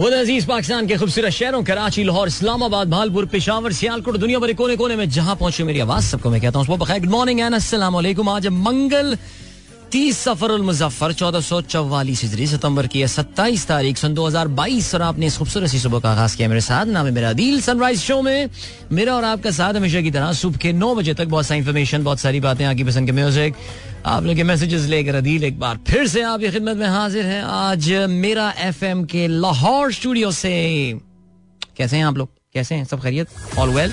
खुद 0.00 0.12
अज़ीज़ 0.14 0.46
पाकिस्तान 0.46 0.86
के 0.88 0.96
खूबसूरत 0.96 1.30
शहरों, 1.30 1.62
कराची, 1.62 2.02
लाहौर, 2.04 2.28
इस्लामाबाद, 2.28 2.88
भालपुर, 2.88 3.24
पेशावर, 3.28 3.72
सियालकोट 3.76 4.16
दुनिया 4.16 4.38
भर 4.40 4.52
कोने 4.56 4.76
कोने 4.80 4.96
में 4.96 5.08
जहाँ 5.12 5.36
पहुँचे 5.36 5.64
मेरी 5.64 5.80
आवाज़, 5.84 6.04
सबको 6.16 6.30
मैं 6.30 6.40
कहता 6.40 6.58
हूँ 6.58 6.66
गुड 6.66 7.08
मॉर्निंग 7.10 7.40
एंड 7.40 7.54
अस्सलाम 7.54 7.96
आज 8.30 8.46
मंगल 8.48 9.16
तीस 9.92 10.18
सफ़र 10.18 10.56
मुजफ्फर, 10.62 11.12
चौदह 11.12 11.40
सौ 11.40 11.60
चौवालीस 11.62 12.22
हिजरी, 12.22 12.46
सितंबर 12.46 12.86
की 12.86 13.06
सत्ताईस 13.06 13.66
तारीख, 13.68 13.96
सन 13.98 14.14
दो 14.14 14.26
हज़ार 14.26 14.48
बाईस, 14.48 14.94
और 14.94 15.02
आपने 15.02 15.26
इस 15.26 15.36
खूबसूरत 15.36 15.68
सुबह 15.68 16.00
का 16.00 16.10
आगाज़ 16.10 16.36
किया 16.36 16.48
मेरे 16.48 16.60
साथ। 16.62 16.86
नाम 16.86 17.06
है 17.06 17.12
मेरा 17.12 17.32
दिल 17.34 17.60
सनराइज 17.60 18.00
शो 18.00 18.20
में 18.22 18.48
मेरा 18.92 19.14
और 19.14 19.24
आपका 19.24 19.50
साथ 19.50 19.74
हमेशा 19.74 20.00
की 20.00 20.10
तरह 20.10 20.32
सुबह 20.32 20.58
के 20.58 20.72
नौ 20.72 20.94
बजे 20.94 21.14
तक 21.14 21.28
बहुत 21.28 21.46
सारी 21.46 21.58
इन्फॉर्मेशन 21.60 22.04
बहुत 22.04 22.20
सारी 22.20 22.40
बातें, 22.40 22.64
आगे 22.64 22.84
पसंद 22.84 23.06
के 23.06 23.12
म्यूज़िक 23.12 23.54
आप 24.06 24.24
लोग 24.24 24.36
के 24.36 24.42
मैसेजेस 24.42 24.86
लेकर 24.88 25.14
अदील 25.14 25.44
एक 25.44 25.58
बार 25.60 25.78
फिर 25.88 26.06
से 26.08 26.22
आपकी 26.22 26.50
खिदमत 26.50 26.76
में 26.76 26.86
हाजिर 26.86 27.24
है। 27.24 27.40
आज 27.44 27.90
मेरा 28.08 28.50
एफ़ 28.58 28.84
एम 28.84 29.04
के 29.04 29.26
लाहौर 29.28 29.92
स्टूडियो 29.92 30.30
से। 30.30 30.52
कैसे 31.76 31.96
हैं 31.96 32.04
आप 32.04 32.16
लोग? 32.18 32.28
कैसे 32.54 32.74
हैं? 32.74 32.84
सब 32.84 33.02
खैरियत? 33.02 33.28
All 33.58 33.68
well 33.68 33.92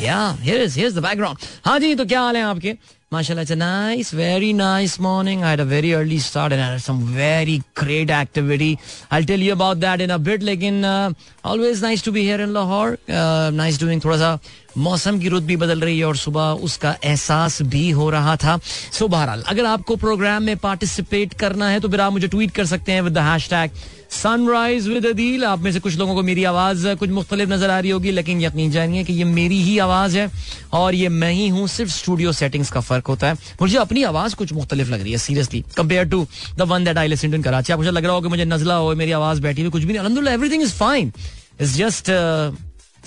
yeah 0.00 0.18
here 0.40 0.62
is 0.62 0.78
here 0.78 0.92
the 0.92 0.98
background 0.98 1.38
हाँ 1.64 1.78
जी 1.80 1.94
तो 1.94 2.04
क्या 2.06 2.20
हाल 2.20 2.36
है 2.36 2.42
आपके? 2.42 2.76
Mashallah, 3.12 3.40
it's 3.40 3.50
a 3.50 3.56
nice, 3.56 4.10
very 4.10 4.52
nice 4.52 4.98
morning. 4.98 5.42
I 5.42 5.48
had 5.48 5.60
a 5.60 5.64
very 5.64 5.94
early 5.94 6.18
start 6.18 6.52
and 6.52 6.60
I 6.60 6.72
had 6.72 6.82
some 6.82 6.98
very 7.00 7.62
great 7.74 8.10
activity. 8.10 8.78
I'll 9.10 9.24
tell 9.24 9.38
you 9.38 9.54
about 9.54 9.80
that 9.80 10.02
in 10.02 10.10
a 10.10 10.18
bit. 10.18 10.42
लेकिन 10.42 10.84
uh, 10.84 11.14
always 11.42 11.80
nice 11.80 12.02
to 12.02 12.12
be 12.12 12.22
here 12.22 12.38
in 12.38 12.52
Lahore. 12.52 12.98
Uh, 13.08 13.50
nice 13.54 13.78
doing 13.78 14.04
थोड़ा 14.04 14.16
सा 14.18 14.38
मौसम 14.78 15.20
की 15.20 15.28
रुत 15.28 15.42
भी 15.42 15.56
बदल 15.56 15.80
रही 15.80 15.98
है 15.98 16.04
और 16.04 16.16
सुबह 16.16 16.64
उसका 16.68 16.96
एहसास 17.04 17.60
भी 17.72 17.88
हो 17.90 18.10
रहा 18.10 18.36
था 18.44 18.58
सो 18.98 19.08
बहरहाल 19.08 19.42
अगर 19.48 19.64
आपको 19.66 19.96
प्रोग्राम 20.04 20.42
में 20.42 20.56
पार्टिसिपेट 20.56 21.32
करना 21.40 21.68
है 21.68 21.80
तो 21.80 21.88
फिर 21.88 22.00
आप 22.00 22.12
मुझे 22.12 22.28
ट्वीट 22.28 22.50
कर 22.56 22.66
सकते 22.76 22.92
हैं 22.92 23.02
with 23.02 23.14
the 23.14 23.24
hashtag 23.30 23.70
sunrise 24.10 24.86
with 24.88 25.06
Adeel 25.06 25.44
आप 25.44 25.60
में 25.60 25.70
से 25.72 25.80
कुछ 25.80 25.96
लोगों 25.98 26.14
को 26.14 26.22
मेरी 26.22 26.44
आवाज़, 26.44 26.86
कुछ 26.94 27.10
मुख्तलिफ़ 27.10 27.50
नज़र 27.50 27.70
आ 27.70 27.78
रही 27.80 27.90
होगी, 27.90 28.10
लेकिन 28.10 28.40
यकीन 28.42 28.70
जानिए 28.70 29.04
कि 29.04 29.12
ये 29.12 29.24
मेरी 29.24 29.60
ही 29.62 29.78
आवाज़ 29.78 30.16
है 30.18 30.30
और 30.74 30.94
ये 30.94 31.08
मैं 31.08 31.32
ही 31.32 31.48
हूँ। 31.48 31.66
सिर्फ़ 31.68 31.90
स्टूडियो 31.92 32.32
सेटिंग्स 32.32 32.70
का 32.70 32.80
फ़र्क 32.80 33.06
होता 33.06 33.28
है। 33.28 33.36
मुझे 33.60 33.76
अपनी 33.78 34.02
आवाज़ 34.04 34.34
कुछ 34.36 34.52
मुख्तलिफ़ 34.52 34.90
लग 34.90 35.02
रही 35.02 35.12
है 35.12 35.18
seriously 35.18 35.64
compare 35.76 36.08
to 36.08 36.26
the 36.58 36.62
one 36.62 36.84
that 36.84 36.98
I 36.98 37.08
listen 37.08 37.42
Karachi 37.42 37.74
मुझे 37.74 37.90
लग 37.90 38.04
रहा 38.04 38.14
हो 38.14 38.20
कि 38.20 38.28
मुझे 38.28 38.44
नजला 38.44 38.74
हो, 38.74 38.94
मेरी 38.94 39.12
आवाज़ 39.12 39.40
बैठी 39.42 39.62
हुई, 39.62 39.70
कुछ 39.70 39.82
भी 39.82 39.92
नहीं। 39.92 40.00
अलहमदुल्ला 40.00 40.32
everything 40.32 40.62
is 40.62 40.74
fine 40.74 41.12
it's 41.60 41.76
just 41.76 42.10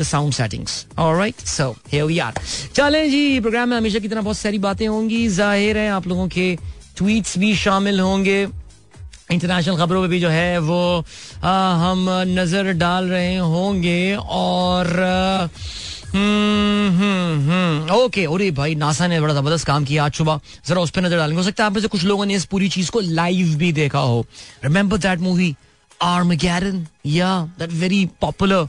sound 0.01 0.33
settings 0.33 0.85
alright 0.99 1.41
so 1.47 1.69
here 1.91 2.03
we 2.05 3.09
ji 3.09 3.39
program 3.39 3.69
में 3.69 3.77
हमेशा 3.77 3.99
की 3.99 4.07
तरह 4.07 4.21
बहुत 4.21 4.37
सारी 4.37 4.57
बातें 4.59 4.87
होंगी, 4.87 5.27
ज़ाहिर 5.29 5.77
है, 5.77 5.89
आप 5.89 6.07
लोगों 6.07 6.27
के 6.29 6.55
ट्वीट्स 6.97 7.37
भी 7.37 7.53
शामिल 7.57 7.99
होंगे। 7.99 8.45
इंटरनेशनल 9.31 9.77
खबरों 9.77 10.01
पे 10.01 10.07
भी 10.07 10.19
जो 10.19 10.29
है 10.29 10.57
वो 10.59 11.05
आ, 11.43 11.51
हम 11.83 12.05
नज़र 12.29 12.71
डाल 12.77 13.05
रहे 13.09 13.35
होंगे 13.35 14.15
और 14.15 14.87
हम्म 16.13 16.89
हम्म 16.93 17.49
हम्म 17.49 17.95
ओके 17.95 18.25
अरे 18.25 18.49
भाई 18.51 18.75
नासा 18.75 19.07
ने 19.07 19.19
बड़ा 19.21 19.33
ज़बरदस्त 19.33 19.65
काम 19.67 19.85
किया 19.85 20.05
आज 20.05 20.13
सुबह। 20.13 20.39
जरा 20.67 20.81
उस 20.81 20.89
पर 20.91 21.01
नज़र 21.01 21.17
डालेंगे। 21.17 21.37
हो 21.37 21.43
सकता 21.43 21.63
है 21.63 21.67
आप 21.67 21.73
में 21.73 21.81
से 21.81 21.87
कुछ 21.87 22.03
लोगों 22.03 22.25
ने 22.25 22.33
इस 22.35 22.45
पूरी 22.45 22.69
चीज़ 22.69 22.91
को 22.91 22.99
लाइव 22.99 23.55
भी 23.57 23.71
देखा 23.73 23.99
हो। 23.99 24.25
रिमेंबर 24.63 24.97
दैट 24.97 25.19
मूवी 25.19 25.55
आर्मगैडन 26.03 26.85
या 27.05 27.31
that 27.59 27.71
very 27.71 28.05
popular 28.21 28.67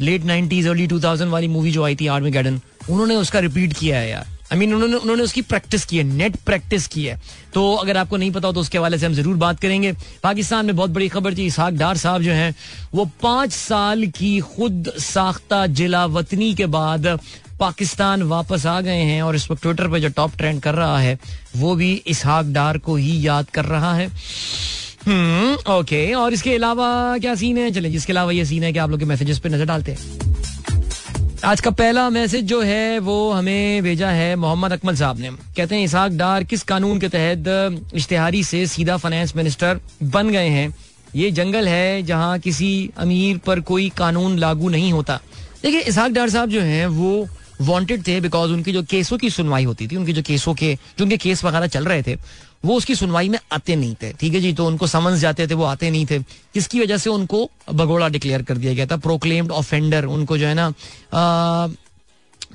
late 0.00 0.24
nineties 0.24 0.66
early 0.68 0.86
two 0.86 1.00
thousand 1.00 1.30
वाली 1.32 1.48
मूवी 1.48 1.70
जो 1.72 1.84
आई 1.84 1.96
थी 1.96 2.06
आर्मगैडन 2.14 2.60
उन्होंने 2.90 3.16
उसका 3.16 3.38
रिपीट 3.40 3.72
किया 3.72 3.98
है 3.98 4.10
यार। 4.10 4.26
आई 4.52 4.58
मीन 4.58 4.74
उन्होंने 4.74 4.96
उन्होंने 4.96 5.22
उसकी 5.22 5.42
प्रैक्टिस 5.42 5.84
की 5.84 5.96
है 5.98 6.02
नेट 6.04 6.36
प्रैक्टिस 6.46 6.86
की 6.86 7.04
है। 7.04 7.18
तो 7.54 7.74
अगर 7.74 7.96
आपको 7.96 8.16
नहीं 8.16 8.30
पता 8.32 8.46
हो 8.48 8.54
तो 8.54 8.60
उसके 8.60 8.78
हवाले 8.78 8.98
से 8.98 9.06
हम 9.06 9.14
ज़रूर 9.14 9.36
बात 9.36 9.60
करेंगे। 9.60 9.92
पाकिस्तान 10.22 10.66
में 10.66 10.76
बहुत 10.76 10.90
बड़ी 10.90 11.08
खबर 11.08 11.34
थी, 11.36 11.46
इसहाक 11.46 11.74
डार 11.74 11.96
साहब 11.96 12.22
जो 12.22 12.32
हैं, 12.32 12.54
वो 12.94 13.10
पाँच 13.22 13.52
साल 13.52 14.06
की 14.08 14.38
खुद 14.40 14.92
साख्ता 14.98 15.66
जिला 15.68 16.04
वतनी 16.08 16.54
के 16.54 16.66
बाद 16.68 17.18
पाकिस्तान 17.60 18.22
वापस 18.24 18.66
आ 18.66 18.80
गए 18.80 19.02
हैं 19.02 19.22
और 19.22 19.36
इस 19.36 19.50
वक्त 19.50 19.62
ट्विटर 19.62 19.88
पर 19.88 19.98
जो 19.98 20.08
टॉप 20.08 20.36
ट्रेंड 20.38 20.60
कर 20.62 20.74
रहा 20.74 20.98
है, 20.98 21.18
वो 21.56 21.74
भी 21.74 21.92
इसहाक 22.06 22.46
डार 22.52 22.78
को 22.78 22.96
ही 22.96 23.26
याद 23.26 23.50
कर 23.50 23.64
रहा 23.64 23.94
है। 23.94 24.10
हम्म 25.06 25.72
ओके 25.72 26.12
और 26.14 26.32
इसके 26.32 26.54
अलावा 26.54 26.86
क्या 27.18 27.34
सीन 27.34 27.58
है? 27.58 27.70
चले, 27.72 27.90
जिसके 27.90 28.12
अलावा 28.12 28.32
ये 28.32 28.44
सीन 28.44 28.62
है 28.62 28.72
कि 28.72 28.78
आप 28.78 28.90
लोग 28.90 28.98
के 29.00 29.04
मैसेजेस 29.06 29.38
पे 29.38 29.48
नज़र 29.48 29.64
डालते 29.64 29.92
हैं। 29.92 30.35
आज 31.44 31.60
का 31.60 31.70
पहला 31.70 32.10
मैसेज 32.10 32.44
जो 32.44 32.60
है, 32.62 32.98
वो 32.98 33.32
हमें 33.32 33.82
भेजा 33.82 34.08
है 34.08 34.36
मोहम्मद 34.36 34.72
अकमल 34.72 34.94
साहब 34.96 35.18
ने। 35.18 35.30
कहते 35.56 35.74
हैं, 35.74 35.84
इसाक 35.84 36.12
डार 36.12 36.44
किस 36.44 36.62
कानून 36.62 37.00
के 37.00 37.08
तहत 37.08 37.94
इश्तेहारी 37.94 38.44
से 38.44 38.66
सीधा 38.66 38.96
फाइनेंस 38.96 39.36
मिनिस्टर 39.36 39.80
बन 40.02 40.30
गए 40.30 40.48
हैं? 40.48 40.74
ये 41.16 41.30
जंगल 41.30 41.68
है 41.68 42.02
जहाँ 42.02 42.38
किसी 42.38 42.90
अमीर 42.98 43.38
पर 43.38 43.60
कोई 43.60 43.88
कानून 43.88 44.38
लागू 44.38 44.68
नहीं 44.68 44.92
होता। 44.92 45.20
देखिए 45.62 45.80
इसहाक 45.80 46.10
डार 46.10 46.30
साहब 46.30 46.50
जो 46.50 46.60
हैं, 46.60 46.86
वो 46.86 47.28
वांटेड 47.60 48.06
थे 48.06 48.20
बिकॉज़ 48.20 48.50
उनकी 48.50 48.72
जो 48.72 48.82
केसों 48.82 49.18
की 49.18 49.30
सुनवाई 49.30 49.64
होती 49.64 49.88
थी, 49.88 49.96
उनके 49.96 50.12
जो 50.12 50.22
केसों 50.22 50.54
के, 50.54 50.78
जो 50.98 51.04
उनके 51.04 51.16
केस 51.16 51.44
वगैरह 51.44 51.66
चल 51.66 51.84
रहे 51.84 52.02
थे 52.02 52.16
वो 52.66 52.76
उसकी 52.76 52.94
सुनवाई 52.94 53.28
में 53.28 53.38
आते 53.52 53.76
नहीं 53.76 53.94
थे। 54.02 54.12
ठीक 54.12 54.34
है 54.34 54.40
जी? 54.40 54.52
तो 54.52 54.66
उनको 54.66 54.86
समझ 54.86 55.14
जाते 55.20 55.46
थे 55.46 55.54
वो 55.54 55.64
आते 55.64 55.90
नहीं 55.90 56.06
थे। 56.06 56.18
किसकी 56.18 56.80
वजह 56.80 56.96
से 56.96 57.10
उनको 57.10 57.48
भगोड़ा 57.72 58.08
डिक्लेयर 58.08 58.42
कर 58.42 58.56
दिया 58.56 58.74
गया 58.74 58.86
था? 58.86 58.96
प्रोक्लेम्ड 58.98 59.50
ऑफेंडर 59.52 60.04
उनको 60.04 60.38
जो 60.38 60.46
है 60.46 60.54
ना 60.54 60.72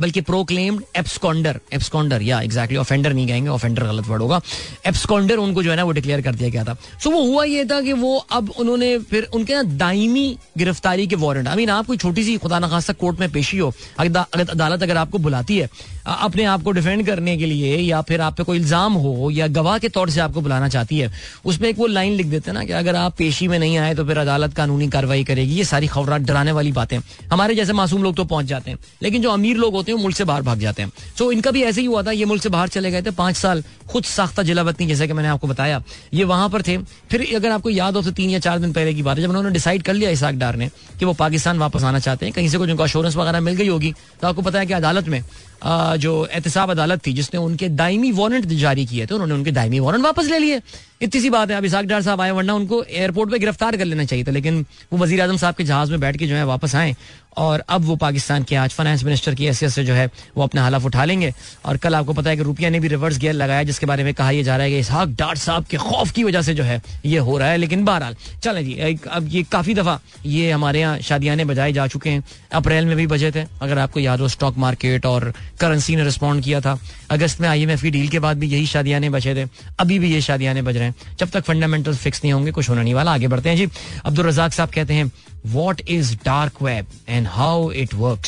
बल्कि 0.02 0.22
प्रोक्लेम्ड 0.22 0.82
एप्सकॉन्डर 0.98 1.60
एप्सकॉन्डर 1.74 2.22
या 2.22 2.40
एग्जैक्टली 2.42 2.78
ऑफेंडर 2.78 3.14
नहीं 3.14 3.28
कहेंगे 3.28 3.50
ऑफेंडर 3.50 3.84
गलत 3.84 4.08
वर्ड 4.08 4.22
होगा। 4.22 4.40
एप्सकॉन्डर 4.86 5.38
उनको 5.38 5.64
जो 5.64 5.70
है 5.70 5.76
ना 5.78 5.84
वो 5.84 5.92
डिक्लेयर 5.92 6.22
कर 6.22 6.36
दिया 6.36 6.50
गया 6.50 6.64
था। 6.64 6.74
सो 6.74 7.10
so, 7.10 7.16
वो 7.16 7.24
हुआ 7.24 7.44
ये 7.44 7.66
था 7.66 7.80
कि 7.82 7.94
वो 7.94 8.16
अब 8.32 8.50
उन्होंने 8.60 8.98
फिर 9.12 9.24
उनके 9.34 9.54
ना 9.54 9.64
दायमी 9.64 10.38
गिरफ्तारी 10.58 11.08
के 11.08 11.16
वारंट 11.16 11.48
आई 11.48 11.56
मीन 11.56 11.70
आप 11.70 11.88
कोई 11.88 11.98
छोटी 11.98 12.24
सी 12.24 12.38
खुदा 12.38 12.60
नखास्ता 12.60 12.94
कोर्ट 12.94 13.20
में 13.20 13.32
पेशी 13.32 13.58
हो 13.58 13.74
अगर 14.00 14.48
अदालत 14.50 14.84
अगर 14.84 14.98
आपको 14.98 15.18
बुलाती 15.18 15.58
है 15.58 15.70
अपने 16.06 16.44
आप 16.46 16.64
को 16.64 16.72
डिफेंड 16.72 17.06
करने 17.06 17.36
के 17.38 17.46
लिए 17.46 17.78
या 17.78 18.02
फिर 18.02 18.22
आप 18.22 18.36
पे 18.38 18.44
कोई 18.44 18.58
इल्ज़ाम 18.58 18.94
हो 18.96 19.30
या 19.32 19.48
गवाह 19.50 19.78
के 19.78 19.90
तौर 19.90 20.10
से 20.10 20.20
आपको 20.22 20.42
बुलाना 20.42 20.68
चाहती 20.70 20.98
है, 20.98 21.12
उसमें 21.46 21.68
एक 21.70 21.78
वो 21.78 21.88
लाइन 21.88 22.14
लिख 22.14 22.28
देते 22.28 22.52
हैं 22.52 22.58
ना 22.58 22.64
कि 22.66 22.74
अगर 22.74 22.96
आप 22.96 23.16
पेशी 23.18 23.48
में 23.48 23.58
नहीं 23.60 23.78
आए 23.78 23.94
तो 23.96 24.06
फिर 24.06 24.18
अदालत 24.18 24.54
कानूनी 24.54 24.88
कार्रवाई 24.90 25.24
करेगी। 25.24 25.56
ये 25.56 25.64
सारी 25.66 25.88
खबर 25.88 26.18
डराने 26.20 26.52
वाली 26.52 26.72
बातें 26.72 26.98
हमारे 27.32 27.56
जैसे 27.56 27.74
मासूम 27.74 28.04
लोग 28.04 28.16
तो 28.16 28.26
पहुँच 28.26 28.46
जाते 28.46 28.72
हैं, 28.72 28.78
लेकिन 29.04 29.22
जो 29.22 29.32
अमीर 29.32 29.58
लोग 29.58 29.74
होते 29.74 29.92
हैं 29.92 30.00
मुल्क 30.00 30.16
से 30.16 30.24
बाहर 30.24 30.42
भाग 30.42 30.60
जाते 30.60 30.82
हैं। 30.82 30.92
सो 31.18 31.32
इनका 31.32 31.52
भी 31.52 31.64
ऐसे 31.64 31.82
ही 31.82 31.88
हुआ 31.88 32.04
था, 32.04 32.12
ये 32.12 32.26
मुल्क 32.26 32.44
से 32.44 32.50
बाहर 32.50 32.68
चले 32.70 32.92
गए 32.92 33.02
थे 33.02 33.12
पाँच 33.14 33.36
साल 33.36 33.64
खुद 33.90 34.04
साख्ता 34.06 34.44
जिला 34.44 34.62
वतनी 34.64 34.88
जैसे 34.88 35.08
कि 35.08 35.14
मैंने 35.14 35.30
आपको 35.30 35.48
बताया। 35.48 35.82
ये 36.14 36.24
वहाँ 36.26 36.50
पर 36.50 36.62
थे। 36.62 36.78
फिर 37.12 37.26
अगर 37.36 37.52
आपको 37.52 37.70
याद 37.70 37.96
हो 37.96 38.02
तो 38.02 38.12
तीन 38.12 38.30
या 38.30 38.40
चार 38.40 38.60
दिन 38.60 38.74
पहले 38.74 38.94
की 38.94 39.04
बात 39.04 39.18
है, 39.18 39.24
जब 39.24 39.30
उन्होंने 39.30 39.50
डिसाइड 39.52 39.84
कर 39.84 39.94
लिया 39.94 40.10
इसाक 40.12 40.36
डार 40.36 40.56
ने 40.56 40.70
कि 41.00 41.06
वो 41.06 41.14
पाकिस्तान 41.16 41.58
वापस 41.60 41.84
आना 41.84 42.00
चाहते 42.00 42.26
हैं, 42.26 42.34
कहीं 42.34 42.50
से 42.50 42.58
कुछ 42.58 42.70
उनको 42.70 42.84
अश्योरेंस 42.84 43.16
वगैरह 43.16 43.40
मिल 43.42 43.56
गई 43.56 43.68
होगी। 43.68 43.94
तो 44.22 44.28
आपको 44.28 44.42
पता 44.42 44.60
है 44.60 44.66
कि 44.66 44.74
अदालत 44.74 45.08
में 45.08 45.22
जो 45.66 46.26
एहतसाब 46.26 46.72
अदालत 46.72 47.06
थी, 47.08 47.14
जिसने 47.14 47.40
उनके 47.40 47.70
दायमी 47.70 48.12
वारंट 48.12 48.46
जारी 48.46 48.86
किए 48.86 49.06
थे, 49.06 49.14
उन्होंने 49.14 49.34
उनके 49.34 49.52
दायमी 49.52 49.80
वारंट 49.80 50.04
वापस 50.04 50.26
ले 50.26 50.40
लिए। 50.40 50.62
इतनी 51.02 51.22
सी 51.22 51.30
बात 51.30 51.52
है 51.52 51.58
अब 51.58 51.66
इसाक 51.66 51.86
डार 51.86 52.02
साहब 52.02 52.22
आए, 52.22 52.32
वरना 52.32 52.54
उनको 52.54 52.84
एयरपोर्ट 52.84 53.32
पे 53.32 53.40
गिरफ़्तार 53.40 53.78
कर 53.78 53.86
लेना 53.86 54.06
चाहिए 54.06 54.26
था, 54.26 54.32
लेकिन 54.32 54.66
वो 54.94 55.00
वज़ीर 55.00 55.22
अजम 55.22 55.38
साहब 55.38 55.56
के 55.56 55.64
जहाज़ 55.64 55.92
में 55.92 56.00
बैठ 56.00 56.18
के 56.18 56.28
जो 56.28 56.36
है 56.36 56.46
वापस 56.46 56.76
आए, 56.76 56.96
और 57.38 57.64
अब 57.70 57.82
वो 57.82 57.96
पाकिस्तान 57.96 58.44
के 58.44 58.56
आज 58.56 58.72
फाइनेंस 58.72 59.04
मिनिस्टर 59.04 59.36
की 59.36 59.46
हैसियत 59.46 59.72
से 59.72 59.84
जो 59.84 59.94
है 59.94 60.10
वो 60.38 60.44
अपना 60.44 60.66
हलफ 60.66 60.86
उठा 60.86 61.04
लेंगे। 61.06 61.32
और 61.66 61.78
कल 61.78 61.96
आपको 61.96 62.14
पता 62.14 62.30
है 62.30 62.38
कि 62.38 62.44
रुपया 62.44 62.70
ने 62.70 62.80
भी 62.80 62.88
रिवर्स 62.88 63.18
गियर 63.18 63.34
लगाया, 63.34 63.64
जिसके 63.64 63.86
बारे 63.86 64.04
में 64.04 64.14
कहा 64.14 64.32
यह 64.32 64.44
जा 64.44 64.56
रहा 64.56 64.66
है 64.66 64.72
कि 64.72 64.80
इसहाक 64.80 65.10
डार 65.20 65.36
साहब 65.38 65.66
के 65.66 65.78
खौफ 65.78 66.12
की 66.12 66.24
वजह 66.24 66.42
से 66.42 66.54
जो 66.54 66.64
है 66.64 66.82
ये 67.06 67.18
हो 67.20 67.38
रहा 67.38 67.50
है। 67.50 67.58
लेकिन 67.58 67.86
बहरहाल, 67.86 68.16
चलें 68.44 68.64
जी 68.66 69.00
अब 69.10 69.28
ये 69.30 69.44
काफ़ी 69.52 69.74
दफ़ा 69.74 70.00
ये 70.26 70.52
हमारे 70.52 70.80
यहाँ 70.80 71.00
शादियाने 71.02 71.46
बजाए 71.46 71.74
जा 71.74 71.88
चुके 71.88 72.10
हैं। 72.10 72.24
अप्रैल 72.54 72.86
में 72.86 72.96
भी 72.98 73.08
बजे 73.08 73.32
थे, 73.32 73.46
अगर 73.62 73.80
आपको 73.80 74.00
याद 74.00 74.20
हो 74.20 74.28
स्टॉक 74.30 74.58
मार्केट 74.58 75.06
और 75.06 75.34
करेंसी 75.60 75.96
ने 75.96 76.04
रिस्पॉन्ड 76.04 76.44
किया 76.44 76.62
था। 76.62 76.78
अगस्त 77.10 77.42
में 77.42 77.48
आई 77.50 77.62
एम 77.64 77.70
एफ़ 77.70 77.82
की 77.82 77.92
डील 77.92 78.08
के 78.10 78.20
बाद 78.20 78.40
भी 78.40 78.48
यही 78.48 78.66
शादियाने 78.68 79.10
बचे 79.10 79.36
थे, 79.36 79.48
अभी 79.80 80.00
भी 80.00 80.14
ये 80.14 80.22
शादियाने 80.22 80.62
बज 80.62 80.78
रहे 80.78 80.86
हैं। 80.86 80.91
जब 81.20 81.30
तक 81.30 81.44
फंडामेंटल 81.44 81.96
फिक्स 81.96 82.24
नहीं 82.24 82.34
होंगे, 82.34 82.52
कुछ 82.52 82.70
होना 82.70 82.82
नहीं 82.82 82.94
वाला। 82.94 83.14
आगे 83.14 83.28
बढ़ते 83.28 83.50
हैं 83.50 83.58
जी। 83.58 83.68
अब्दुल 84.06 84.26
रजाक 84.26 84.54
साहब 84.54 84.70
कहते 84.72 84.94
हैं 84.94 85.12
what 85.48 85.82
is 85.90 86.16
dark 86.26 86.62
web 86.62 86.88
and 87.10 87.28
how 87.30 87.72
it 87.74 87.94
work 87.96 88.26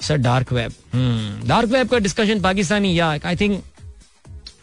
sir 0.00 0.16
dark 0.18 0.52
web 0.52 0.72
dark 1.46 1.70
web 1.70 1.88
का 1.88 1.98
discussion 2.00 2.40
Pakistani, 2.40 2.98
yeah 2.98 3.08
I 3.24 3.36
think 3.36 3.62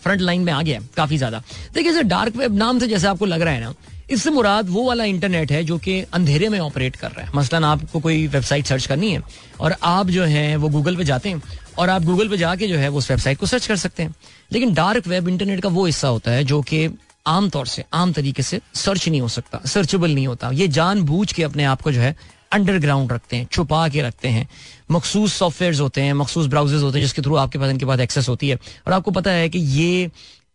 front 0.04 0.22
line 0.22 0.42
में 0.42 0.52
आ 0.54 0.62
गया 0.62 0.80
काफ़ी 0.98 1.18
ज़्यादा। 1.18 1.42
देखिए 1.74 1.94
सर 1.94 2.04
डार्क 2.04 2.36
वेब 2.36 2.58
नाम 2.58 2.80
से 2.80 2.88
जैसे 2.88 3.08
आपको 3.08 3.26
लग 3.26 3.42
रहा 3.42 3.54
है 3.54 3.62
ना, 3.62 3.74
इससे 4.12 4.30
मुराद 4.32 4.70
वो 4.70 4.84
वाला 4.84 5.04
इंटरनेट 5.06 5.52
है 5.52 5.64
जो 5.64 5.78
कि 5.78 6.00
अंधेरे 6.14 6.50
में 6.50 6.60
ऑपरेट 6.60 6.96
कर 6.96 7.12
रहा 7.12 7.26
है। 7.26 7.32
मसलन 7.36 7.64
आपको 7.64 8.00
कोई 8.00 8.26
वेबसाइट 8.28 8.66
सर्च 8.66 8.86
करनी 8.86 9.12
है, 9.12 9.22
और 9.60 9.76
आप 9.84 10.10
जो 10.10 10.24
है, 10.26 10.56
वो 10.56 10.70
गूगल 10.70 10.96
पे 10.96 11.04
जाते 11.04 11.30
हैं, 11.30 11.42
और 11.78 11.90
आप 11.90 12.04
गूगल 12.04 12.30
पे 12.30 12.38
जाके 12.38 12.68
जो 12.68 12.78
है 12.78 12.90
वो 12.90 12.98
उस 12.98 13.10
वेबसाइट 13.12 13.38
को 13.38 13.46
सर्च 13.46 13.68
कर 13.68 13.76
सकते 13.78 14.04
हैं। 14.04 14.14
लेकिन 14.52 14.74
डार्क 14.74 15.08
वेब 15.08 15.28
इंटरनेट 15.28 15.62
का 15.62 15.70
वो 15.70 15.86
हिस्सा 15.86 16.08
होता 16.08 16.32
है 16.32 16.44
जो 16.44 16.62
कि 16.64 16.88
आमतौर 17.26 17.68
से, 17.68 17.84
आम 17.94 18.14
तरीके 18.14 18.44
से 18.44 18.60
सर्च 18.76 19.08
नहीं 19.10 19.22
हो 19.22 19.28
सकता 19.28 19.60
सर्चेबल 19.66 20.14
नहीं 20.14 20.28
होता। 20.28 20.50
ये 20.54 20.68
जान 20.68 21.02
बूझ 21.02 21.32
के 21.32 21.44
अपने 21.44 21.64
आप 21.64 21.82
को 21.82 21.92
जो 21.92 22.02
है 22.02 22.16
अंडरग्राउंड 22.52 23.12
रखते 23.12 23.38
हैं, 23.38 23.48
छुपा 23.52 23.88
के 23.90 24.02
रखते 24.02 24.28
हैं। 24.28 24.48
मखसूस 24.92 25.34
सॉफ्टवेयर 25.34 25.80
होते 25.80 26.02
हैं, 26.02 26.14
मखसूस 26.14 26.48
ब्राउजर्स 26.48 26.82
होते 26.84 26.98
हैं, 26.98 27.06
जिसके 27.06 27.22
थ्रू 27.22 27.36
आपके 27.36 27.60
पास, 27.60 27.70
इनके 27.70 27.86
पास 27.86 28.00
एक्सेस 28.00 28.30
होती 28.30 28.50
है। 28.50 28.56
और 28.88 28.94
आपको 28.94 29.12
पता 29.12 29.32
है 29.32 29.50
कि 29.50 29.60
ये 29.60 30.10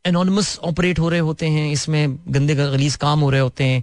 एनोनमस 0.04 0.58
ऑपरेट 0.64 0.98
हो 0.98 1.08
रहे 1.08 1.20
होते 1.20 1.46
हैं, 1.46 1.70
इसमें 1.72 2.18
गंदे 2.28 2.54
गलीस 2.54 2.96
काम 2.96 3.20
हो 3.20 3.30
रहे 3.30 3.40
होते 3.40 3.64
हैं। 3.64 3.82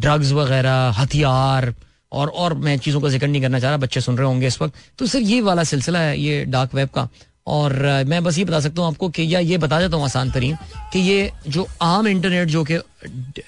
ड्रग्स 0.00 0.32
वगैरह, 0.32 0.94
हथियार, 0.98 1.74
और 2.12 2.28
और 2.28 2.54
मैं 2.54 2.78
चीज़ों 2.78 3.00
का 3.00 3.08
ज़िक्र 3.08 3.26
नहीं 3.26 3.42
करना 3.42 3.58
चाह 3.60 3.70
रहा, 3.70 3.78
बच्चे 3.78 4.00
सुन 4.00 4.16
रहे 4.18 4.26
होंगे 4.26 4.46
इस 4.46 4.60
वक्त। 4.62 4.74
तो 4.98 5.06
सर 5.06 5.20
ये 5.20 5.40
वाला 5.40 5.64
सिलसिला 5.64 5.98
है, 5.98 6.18
ये 6.20 6.44
डार्क 6.44 6.74
वेब 6.74 6.88
का। 6.88 7.08
और 7.46 7.72
मैं 8.06 8.22
बस 8.24 8.38
ये 8.38 8.44
बता 8.44 8.60
सकता 8.60 8.82
हूँ 8.82 8.90
आपको 8.90 9.08
कि 9.08 9.34
या 9.34 9.40
ये 9.40 9.58
बता 9.58 9.80
देता 9.80 9.96
हूँ 9.96 10.04
आसान 10.04 10.30
तरीन 10.30 10.56
कि 10.92 10.98
ये 11.00 11.30
जो 11.48 11.66
आम 11.82 12.06
इंटरनेट 12.08 12.48
जो 12.48 12.64
कि 12.64 12.78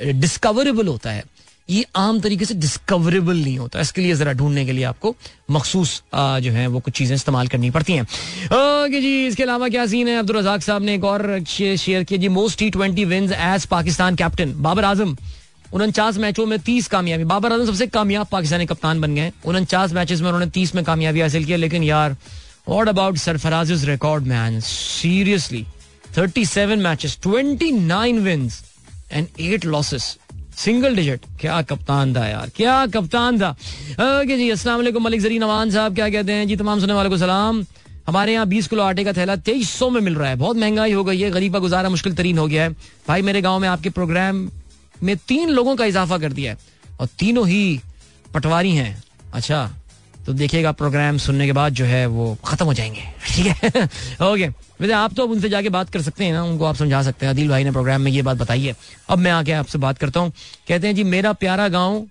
डिस्कवरेबल 0.02 0.86
होता 0.86 1.10
है, 1.10 1.24
ये 1.68 1.84
आम 1.96 2.20
तरीके 2.20 2.44
से 2.44 2.54
डिस्कवरेबल 2.54 3.36
नहीं 3.36 3.58
होता। 3.58 3.80
इसके 3.80 4.00
लिए 4.00 4.14
जरा 4.16 4.32
ढूँढने 4.32 4.64
के 4.66 4.72
लिए 4.72 4.84
आपको 4.84 5.14
मखसूस 5.50 6.02
जो 6.14 6.52
है 6.52 6.66
वो 6.66 6.80
कुछ 6.80 6.94
चीज़ें 6.94 7.14
इस्तेमाल 7.16 7.48
करनी 7.48 7.70
पड़ती 7.70 7.92
हैं। 7.92 8.02
ओके 8.02 9.00
जी, 9.00 9.26
इसके 9.26 9.42
अलावा 9.42 9.68
क्या 9.68 9.86
सीन 9.86 10.08
है? 10.08 10.18
अब्दुल 10.18 10.36
रजाक 10.36 10.62
साहब 10.62 10.82
ने 10.82 10.94
एक 10.94 11.04
और 11.04 11.44
शेयर 11.46 12.04
किया 12.04 12.20
जी 12.20 12.28
most 12.28 12.58
T 12.58 12.70
twenty 12.70 13.04
win 13.04 13.32
as 13.32 13.66
Pakistan 13.66 14.16
captain 14.16 14.54
Babar 14.62 14.84
Azam, 14.84 15.16
उनचास 15.72 16.18
मैचों 16.18 16.46
में 16.46 16.58
तीस 16.60 16.88
कामयाबी। 16.88 17.24
बाबर 17.24 17.52
आज़म 17.52 17.66
सबसे 17.66 17.86
कामयाब 17.88 18.26
पाकिस्तानी 18.32 18.66
कप्तान 18.66 19.00
बन 19.00 19.14
गए 19.14 19.32
उनचास 19.44 19.92
मैचेस 19.92 20.20
में 20.20 20.28
उन्होंने 20.28 20.50
तीस 20.50 20.74
में 20.74 20.84
कामयाबी 20.84 21.20
हासिल 21.20 21.44
किया 21.44 21.56
लेकिन 21.56 21.82
यार 21.84 22.16
what 22.68 22.88
about 22.88 23.16
Sarfaraz 23.16 23.84
record 23.84 24.24
man 24.24 24.60
seriously 24.60 25.66
thirty 26.18 26.44
seven 26.46 26.78
matches 26.78 27.18
twenty 27.22 27.70
nine 27.72 28.18
win 28.18 28.50
and 29.12 29.26
eight 29.40 29.64
losses 29.64 30.18
single 30.56 30.96
digit 30.96 31.20
क्या 31.40 31.62
कप्तान 31.62 32.14
था 32.16 32.26
यार? 32.26 32.50
क्या 32.56 32.86
कप्तान 32.86 33.40
था? 33.40 33.50
ओके 33.90 34.36
जी, 34.36 34.50
अस्सलाम 34.50 34.76
वालेकुम, 34.76 35.04
मलिक 35.04 35.20
जरी 35.20 35.38
नवान 35.38 35.70
साहब, 35.70 35.94
क्या 35.94 36.08
कहते 36.10 36.32
हैं? 36.32 36.48
जी, 36.48 36.56
तमाम 36.56 36.80
सुनने 36.80 36.94
वाले 36.94 37.08
को 37.08 37.18
सलाम। 37.18 37.64
हमारे 38.06 38.32
यहाँ 38.32 38.46
बीस 38.46 38.68
किलो 38.68 38.82
आटे 38.82 39.04
का 39.04 39.12
थैला 39.12 39.36
तेईस 39.36 39.70
सौ 39.70 39.90
में 39.90 40.00
मिल 40.00 40.14
रहा 40.14 40.28
है। 40.28 40.36
बहुत 40.36 40.56
महँगाई 40.56 40.92
हो 40.92 41.04
गई 41.04 41.20
है, 41.20 41.30
गरीबा 41.30 41.58
गुजारा 41.58 41.88
मुश्किल 41.88 42.14
तरीन 42.14 42.38
हो 42.38 42.46
गया 42.46 42.62
है। 42.62 42.68
भाई, 43.08 43.22
मेरे 43.22 43.42
गाँव 43.42 43.58
में 43.58 43.68
आपके 43.68 43.90
प्रोग्राम 43.90 44.50
में 45.02 45.16
तीन 45.16 45.48
लोगों 45.48 45.76
का 45.76 45.84
इजाफा 45.84 46.18
कर 46.18 46.32
दिया 46.32 46.52
है। 46.52 46.58
और 47.00 47.06
तीनों 47.06 47.48
ही 47.48 47.80
पटवारी 48.34 48.70
हैं। 48.70 49.02
अच्छा 49.34 49.70
तो 50.28 50.32
देखिएगा 50.32 50.72
प्रोग्राम 50.72 51.18
सुनने 51.18 51.46
के 51.46 51.52
बाद 51.52 51.72
जो 51.72 51.84
है 51.84 52.06
वो 52.06 52.36
खत्म 52.44 52.64
हो 52.66 52.74
जाएँगे। 52.74 53.00
ठीक 53.34 53.46
है? 53.46 53.84
ओके 54.22 54.48
वैसे 54.80 54.92
आप 54.92 55.14
तो 55.14 55.26
उनसे 55.26 55.48
जाके 55.48 55.68
बात 55.68 55.90
कर 55.90 56.02
सकते 56.02 56.24
हैं 56.24 56.32
ना, 56.32 56.42
उनको 56.44 56.64
आप 56.64 56.76
समझा 56.76 57.02
सकते 57.02 57.26
हैं। 57.26 57.32
अदिल 57.32 57.48
भाई 57.48 57.64
ने 57.64 57.70
प्रोग्राम 57.70 58.00
में 58.00 58.12
ये 58.12 58.22
बात 58.22 58.36
बताई 58.36 58.62
है। 58.62 58.76
अब 59.08 59.18
मैं 59.18 59.30
आके 59.30 59.52
आपसे 59.52 59.78
बात 59.78 59.98
करता 59.98 60.20
हूँ। 60.20 60.32
कहते 60.68 60.86
हैं, 60.86 60.94
जी, 60.94 61.04
मेरा 61.04 61.32
प्यारा 61.32 61.68
गाँव 61.68 62.06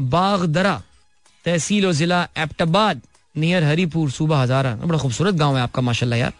बागदरा 0.00 0.82
तहसील 1.44 1.86
और 1.86 1.92
जिला 1.92 2.28
एप्टाबाद 2.38 3.00
नियर 3.36 3.64
हरीपुर 3.64 4.10
सूबा 4.10 4.42
हजारा। 4.42 4.74
बड़ा 4.74 4.98
खूबसूरत 4.98 5.34
गाँव 5.34 5.56
है 5.56 5.62
आपका, 5.62 5.82
माशाल्लाह 5.82 6.18
यार। 6.18 6.32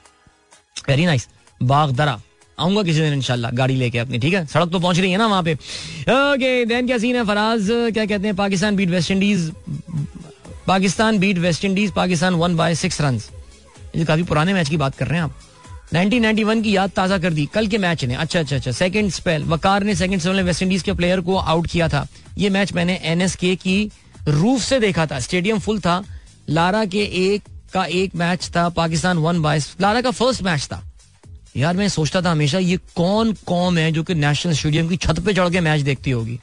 वेरी 0.89 1.07
नाइस 1.07 1.29
बागदरा। 1.63 2.21
आऊँगा 2.61 2.83
किसी 2.83 3.01
दिन, 3.01 3.13
इंशाल्लाह। 3.13 3.51
गाड़ी 3.51 3.77
लेके 3.77 3.99
अपनी, 3.99 4.19
ठीक 4.19 4.35
है? 4.35 4.47
सड़क 4.47 4.71
तो 4.71 4.81
पहुँच 4.81 4.99
रही 4.99 5.13
है 5.13 5.19
ना 5.19 5.27
वहाँ 5.27 5.43
पे। 5.43 5.55
ओके 5.55 6.65
देन 6.65 6.87
क्या 6.87 6.99
सीन 6.99 7.17
है? 7.17 7.25
फराज, 7.25 7.69
क्या 7.71 8.07
कहते 8.07 8.27
हैं? 8.27 8.37
Pakistan 8.37 8.77
beat 8.77 8.89
West 8.89 9.11
Indies 9.11 9.53
Pakistan 10.71 11.19
beat 11.19 11.39
West 11.39 11.65
Indies, 11.65 11.93
Pakistan 11.93 12.35
won 12.35 12.57
by 12.57 12.75
six 12.75 13.01
run 13.01 13.21
ये 13.97 14.05
काफ़ी 14.05 14.23
पुराने 14.23 14.53
मैच 14.53 14.69
की 14.69 14.77
बात 14.77 14.97
कर 14.97 15.07
रहे 15.07 15.17
हैं 15.17 15.25
आप। 15.25 15.35
1991 15.93 16.63
की 16.63 16.77
याद 16.77 16.91
ताज़ा 16.91 17.19
कर 17.19 17.33
दी। 17.33 17.47
कल 17.47 17.67
के 17.67 17.79
मैच 17.79 18.05
ने। 18.05 18.15
अच्छा 18.15 18.41
अच्छा 18.41 18.57
अच्छा। 18.57 18.73
सेकंड 18.73 19.11
स्पेल 19.11 19.43
वकार 19.45 19.85
ने 19.85 19.95
सेकंड 19.95 20.21
स्पेल 20.21 20.37
में 20.37 20.43
वेस्ट 20.43 20.63
इंडीज 20.63 20.83
के 20.83 20.93
प्लेयर 20.93 21.21
को 21.21 21.37
आउट 21.37 21.67
किया 21.67 21.89
था। 21.89 22.07
ये 22.39 22.51
मैच 22.51 22.73
मैंने 22.73 23.01
एनएसके 23.05 23.57
की 23.57 23.91
रूफ 24.29 24.61
से 24.61 24.81
देखा 24.81 25.07
था। 25.07 25.21
स्टेडियम 25.21 25.59
फुल 25.59 25.81
था। 25.81 26.05
लारा 26.51 26.85
के 26.85 27.03
एक 27.35 27.43
का 27.73 27.85
एक 27.85 28.15
मैच 28.15 28.51
था। 28.57 28.69
पाकिस्तान 28.69 29.19
वन 29.19 29.43
बाय 29.43 29.59
लारा 29.81 30.01
का 30.01 30.11
फ़र्स्ट 30.11 30.43
मैच 30.43 30.65
था। 30.65 30.85
यार, 31.57 31.77
मैं 31.77 31.89
सोचता 31.89 32.23
था 32.23 32.31
हमेशा, 32.31 32.59
ये 32.59 32.77
कौन 32.77 33.33
कौम 33.33 33.79
है 33.79 33.93
जो 33.93 34.03
कि 34.03 34.15
नेशनल 34.15 34.53
स्टेडियम 34.53 34.89
की 34.89 34.97
छत 34.97 35.21
पे 35.21 35.35
चढ़ 35.35 35.51
के 35.51 35.61
मैच 35.61 35.81
देखती 35.81 36.11
होगी? 36.11 36.41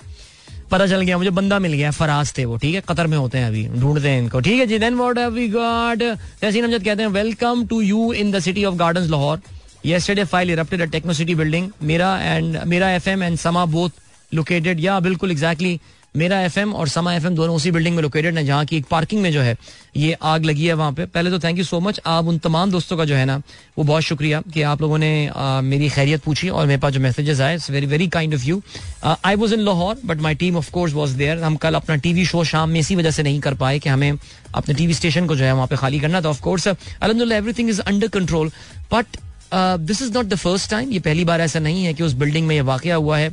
पता 0.72 0.86
चल 0.88 1.02
गया 1.02 1.18
मुझे 1.18 1.30
बंदा 1.30 1.60
मिल 1.60 1.74
गया 1.74 1.92
फराज 1.92 2.34
थे 2.38 2.46
वो 2.46 2.58
ठीक 2.58 2.76
है? 2.76 2.82
कतर 2.90 3.08
में 3.08 3.18
होते 3.18 3.38
हैं 3.38 3.48
अभी 3.48 3.68
ढूंढते 3.80 4.10
हैं 4.10 4.22
इनको 4.22 4.40
ठीक 4.40 4.60
है 4.60 4.66
जी? 4.68 4.80
Then 4.80 5.00
have 5.18 5.30
we 5.32 5.48
got 5.50 6.04
Tehseen 6.42 6.66
Amjad 6.66 6.84
कहते 6.84 7.04
हैं 7.04 7.10
welcome 7.10 7.66
to 7.68 7.82
you 7.82 8.12
in 8.14 8.32
the 8.32 8.40
city 8.40 8.66
of 8.66 8.76
garden 8.76 9.10
Lahore 9.10 9.42
yesterday 9.86 10.24
fire 10.24 10.52
erupted 10.52 10.82
at 10.82 10.92
techno 10.92 11.14
city 11.14 11.36
building 11.36 11.70
मेरा 11.84 12.18
एंड 12.22 12.58
मेरा 12.68 12.90
FM 12.92 13.24
and 13.24 13.38
Samaa 13.38 13.66
both 13.76 13.90
located 14.32 14.80
yeah 14.80 15.00
बिल्कुल 15.00 15.32
एग्जैक्टली 15.32 15.74
exactly, 15.74 15.97
मेरा 16.18 16.40
FM 16.42 16.74
और 16.74 16.88
समा 16.90 17.14
F 17.14 17.28
दोनों 17.30 17.56
उसी 17.56 17.72
बिल्डिंग 17.72 17.96
में 17.96 18.02
लोकेटेड 18.04 18.38
है 18.38 18.44
जहाँ 18.46 18.66
की 18.66 18.78
एक 18.78 18.86
पार्किंग 18.92 19.22
में 19.22 19.32
जो 19.32 19.42
है 19.42 19.56
ये 19.98 20.14
आग 20.22 20.46
लगी 20.46 20.66
है 20.68 20.74
वहाँ 20.74 20.92
पे। 20.94 21.06
पहले 21.08 21.30
तो 21.32 21.40
थैंक 21.40 21.58
यू 21.58 21.64
सो 21.64 21.80
मच 21.80 22.00
आप 22.06 22.28
उन 22.28 22.38
तमाम 22.40 22.72
दोस्तों 22.72 22.98
का 22.98 23.06
जो 23.06 23.16
है 23.16 23.26
ना 23.26 23.38
वो 23.78 23.84
बहुत 23.84 24.04
शुक्रिया 24.04 24.42
कि 24.54 24.62
आप 24.62 24.82
लोगों 24.82 24.98
ने 24.98 25.12
आ, 25.28 25.62
मेरी 25.62 25.90
खैरियत 25.90 26.24
पूछी 26.24 26.50
और 26.50 26.66
मेरे 26.68 26.80
पास 26.82 26.94
जो 26.94 27.00
मैसेजेस 27.00 27.42
आए 27.42 27.58
very 27.70 27.86
very 27.88 28.08
kind 28.08 28.34
of 28.36 28.46
you 28.46 28.62
I 29.04 29.36
was 29.36 29.54
in 29.54 29.60
Lahore 29.60 29.98
but 30.06 30.22
my 30.22 30.36
team 30.36 30.58
of 30.58 30.72
course 30.72 30.94
was 30.94 31.16
there 31.18 31.44
हम 31.44 31.56
कल 31.58 31.76
अपना 31.76 31.96
टीवी 32.08 32.26
शो 32.26 32.44
शाम 32.46 32.70
में 32.70 32.80
इसी 32.80 32.96
वजह 32.96 33.12
से 33.12 33.24
नहीं 33.24 33.40
कर 33.40 33.54
पाए 33.54 33.80
कि 33.80 33.90
हमें 33.90 34.12
अपने 34.56 34.76
टीवी 34.76 34.94
स्टेशन 34.94 35.28
को 35.28 35.36
जो 35.36 35.46
है 35.46 35.54
वहाँ 35.54 35.68
पे 35.68 35.76
खाली 35.76 36.00
करना 36.00 36.22
था 36.22 36.30
ऑफकोर्स 36.30 36.68
अलहमदिल्ला 36.68 37.36
everything 37.36 37.70
is 37.70 37.82
under 37.84 38.08
control 38.18 38.52
but 38.94 39.18
this 39.54 40.02
is 40.02 40.14
not 40.14 40.26
the 40.26 40.36
first 40.38 40.70
time 40.72 40.92
ये 40.92 41.00
पहली 41.02 41.26
बार 41.26 41.42
ऐसा 41.42 41.60
नहीं 41.60 41.84
है 41.86 41.94
कि 41.94 42.04
उस 42.04 42.14
बिल्डिंग 42.16 42.48
में 42.48 42.56
ये 42.56 42.62
वाक़ 42.62 42.88
हुआ 42.88 43.18
है। 43.18 43.30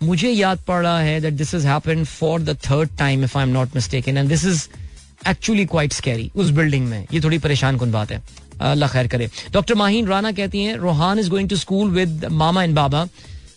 मुझे 0.00 0.30
याद 0.30 0.58
पड़ 0.66 0.82
रहा 0.82 0.98
है 1.00 1.20
that 1.20 1.34
this 1.34 1.54
is 1.54 1.66
happen 1.66 2.04
for 2.04 2.40
the 2.40 2.56
third 2.64 2.90
time 2.98 3.24
if 3.24 3.36
I 3.38 3.44
am 3.44 3.50
not 3.52 3.74
mistaken 3.74 4.16
and 4.16 4.28
this 4.28 4.44
is 4.46 4.68
actually 5.28 5.64
quite 5.66 5.92
scary 5.92 6.30
उस 6.36 6.50
बिल्डिंग 6.58 6.86
में। 6.88 7.06
ये 7.12 7.20
थोड़ी 7.20 7.38
परेशान 7.38 7.78
कन 7.78 7.92
बात 7.92 8.10
है। 8.12 8.22
अल्लाह 8.60 8.88
खैर 8.92 9.06
करे। 9.08 9.28
डॉक्टर 9.52 9.74
माहीन 9.74 10.06
राना 10.06 10.32
कहती 10.32 10.62
हैं, 10.62 10.76
Rohan 10.76 11.18
is 11.18 11.30
going 11.30 11.48
to 11.48 11.56
school 11.56 11.90
with 11.90 12.24
mama 12.30 12.62
and 12.64 12.74
baba. 12.74 13.06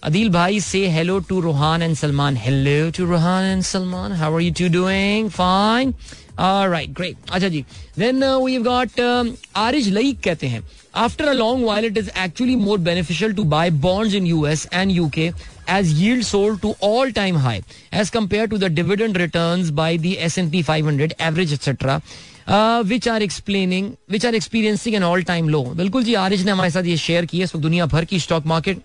Adeel 0.03 0.29
भाई 0.29 0.59
से 0.59 0.87
hello 0.89 1.19
to 1.29 1.39
Rohan 1.41 1.81
and 1.81 1.95
Salman. 1.95 2.37
Hello 2.37 2.89
to 2.97 3.05
Rohan 3.05 3.45
and 3.45 3.63
Salman. 3.63 4.11
How 4.13 4.35
are 4.35 4.41
you 4.41 4.51
two 4.59 4.69
doing 4.73 5.29
fine 5.29 5.93
right 6.39 6.89
great 6.89 7.31
अच्छा 7.31 7.47
जी। 7.47 7.65
Then 7.99 8.23
we 8.23 8.53
have 8.53 8.63
got 8.63 8.99
Areej 9.55 9.89
Laeeq 9.89 10.19
कहते 10.23 10.47
हैं। 10.47 10.61
After 10.93 11.27
a 11.27 11.33
long 11.33 11.65
while 11.65 11.85
it 11.85 11.97
is 11.97 12.09
actually 12.23 12.55
more 12.55 12.77
beneficial 12.79 13.33
to 13.33 13.43
buy 13.53 13.69
bonds 13.87 14.15
in 14.15 14.25
US 14.27 14.67
and 14.73 14.91
UK 14.91 15.31
as 15.67 15.91
yield 15.93 16.25
sold 16.25 16.61
to 16.61 16.75
all 16.81 17.11
time 17.11 17.35
high 17.35 17.61
as 17.93 18.09
compared 18.09 18.49
to 18.49 18.57
the 18.57 18.69
dividend 18.69 19.17
returns 19.17 19.71
by 19.71 19.97
the 19.97 20.19
S&P 20.21 20.61
500 20.63 21.13
average 21.19 21.53
etc 21.53 22.01
uh, 22.47 22.83
which 22.83 23.07
are 23.07 23.21
explaining 23.21 23.97
which 24.07 24.25
are 24.25 24.35
experiencing 24.35 24.95
an 24.95 25.03
all 25.03 25.21
time 25.23 25.49
low 25.49 25.65
बिल्कुल 25.75 26.03
जी 26.03 26.13
आरिज 26.15 26.45
ने 26.45 26.51
हमारे 26.51 26.71
साथ 26.71 26.83
ये 26.83 26.97
share 26.97 27.25
किया 27.25 27.47
है 27.53 27.61
दुनिया 27.61 27.85
भर 27.85 28.05
की 28.05 28.19
स्टॉक 28.19 28.45
मार्केट 28.45 28.81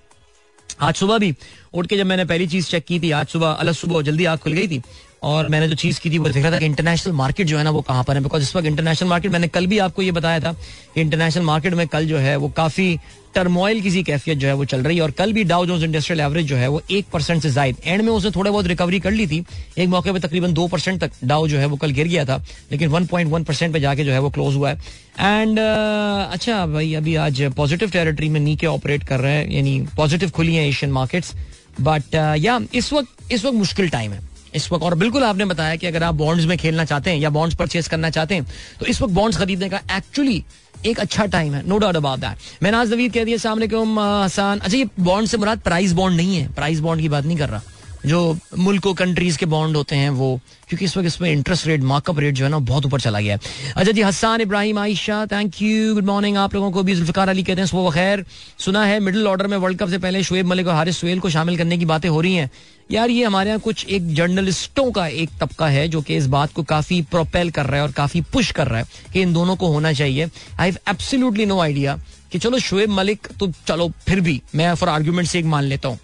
आज 0.81 0.94
सुबह 0.94 1.19
भी 1.19 1.35
उठ 1.75 1.87
के 1.87 1.97
जब 1.97 2.06
मैंने 2.06 2.25
पहली 2.25 2.47
चीज़ 2.49 2.69
चेक 2.70 2.85
की 2.85 2.99
थी 3.00 3.11
आज 3.19 3.26
सुबह 3.29 3.50
अलग 3.50 3.75
सुबह 3.75 4.02
जल्दी 4.02 4.25
आग 4.25 4.38
खुल 4.38 4.52
गई 4.52 4.69
थी 4.69 4.81
और 5.22 5.48
मैंने 5.48 5.68
जो 5.68 5.74
चीज़ 5.74 6.00
की 6.00 6.10
थी 6.10 6.18
वो 6.18 6.28
देख 6.28 6.42
रहा 6.42 6.52
था 6.52 6.58
कि 6.58 6.66
इंटरनेशनल 6.66 7.12
मार्केट 7.14 7.46
जो 7.46 7.58
है 7.58 7.64
ना 7.64 7.70
वो 7.70 7.80
कहाँ 7.82 8.04
पर 8.04 8.16
है? 8.16 8.23
बिकॉज़ 8.23 8.42
इस 8.42 8.54
वक्त 8.56 8.66
इंटरनेशनल 8.66 9.08
मार्केट 9.08 9.32
मैंने 9.32 9.49
कल 9.49 9.66
भी 9.66 9.78
आपको 9.78 10.02
ये 10.02 10.12
बताया 10.12 10.40
था 10.40 10.52
कि 10.94 11.00
इंटरनेशनल 11.00 11.44
मार्केट 11.44 11.75
में 11.75 11.87
कल 11.88 12.06
जो 12.06 12.18
है 12.18 12.37
वो 12.37 12.49
काफ़ी 12.56 12.99
टर्मोइल 13.35 13.80
की 13.82 14.02
कैफियत 14.02 14.38
जो 14.38 14.46
है 14.49 14.52
वो 14.54 14.64
चल 14.64 14.82
रही 14.82 14.96
है। 14.96 15.02
और 15.02 15.11
कल 15.11 15.32
भी 15.32 15.42
डाउ 15.44 15.66
जोन्स 15.66 15.82
इंडस्ट्रियल 15.85 16.20
एवरेज 16.20 16.46
जो 16.46 16.56
है 16.56 16.68
वो 16.68 16.80
एक 16.90 17.06
परसेंट 17.12 17.42
से 17.42 17.50
जायद। 17.50 17.76
एंड 17.85 18.02
में 18.02 18.08
उसने 18.12 18.30
थोड़े 18.30 18.50
बहुत 18.50 18.66
रिकवरी 18.66 19.00
कर 19.00 19.11
ली 19.11 19.26
थी। 19.26 19.44
एक 19.78 19.88
मौके 19.88 20.12
पर 20.12 20.18
तकरीबन 20.18 20.52
दो 20.52 20.66
परसेंट 20.68 21.00
तक 21.00 21.11
डाउ 21.25 21.49
जो 21.49 21.58
है 21.58 21.66
वो 21.66 21.76
कल 21.76 21.90
गिर 21.90 22.08
गया 22.08 22.25
था। 22.25 22.37
लेकिन 22.73 22.88
वन 22.88 23.06
पॉइंट 23.06 23.30
वन 23.32 23.44
परसेंट 23.44 23.73
पे 23.73 23.80
जाके 23.80 24.04
जो 24.04 24.12
है 24.12 24.18
वो 24.18 24.30
क्लोज 24.30 24.54
हुआ 24.56 24.70
है। 24.70 24.76
एंड 25.20 25.58
uh, 25.58 26.32
अच्छा 26.32 26.64
भाई 26.66 26.94
अभी 26.94 27.14
आज 27.16 27.42
पॉजिटिव 27.56 27.90
टेरिटरी 27.90 28.28
में 28.28 28.40
नीचे 28.40 28.66
ऑपरेट 28.66 29.04
कर 29.04 29.20
रहे 29.20 29.35
हैं 29.35 29.50
यानी 29.50 29.80
पॉजिटिव 29.96 30.30
खुली 30.30 30.54
है 30.54 30.68
एशियन 30.68 30.92
मार्केट्स 30.92 31.35
बट 31.80 32.14
या 32.38 32.61
इस 32.75 32.92
वक्त 32.92 33.32
इस 33.32 33.44
वक्त 33.44 33.56
मुश्किल 33.56 33.88
टाइम 33.88 34.12
है। 34.12 34.36
इस 34.56 34.70
वक्त। 34.72 34.84
और 34.84 34.94
बिल्कुल 34.94 35.25
आपने 35.25 35.44
बताया 35.44 35.76
कि 35.76 35.86
अगर 35.86 36.02
आप 36.02 36.14
बॉन्ड्स 36.14 36.46
में 36.46 36.56
खेलना 36.58 36.84
चाहते 36.84 37.10
हैं 37.10 37.18
या 37.18 37.30
बॉन्ड्स 37.30 37.56
परचेज 37.56 37.88
करना 37.88 38.10
चाहते 38.10 38.34
हैं 38.34 38.46
तो 38.80 38.86
इस 38.86 39.02
वक्त 39.02 39.14
बॉन्ड्स 39.14 39.38
खरीदने 39.38 39.68
का 39.68 39.80
एक्चुअली 39.96 40.42
एक 40.86 41.00
अच्छा 41.00 41.25
टाइम 41.26 41.54
है 41.54 41.66
नो 41.68 41.78
डाउट 41.78 41.96
अबाउट 41.96 42.20
दैट 42.20 42.62
मैं 42.62 42.70
नाज 42.70 42.92
नवीद 42.92 43.12
कह 43.12 43.25
दिया 43.25 43.36
सामने 43.38 43.66
हसान. 43.66 44.58
अच्छा 44.58 44.76
ये 44.76 44.88
बॉन्ड 45.00 45.28
से 45.28 45.36
मुराद 45.36 45.60
प्राइस 45.60 45.92
बॉन्ड 45.92 46.16
नहीं 46.16 46.36
है। 46.36 46.52
प्राइस 46.54 46.80
बॉन्ड 46.80 47.02
की 47.02 47.08
बात 47.08 47.25
नहीं 47.25 47.36
कर 47.38 47.48
रहा। 47.48 47.62
जो 48.06 48.38
मुल्क 48.58 48.86
कंट्रीज़ 48.98 49.38
के 49.38 49.46
बॉन्ड 49.46 49.76
होते 49.76 49.96
हैं 49.96 50.10
वो, 50.10 50.28
क्योंकि 50.68 50.84
इस 50.84 50.96
वक्त 50.96 51.06
इसमें 51.06 51.30
इंटरेस्ट 51.30 51.66
रेट 51.66 51.82
मार्कअप 51.82 52.18
रेट 52.18 52.34
जो 52.34 52.44
है 52.44 52.50
ना, 52.50 52.58
बहुत 52.60 52.86
ऊपर 52.86 53.00
चला 53.00 53.20
गया 53.20 53.34
है। 53.34 53.72
अच्छा 53.76 53.92
जी 53.92 54.02
Hassan 54.02 54.40
Ibrahim, 54.40 54.78
Ayesha 54.78 55.25
thank 55.26 55.60
you 55.62 55.94
good 55.94 56.04
morning 56.04 56.36
आप 56.36 56.54
लोगों 56.54 56.70
को 56.70 56.82
भी 56.82 56.94
जुल्फिकार 56.94 57.28
अली 57.28 57.42
कहते 57.42 57.60
हैं, 57.60 57.66
सुबह 57.68 57.90
खैर 57.90 58.25
सुना 58.58 58.84
है 58.84 59.00
मिडिल 59.00 59.26
ऑर्डर 59.26 59.46
में 59.46 59.56
वर्ल्ड 59.56 59.78
कप 59.78 59.88
से 59.88 59.98
पहले 59.98 60.22
शुएब 60.22 60.46
मलिक 60.46 60.66
और 60.66 60.75
हारिस 60.75 60.98
सुहेल 60.98 61.20
को 61.20 61.30
शामिल 61.30 61.58
करने 61.58 61.78
की 61.78 61.84
बातें 61.84 62.08
हो 62.08 62.20
रही 62.20 62.34
हैं। 62.34 62.50
यार, 62.90 63.10
ये 63.10 63.25
हमारे 63.25 63.50
यहाँ 63.50 63.60
कुछ 63.60 63.86
एक 63.86 64.12
जर्नलिस्टों 64.14 64.90
का 64.92 65.06
एक 65.06 65.30
तबका 65.40 65.68
है, 65.68 65.86
जो 65.88 66.00
कि 66.00 66.16
इस 66.16 66.26
बात 66.28 66.52
को 66.52 66.62
काफ़ी 66.64 67.00
प्रोपेल 67.02 67.50
कर 67.50 67.66
रहा 67.66 67.76
है 67.76 67.82
और 67.82 67.92
काफ़ी 67.92 68.20
पुश 68.32 68.50
कर 68.50 68.68
रहा 68.68 68.78
है 68.78 68.86
कि 69.12 69.22
इन 69.22 69.32
दोनों 69.32 69.56
को 69.56 69.68
होना 69.68 69.92
चाहिए। 69.92 70.28
I 70.50 70.70
have 70.70 70.78
absolutely 70.88 71.46
no 71.46 71.60
idea 71.60 71.98
कि 72.32 72.38
चलो, 72.38 72.58
शुएब 72.60 72.90
मलिक 72.90 73.28
तो 73.40 73.52
चलो, 73.66 73.92
फिर 74.06 74.20
भी 74.20 74.40
मैं 74.54 74.75
फॉर 74.75 74.88
आर्ग्यूमेंट 74.88 75.28
से 75.28 75.38
एक 75.38 75.44
मान 75.46 75.64
लेता 75.64 75.88
हूँ। 75.88 75.98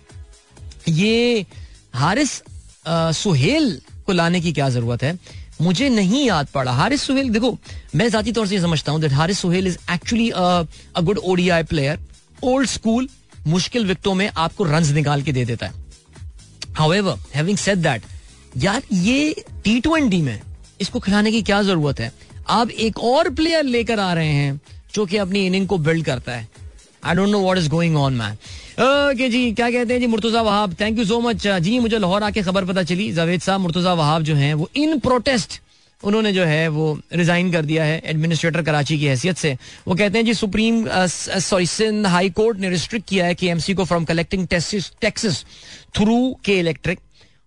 ये 0.89 1.47
हारिस 1.95 2.43
सुहेल 2.89 3.81
को 4.07 4.13
लाने 4.13 4.41
की 4.41 4.53
क्या 4.53 4.69
ज़रूरत 4.69 5.03
है? 5.03 5.19
मुझे 5.61 5.89
नहीं 5.89 6.25
याद 6.27 6.47
पड़ा। 6.55 6.73
हारिस 6.73 7.03
सुहेल, 7.03 7.29
देखो, 7.31 7.57
मैं 7.95 8.09
जाती 8.11 8.33
तौर 8.33 8.47
से 8.47 8.61
समझता 8.61 8.93
हूँ 8.93 9.01
that 9.01 9.13
Haris 9.13 9.39
Sohail 9.39 9.67
is 9.67 9.77
actually 9.93 10.31
a 10.31 11.01
good 11.01 11.19
ODI 11.19 11.63
player 11.65 11.99
old 12.45 12.69
school 12.69 13.09
मुश्किल 13.47 13.87
विकटों 13.87 14.15
में 14.15 14.29
आपको 14.29 14.65
रन 14.65 14.93
निकाल 14.95 15.23
के 15.23 15.33
दे 15.33 15.45
देता 15.45 15.67
है। 15.67 15.73
हाउएवर 16.75 17.19
हैविंग 17.35 17.59
सेड 17.59 17.79
दैट 17.79 18.03
यार, 18.57 18.83
ये 18.93 19.45
टी 19.65 19.81
ट्वेंटी 19.81 20.21
में 20.23 20.41
इसको 20.81 21.01
खिलाने 21.01 21.33
की 21.33 21.43
क्या 21.43 21.63
ज़रूरत 21.63 22.01
है? 22.01 22.13
आप 22.49 22.71
एक 22.71 22.99
और 23.01 23.31
प्लेयर 23.31 23.65
लेकर 23.65 24.01
आ 24.01 24.13
रहे 24.15 24.33
हैं 24.33 24.61
जो 24.95 25.07
कि 25.07 25.17
अपनी 25.17 25.47
इनिंग 25.47 25.67
को 25.69 25.79
बिल्ड 25.79 26.05
करता 26.05 26.33
है। 26.33 26.49
I 27.05 27.15
don't 27.15 27.29
know 27.29 27.41
what 27.43 27.59
is 27.59 27.69
going 27.71 27.97
on 27.97 28.15
man 28.15 28.37
okay 28.83 29.29
जी, 29.29 29.53
क्या 29.53 29.71
कहते 29.71 29.93
हैं 29.93 30.01
जी, 30.01 30.07
Murtaza 30.07 30.43
Wahab 30.43 30.77
thank 30.81 30.99
you 30.99 31.05
so 31.05 31.21
much 31.21 31.47
जी, 31.47 31.79
मुझे 31.79 31.99
लाहौर 31.99 32.23
आके 32.23 32.43
खबर 32.43 32.65
पता 32.65 32.83
चली, 32.83 33.13
जावेद 33.13 33.41
साहब, 33.41 33.61
मुर्तुजा 33.61 33.93
वहाब 33.95 34.23
जो 34.23 34.35
हैं, 34.35 34.55
वो 34.55 34.69
इन 34.77 34.99
प्रोटेस्ट 34.99 35.61
उन्होंने 36.01 36.33
जो 36.33 36.45
है, 36.45 36.69
वो 36.69 36.99
रिजाइन 37.15 37.51
कर 37.53 37.65
दिया 37.65 37.85
है 37.85 38.01
एडमिनिस्ट्रेटर 38.05 38.63
कराची 38.63 38.99
की 38.99 39.07
हैसियत 39.07 39.37
से। 39.37 39.57
वो 39.89 39.95
कहते 39.95 40.19
हैं 40.19 40.25
जी, 40.27 40.35
supreme 40.35 40.85
sorry, 40.89 41.67
Sindh 41.67 42.07
high 42.07 42.31
court 42.31 42.59
ने 42.59 42.71
रिस्ट्रिक्ट 42.71 43.09
किया 43.09 43.27
है 43.27 43.35
कि 43.35 43.49
एमसी 43.49 43.75
को 43.75 43.85
from 43.85 44.05
collecting 44.05 44.47
taxes 44.49 45.45
through 45.97 46.17
K 46.45 46.59
electric 46.59 46.99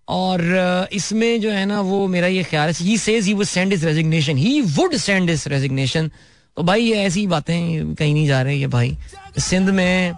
और 0.08 0.88
इसमें 0.92 1.40
जो 1.40 1.50
है 1.50 1.64
ना, 1.66 1.80
वो 1.80 2.06
मेरा 2.06 2.26
ये 2.28 2.42
ख्याल 2.44 2.68
है 2.68 2.74
he 2.80 2.96
says 2.98 3.26
he 3.26 3.34
would 3.34 3.46
send 3.46 3.72
his 3.72 3.84
resignation 3.84 4.36
he 4.36 4.60
would 4.78 4.96
send 4.96 5.30
his 5.30 5.44
resignation 5.48 6.10
तो 6.56 6.62
भाई 6.62 6.82
ये 6.82 6.96
ऐसी 6.96 7.26
बातें 7.26 7.94
कहीं 7.94 8.12
नहीं 8.14 8.26
जा 8.26 8.40
रही 8.42 8.60
है 8.60 8.66
भाई। 8.66 8.96
सिंध 9.38 9.70
में 9.70 10.12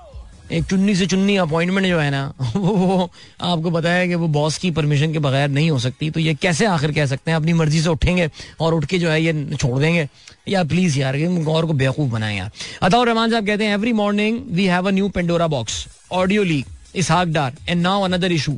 एक 0.52 0.64
चुन्नी 0.64 0.94
से 0.96 1.06
चुन्नी 1.06 1.36
अपॉइंटमेंट 1.36 1.86
जो 1.86 1.98
है 1.98 2.10
ना 2.10 2.32
वो, 2.56 2.60
वो 2.60 3.10
आपको 3.40 3.70
बताया 3.70 4.06
कि 4.06 4.14
वो 4.14 4.28
बॉस 4.28 4.58
की 4.58 4.70
परमिशन 4.70 5.12
के 5.12 5.18
बगैर 5.18 5.48
नहीं 5.48 5.70
हो 5.70 5.78
सकती। 5.78 6.10
तो 6.10 6.20
ये 6.20 6.34
कैसे 6.34 6.66
आखिर 6.66 6.92
कह 6.92 7.06
सकते 7.06 7.30
हैं? 7.30 7.36
अपनी 7.36 7.52
मर्ज़ी 7.52 7.80
से 7.82 7.88
उठेंगे 7.88 8.30
और 8.60 8.74
उठ 8.74 8.84
के 8.84 8.98
जो 8.98 9.10
है 9.10 9.22
ये 9.22 9.56
छोड़ 9.56 9.78
देंगे। 9.80 10.08
या 10.48 10.64
प्लीज़ 10.64 10.98
यार 10.98 11.18
गौर 11.18 11.66
को 11.66 11.72
बेवकूफ़ 11.72 12.10
बनाए 12.12 12.36
यार। 12.36 12.50
अताउ 12.82 13.04
रहमान 13.04 13.30
साहब 13.30 13.46
कहते 13.46 13.64
हैं 13.64 13.74
every 13.74 13.92
morning 13.92 14.40
we 14.50 14.66
have 14.66 14.88
a 14.88 14.90
new 14.90 15.08
Pandora 15.08 15.46
box 15.46 15.86
audio 16.12 16.42
leak 16.42 16.66
Ishaq 16.96 17.28
Dar 17.28 17.56
and 17.68 17.82
now 17.82 18.02
another 18.02 18.32
issue 18.32 18.56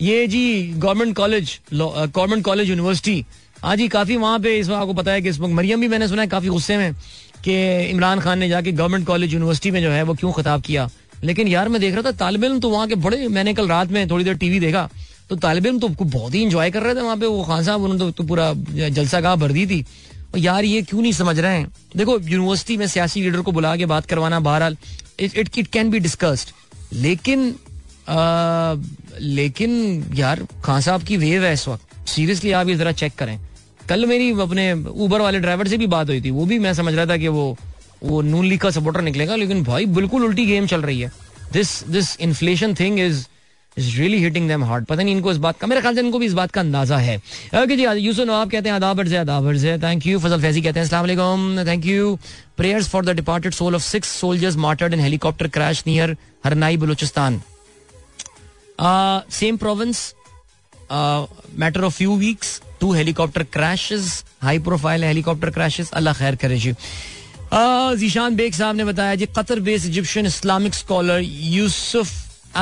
ये 0.00 0.26
जी 0.26 0.62
government 0.76 1.16
college 1.16 1.58
government 1.74 2.44
college 2.44 2.68
university 2.70 3.24
हाँ 3.62 3.76
जी 3.76 3.88
काफ़ी 3.88 4.16
वहाँ 4.16 4.38
पे 4.38 4.58
इस 4.58 4.68
वक्त 4.68 4.78
आपको 4.78 4.92
पता 4.94 5.12
है 5.12 5.22
कि 5.22 5.28
इस 5.28 5.38
वक्त 5.40 5.54
मरियम 5.54 5.80
भी 5.80 5.88
मैंने 5.88 6.08
सुना 6.08 6.22
है 6.22 6.28
काफ़ी 6.28 6.48
गुस्से 6.48 6.76
में 6.76 6.92
कि 7.44 7.54
इमरान 7.84 8.20
खान 8.20 8.38
ने 8.38 8.48
जाके 8.48 8.72
गवर्नमेंट 8.72 9.06
कॉलेज 9.06 9.32
यूनिवर्सिटी 9.32 9.70
में 9.70 9.80
जो 9.82 9.90
है 9.90 10.02
वो 10.02 10.14
क्यों 10.14 10.32
खिताब 10.32 10.62
किया। 10.62 10.88
लेकिन 11.24 11.48
यार 11.48 11.68
मैं 11.68 11.80
देख 11.80 11.94
रहा 11.94 12.02
था 12.02 12.12
तालब 12.18 12.44
इम 12.44 12.58
तो 12.60 12.68
वहाँ 12.70 12.86
के 12.88 12.94
बड़े 12.96 13.28
मैंने 13.28 13.54
कल 13.54 13.68
रात 13.68 13.88
में 13.90 14.08
थोड़ी 14.10 14.24
देर 14.24 14.36
टीवी 14.36 14.60
देखा 14.60 14.88
तो 15.30 15.36
तालब 15.36 15.66
इम 15.66 15.78
तो 15.78 15.88
बहुत 15.88 16.34
ही 16.34 16.42
इंजॉय 16.42 16.70
कर 16.70 16.82
रहे 16.82 16.94
थे 16.94 17.00
वहाँ 17.00 17.16
पे 17.16 17.26
वो 17.26 17.42
खान 17.44 17.64
साहब 17.64 17.82
उन्होंने 17.82 17.98
तो, 18.00 18.10
तो 18.10 18.24
पूरा 18.24 18.52
जलसा 18.88 19.20
गाह 19.20 19.36
भर 19.36 19.52
दी 19.52 19.66
थी। 19.66 19.84
और 20.32 20.38
यार 20.38 20.64
ये 20.64 20.82
क्यों 20.82 21.02
नहीं 21.02 21.12
समझ 21.12 21.38
रहे 21.38 21.56
हैं? 21.56 21.68
देखो 21.96 22.18
यूनिवर्सिटी 22.20 22.76
में 22.76 22.86
सियासी 22.86 23.22
लीडर 23.22 23.40
को 23.40 23.52
बुला 23.52 23.76
के 23.76 23.86
बात 23.86 24.06
करवाना 24.06 24.40
बहरहाल 24.40 24.76
it 25.20 25.58
it 25.58 25.66
can 25.66 25.90
be 25.90 25.98
discussed 25.98 26.52
लेकिन 26.92 27.54
लेकिन 29.20 30.12
यार 30.16 30.46
खान 30.64 30.80
साहब 30.80 31.02
की 31.02 31.16
वेव 31.16 31.44
है 31.44 31.52
इस 31.52 31.68
वक्त। 31.68 31.87
सीरियसली 32.08 32.52
आप 32.52 32.68
ये 32.68 32.74
जरा 32.76 32.92
चेक 32.94 33.14
करें। 33.18 33.38
कल 33.88 34.06
मेरी 34.06 34.30
अपने 34.42 34.72
ऊबर 34.74 35.20
वाले 35.20 35.38
ड्राइवर 35.40 35.68
से 35.68 35.76
भी 35.78 35.86
बात 35.88 36.08
हुई 36.08 36.20
थी। 36.20 36.30
वो 36.30 36.44
भी 36.46 36.58
मैं 36.58 36.74
समझ 36.74 36.94
रहा 36.94 37.06
था 37.06 37.16
कि 37.16 37.28
वो 37.30 37.56
वो 38.02 38.20
नून 38.22 38.44
लीग 38.46 38.60
का 38.60 38.70
सपोर्टर 38.70 39.00
निकलेगा, 39.02 39.36
लेकिन 39.36 39.62
भाई, 39.64 39.86
बिल्कुल 39.88 40.24
उल्टी 40.24 40.46
गेम 40.46 40.66
चल 40.66 40.82
रही 40.82 41.00
है। 41.00 41.10
This 41.52 41.82
this 41.88 42.16
inflation 42.20 42.74
thing 42.74 42.98
is 43.00 43.26
is 43.76 43.96
really 43.98 44.18
hitting 44.18 44.48
them 44.48 44.64
hard 44.64 44.84
पता 44.86 45.02
नहीं 45.02 45.14
इनको 45.14 45.30
इस 45.32 45.36
बात 45.38 45.58
का, 45.58 45.66
मेरे 45.66 45.80
ख्याल 45.80 45.94
से 45.94 46.00
इनको 46.00 46.18
भी 46.18 46.26
इस 46.26 46.32
बात 46.32 46.50
का 46.50 46.60
अंदाज़ा 46.60 46.96
है। 46.98 47.16
ओके 47.62 47.76
जी 47.76 47.84
यूसुफ 47.84 48.26
नवाब 48.26 48.50
कहते 48.50 48.68
हैं 48.68 48.76
अदाबर 48.76 49.08
से 49.08 49.16
अदाबर 49.16 49.56
से 49.58 49.76
थैंक 49.78 50.06
यू 50.06 50.18
फजल 50.18 50.40
फैजी 50.42 50.62
कहते 50.62 50.80
हैं 50.80 50.84
अस्सलाम 50.86 51.64
thank 51.66 51.86
you 51.86 52.18
prayers 52.56 52.88
for 52.88 53.04
the 53.04 53.16
departed 53.16 53.52
soul 53.54 53.74
of 53.74 53.82
six 53.82 54.08
soldiers 54.20 54.56
martyred 54.66 54.94
in 54.94 55.00
helicopter 55.00 55.48
crash 55.48 55.82
near 55.86 56.16
Harnai 56.44 56.76
Balochistan 56.76 57.40
same 59.32 59.56
province 59.56 60.14
matter 60.91 61.83
of 61.83 61.97
few 61.97 62.15
weeks 62.17 62.59
two 62.81 62.91
helicopter 62.93 63.43
crashes 63.53 64.23
high 64.43 64.59
profile 64.69 65.03
helicopter 65.03 65.49
crashes 65.59 65.91
Allah 66.01 66.13
खैर 66.13 66.35
करे 66.43 66.57
जी 66.65 66.73
जीशान 67.99 68.35
बेग 68.35 68.53
साहब 68.53 68.75
ने 68.75 68.85
बताया 68.85 69.15
जी 69.15 69.25
Qatar 69.37 69.59
based 69.69 69.87
Egyptian 69.89 70.25
Islamic 70.25 70.73
scholar 70.73 71.21
Yusuf 71.21 72.11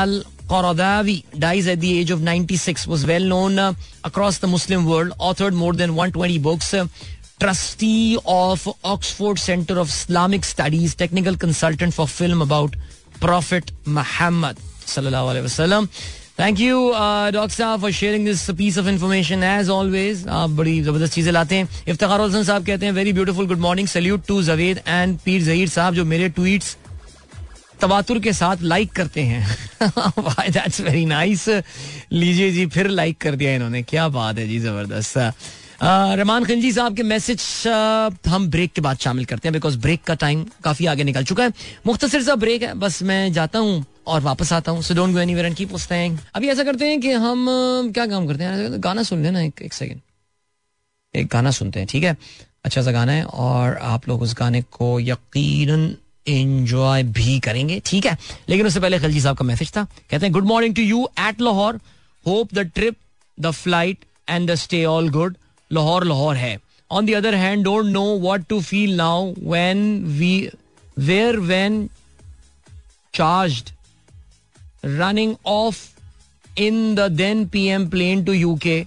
al 0.04 0.22
Qaradawi 0.52 1.14
dies 1.40 1.68
at 1.74 1.80
the 1.80 1.98
age 1.98 2.12
of 2.12 2.22
96 2.22 2.86
was 2.86 3.06
well 3.08 3.24
known 3.24 3.58
uh, 3.58 3.74
across 4.04 4.40
the 4.40 4.48
Muslim 4.48 4.86
world 4.86 5.14
authored 5.18 5.54
more 5.54 5.72
than 5.72 5.96
120 5.96 6.40
books 6.40 6.74
uh, 6.74 6.88
trustee 7.40 8.18
of 8.26 8.68
Oxford 8.84 9.40
Center 9.40 9.80
of 9.80 9.88
Islamic 9.88 10.44
Studies 10.44 10.94
technical 10.94 11.38
consultant 11.38 11.94
for 11.94 12.06
film 12.06 12.42
about 12.42 12.76
Prophet 13.22 13.72
Muhammad 13.86 14.58
sallallahu 14.86 15.32
alaihi 15.32 15.48
wasallam 15.48 15.88
Thank 16.39 16.61
you 16.61 16.81
doctor 17.33 17.55
साहब 17.55 17.81
for 17.81 17.93
sharing 17.93 18.25
this 18.27 18.51
piece 18.57 18.79
of 18.79 18.89
information 18.89 19.43
as 19.43 19.69
always 19.71 20.27
आप 20.29 20.51
बड़ी 20.57 20.81
ज़बरदस्त 20.83 21.13
चीज़ें 21.15 21.33
लाते 21.33 21.57
हैं। 21.57 21.69
इफ्तार 21.89 22.21
हसन 22.21 22.43
साहब 22.45 22.67
कहते 22.67 22.87
हैं 22.87 22.93
very 22.93 23.13
beautiful 23.13 23.47
good 23.47 23.59
morning 23.61 23.89
salute 23.89 24.27
to 24.29 24.43
Javed 24.43 24.81
and 24.89 25.19
Peer 25.25 25.43
Zaheer 25.43 25.69
साहब, 25.69 25.95
जो 25.95 26.05
मेरे 26.05 26.29
ट्वीट्स 26.29 26.77
तबातुर 27.81 28.19
के 28.19 28.33
साथ 28.33 28.63
लाइक 28.63 28.93
करते 28.93 29.21
हैं. 29.23 29.47
दैट्स 29.81 30.81
वेरी 30.81 31.05
नाइस 31.07 31.49
लीजिए 32.13 32.51
जी, 32.53 32.67
फिर 32.67 32.89
लाइक 32.89 33.19
कर 33.21 33.37
दिया 33.37 33.55
इन्होंने। 33.55 33.83
क्या 33.83 34.09
बात 34.11 34.39
है 34.39 34.49
जी, 34.49 34.59
ज़बरदस्त। 34.59 35.19
रमान 36.21 36.45
खंजी 36.45 36.73
साहब 36.73 36.97
के 36.97 37.03
मैसेज 37.03 37.43
हम 38.29 38.49
ब्रेक 38.51 38.73
के 38.73 38.81
बाद 38.81 38.99
शामिल 39.01 39.25
करते 39.25 39.49
हैं 39.49 39.53
बिकॉज़ 39.53 39.79
ब्रेक 39.79 40.03
का 40.05 40.15
टाइम 40.17 40.45
काफ़ी 40.65 40.87
आगे 40.87 41.05
निकल 41.05 41.25
चुका 41.25 41.45
है। 41.45 41.53
मुख्तसर 41.87 42.23
सा 42.23 42.35
ब्रेक 42.37 42.63
है, 42.63 42.75
बस 42.77 43.03
मैं 43.03 43.33
जाता 43.33 43.59
हूँ। 43.59 43.85
और 44.07 44.21
वापस 44.23 44.53
आता 44.53 44.73
हूँ। 44.73 44.83
So 44.83 44.95
don't 44.95 45.13
go 45.13 45.19
anywhere 45.19 45.47
and 45.47 45.57
keep 45.57 45.73
listening 45.73 46.19
अभी 46.35 46.49
ऐसा 46.49 46.65
करते 46.65 46.89
हैं 46.89 47.01
कि 47.01 47.13
हम 47.13 47.47
क्या 47.95 48.07
काम 48.07 48.27
करते 48.27 48.45
हैं? 48.45 48.83
गाना 48.83 49.03
सुन 49.03 49.23
लेना 49.23 49.41
एक 49.43 49.63
एक 49.63 49.73
सेकंड 49.73 50.01
एक 51.15 51.27
गाना 51.33 51.51
सुनते 51.51 51.81
हैं, 51.81 51.89
ठीक 51.89 52.05
है? 52.05 52.17
अच्छा 52.65 52.83
सा 52.83 52.93
गाना 52.93 53.13
है 53.13 53.25
और 53.25 53.77
आप 53.77 54.09
लोग 54.09 54.23
उस 54.23 54.35
गाने 54.39 54.63
को 54.73 54.99
यकीनन 55.01 55.97
एंजॉय 56.29 57.03
भी 57.03 57.39
करेंगे, 57.41 57.81
ठीक 57.87 58.07
है? 58.07 58.17
लेकिन 58.49 58.67
उससे 58.67 58.81
पहले 58.81 58.99
खलजी 58.99 59.21
साहब 59.21 59.37
का 59.37 59.45
मैसेज 59.45 59.71
था। 59.77 59.85
कहते 59.85 60.27
हैं 60.27 60.33
good 60.33 60.45
morning 60.45 60.75
to 60.75 60.83
you 60.83 61.09
at 61.21 61.41
Lahore 61.41 61.81
hope 62.27 62.55
the 62.55 62.59
trip 62.75 62.97
the 63.39 63.51
flight 63.53 64.05
and 64.29 64.51
the 64.51 64.55
stay 64.57 64.85
all 64.85 65.09
good 65.11 65.37
Lahore 65.71 66.05
Lahore 66.05 66.37
है. 66.37 66.59
On 66.91 67.07
the 67.07 67.15
other 67.15 67.35
hand 67.35 67.65
don't 67.65 67.87
know 67.87 68.05
what 68.21 68.47
to 68.49 68.61
feel 68.63 68.97
now 68.97 69.33
when 69.51 70.05
we 70.19 70.49
were 70.99 71.37
when 71.39 71.89
charged 73.15 73.71
running 74.85 75.35
off 75.47 75.79
in 76.59 76.95
the 76.95 77.09
then 77.13 77.47
PM 77.49 77.89
plane 77.91 78.25
to 78.25 78.33
UK 78.33 78.85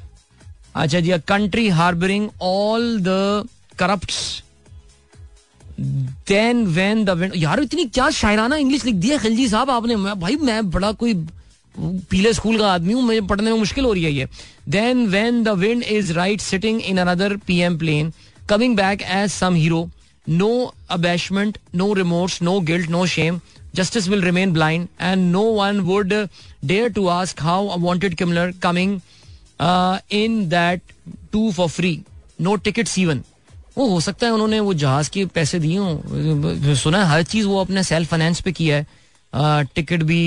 अच्छा 0.76 1.00
जी 1.00 1.12
country 1.28 1.68
harbouring 1.80 2.30
all 2.42 2.98
the 3.02 3.48
corrupt 3.80 4.12
then 6.30 6.66
when 6.68 7.04
the 7.06 7.32
यार 7.36 7.60
इतनी 7.60 7.86
क्या 7.88 8.10
शायराना 8.12 8.56
English 8.58 8.86
लिख 8.86 8.96
दिया 8.96 9.18
खिलजी 9.18 9.48
साहब 9.50 9.70
आपने 9.72 9.96
मैं 9.96 10.20
भाई 10.20 10.36
मैं 10.42 10.70
बड़ा 10.72 10.92
कोई 11.02 11.14
पीले 12.10 12.34
स्कूल 12.34 12.58
का 12.58 12.72
आदमी 12.74 12.94
हूँ 12.94 13.04
मुझे 13.04 13.22
पढ़ने 13.22 13.52
में 13.52 13.60
मुश्किल 13.60 13.86
हो 13.86 13.94
रही 13.94 14.04
है 14.04 14.12
ये 14.12 14.28
then 14.70 15.06
when 15.08 15.44
the 15.44 15.50
wind 15.60 15.84
is 15.84 16.12
right 16.14 16.42
sitting 16.42 16.82
in 16.82 16.98
another 16.98 17.36
PM 17.48 17.78
plane 17.80 18.12
coming 18.50 18.76
back 18.78 19.02
as 19.02 19.30
some 19.32 19.54
hero 19.54 19.90
no 20.28 20.52
abashment 20.92 21.58
no 21.76 21.92
remorse 21.94 22.42
no 22.42 22.60
guilt 22.62 22.90
no 22.90 23.06
shame 23.08 23.40
justice 23.75 24.09
will 24.09 24.23
remain 24.23 24.53
blind 24.53 24.89
and 25.01 25.33
no 25.33 25.45
one 25.59 25.85
would 25.87 26.13
dare 26.65 26.91
to 26.91 27.11
ask 27.11 27.41
how 27.41 27.61
a 27.69 27.79
wanted 27.79 28.17
criminal 28.17 28.53
coming 28.61 28.93
uh, 29.61 29.99
in 30.09 30.49
that 30.49 30.81
too 31.33 31.53
for 31.53 31.69
free 31.69 31.97
no 32.39 32.57
tickets 32.69 32.99
even 32.99 33.23
वो 33.77 33.87
हो 33.89 34.01
सकता 34.01 34.27
है 34.27 34.33
उन्होंने 34.33 34.61
वो 34.61 34.75
जहाज 34.75 35.09
के 35.09 35.25
पैसे 35.27 35.59
दिए 35.59 35.79
हो 35.79 36.75
सुना 36.75 36.99
है 36.99 37.11
हर 37.11 37.23
चीज 37.23 37.45
वो 37.45 37.61
अपने 37.61 37.83
सेल्फ 37.83 38.11
फाइनेंस 38.11 38.41
पे 38.41 38.53
किया 38.53 38.77
है 38.77 39.65
टिकट 39.75 40.03
भी 40.03 40.23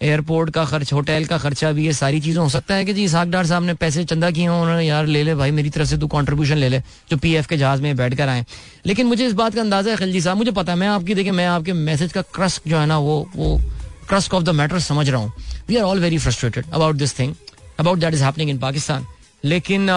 एयरपोर्ट 0.00 0.50
का 0.50 0.64
खर्च, 0.64 0.92
होटल 0.92 1.24
का 1.24 1.38
खर्चा 1.38 1.70
भी, 1.72 1.84
ये 1.86 1.92
सारी 1.92 2.20
चीज़ें 2.20 2.40
हो 2.42 2.48
सकता 2.48 2.74
है 2.74 2.84
कि 2.84 2.92
जी 2.94 3.04
इसाक 3.04 3.28
डार 3.28 3.46
साहब 3.46 3.62
ने 3.62 3.74
पैसे 3.74 4.04
चंदा 4.04 4.30
किए 4.30 4.42
हैं, 4.42 4.50
उन्होंने, 4.50 4.86
यार, 4.86 5.06
ले 5.06 5.22
ले 5.22 5.34
भाई, 5.34 5.50
मेरी 5.50 5.70
तरफ़ 5.70 5.88
से 5.88 5.98
तू 5.98 6.06
कंट्रीब्यूशन 6.06 6.56
ले 6.56 6.68
ले, 6.68 6.80
जो 7.10 7.16
पीएफ 7.16 7.46
के 7.46 7.56
जहाज़ 7.56 7.82
में 7.82 7.96
बैठ 7.96 8.14
कर 8.14 8.28
आए। 8.28 8.44
लेकिन 8.86 9.06
मुझे 9.06 9.26
इस 9.26 9.32
बात 9.32 9.54
का 9.54 9.60
अंदाज़ा 9.60 9.90
है, 9.90 9.96
खिलजी 9.96 10.20
साहब, 10.20 10.36
मुझे 10.36 10.50
पता 10.50 10.72
है, 10.72 10.78
मैं 10.78 10.88
आपकी, 10.88 11.14
देखिए, 11.14 11.32
मैं 11.32 11.46
आपके 11.46 11.72
मैसेज 11.72 12.12
का 12.12 12.22
क्रस्क 12.34 12.68
जो 12.68 12.78
है 12.78 12.86
ना, 12.86 12.98
वो 12.98 13.28
वो 13.36 13.60
क्रस्ट 14.08 14.34
ऑफ़ 14.34 14.42
द 14.44 14.48
मैटर 14.48 14.80
समझ 14.80 15.08
रहा 15.08 15.20
हूँ। 15.20 15.32
We 15.68 15.76
are 15.76 15.82
all 15.82 16.00
very 16.00 16.18
frustrated 16.18 16.70
about 16.72 16.96
this 16.96 17.18
thing 17.18 17.34
about 17.80 17.98
that 17.98 18.14
is 18.14 18.24
happening 18.24 18.50
in 18.50 18.58
Pakistan 18.58 19.06
लेकिन 19.44 19.88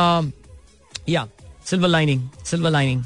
yeah 1.09 1.27
silver 1.65 1.87
lining 1.87 2.29
silver 2.45 2.69
lining 2.69 3.03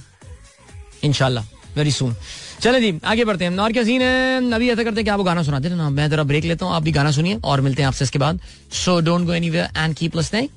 इनशाला 1.03 1.41
वेरी 1.75 1.91
सुन 1.91 2.15
चले 2.62 2.80
जी, 2.82 3.00
आगे 3.06 3.24
बढ़ते 3.25 3.46
हैं। 3.46 3.58
और 3.58 3.72
क्या 3.74 3.84
सीन 3.84 4.01
है? 4.01 4.51
अभी 4.53 4.70
ऐसा 4.70 4.84
करते 4.84 4.96
हैं 4.96 5.03
कि 5.03 5.10
आपको 5.10 5.24
गाना 5.24 5.44
सुनाते 5.44 5.68
हैं 5.68 5.75
ना 5.75 5.89
मैं 5.89 6.10
जरा 6.10 6.24
ब्रेक 6.24 6.44
लेता 6.46 6.65
हूँ, 6.65 6.74
आप 6.74 6.84
भी 6.84 6.91
गाना 6.91 7.12
सुनिए 7.12 7.39
और 7.44 7.62
मिलते 7.62 7.82
हैं 7.82 7.88
आपसे 7.88 8.06
इसके 8.06 8.20
बाद। 8.20 8.39
So 8.74 9.00
don't 9.01 9.25
go 9.25 9.34
anywhere 9.34 9.70
and 9.77 9.96
keep 9.96 10.15
listening 10.15 10.48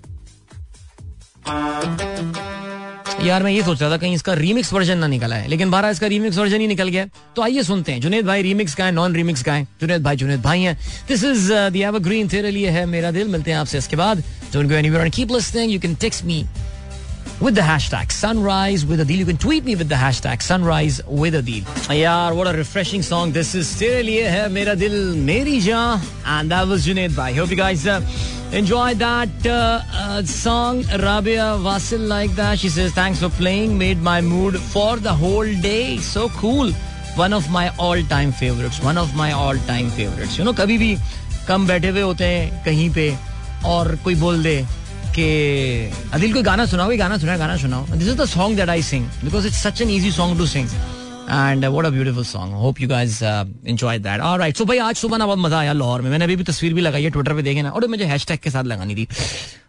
यार, 3.22 3.42
मैं 3.42 3.50
ये 3.52 3.62
सोच 3.62 3.80
रहा 3.80 3.90
था, 3.90 3.96
कहीं 3.96 4.14
इसका 4.14 4.32
रीमिक्स 4.34 4.72
वर्जन 4.72 4.98
ना 4.98 5.06
निकला 5.06 5.36
है। 5.36 5.48
लेकिन 5.48 5.70
बारह 5.70 5.88
इसका 5.88 6.06
रीमिक्स 6.06 6.38
वर्जन 6.38 6.60
ही 6.60 6.66
निकल 6.66 6.88
गया। 6.88 7.06
तो 7.36 7.42
आइए 7.42 7.62
सुनते 7.62 7.92
हैं। 7.92 8.00
जुनेद 8.00 8.26
भाई 8.26 8.42
रीमिक्स 8.42 8.74
का 8.74 8.84
है 8.84 8.92
नॉन 8.92 9.14
रीमिक्स 9.14 9.42
का 9.42 9.52
है। 9.54 9.64
जुनेद 9.80 10.02
भाई 10.02 10.16
जुनेद 10.16 10.42
भाई 10.42 10.60
हैं। 10.60 10.78
दिस 11.08 11.24
इज़ 11.24 11.52
द 11.52 11.76
एवरग्रीन 11.76 12.28
तेरे 12.28 12.50
लिए 12.50 12.70
है 12.70 12.84
मेरा 12.86 13.10
दिल। 13.10 13.28
मिलते 13.28 13.50
हैं 13.50 13.58
आपसे 13.58 13.78
इसके 13.78 13.96
बाद। 13.96 14.22
Don't 14.52 14.66
go 14.66 14.74
anywhere 14.74 15.04
and 15.04 15.12
keep 15.14 15.32
listening 15.32 15.72
you 15.72 15.80
can 15.80 15.94
text 15.94 16.24
me 16.24 16.44
with 17.39 17.55
the 17.55 17.61
hashtag 17.61 18.11
sunrise 18.11 18.85
with 18.85 18.99
a 18.99 19.05
deal 19.05 19.19
you 19.19 19.25
can 19.25 19.37
tweet 19.37 19.63
me 19.63 19.75
with 19.75 19.87
the 19.89 19.95
hashtag 19.95 20.41
sunrise 20.41 21.01
with 21.07 21.35
a 21.35 21.41
deal 21.41 21.63
yaar 21.99 22.35
what 22.35 22.47
a 22.47 22.55
refreshing 22.57 23.01
song 23.01 23.31
this 23.31 23.53
is 23.55 23.69
tere 23.79 24.01
liye 24.09 24.25
hai 24.33 24.41
mera 24.57 24.75
dil 24.81 24.97
meri 25.29 25.61
jaan 25.69 26.11
and 26.25 26.51
that 26.51 26.67
was 26.73 26.89
Junaid 26.89 27.15
bhai 27.21 27.31
hope 27.39 27.49
you 27.49 27.61
guys 27.63 27.87
uh, 27.87 28.01
Enjoy 28.51 28.95
that 28.95 29.29
uh, 29.45 29.79
uh, 29.93 30.23
song, 30.23 30.81
Rabia 31.01 31.55
Vasil, 31.61 32.07
like 32.07 32.31
that. 32.31 32.57
She 32.57 32.69
says, 32.69 32.91
Thanks 32.91 33.19
for 33.19 33.29
playing, 33.29 33.77
made 33.77 34.01
my 34.01 34.21
mood 34.21 34.57
for 34.59 34.97
the 34.97 35.13
whole 35.13 35.45
day. 35.61 35.97
So 35.97 36.29
cool. 36.29 36.71
One 37.15 37.31
of 37.31 37.51
my 37.51 37.69
all 37.77 38.01
time 38.01 38.31
favorites. 38.31 38.81
One 38.81 38.97
of 38.97 39.15
my 39.15 39.33
all 39.33 39.55
time 39.67 39.91
favorites. 39.91 40.39
You 40.39 40.45
know, 40.45 40.53
कभी 40.53 40.77
भी 40.77 40.97
कम 41.47 41.67
बैठे 41.67 41.89
हुए 41.89 42.01
होते 42.01 42.25
हैं 42.25 42.63
कहीं 42.65 42.89
पे 42.97 43.07
और 43.65 43.95
कोई 44.03 44.15
बोल 44.15 44.43
दे 44.43 44.57
कि 45.14 46.10
अदिल, 46.12 46.32
कोई 46.32 46.42
गाना 46.42 46.66
सुनाओ, 46.66 46.86
कोई 46.86 46.96
गाना 46.96 47.18
सुना 47.18 47.36
गाना 47.36 47.56
सुनाओ। 47.56 47.86
This 47.88 48.08
is 48.08 48.16
the 48.16 48.24
song 48.26 48.56
that 48.56 48.68
I 48.68 48.82
sing 48.82 49.06
because 49.24 49.46
it's 49.46 49.62
such 49.62 49.80
an 49.82 49.90
easy 49.90 50.10
song 50.12 50.38
to 50.38 50.46
sing 50.46 50.68
and 51.24 51.64
what 51.64 51.86
a 51.86 51.90
beautiful 51.90 52.24
song 52.24 52.54
hope 52.54 52.80
you 52.80 52.88
guys 52.88 53.22
enjoy 53.22 53.98
that 53.98 54.20
alright 54.20 54.56
so 54.56 54.64
भाई, 54.64 54.78
आज 54.78 54.96
सुबह 54.96 55.18
ना 55.18 55.26
बहुत 55.26 55.38
मज़ा 55.38 55.58
आया 55.58 55.72
लाहौर 55.72 56.02
में। 56.02 56.10
मैंने 56.10 56.24
अभी 56.24 56.36
भी 56.36 56.44
तस्वीर 56.44 56.74
भी 56.74 56.80
लगाई 56.80 57.02
है 57.02 57.10
ट्विटर 57.10 57.34
पे 57.34 57.42
देखे 57.42 57.62
ना। 57.62 57.70
और 57.70 57.86
मुझे 57.86 58.04
हैशटैग 58.04 58.38
के 58.38 58.50
साथ 58.50 58.64
लगानी 58.64 58.94
थी। 58.94 59.06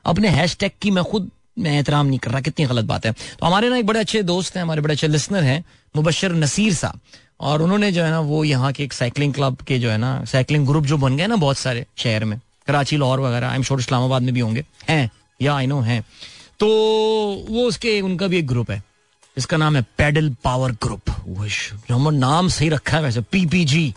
अपने 0.05 0.29
हैशटैग 0.29 0.71
की 0.81 0.91
मैं 0.91 1.03
खुद, 1.03 1.29
मैं 1.59 1.71
एहतराम 1.71 2.05
नहीं 2.05 2.19
कर 2.19 2.31
रहा, 2.31 2.41
कितनी 2.41 2.65
गलत 2.65 2.85
बात 2.85 3.05
है। 3.05 3.11
तो 3.11 3.45
हमारे 3.45 3.69
ना 3.69 3.77
एक 3.77 3.85
बड़े 3.85 3.99
अच्छे 3.99 4.21
दोस्त 4.23 4.55
हैं, 4.55 4.63
हमारे 4.63 4.81
बड़े 4.81 4.93
अच्छे 4.93 5.07
लिसनर 5.07 5.43
हैं, 5.43 5.63
मुबशर 5.95 6.33
नसीर 6.35 6.73
साहब। 6.73 6.99
और 7.39 7.61
उन्होंने 7.61 7.91
जो 7.91 8.03
है 8.03 8.09
ना, 8.11 8.19
वो 8.21 8.43
यहाँ 8.43 8.71
के 8.73 8.83
एक 8.83 8.93
साइकिलिंग 8.93 9.33
क्लब 9.33 9.57
के 9.67 9.79
जो 9.79 9.89
है 9.89 9.97
ना 9.97 10.23
साइकिलिंग 10.25 10.67
ग्रुप 10.67 10.85
जो 10.85 10.97
बन 10.97 11.17
गए 11.17 11.27
ना 11.27 11.35
बहुत 11.35 11.57
सारे 11.57 11.85
शहर 11.97 12.25
में, 12.25 12.39
कराची, 12.67 12.97
लाहौर 12.97 13.19
वगैरह 13.19 13.47
आई 13.47 13.55
एम 13.55 13.63
श्योर 13.63 13.79
इस्लामाबाद 13.79 14.21
में 14.21 14.33
भी 14.33 14.39
होंगे। 14.39 14.65
हैं। 14.89 15.09
या 15.39 15.56
आई 15.56 15.68
नो 15.68 15.80
हैं। 15.82 16.01
तो 16.60 16.68
वो 17.50 17.68
उसके, 17.68 18.00
उनका 18.01 18.27
भी 18.27 18.38
एक 18.38 18.48
ग्रुप 18.48 18.72
है। 18.72 18.82
इसका 19.38 19.58
नाम 19.58 19.75
है 19.75 19.82
पेडल 19.98 20.30
पावर 20.44 20.72
ग्रुप 20.84 21.10
नाम 22.12 22.48
सही 22.50 22.70
रखा 22.70 22.98
है 22.98 23.04
वैसे 23.04 23.22
पीपीजी 23.22 23.94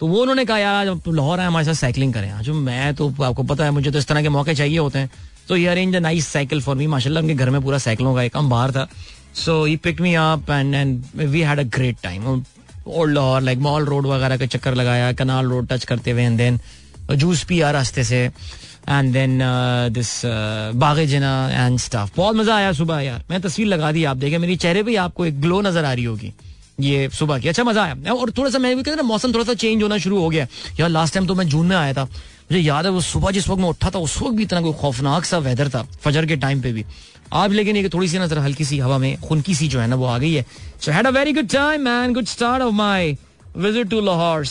तो 0.00 0.06
वो 0.06 0.20
उन्होंने 0.22 0.44
कहा, 0.44 0.58
यार 0.58 0.86
लाहौर 1.08 1.40
है 1.40 1.46
हमारे 1.46 1.66
साथ 1.66 1.74
साइकिलिंग 1.74 2.12
करें। 2.14 2.30
आज 2.30 2.48
मैं 2.50 2.94
तो 2.94 3.08
आपको 3.24 3.42
पता 3.42 3.64
है, 3.64 3.70
मुझे 3.70 3.90
तो 3.90 3.98
इस 3.98 4.06
तरह 4.06 4.22
के 4.22 4.28
मौके 4.28 4.54
चाहिए 4.54 4.78
होते 4.78 4.98
हैं। 4.98 5.10
तो 5.48 5.56
ये 5.56 5.66
arrange 5.66 5.96
a 5.96 5.98
nice 5.98 6.26
cycle 6.28 6.60
for 6.62 6.76
me 6.76 6.86
माशाल्लाह, 6.86 7.22
उनके 7.22 7.34
घर 7.34 7.50
में 7.50 7.60
पूरा 7.62 7.78
साइकिलों 7.78 8.14
का 8.14 8.22
एक 8.22 8.36
हम 8.36 8.50
बाहर 8.50 8.72
था। 8.72 8.86
So 9.34 9.64
he 9.64 9.76
pick 9.76 10.00
me 10.00 10.14
up 10.14 10.50
and 10.50 10.74
and 10.74 11.02
we 11.16 11.40
had 11.40 11.58
a 11.58 11.62
great 11.76 11.96
time 12.02 12.26
old 12.86 13.14
Lahore 13.14 13.40
like 13.42 13.58
mall 13.58 13.84
road 13.84 14.06
वगैरह 14.06 14.36
का 14.36 14.46
चक्कर 14.46 14.74
लगाया 14.74 15.12
कनाल 15.12 15.46
रोड 15.46 15.68
टच 15.68 15.84
करते 15.84 16.10
हुए 16.10 16.22
एंड 16.22 16.38
देन 16.38 16.60
जूस 17.12 17.44
पिया 17.44 17.70
रास्ते 17.70 18.04
से। 18.04 18.28
एंड 18.88 19.12
देन 19.12 19.38
दिस 19.92 20.10
बागे 20.76 21.06
जना 21.06 21.34
एंड 21.50 21.78
स्टाफ 21.78 22.16
बहुत 22.16 22.36
मज़ा 22.36 22.56
आया 22.56 22.72
सुबह 22.72 23.00
यार। 23.00 23.24
मैं 23.30 23.40
तस्वीर 23.42 23.66
लगा 23.68 23.92
दी, 23.92 24.04
आप 24.04 24.16
देखे। 24.16 24.38
मेरे 24.38 24.56
चेहरे 24.56 24.82
पे 24.82 24.96
आपको 24.96 25.26
एक 25.26 25.40
ग्लो 25.40 25.60
नज़र 25.60 25.84
आ 25.84 25.92
रही 25.92 26.04
होगी। 26.04 26.32
ये 26.80 27.08
सुबह 27.10 27.38
की। 27.38 27.48
अच्छा 27.48 27.64
मज़ा 27.64 27.82
आया। 27.82 28.12
और 28.12 28.30
थोड़ा 28.30 28.50
सा 28.50 28.58
मैं 28.58 28.76
भी 28.76 28.82
कहता 28.82 28.96
ना, 28.96 29.02
मौसम 29.02 29.32
थोड़ा 29.34 29.44
सा 29.44 29.54
चेंज 29.54 29.82
होना 29.82 29.98
शुरू 29.98 30.20
हो 30.20 30.28
गया। 30.28 30.46
यार 30.80 30.88
लास्ट 30.88 31.14
टाइम 31.14 31.26
तो 31.26 31.34
मैं 31.34 31.48
जून 31.48 31.66
में 31.66 31.76
आया 31.76 31.92
था। 31.94 32.04
मुझे 32.04 32.60
याद 32.60 32.84
है, 32.84 32.90
वो 32.92 33.00
सुबह 33.00 33.30
जिस 33.30 33.48
वक्त 33.48 33.60
मैं 33.60 33.68
उठा 33.68 33.90
था, 33.90 33.98
उस 33.98 34.20
वक्त 34.22 34.36
भी 34.36 34.42
इतना 34.42 34.60
कोई 34.60 34.72
खौफनाक 34.80 35.24
सा 35.24 35.38
वेदर 35.40 35.68
था, 35.68 35.82
फजर 36.02 36.26
के 36.26 36.36
टाइम 36.36 36.60
पे 36.62 36.72
भी। 36.72 36.84
आज 37.34 37.52
लेकिन 37.52 37.76
एक 37.76 37.92
थोड़ी 37.94 38.08
सी 38.08 38.18
नज़र 38.18 38.38
हल्की 38.38 38.64
सी 38.64 38.78
हवा 38.78 38.98
में 38.98 39.20
खुनकी 39.20 39.54
सी 39.54 39.68
जो 39.68 39.80
है 39.80 39.86
ना, 39.86 39.96
वो 39.96 40.06
आ 40.06 40.18
गई 40.18 40.32
है। 40.32 40.44
So 40.80 40.92
had 40.92 41.06
a 41.06 41.10
very 41.10 41.32
good 41.32 41.48
time 41.48 41.80
man 41.82 42.12
good 42.14 42.26
start 42.26 42.62
of 42.62 42.74
my 42.74 43.16
visit 43.56 43.88
to 43.90 44.00
Lahore 44.00 44.44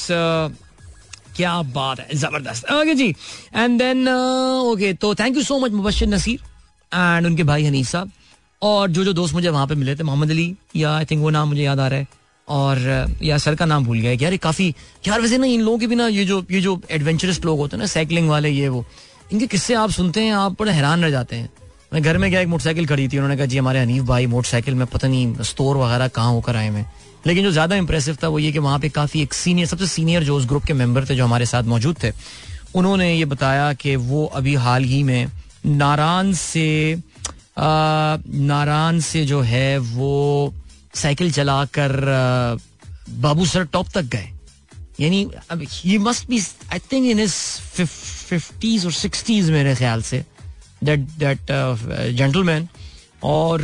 क्या 1.36 1.62
बात 1.74 2.00
है 2.00 2.16
ज़बरदस्त। 2.16 2.72
ओके 2.72 2.96
जी 2.96 3.10
एंड 3.56 3.78
देन 3.80 4.08
ओके 4.08 4.94
तो 4.96 5.14
thank 5.16 5.38
you 5.38 5.44
so 5.44 5.60
much 5.60 5.72
Mubashir 5.72 6.08
Naseer 6.08 6.40
and 6.92 7.26
उनके 7.26 7.44
भाई 7.44 7.66
हनीफ 7.66 7.88
साहब। 7.88 8.12
और 8.62 8.90
जो 8.90 9.04
जो 9.04 9.14
दोस्त 9.14 9.34
मुझे 9.34 9.50
वहाँ 9.50 9.68
पे 9.68 9.76
मिले 9.76 9.96
थे 9.96 10.04
मोहम्मद 10.04 10.30
अली 10.32 10.54
या 10.76 10.96
आई 10.98 11.06
थिंक 11.06 11.22
वो 11.22 11.30
नाम 11.30 11.50
मुझे 11.50 11.64
याद 11.64 11.80
आ 11.80 11.88
रहा 11.88 12.00
है। 12.00 12.08
और 12.48 12.78
uh, 12.78 13.24
या 13.24 13.38
सर 13.38 13.56
का 13.56 13.66
नाम 13.66 13.86
भूल 13.86 14.00
गया 14.00 14.12
यार 14.22 14.36
काफ़ी 14.38 14.74
यार 15.08 15.22
वैसे 15.22 15.38
ना 15.38 15.48
इन 15.48 15.62
लोगों 15.62 15.78
के 15.80 15.88
भी 15.88 15.96
ना 15.96 16.08
ये 16.08 16.26
जो 16.26 16.44
ये 16.52 16.62
जो 16.62 16.80
एडवेंचरस 16.92 17.44
लोग 17.46 17.60
होते 17.60 17.76
हैं 17.76 17.80
ना 17.80 17.88
साइकिलिंग 17.88 18.30
वाले 18.30 18.50
ये 18.50 18.68
वो 18.70 18.86
इनके 19.34 19.48
किस्से 19.48 19.74
आप 19.76 19.90
सुनते 19.92 20.22
हैं 20.22 20.34
आप 20.36 20.60
बड़े 20.60 20.72
हैरान 20.72 21.04
रह 21.04 21.10
जाते 21.12 21.36
हैं। 21.36 21.50
मैं 21.94 22.02
घर 22.04 22.18
में 22.18 22.30
क्या 22.30 22.42
एक 22.42 22.48
मोटरसाइकिल 22.48 22.88
खड़ी 22.88 23.08
थी 23.08 23.18
उन्होंने 23.18 23.38
कहा 23.38 23.46
जी 23.46 23.58
हमारे 23.58 23.80
हनीफ 23.80 24.04
भाई 24.04 24.26
मोटरसाइकिल 24.28 24.76
में 24.76 24.86
पता 24.88 25.08
नहीं 25.08 25.44
स्टोर 25.44 25.78
वगैरह 25.78 26.08
कहाँ 26.08 26.32
होकर 26.32 26.56
आए 26.56 26.70
हैं। 26.70 26.86
लेकिन 27.28 27.44
जो 27.44 27.52
ज़्यादा 27.52 27.76
इंप्रेसिव 27.76 28.18
था 28.24 28.28
वो 28.28 28.40
ये 28.40 28.52
कि 28.52 28.60
वहाँ 28.60 28.80
पे 28.80 28.90
काफ़ी 28.90 29.22
एक 29.22 29.34
सीनियर 29.34 29.68
सबसे 29.68 29.88
सीनियर 29.88 30.24
जो 30.24 30.36
उस 30.38 30.46
ग्रुप 30.48 30.64
के 30.66 30.74
मेंबर 30.74 31.06
थे 31.10 31.16
जो 31.16 31.26
हमारे 31.26 31.46
साथ 31.46 31.64
मौजूद 31.64 31.96
थे, 32.04 32.12
उन्होंने 32.76 33.14
ये 33.14 33.26
बताया 33.26 33.72
कि 33.74 33.96
वो 33.96 34.26
अभी 34.36 34.54
हाल 34.62 34.84
ही 34.84 35.02
में 35.04 35.28
नारान 35.66 36.34
से 36.34 37.02
नारान 37.58 39.00
से 39.00 39.26
जो 39.26 39.42
है 39.42 39.78
वो 39.78 40.54
साइकिल 40.96 41.32
चलाकर 41.32 41.92
बाबू 43.10 43.46
सर 43.46 43.64
टॉप 43.74 43.88
तक 43.94 44.06
गए। 44.16 44.30
यानी 45.00 45.24
अब 45.52 45.62
he 45.64 45.98
must 45.98 46.28
be 46.30 46.40
I 46.74 46.80
think 46.92 47.06
in 47.10 47.28
fifties 47.28 48.86
और 48.86 48.92
सिक्सटीज 48.94 49.50
मेरे 49.52 49.76
ख्याल 49.76 50.02
से 50.02 50.24
दैट 50.84 51.00
दैट 51.20 51.52
जेंटलमैन 52.18 52.68
और 53.26 53.62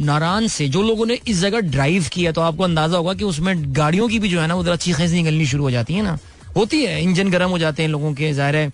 नारान 0.00 0.46
से, 0.48 0.68
जो 0.68 0.82
लोगों 0.82 1.06
ने 1.06 1.18
इस 1.28 1.40
जगह 1.40 1.60
ड्राइव 1.70 2.08
किया 2.12 2.32
तो 2.32 2.40
आपको 2.40 2.64
अंदाज़ा 2.64 2.96
होगा 2.96 3.14
कि 3.14 3.24
उसमें 3.24 3.54
गाड़ियों 3.76 4.08
की 4.08 4.18
भी 4.18 4.28
जो 4.28 4.40
है 4.40 4.46
ना, 4.46 4.54
उधर 4.56 4.72
अच्छी 4.72 4.92
खासी 4.92 5.14
निकलनी 5.14 5.46
शुरू 5.46 5.62
हो 5.62 5.70
जाती 5.70 5.94
है 5.94 6.02
ना। 6.02 6.18
होती 6.56 6.84
है, 6.84 7.02
इंजन 7.02 7.30
गर्म 7.30 7.50
हो 7.50 7.58
जाते 7.58 7.82
हैं 7.82 7.90
लोगों 7.90 8.12
के, 8.14 8.32
ज़ाहिर 8.32 8.56
है। 8.56 8.72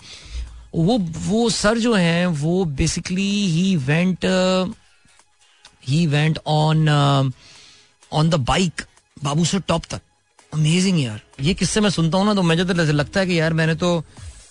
वो 0.77 0.99
वो 1.21 1.49
सर 1.53 1.79
जो 1.79 1.95
है, 1.95 2.27
वो 2.27 2.65
basically 2.65 3.31
he 3.49 3.77
went 3.79 4.25
he 5.87 6.07
went 6.07 6.39
on 6.49 6.89
on 8.13 8.31
the 8.31 8.35
bike 8.45 8.83
Babusar 9.45 9.59
top 9.69 9.85
तक। 9.91 10.01
अमेजिंग 10.55 11.01
यार। 11.01 11.21
ये 11.41 11.55
किससे 11.55 11.81
मैं 11.81 11.91
सुनता 11.91 12.19
हूँ 12.19 12.27
ना 12.27 12.35
तो 12.35 12.43
मुझे 12.43 12.65
तो 12.65 12.75
लगता 12.75 13.21
है 13.21 13.27
कि 13.27 13.39
यार 13.39 13.53
मैंने 13.53 13.75
तो 13.75 14.05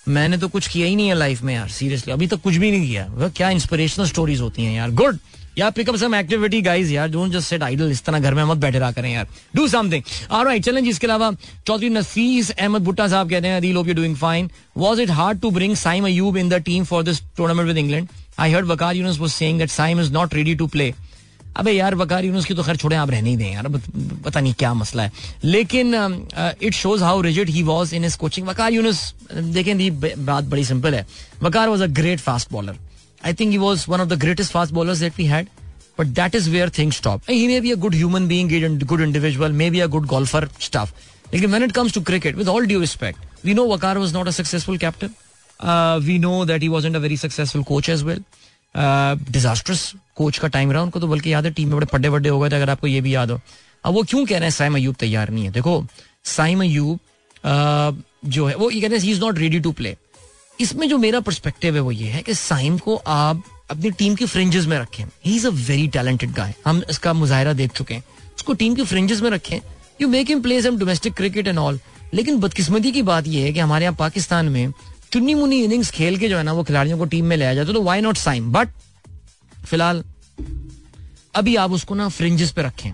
मैंने 0.08 0.38
तो 0.38 0.48
कुछ 0.48 0.66
किया 0.68 0.86
ही 0.86 0.96
नहीं 0.96 1.08
है 1.08 1.14
लाइफ 1.14 1.42
में 1.42 1.54
यार 1.54 1.68
सीरियसली 1.70 2.12
अभी 2.12 2.26
तक 2.26 2.40
कुछ 2.42 2.56
भी 2.56 2.70
नहीं 2.70 2.88
किया। 2.88 3.28
क्या 3.28 3.50
इंस्पिरेशनल 3.50 4.06
स्टोरीज 4.06 4.40
होती 4.40 4.64
हैं 4.64 4.74
यार। 4.76 4.90
Good 4.92 5.18
yeah 5.58 5.68
pickup 5.70 5.96
some 5.96 6.14
activity 6.14 6.60
guys 6.62 6.90
यार 6.90 7.08
डोंट 7.10 7.32
जस्ट 7.32 7.48
सेट 7.48 7.62
आइडल 7.62 7.90
इस 7.90 8.02
तरह 8.04 8.18
घर 8.18 8.34
में 8.34 8.42
मत 8.44 8.56
बैठे 8.58 8.78
रहा 8.78 8.90
करें 8.92 9.12
यार. 9.12 9.26
डू 9.56 9.66
समथिंग 9.68 10.02
ऑलराइट 10.30 10.64
चलें 10.64 10.82
जिसके 10.84 11.06
अलावा 11.06 11.30
चौधरी 11.66 11.88
नफीस 11.90 12.50
अहमद 12.50 12.82
भुट्टा 12.84 13.08
साहब 13.08 13.30
कहते 13.30 13.48
हैं 13.48 13.56
Adeel 13.56 13.76
hope 13.76 13.88
you 13.88 13.94
doing 13.94 14.16
fine 14.16 14.50
was 14.76 15.00
it 15.00 15.10
hard 15.12 15.40
to 15.40 15.50
bring 15.50 15.74
Saim 15.76 16.04
Ayub 16.06 16.36
in 16.36 16.48
the 16.48 16.62
team 16.64 16.84
for 16.84 17.02
this 17.02 17.22
tournament 17.36 17.68
with 17.68 17.78
England 17.78 18.08
I 18.38 18.52
heard 18.52 18.66
Waqar 18.66 18.96
Younis 18.96 19.18
was 19.18 19.30
saying 19.30 19.58
that 19.58 19.70
Saim 19.70 20.00
is 20.00 20.12
not 20.12 20.34
ready 20.34 20.54
to 20.54 20.66
play 20.66 20.92
अबे 21.56 21.72
यार 21.72 21.94
वकार 21.94 22.24
यूनुस 22.24 22.44
की 22.44 22.54
तो 22.54 22.62
खैर 22.62 22.76
छोड़े 22.76 22.96
आप 22.96 23.10
रहने 23.10 23.30
ही 23.30 23.36
दें 23.36 23.52
यार. 23.52 23.68
पता 24.24 24.40
नहीं 24.40 24.54
क्या 24.58 24.72
मसला 24.74 25.02
है. 25.02 25.12
लेकिन 25.44 25.94
it 26.62 26.74
shows 26.74 27.02
how 27.04 27.20
rigid 27.22 27.50
he 27.50 27.62
was 27.62 27.92
in 27.94 28.04
his 28.04 28.16
coaching 28.16 28.46
Waqar 28.46 28.72
Younis 28.72 29.02
देखें 29.32 29.76
दी 29.78 29.90
बात 29.90 30.44
बड़ी 30.44 30.64
सिंपल 30.64 30.94
है. 30.94 31.06
Waqar 31.42 31.68
was 31.68 31.82
a 31.82 31.86
great 32.00 32.20
fast 32.20 32.52
bowler 32.52 32.76
I 33.25 33.33
think 33.39 33.51
he 33.51 33.57
was 33.57 33.85
one 33.89 34.01
of 34.01 34.07
the 34.07 34.19
greatest 34.21 34.51
fast 34.51 34.73
bowlers 34.73 34.99
that 34.99 35.17
we 35.17 35.25
had 35.25 35.47
but 35.99 36.11
that 36.17 36.35
is 36.37 36.45
where 36.51 36.69
things 36.75 36.97
stop. 36.97 37.25
He 37.27 37.45
may 37.47 37.59
be 37.59 37.71
a 37.73 37.77
good 37.85 37.93
human 37.93 38.27
being, 38.27 38.51
good 38.91 39.01
individual, 39.05 39.55
maybe 39.61 39.81
a 39.81 39.87
good 39.95 40.05
golfer, 40.07 40.47
stuff. 40.57 40.93
Like 41.33 41.47
when 41.55 41.65
it 41.65 41.73
comes 41.73 41.91
to 41.97 42.01
cricket, 42.01 42.37
with 42.41 42.51
all 42.51 42.65
due 42.65 42.79
respect, 42.79 43.25
we 43.43 43.53
know 43.53 43.65
Wakar 43.67 43.97
was 44.03 44.13
not 44.13 44.29
a 44.29 44.31
successful 44.31 44.77
captain. 44.77 45.13
Uh, 45.59 45.99
we 46.05 46.17
know 46.17 46.45
that 46.45 46.61
he 46.61 46.69
wasn't 46.69 46.95
a 46.95 47.01
very 47.01 47.17
successful 47.25 47.65
coach 47.73 47.89
as 47.89 48.05
well. 48.11 48.23
Disastrous 48.75 49.83
uh, 49.85 49.99
coach 50.15 50.37
का 50.39 50.47
time 50.47 50.71
रहा 50.71 50.81
उनको 50.83 50.99
तो 50.99 51.07
बल्कि 51.07 51.31
याद 51.33 51.45
है 51.45 51.51
team 51.51 51.67
में 51.67 51.75
बड़े 51.75 51.85
पड्डे 51.93 52.09
वड्डे 52.09 52.29
हो 52.29 52.39
गए 52.39 52.49
थे 52.49 52.55
अगर 52.55 52.69
आपको 52.69 52.87
ये 52.87 52.99
भी 53.01 53.13
याद 53.13 53.31
हो 53.31 53.39
अब 53.85 53.93
वो 53.93 54.03
क्यों 54.09 54.25
कह 54.25 54.37
रहे 54.37 54.45
हैं 54.45 54.51
साइम 54.51 54.75
अयूब 54.75 54.95
तैयार 54.99 55.29
नहीं 55.29 55.43
है 55.45 55.51
देखो 55.51 55.73
साइम 56.33 56.61
अयूब 56.61 56.99
uh, 56.99 58.29
जो 58.35 58.45
है 58.47 58.55
वो 58.55 58.69
ये 58.71 58.81
कहते 58.81 58.95
हैं 58.95 59.01
he 59.03 59.11
is 59.11 59.19
not 59.21 59.39
ready 59.39 59.59
to 59.59 59.71
play 59.79 59.95
इसमें 60.60 60.88
जो 60.88 60.98
मेरा 60.98 61.20
परस्पेक्टिव 61.20 61.74
है 61.74 61.80
वो 61.80 61.92
ये 61.92 62.08
है 62.08 62.22
कि 62.22 62.34
साइम 62.34 62.78
को 62.78 62.96
आप 62.96 63.42
अपनी 63.70 63.90
टीम 63.90 64.14
की 64.14 64.26
फ्रिंजेस 64.26 64.66
में 64.66 64.78
रखें। 64.78 65.04
He 65.26 65.34
is 65.36 65.46
a 65.46 65.50
very 65.50 65.86
talented 65.88 66.32
guy 66.32 66.54
हम 66.66 66.82
इसका 66.90 67.12
मुजाहरा 67.12 67.52
देख 67.52 67.72
चुके 67.72 67.94
हैं। 67.94 68.04
उसको 68.36 68.54
टीम 68.54 68.74
की 68.74 68.84
फ्रिंजेस 68.84 69.20
में 69.20 69.30
रखें। 69.30 69.58
You 70.00 70.08
make 70.08 70.28
him 70.28 70.42
play 70.42 70.60
some 70.62 70.78
domestic 70.78 71.14
cricket 71.14 71.48
and 71.48 71.58
all 71.58 71.80
लेकिन 72.14 72.38
बदकिस्मती 72.40 72.92
की 72.92 73.02
बात 73.02 73.26
यह 73.26 73.44
है 73.44 73.52
कि 73.52 73.60
हमारे 73.60 73.84
यहाँ 73.84 73.96
पाकिस्तान 73.98 74.48
में 74.48 74.72
चुन्नी 75.12 75.34
मुन्नी 75.34 75.62
इनिंग्स 75.64 75.90
खेल 75.90 76.18
के 76.18 76.28
जो 76.28 76.36
है 76.36 76.42
ना, 76.42 76.52
वो 76.52 76.62
खिलाड़ियों 76.64 76.98
को 76.98 77.04
टीम 77.04 77.24
में 77.24 77.36
ले 77.36 77.54
जाए 77.54 77.64
तो 77.64 77.82
वाई 77.82 78.00
नॉट 78.00 78.16
साइम? 78.16 78.52
बट 78.52 78.68
फ़िलहाल, 79.66 80.04
अभी 81.34 81.56
आप 81.56 81.72
उसको 81.72 81.94
ना 81.94 82.08
फ्रिंजेस 82.08 82.50
पे 82.52 82.62
रखें। 82.62 82.90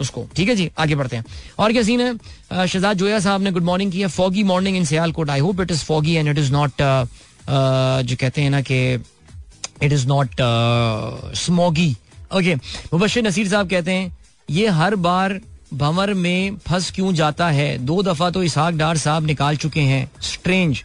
उसको। 0.00 0.26
ठीक 0.36 0.48
है 0.48 0.54
जी, 0.54 0.70
आगे 0.78 0.94
बढ़ते 0.94 1.16
हैं। 1.16 1.24
और 1.58 1.72
क्या 1.72 1.82
सीन 1.82 2.00
है? 2.00 2.66
शहजाद 2.66 2.96
जोया 2.96 3.18
साहब 3.20 3.42
ने 3.42 3.50
गुड 3.52 3.64
मॉर्निंग 3.64 3.92
किया 3.92 4.08
foggy 4.08 4.42
morning 4.44 4.76
in 4.76 4.84
Sialkot 4.84 5.30
I 5.30 5.40
hope 5.40 5.60
it 5.60 5.70
is 5.70 5.84
foggy 5.84 6.14
and 6.14 6.28
it 6.28 6.38
is 6.38 6.52
not 6.52 6.82
जो 8.06 8.16
कहते 8.16 8.42
हैं 8.42 8.50
ना 8.50 8.60
कि 8.60 8.78
it 8.94 9.92
is 9.92 10.06
not 10.06 10.34
smoggy 11.36 11.94
okay 12.36 12.54
Mubashar 12.54 13.22
Naseer 13.22 13.48
sahab 13.48 13.70
कहते 13.70 13.92
हैं, 13.92 14.16
ये 14.48 14.68
हर 14.68 14.94
बार 14.96 15.40
भंवर 15.74 16.12
में 16.14 16.56
फंस 16.66 16.90
क्यों 16.90 17.12
जाता 17.14 17.48
है? 17.50 17.78
दो 17.78 18.02
दफ़ा 18.02 18.30
तो 18.30 18.42
इसहाक 18.42 18.74
डार 18.74 18.96
साहब 18.98 19.26
निकाल 19.26 19.56
चुके 19.56 19.80
हैं। 19.82 20.10
स्ट्रेंज 20.22 20.82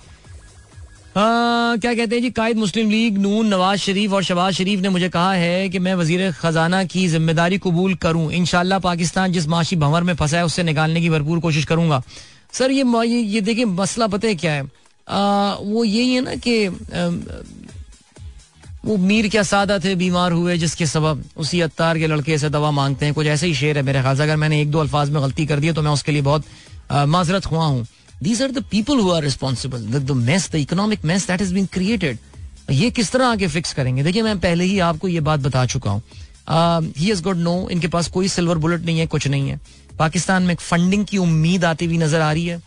क्या 1.16 1.94
कहते 1.94 2.16
हैं 2.16 2.22
जी? 2.22 2.30
कायद 2.32 2.58
मुस्लिम 2.58 2.90
लीग 2.90 3.18
नून 3.18 3.48
नवाज़ 3.48 3.80
शरीफ 3.80 4.14
और 4.14 4.24
शबाज 4.24 4.54
शरीफ 4.54 4.80
ने 4.82 4.90
मुझे 4.90 5.10
कहा 5.10 5.34
है 5.34 5.70
कि 5.70 5.80
मैं 5.80 5.94
वज़ीर 5.96 6.32
खजाना 6.34 6.84
की 6.86 7.08
ज़िम्मेदारी 7.08 7.58
कबूल 7.58 7.94
करूँ। 8.02 8.32
इनशाला 8.34 8.80
पाकिस्तान 8.80 9.32
जिस 9.32 9.48
माशी 9.48 9.76
भंवर 9.78 10.04
में 10.04 10.14
फंसा 10.16 10.38
है 10.38 10.46
उससे 10.46 10.64
निकालने 10.64 11.02
की 11.02 11.10
भरपूर 11.10 11.40
कोशिश 11.40 11.66
करूँगा। 11.66 12.02
सर 12.54 12.72
ये 12.72 12.84
ये, 12.84 13.20
ये 13.20 13.42
देखिए 13.42 13.66
मसला 13.68 14.08
पता 14.08 14.28
है 14.28 14.36
क्या 14.36 14.52
है? 14.54 14.64
आ, 15.08 15.54
वो 15.56 15.84
यही 15.84 16.14
है 16.14 16.22
ना 16.22 16.36
कि 16.38 16.68
वो 18.86 18.98
मीर 19.00 19.28
क्या 19.30 19.44
सादा 19.44 19.78
थे 19.80 19.96
बीमार 19.96 20.32
हुए 20.32 20.58
जिसके 20.58 20.86
सबब 20.88 21.24
उसी 21.38 21.60
अत्तार 21.62 21.98
के 21.98 22.08
लड़के 22.08 22.38
से 22.38 22.50
दवा 22.50 22.72
मांगते 22.74 23.06
हैं। 23.06 23.14
कुछ 23.14 23.28
ऐसे 23.28 23.48
ही 23.48 23.56
शेर 23.56 23.78
है 23.78 23.84
मेरे 23.84 24.02
ख्याल 24.02 24.20
अगर 24.22 24.36
मैंने 24.38 24.62
एक 24.62 24.72
दो 24.72 24.80
अल्फाज 24.80 25.10
में 25.10 25.22
गलती 25.24 25.46
कर 25.46 25.60
दी 25.60 25.72
तो 25.72 25.82
मैं 25.82 25.92
उसके 25.92 26.12
लिए 26.12 26.22
बहुत 26.22 26.46
माजरत 27.08 27.46
हुआ 27.46 27.66
हूँ। 27.66 27.86
These 28.24 28.42
are 28.42 28.52
the 28.52 28.64
people 28.72 29.00
who 29.00 29.12
are 29.12 29.24
responsible 29.24 30.14
mess 30.16 30.50
the 30.52 30.56
economic 30.58 31.06
mess 31.06 31.28
that 31.28 31.42
is 31.42 31.54
been 31.54 31.66
created 31.74 32.18
ये 32.72 32.90
किस 32.92 33.12
तरह 33.12 33.28
आके 33.28 33.48
फिक्स 33.50 33.74
करेंगे? 33.74 34.04
देखिए, 34.04 34.22
मैं 34.24 34.40
पहले 34.40 34.64
ही 34.64 34.80
आपको 34.82 35.08
ये 35.08 35.20
बात 35.22 35.40
बता 35.40 35.66
चुका 35.68 35.92
हूँ। 35.92 36.02
ही 36.98 37.06
हैज़ 37.06 37.22
गॉट 37.24 37.38
नो 37.38 37.56
इनके 37.72 37.88
पास 37.88 38.08
कोई 38.10 38.28
सिल्वर 38.30 38.58
बुलेट 38.58 38.86
नहीं 38.86 39.00
है, 39.00 39.06
कुछ 39.08 39.28
नहीं 39.28 39.50
है। 39.50 39.60
पाकिस्तान 40.00 40.44
में 40.44 40.56
फंडिंग 40.56 41.06
की 41.06 41.18
उम्मीद 41.18 41.66
आती 41.66 41.86
हुई 41.86 41.98
नज़र 41.98 42.22
आ 42.22 42.32
रही 42.32 42.46
है। 42.46 42.62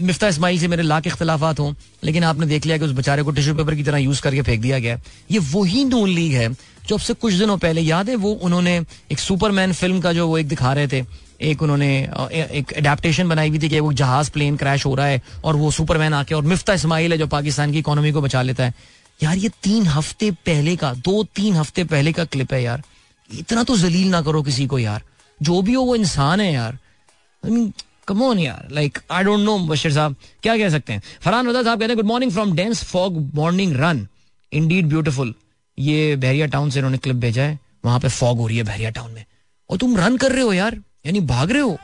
मिफ्ता 0.00 0.28
इस्माइल 0.28 0.58
से 0.58 0.68
मेरे 0.68 0.82
लाख 0.82 1.06
इख्तलाफात 1.06 1.60
हों, 1.60 1.72
लेकिन 2.04 2.24
आपने 2.24 2.46
देख 2.46 2.66
लिया 2.66 2.78
कि 2.78 2.84
उस 2.84 2.92
बेचारे 2.92 3.22
को 3.22 3.30
टिश्यू 3.30 3.54
पेपर 3.54 3.74
की 3.74 3.82
तरह 3.82 3.98
यूज़ 3.98 4.22
करके 4.22 4.42
फेंक 4.42 4.60
दिया 4.62 4.78
गया। 4.78 5.00
ये 5.30 5.38
वही 5.52 5.84
नून 5.84 6.08
लीग 6.10 6.32
है, 6.32 6.48
जो 6.88 6.94
अब 6.94 7.00
से 7.00 7.14
कुछ 7.14 7.34
दिनों 7.34 7.56
पहले, 7.58 7.80
याद 7.80 8.08
है 8.08 8.16
वो, 8.16 8.32
उन्होंने 8.32 8.80
एक 9.12 9.18
सुपरमैन 9.18 9.72
फ़िल्म 9.74 10.00
का 10.00 10.12
जो 10.12 10.26
वो 10.28 10.38
एक 10.38 10.48
दिखा 10.48 10.72
रहे 10.72 10.88
थे 10.88 11.04
एक 11.44 11.62
उन्होंने 11.62 11.88
एक 12.30 12.72
अडेप्टेशन 12.76 13.28
बनाई 13.28 13.48
हुई 13.48 13.58
थी 13.58 13.68
कि 13.68 13.80
वो 13.80 13.92
जहाज़ 13.92 14.30
प्लेन 14.30 14.56
क्रैश 14.56 14.86
हो 14.86 14.94
रहा 14.94 15.06
है 15.06 15.22
और 15.44 15.56
वो 15.56 15.70
सुपरमैन 15.70 16.14
आके 16.14 16.34
और 16.34 16.42
मिफ्ता 16.42 16.74
इस्माइल 16.74 17.12
है 17.12 17.18
जो 17.18 17.26
पाकिस्तान 17.26 17.72
की 17.72 17.78
इकोनॉमी 17.78 18.12
को 18.12 18.20
बचा 18.20 18.42
लेता 18.42 18.64
है। 18.64 18.74
यार, 19.22 19.36
ये 19.36 19.48
तीन 19.62 19.86
हफ़्ते 19.86 20.30
पहले 20.46 20.76
का, 20.76 20.92
दो 20.94 21.22
तीन 21.24 21.54
हफ़्ते 21.54 21.84
पहले 21.84 22.12
का 22.12 22.24
क्लिप 22.24 22.52
है 22.52 22.62
यार। 22.62 22.82
इतना 23.30 23.62
तो 23.62 23.76
जलील 23.76 24.08
ना 24.08 24.22
करो 24.22 24.42
किसी 24.42 24.66
को 24.66 24.78
यार। 24.78 25.02
जो 25.42 25.60
भी 25.62 25.72
हो, 25.72 25.82
वो 25.82 25.96
इंसान 25.96 26.40
है 26.40 26.52
यार। 26.52 26.78
कम 28.08 28.22
ऑन 28.22 28.38
यार। 28.38 28.68
Like 28.72 28.98
I 29.10 29.24
don't 29.24 29.40
know 29.40 29.58
Bashir 29.58 29.92
sahab, 29.92 30.16
क्या 30.42 30.56
कह 30.56 30.68
सकते 30.68 30.92
हैं? 30.92 31.02
फरहान 31.20 31.48
रजा 31.48 31.62
साहब 31.62 31.78
कहते 31.78 31.88
हैं 31.88 31.96
good 31.96 32.06
morning 32.06 32.32
from 32.32 32.52
dense 32.52 32.82
fog 32.84 33.18
morning 33.34 33.76
run 33.76 34.06
indeed 34.52 34.86
beautiful 34.86 35.34
ये 35.78 36.16
बहरिया 36.16 36.46
टाउन 36.46 36.70
से 36.70 36.78
इन्होंने 36.78 36.98
क्लिप 36.98 37.16
भेजा 37.16 37.42
है। 37.42 37.58
वहाँ 37.84 38.00
पे 38.00 38.08
फॉग 38.08 38.38
हो 38.38 38.46
रही 38.46 38.56
है 38.56 38.62
बहरिया 38.62 38.90
टाउन 38.90 39.12
में। 39.12 39.24
और 39.70 39.76
तुम 39.76 39.96
रन 39.96 40.16
कर 40.16 40.32
रहे 40.32 40.42
हो 40.42 40.52
यार। 40.52 40.80
यानी 41.04 41.20
भाग 41.22 41.50
रहे 41.52 41.62
हो? 41.62 41.78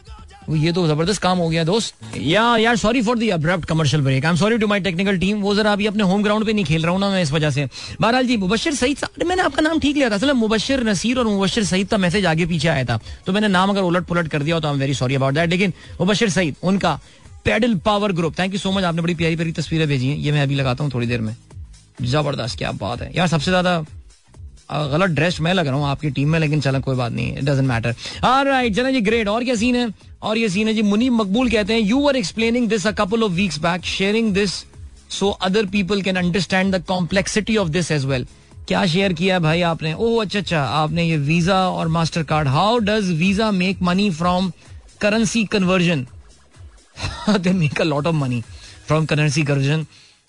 ये 0.51 0.73
तो 0.73 0.87
ज़बरदस्त 0.89 1.21
काम 1.23 1.39
हो 1.39 1.49
गया 1.49 1.63
दोस्त। 1.65 2.17
या, 2.17 2.57
यार 2.57 2.77
sorry 2.77 3.03
for 3.03 3.19
the 3.19 3.29
abrupt 3.31 3.65
commercial 3.65 4.03
break 4.03 4.25
I 4.25 4.31
am 4.31 4.37
sorry 4.37 4.59
to 4.59 4.67
my 4.67 4.81
technical 4.81 5.19
team 5.19 5.41
वो 5.41 5.55
जरा 5.55 5.73
अभी 5.73 5.87
अपने 5.87 6.03
होम 6.03 6.23
ग्राउंड 6.23 6.47
पे 6.47 6.53
नहीं 6.53 6.65
खेल 6.65 6.83
रहा 6.83 6.93
हूँ 6.93 7.01
ना 7.01 7.11
मैं 7.11 7.23
इस 7.23 7.33
वजह 7.33 7.51
से। 7.51 7.69
बहरहाल 8.01 8.27
जी, 8.27 8.37
मुबशर 8.37 8.75
सईद 8.75 9.25
मैंने 9.27 9.43
आपका 9.43 9.63
नाम 9.63 9.81
ठीक 9.81 9.97
लिया 9.97 10.11
था। 10.11 10.15
असल 10.15 10.33
मुबशर 10.35 10.83
नसीर 10.85 11.19
और 11.19 11.27
मुबशर 11.27 11.65
सईद 11.65 11.89
का 11.89 11.97
मैसेज 11.99 12.27
आगे 12.27 12.47
पीछे 12.47 12.69
आया 12.69 12.85
था। 12.85 12.99
तो 13.27 13.33
मैंने 13.33 13.49
नाम 13.49 13.71
अगर 13.71 13.83
उलट 13.83 14.07
पुलट 14.07 14.29
कर 14.29 14.43
दिया 14.43 14.61
तो 14.61 14.69
I 14.69 14.75
am 14.75 14.81
very 14.81 14.95
sorry 14.95 15.15
about 15.15 15.35
that 15.35 15.51
लेकिन 15.51 15.73
मुबशर 16.01 16.29
सईद, 16.31 16.57
उनका 16.63 16.99
pedal 17.45 17.75
power 17.85 18.13
group 18.13 18.39
thank 18.39 18.53
you 18.53 18.59
so 18.59 18.71
much 18.73 18.85
आपने 18.85 19.03
बड़ी 19.03 19.15
प्यारी 19.15 19.37
प्यारी 19.37 19.53
तस्वीरें 19.53 19.87
भेजी 19.89 20.09
हैं। 20.09 20.17
ये 20.17 20.33
मैं 20.33 20.43
अभी 20.43 20.55
लगाता 20.55 20.85
हूँ 20.85 20.93
थोड़ी 20.95 21.07
देर 21.07 21.21
में। 21.21 21.35
ज़बरदस्त, 22.03 22.59
क्या 22.59 22.73
बात 22.73 23.03
है। 23.03 23.11
यार, 23.15 23.27
सबसे 23.29 23.51
ज़्यादा 23.51 23.79
गलत 24.73 25.11
ड्रेस 25.11 25.41
मैं 25.41 25.55
लग 25.55 25.67
रहा 25.67 25.77
हूँ 25.77 25.87
आपकी 25.87 26.11
टीम 26.11 26.29
में, 26.29 26.39
लेकिन 26.39 26.61
चलो, 26.61 26.81
कोई 26.81 26.97
बात 26.97 27.13
नहीं 27.13 27.45
डजेंट 27.45 27.69
मैटर 27.69 27.95
राइट 28.47 28.77
चलो 28.77 28.91
जी 28.91 29.01
ग्रेट 29.01 29.29
और 29.29 29.45
क्या 29.45 29.55
सीन 29.55 29.77
है? 29.77 29.89
और 30.23 30.39
ये 30.39 30.49
सीन 30.49 30.69
है 30.69 30.75
जी, 30.75 30.83
मुनीम 30.83 31.17
मकबूल 31.21 31.51
कहते 31.51 31.73
हैं 31.73 31.81
you 31.81 32.07
are 32.09 32.17
explaining 32.17 32.69
this 32.69 32.87
a 32.87 32.91
couple 32.99 33.23
of 33.23 33.33
weeks 33.33 33.59
back 33.61 33.85
sharing 33.87 34.33
this 34.35 34.53
so 35.11 35.31
other 35.43 35.67
people 35.69 36.03
can 36.03 36.17
understand 36.17 36.75
the 36.75 36.83
complexity 36.89 37.57
of 37.57 37.69
this 37.69 37.91
as 37.93 38.05
well 38.07 38.27
क्या 38.69 38.85
शेयर 38.87 39.13
किया 39.13 39.35
है 39.35 39.41
भाई 39.41 39.63
आपने? 39.63 39.93
ओह 39.95 40.21
अच्छा 40.23 40.39
अच्छा 40.39 40.63
आपने 40.63 41.05
ये 41.05 41.17
वीज़ा 41.19 41.59
और 41.69 41.89
Mastercard 42.25 42.49
how 42.49 42.79
does 42.81 43.11
Visa 43.19 43.51
make 43.53 43.83
money 43.83 44.11
from 44.19 44.51
currency 45.01 45.45
conversion 45.53 46.07
they 47.31 47.53
make 47.53 47.81
a 47.81 47.85
lot 47.85 48.07
of 48.07 48.15
money 48.17 48.43
from 48.87 49.07
currency 49.07 49.43
conversion 49.43 49.87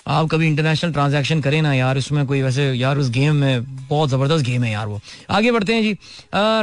आप 0.08 0.28
कभी 0.28 0.48
इंटरनेशनल 0.48 0.92
ट्रांजैक्शन 0.92 1.42
करें 1.42 1.62
ना 1.62 1.74
यार, 1.74 1.98
उसमें 1.98 2.26
कोई 2.28 2.42
वैसे 2.42 2.64
यार 2.74 2.98
उस 2.98 3.10
गेम 3.10 3.36
में 3.36 3.64
बहुत 3.88 4.10
ज़बरदस्त 4.10 4.46
गेम 4.46 4.64
है 4.64 4.72
यार 4.72 4.88
वो। 4.88 5.00
आगे 5.30 5.52
बढ़ते 5.52 5.74
हैं 5.74 5.82
जी। 5.84 5.94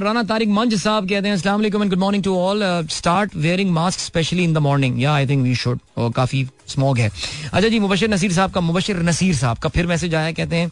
राना 0.05 0.23
तारिक 0.25 0.49
मंज 0.51 0.75
साहब 0.75 1.09
कहते 1.09 1.29
हैं 1.29 1.37
and 1.37 1.89
good 1.89 1.99
morning 1.99 2.25
to 2.25 2.37
all 2.39 2.63
start 2.91 3.37
wearing 3.37 3.71
mask 3.71 4.01
specially 4.01 4.45
in 4.45 4.53
the 4.55 4.59
morning 4.59 5.01
yeah 5.03 5.15
I 5.15 5.27
think 5.29 5.43
we 5.43 5.55
should 5.55 5.79
काफ़ी 5.99 6.47
स्मॉग 6.69 6.99
है। 6.99 7.11
अच्छा 7.53 7.69
जी, 7.69 7.79
मुबशर 7.79 8.09
नसीर 8.09 8.33
साहब 8.33 8.53
का, 8.53 8.61
मुबशर 8.61 9.03
नसीर 9.03 9.35
साहब 9.37 9.59
का 9.59 9.69
फिर 9.69 9.87
मैसेज 9.87 10.15
आया, 10.15 10.33
कहते 10.33 10.57
हैं 10.57 10.71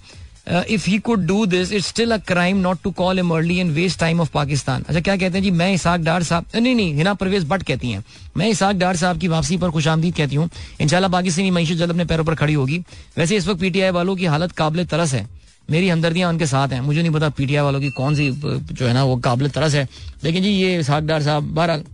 if 0.49 0.89
he 0.91 0.99
could 0.99 1.25
do 1.27 1.45
this 1.47 1.73
it's 1.73 1.87
still 1.87 2.13
a 2.13 2.17
crime 2.27 2.57
not 2.57 2.79
to 2.83 2.91
call 2.91 3.19
em 3.19 3.31
early 3.35 3.57
and 3.57 3.71
waste 3.73 3.99
time 4.01 4.21
of 4.21 4.31
Pakistan 4.35 4.85
अच्छा 4.89 5.01
क्या 5.01 5.17
कहते 5.17 5.39
हैं 5.39 5.43
जी? 5.43 5.51
मैं 5.51 5.73
इसाक 5.75 6.01
डार 6.01 6.23
साहब 6.23 6.45
नहीं 6.55 6.75
नहीं, 6.75 6.95
हिना 6.95 7.15
परवेज 7.15 7.45
बट 7.45 7.63
कहती 7.63 7.91
हैं। 7.91 8.05
मैं 8.37 8.49
इसाक 8.49 8.77
डार 8.77 8.97
साहब 8.97 9.19
की 9.21 9.29
वापसी 9.29 9.57
पर 9.57 9.71
खुश 9.71 9.89
आमदीद 9.89 10.15
कहती 10.15 10.37
हूँ। 10.37 10.49
इंशाल्लाह 10.81 11.11
पाकिस्तानी 11.13 11.51
मीशत 11.51 11.75
जल्द 11.75 11.91
अपने 11.91 12.05
पैरों 12.05 12.25
पर 12.25 12.35
खड़ी 12.35 12.55
होगी। 12.55 12.79
वैसे 13.19 13.37
इस 13.37 13.49
वक्त 13.49 13.61
पीटीआई 13.61 13.91
वालों 13.91 14.17
की 14.17 14.25
हालत 14.27 14.53
काबिल 14.53 14.85
तरस 14.85 15.15
है। 15.15 15.27
मेरी 15.71 15.89
हमदर्दियाँ 15.89 16.29
उनके 16.29 16.47
साथ 16.47 16.69
हैं। 16.69 16.81
मुझे 16.81 17.03
नहीं 17.03 17.13
पता 17.13 17.29
पीटीआई 17.29 17.65
वालों 17.65 17.81
की 17.81 17.91
कौन 17.91 18.15
सी 18.15 18.31
जो 18.31 18.87
है 18.87 18.93
ना, 18.95 19.05
वो 19.05 19.17
काबिल 19.17 19.49
तरस 19.51 19.75
है। 19.75 19.89
लेकिन 20.25 20.43
जी, 20.43 20.49
ये 20.49 20.79
इसाक 20.81 21.05
डार 21.05 21.23
साहब, 21.23 21.55
बहरहाल 21.55 21.85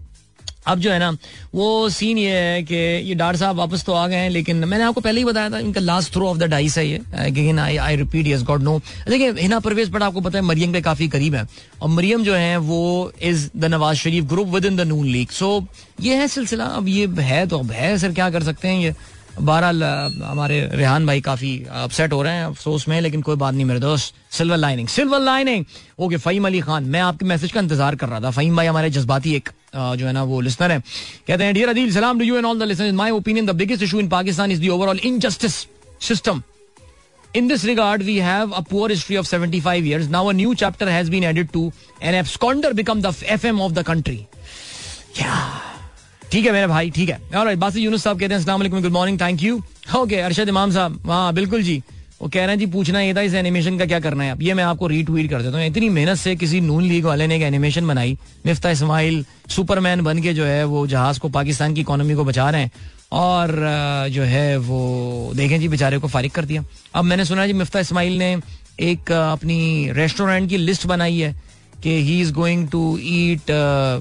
अब 0.67 0.79
जो 0.79 0.91
है 0.91 0.99
ना, 0.99 1.11
वो 1.55 1.89
सीन 1.89 2.19
ये 2.19 2.31
है 2.33 2.63
कि 2.63 2.75
ये 2.75 3.15
डार 3.15 3.37
साहब 3.37 3.57
वापस 3.57 3.85
तो 3.85 3.93
आ 3.93 4.07
गए 4.09 4.17
हैं, 4.17 4.31
लेकिन 4.31 4.57
मैंने 4.57 4.85
आपको 4.85 5.01
पहले 5.01 5.21
ही 5.21 5.25
बताया 5.25 5.51
था, 5.51 5.59
इनका 5.59 5.81
last 5.81 6.13
throw 6.13 6.29
of 6.29 6.39
the 6.39 6.45
dice 6.51 6.79
है 6.79 6.87
ये। 6.87 7.01
Again 7.19 7.59
I 7.59 7.77
I 7.77 7.97
repeat 7.97 8.27
yes 8.27 8.43
god 8.43 8.63
no 8.63 8.79
देखिए, 9.09 9.33
हिना 9.33 9.59
परवेज 9.61 9.91
बट 9.91 10.03
आपको 10.03 10.21
पता 10.21 10.39
है, 10.39 10.45
मरियम 10.45 10.73
के 10.73 10.81
काफ़ी 10.81 11.09
करीब 11.09 11.35
है। 11.35 11.47
और 11.83 11.89
मरियम 11.89 12.25
जो 12.25 12.35
है, 12.35 12.57
वो 12.57 13.13
is 13.23 13.49
the 13.57 13.65
Nawaz 13.65 13.97
Sharif 13.99 14.25
group 14.25 14.49
within 14.65 14.77
the 14.77 14.81
Noon 14.81 15.07
League 15.07 15.31
so 15.31 15.65
ये 16.01 16.17
है 16.17 16.29
सिलसिला, 16.29 16.65
अब 16.67 16.89
ये 16.89 17.07
है 17.21 17.47
तो 17.47 17.59
अब 17.59 17.71
है 17.71 17.97
सर 17.99 18.13
क्या 18.13 18.31
कर 18.31 18.43
सकते 18.43 18.69
हैं 18.69 18.81
ये? 18.81 18.95
बहरहाल 19.41 19.83
हमारे 20.23 20.61
रेहान 20.73 21.07
भाई 21.07 21.21
काफ़ी 21.21 21.53
अपसेट 21.83 22.13
हो 22.13 22.23
रहे 22.23 22.33
हैं 22.33 22.45
अफसोस 22.45 22.87
में 22.89 23.01
लेकिन 23.01 23.23
कोई 23.23 23.37
बात 23.37 23.55
नहीं 23.55 23.65
मेरे 23.65 23.81
दोस्त 23.81 24.15
silver 24.37 24.57
lining 24.57 24.89
silver 24.89 25.21
lining 25.21 25.65
okay 26.05 26.17
Faheem 26.17 26.47
Ali 26.47 26.61
Khan 26.61 26.85
मैं 26.95 27.01
आपके 27.01 27.25
मैसेज 27.27 27.53
का 27.53 27.61
इंतज़ार 27.61 27.97
कर 27.97 28.09
रहा 28.09 28.21
था 28.21 28.31
फहीम 28.31 28.57
भाई 28.57 28.67
हमारे 28.67 28.91
जज्बाती 28.91 29.35
एक 29.35 29.49
जो 29.75 30.07
है 30.07 30.13
ना 30.13 30.23
वो 30.23 30.41
लिसनर 30.41 30.73
है 30.73 30.79
कहते 31.27 31.45
हैं 31.45 31.55
डियर 31.55 31.69
अदील 31.69 31.93
सलाम 31.95 32.19
to 32.19 32.25
you 32.25 32.37
and 32.37 32.47
all 32.47 32.59
the 32.59 32.69
listeners 32.73 32.95
my 32.95 33.11
opinion 33.11 33.47
the 33.47 33.57
biggest 33.57 33.83
issue 33.83 34.01
in 34.01 34.09
Pakistan 34.09 34.53
is 34.53 34.63
the 34.67 34.71
overall 34.71 35.01
injustice 35.05 35.67
system 36.09 36.43
In 37.35 37.49
this 37.49 37.65
regard, 37.65 38.03
we 38.03 38.19
have 38.19 38.53
a 38.53 38.61
poor 38.63 38.89
history 38.91 39.17
of 39.17 39.27
75 39.27 39.87
years. 39.87 40.09
Now 40.09 40.29
a 40.29 40.35
new 40.35 40.55
chapter 40.55 40.91
has 40.91 41.09
been 41.09 41.25
added 41.25 41.51
to 41.55 41.73
and 42.03 42.15
absconder 42.15 42.75
become 42.77 43.01
the 43.01 43.09
FM 43.09 43.65
of 43.65 43.75
the 43.75 43.83
country. 43.83 44.29
Yeah. 45.15 45.72
ठीक 46.33 46.47
है 46.47 46.53
मेरे 46.53 46.67
भाई, 46.67 46.91
ठीक 46.91 47.09
है। 47.09 47.19
और 47.37 47.55
बासी 47.57 47.81
यूनुस 47.81 48.03
साहब 48.05 48.21
कहते 48.21 48.35
हैं 48.35 48.45
वालेकुम 48.49 48.83
good 48.83 48.93
morning 48.93 49.21
thank 49.21 49.43
you 49.43 49.61
okay 49.97 50.17
Arshad 50.19 50.49
Imam 50.49 50.71
sahab 50.71 51.11
हाँ 51.11 51.33
बिल्कुल 51.35 51.63
जी। 51.63 51.83
वो 52.23 52.29
कह 52.29 52.41
रहे 52.41 52.49
हैं, 52.49 52.59
जी, 52.59 52.67
पूछना 52.67 53.01
ये 53.01 53.15
था 53.15 53.21
इस 53.21 53.35
एनिमेशन 53.35 53.79
का 53.79 53.87
क्या 53.87 53.99
करना 54.01 54.25
है 54.25 54.33
अब 54.33 54.43
ये 54.43 54.55
मैं 54.55 54.65
आपको 54.65 54.87
रीट्वीट 54.87 55.31
कर 55.31 55.43
देता 55.43 55.59
हूँ। 55.59 55.67
इतनी 55.67 55.89
मेहनत 55.89 56.17
से 56.19 56.35
किसी 56.37 56.61
नून 56.61 56.85
लीग 56.85 57.05
वाले 57.05 57.27
ने 57.27 57.37
एक 57.37 57.43
एनिमेशन 57.43 57.87
बनाई। 57.87 58.17
मिफ्ता 58.47 58.71
इस्माइल 58.71 59.25
सुपरमैन 59.49 60.01
बन 60.01 60.23
के 60.23 60.35
जो 60.35 60.45
है, 60.45 60.65
वो 60.65 60.87
जहाज़ 60.87 61.21
को, 61.21 61.29
पाकिस्तान 61.29 61.75
की 61.75 61.81
इकोनॉमी 61.81 62.15
को 62.15 62.25
बचा 62.25 62.49
रहे 62.51 62.63
हैं। 62.63 62.71
और 63.13 63.51
जो 64.11 64.23
है, 64.23 64.57
वो 64.59 65.33
देखें 65.35 65.59
जी, 65.61 65.69
बेचारे 65.69 65.99
को 65.99 66.09
फारिग 66.09 66.31
कर 66.31 66.45
दिया। 66.45 66.65
अब 66.95 67.05
मैंने 67.05 67.25
सुना 67.25 67.47
जी, 67.47 67.53
मिफ्ता 67.53 67.81
इस्माइल 67.81 68.19
ने 68.19 68.37
एक 68.81 69.13
अपनी 69.13 69.91
रेस्टोरेंट 69.93 70.49
की 70.49 70.57
लिस्ट 70.57 70.87
बनाई 70.87 71.19
है। 71.19 71.35
कि 71.83 71.91
he 72.05 72.21
is 72.21 72.33
going 72.33 72.69
to 72.69 72.99
eat 72.99 73.51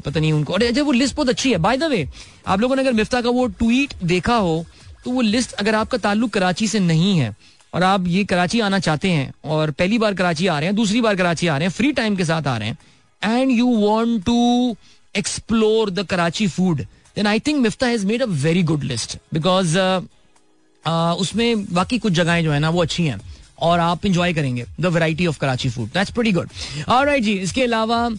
पता 0.05 0.19
नहीं 0.19 0.33
उनको। 0.33 0.53
और 0.53 0.81
वो 0.81 0.91
लिस्ट 0.91 1.15
बहुत 1.15 1.29
अच्छी 1.29 1.51
है। 1.51 1.57
बाय 1.59 1.77
द 1.77 1.83
वे 1.83 2.07
आप 2.47 2.61
लोगों 2.61 2.75
ने 2.75 2.81
अगर 2.81 2.93
मिफ्ता 2.93 3.21
का 3.21 3.29
वो 3.29 3.45
ट्वीट 3.47 3.93
देखा 4.03 4.35
हो 4.35 4.65
तो 5.05 5.11
वो 5.11 5.21
लिस्ट 5.21 5.53
अगर 5.53 5.75
आपका 5.75 5.97
ताल्लुक 5.97 6.31
कराची 6.33 6.67
से 6.67 6.79
नहीं 6.81 7.17
है, 7.17 7.35
और 7.73 7.83
आप 7.83 8.07
ये 8.07 8.23
कराची 8.25 8.59
आना 8.61 8.79
चाहते 8.79 9.09
हैं, 9.09 9.33
और 9.45 9.71
पहली 9.71 9.97
बार 9.97 10.13
कराची 10.13 10.47
आ 10.47 10.57
रहे 10.59 10.67
हैं, 10.67 10.75
दूसरी 10.75 11.01
बार 11.01 11.15
कराची 11.15 11.47
आ 11.47 11.57
रहे 11.57 11.67
हैं 11.67 11.73
फ्री 11.73 11.91
टाइम 11.91 12.15
के 12.15 12.25
साथ 12.25 12.47
आ 12.47 12.57
रहे 12.57 12.69
हैं 12.69 13.39
and 13.39 13.51
you 13.51 13.67
want 13.77 14.23
to 14.25 14.75
explore 15.15 15.89
the 15.89 16.05
Karachi 16.05 16.47
food 16.47 16.81
then 17.15 17.27
I 17.27 17.39
think 17.39 17.57
Miftah 17.59 17.87
has 17.87 18.05
made 18.07 18.21
a 18.21 18.25
very 18.43 18.63
good 18.63 18.83
list 18.83 19.17
because 19.33 19.77
उसमें 21.21 21.65
बाकी 21.73 21.97
कुछ 21.99 22.13
जगहें 22.13 22.43
जो 22.43 22.51
है 22.51 22.59
ना, 22.59 22.69
वो 22.69 22.81
अच्छी 22.81 23.05
हैं। 23.05 23.19
और 23.61 23.79
आप 23.79 24.05
इंजॉय 24.05 24.33
करेंगे 24.33 24.65
the 24.79 24.85
variety 24.87 25.27
of 25.27 25.39
Karachi 25.39 25.69
food 25.69 25.87
that's 25.89 26.11
pretty 26.11 26.31
good 26.31 26.49
और 26.89 27.17
जी, 27.19 27.33
इसके 27.33 27.63
अलावा 27.63 28.09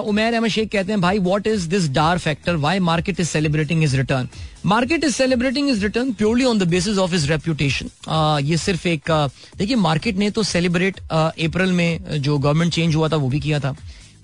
उमेर 0.00 0.34
अहमद 0.34 0.50
शेख 0.50 0.68
कहते 0.70 0.92
हैं, 0.92 1.00
भाई 1.00 1.18
what 1.18 1.46
is 1.46 1.68
this 1.68 1.88
Dar 1.90 2.18
factor 2.18 2.56
why 2.56 2.78
market 2.80 3.20
is 3.20 3.28
celebrating 3.28 3.82
his 3.84 3.96
return 3.96 4.28
market 4.66 5.04
is 5.04 5.14
celebrating 5.14 5.68
his 5.70 5.82
return 5.82 6.12
purely 6.14 6.44
on 6.44 6.58
the 6.58 6.68
basis 6.68 6.98
of 6.98 7.14
his 7.14 7.26
reputation 7.28 7.90
ये 8.44 8.56
सिर्फ़ 8.58 8.86
एक 8.88 9.10
देखिए 9.58 9.76
मार्केट 9.78 10.16
ने 10.18 10.30
तो 10.30 10.42
सेलिब्रेट 10.44 11.00
अप्रैल 11.10 11.72
में 11.72 12.20
जो 12.20 12.38
गवर्नमेंट 12.38 12.72
चेंज 12.72 12.94
हुआ 12.94 13.08
था, 13.08 13.16
वो 13.16 13.28
भी 13.28 13.40
किया 13.40 13.60
था। 13.60 13.74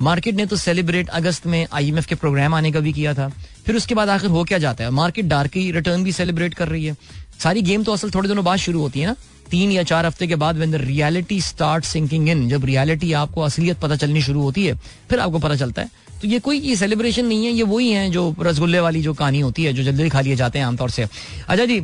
मार्केट 0.02 0.34
ने 0.34 0.46
तो 0.46 0.56
सेलिब्रेट 0.56 1.08
अगस्त 1.10 1.46
में 1.46 1.66
आईएमएफ 1.72 2.06
के 2.06 2.14
प्रोग्राम 2.16 2.54
आने 2.54 2.70
का 2.72 2.80
भी 2.80 2.92
किया 2.92 3.14
था। 3.14 3.28
फिर 3.66 3.76
उसके 3.76 3.94
बाद 3.94 4.08
आखिर 4.08 4.30
हो 4.30 4.44
क्या 4.44 4.58
जाता 4.58 4.84
है? 4.84 4.90
मार्केट 4.90 5.24
डार्क 5.26 5.50
की 5.52 5.70
रिटर्न 5.72 6.04
भी 6.04 6.12
सेलिब्रेट 6.12 6.54
कर 6.54 6.68
रही 6.68 6.84
है। 6.84 6.96
सारी 7.42 7.62
गेम 7.62 7.84
तो 7.84 7.92
असल 7.92 8.10
थोड़े 8.10 8.28
दिनों 8.28 8.44
बाद 8.44 8.58
शुरू 8.58 8.80
होती 8.80 9.00
है 9.00 9.06
ना? 9.06 9.14
तीन 9.50 9.72
या 9.72 9.82
चार 9.82 10.06
हफ़्ते 10.06 10.26
के 10.26 10.36
बाद 10.42 10.58
when 10.58 10.70
the 10.70 10.74
reality 10.82 11.40
start 11.42 11.84
sinking 11.84 12.28
in 12.28 12.48
जब 12.48 12.64
रियलिटी 12.64 13.12
आपको 13.22 13.42
असलियत 13.42 13.78
पता 13.80 13.96
चलनी 13.96 14.22
शुरू 14.22 14.42
होती 14.42 14.66
है 14.66 14.74
फिर 15.10 15.18
आपको 15.20 15.38
पता 15.38 15.56
चलता 15.56 15.82
है। 15.82 15.90
तो 16.22 16.28
ये 16.28 16.38
कोई 16.40 16.60
ये 16.60 16.76
सेलिब्रेशन 16.76 17.26
नहीं 17.26 17.46
है 17.46 17.52
ये 17.52 17.62
वही 17.64 17.90
है 17.90 18.08
जो 18.10 18.34
रसगुल्ले 18.40 18.80
वाली 18.80 19.02
जो 19.02 19.14
कहानी 19.14 19.40
होती 19.40 19.64
है 19.64 19.72
जो 19.72 19.82
जल्दी 19.82 20.08
खा 20.08 20.20
लिए 20.20 20.36
जाते 20.36 20.58
हैं 20.58 20.66
आमतौर 20.66 20.90
से। 20.90 21.02
अच्छा 21.48 21.64
जी 21.64 21.82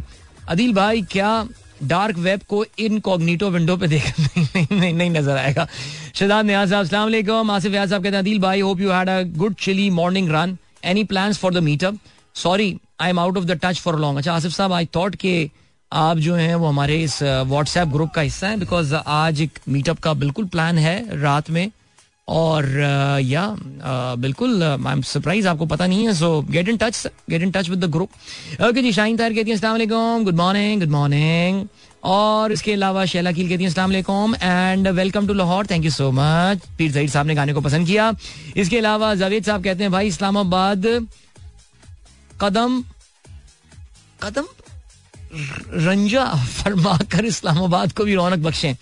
अदिल 0.48 0.72
भाई 0.74 1.02
क्या 1.12 1.46
डार्क 1.82 2.18
वेब 2.18 2.40
को 2.48 2.64
इनकॉग्निटो 2.78 3.50
विंडो 3.50 3.76
पे 3.76 3.86
देख 3.88 4.12
नहीं, 4.20 4.66
नहीं, 4.72 4.92
नहीं, 4.94 5.10
नज़र 5.10 5.36
आएगा। 5.36 5.66
शहजाद 6.14 6.46
न्याज 6.46 6.70
साहब 6.70 6.82
अस्सलाम 6.82 7.50
आसिफ 7.50 7.72
याद 7.74 7.88
साहब 7.88 8.02
कहते 8.02 8.16
हैं 8.16 8.22
अदिल 8.22 8.38
भाई 8.40 8.60
hope 8.60 8.80
you 8.80 8.90
had 8.92 9.08
a 9.08 9.20
good 9.38 9.54
chilly 9.60 9.88
morning 9.90 10.30
run 10.30 10.56
any 10.84 11.04
plans 11.04 11.38
for 11.38 11.54
the 11.54 11.62
meetup 11.62 11.98
sorry 12.34 12.76
I 13.00 13.10
am 13.10 13.18
out 13.20 13.38
of 13.38 13.44
the 13.44 13.58
touch 13.62 13.80
for 13.80 13.98
long 14.00 14.18
अच्छा 14.18 14.32
आसिफ 14.32 14.52
साहब 14.52 14.72
आई 14.72 14.86
थॉट 14.96 15.16
के 15.16 15.34
आप 15.94 16.18
जो 16.18 16.34
हैं 16.34 16.54
वो 16.54 16.66
हमारे 16.66 16.96
इस 17.02 17.22
व्हाट्सएप 17.22 17.88
ग्रुप 17.88 18.10
का 18.14 18.20
हिस्सा 18.20 18.48
है 18.48 18.56
बिकॉज़ 18.58 18.94
आज 18.94 19.40
एक 19.42 19.58
मीटअप 19.68 19.98
का 19.98 20.12
बिल्कुल 20.14 20.44
प्लान 20.46 20.78
है 20.78 21.20
रात 21.20 21.50
में। 21.50 21.70
और 22.28 22.66
या 23.22 23.44
बिल्कुल 24.18 24.62
आई 24.62 24.92
एम 24.92 25.02
सरप्राइज़ 25.02 25.48
आपको 25.48 25.66
पता 25.66 25.86
नहीं 25.86 26.06
है 26.06 26.14
so 26.14 26.40
get 26.50 26.68
in 26.68 26.76
touch 26.76 27.06
get 27.30 27.42
in 27.42 27.50
touch 27.50 27.68
with 27.70 27.84
the 27.84 27.90
group 27.92 28.62
okay 28.68 28.82
जी 28.82 28.92
शाइन 28.92 29.16
तार 29.16 29.34
कहती 29.34 29.50
है 29.50 29.86
गुड 30.24 30.34
मॉर्निंग 30.34 30.80
गुड 30.80 30.90
मॉर्निंग 30.90 31.66
और 32.04 32.52
इसके 32.52 32.72
अलावा 32.72 33.04
शैला 33.06 33.32
कील 33.32 33.48
कहती 33.48 33.64
है 33.64 34.32
and 34.42 34.88
welcome 34.88 35.26
to 35.26 35.34
Lahore 35.34 35.66
thank 35.66 35.84
you 35.84 35.90
so 35.90 36.10
much 36.12 36.66
Pir 36.78 36.92
Zaheer 36.92 37.10
sahab 37.10 37.26
ने 37.26 37.34
गाने 37.34 37.52
को 37.52 37.60
पसंद 37.60 37.86
किया। 37.86 38.12
इसके 38.56 38.78
अलावा 38.78 39.14
जावेद 39.14 39.44
साहब 39.44 39.64
कहते 39.64 39.82
हैं, 39.82 39.92
भाई 39.92 40.08
इस्लामाबाद, 40.08 40.86
कदम 42.40 42.82
कदम 44.22 44.46
रंजा 45.34 46.24
फरमा 46.34 46.96
कर 47.12 47.24
इस्लामाबाद 47.26 47.92
को 47.92 48.04
भी 48.04 48.14
रौनक 48.14 48.38
बख्शें, 48.38 48.74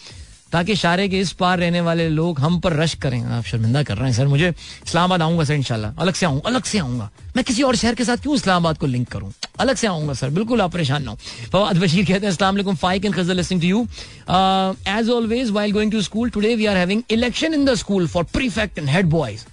ताकि 0.53 0.75
शारे 0.77 1.09
के 1.09 1.19
इस 1.21 1.33
पार 1.33 1.59
रहने 1.59 1.81
वाले 1.81 2.09
लोग 2.09 2.41
हम 2.41 2.59
पर 2.61 2.73
रश 2.73 2.95
करें। 3.03 3.23
आप 3.25 3.45
शर्मिंदा 3.45 3.83
कर 3.83 3.97
रहे 3.97 4.07
हैं, 4.07 4.17
सर, 4.17 4.27
मुझे 4.27 4.49
इस्लामाबाद 4.49 5.23
आऊँगा 5.23 5.45
सर, 5.45 5.55
इंशाल्लाह। 5.55 6.03
अलग 6.03 6.15
से 6.15 6.27
आऊँगा 6.27 6.49
अलग 6.49 6.65
से 6.65 6.79
आऊँगा। 6.79 7.11
मैं 7.37 7.45
किसी 7.45 7.62
और 7.62 7.77
शहर 7.77 7.95
के 7.95 8.05
साथ 8.05 8.17
क्यों 8.23 8.35
इस्लामाबाद 8.35 8.79
को 8.79 8.87
लिंक 8.87 9.09
करूँ? 9.09 9.33
अलग 9.61 9.77
से 9.77 9.87
आऊँगा, 9.87 10.15
सर, 10.15 10.31
बिल्कुल 10.31 10.61
आप 10.61 10.73
परेशान 10.73 11.03
ना 11.03 11.15
फवाद 11.53 11.79
बशीर 11.79 12.05
कहते 12.07 12.27
हैं 12.27 12.37
वालेकुम, 12.43 12.77
Faiq 12.77 13.05
and 13.05 13.15
खजल 13.15 13.37
listening 13.37 13.62
to 13.62 13.69
you 13.69 13.83
as 14.99 15.11
always 15.11 15.51
while 15.51 15.73
going 15.73 15.93
to 15.93 16.03
school 16.03 16.31
today 16.31 16.55
we 16.55 16.67
are 16.67 16.77
having 16.77 17.03
election 17.11 17.55
in 17.55 17.65
the 17.65 17.75
school 17.77 18.07
for 18.09 18.25
prefect 18.35 18.79
and 18.79 18.88
head 18.88 19.07
boys 19.11 19.45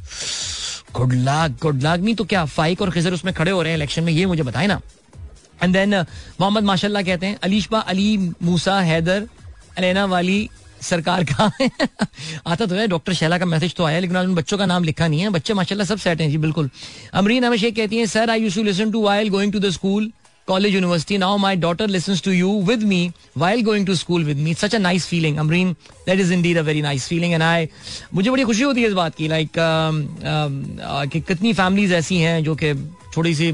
good 0.93 1.13
luck 1.15 1.57
good 1.61 1.83
luck 1.83 1.99
नहीं 1.99 2.15
तो 2.15 2.23
क्या, 2.25 2.45
फाइक 2.45 2.81
और 2.81 2.91
खजर 2.91 3.13
उसमें 3.13 3.33
खड़े 3.33 3.51
हो 3.51 3.61
रहे 3.61 3.71
हैं 3.71 3.77
इलेक्शन 3.77 4.03
में? 4.03 4.13
ये 4.13 4.25
मुझे 4.25 4.43
बताए 4.43 4.67
ना। 4.67 4.81
एंड 5.63 5.73
देन 5.73 5.95
मोहम्मद 6.39 6.63
माशाल्लाह 6.63 7.03
कहते 7.03 7.25
हैं 7.25 7.37
अलीशबा 7.43 7.79
अली 7.79 8.17
मूसा 8.43 8.79
हैदर 8.81 9.27
अलेना 9.77 10.05
वाली 10.05 10.49
सरकार 10.81 11.23
का 11.23 11.51
आता 12.47 12.65
तो 12.65 12.75
है 12.75 12.87
डॉक्टर 12.87 13.13
शैला 13.13 13.37
का 13.37 13.45
मैसेज 13.45 13.73
तो 13.75 13.83
आया, 13.83 13.99
लेकिन 13.99 14.17
उन 14.17 14.35
बच्चों 14.35 14.57
का 14.57 14.65
नाम 14.65 14.83
लिखा 14.83 15.07
नहीं 15.07 15.19
है। 15.21 15.29
बच्चे 15.29 15.53
माशाल्लाह 15.53 15.85
सब 15.87 15.97
सेट 15.99 16.21
हैं 16.21 16.29
जी, 16.31 16.37
बिल्कुल। 16.37 16.69
अमरीन 17.13 17.43
अहमद 17.43 17.59
शेख 17.59 17.75
कहती 17.75 17.97
हैं 17.97 18.05
sir 18.07 18.29
I 18.29 18.41
use 18.41 18.55
to 18.55 18.63
listen 18.63 18.91
to 18.91 19.01
while 19.03 19.29
going 19.29 19.53
to 19.53 19.59
the 19.59 19.69
school 19.71 20.11
college 20.47 20.73
university 20.73 21.17
now 21.17 21.37
my 21.37 21.55
daughter 21.55 21.87
listen 21.87 22.15
to 22.25 22.31
you 22.31 22.51
with 22.67 22.83
me 22.83 23.11
while 23.37 23.63
going 23.63 23.85
to 23.87 23.95
school 23.95 24.23
with 24.25 24.37
me 24.37 24.53
such 24.53 24.75
a 24.75 24.77
nice 24.79 25.05
feeling 25.07 25.37
Amreen 25.37 25.73
that 26.05 26.19
is 26.19 26.33
indeed 26.41 26.57
a 26.57 26.61
very 26.61 26.81
nice 26.81 27.07
feeling 27.07 27.33
and 27.33 27.43
I 27.43 27.67
मुझे 28.13 28.29
बड़ी 28.29 28.43
खुशी 28.43 28.63
होती 28.63 28.81
है 28.81 28.87
इस 28.87 28.93
बात 28.93 29.15
की। 29.15 29.27
Like 29.27 29.51
कि 31.11 31.21
कितनी 31.21 31.53
फैमिलीज़ 31.53 31.93
ऐसी 31.93 32.17
हैं 32.17 32.43
जो 32.43 32.55
कि 32.63 32.73
थोड़ी 33.17 33.35
सी 33.35 33.51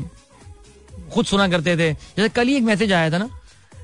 खुद 1.14 1.26
सुना 1.26 1.48
करते 1.48 1.76
थे। 1.78 1.92
जैसे 1.94 2.30
कल 2.30 2.48
ही 2.48 2.56
एक 2.56 2.64
मैसेज 2.64 2.94
आया 2.94 3.12
था 3.12 3.18
ना, 3.18 3.30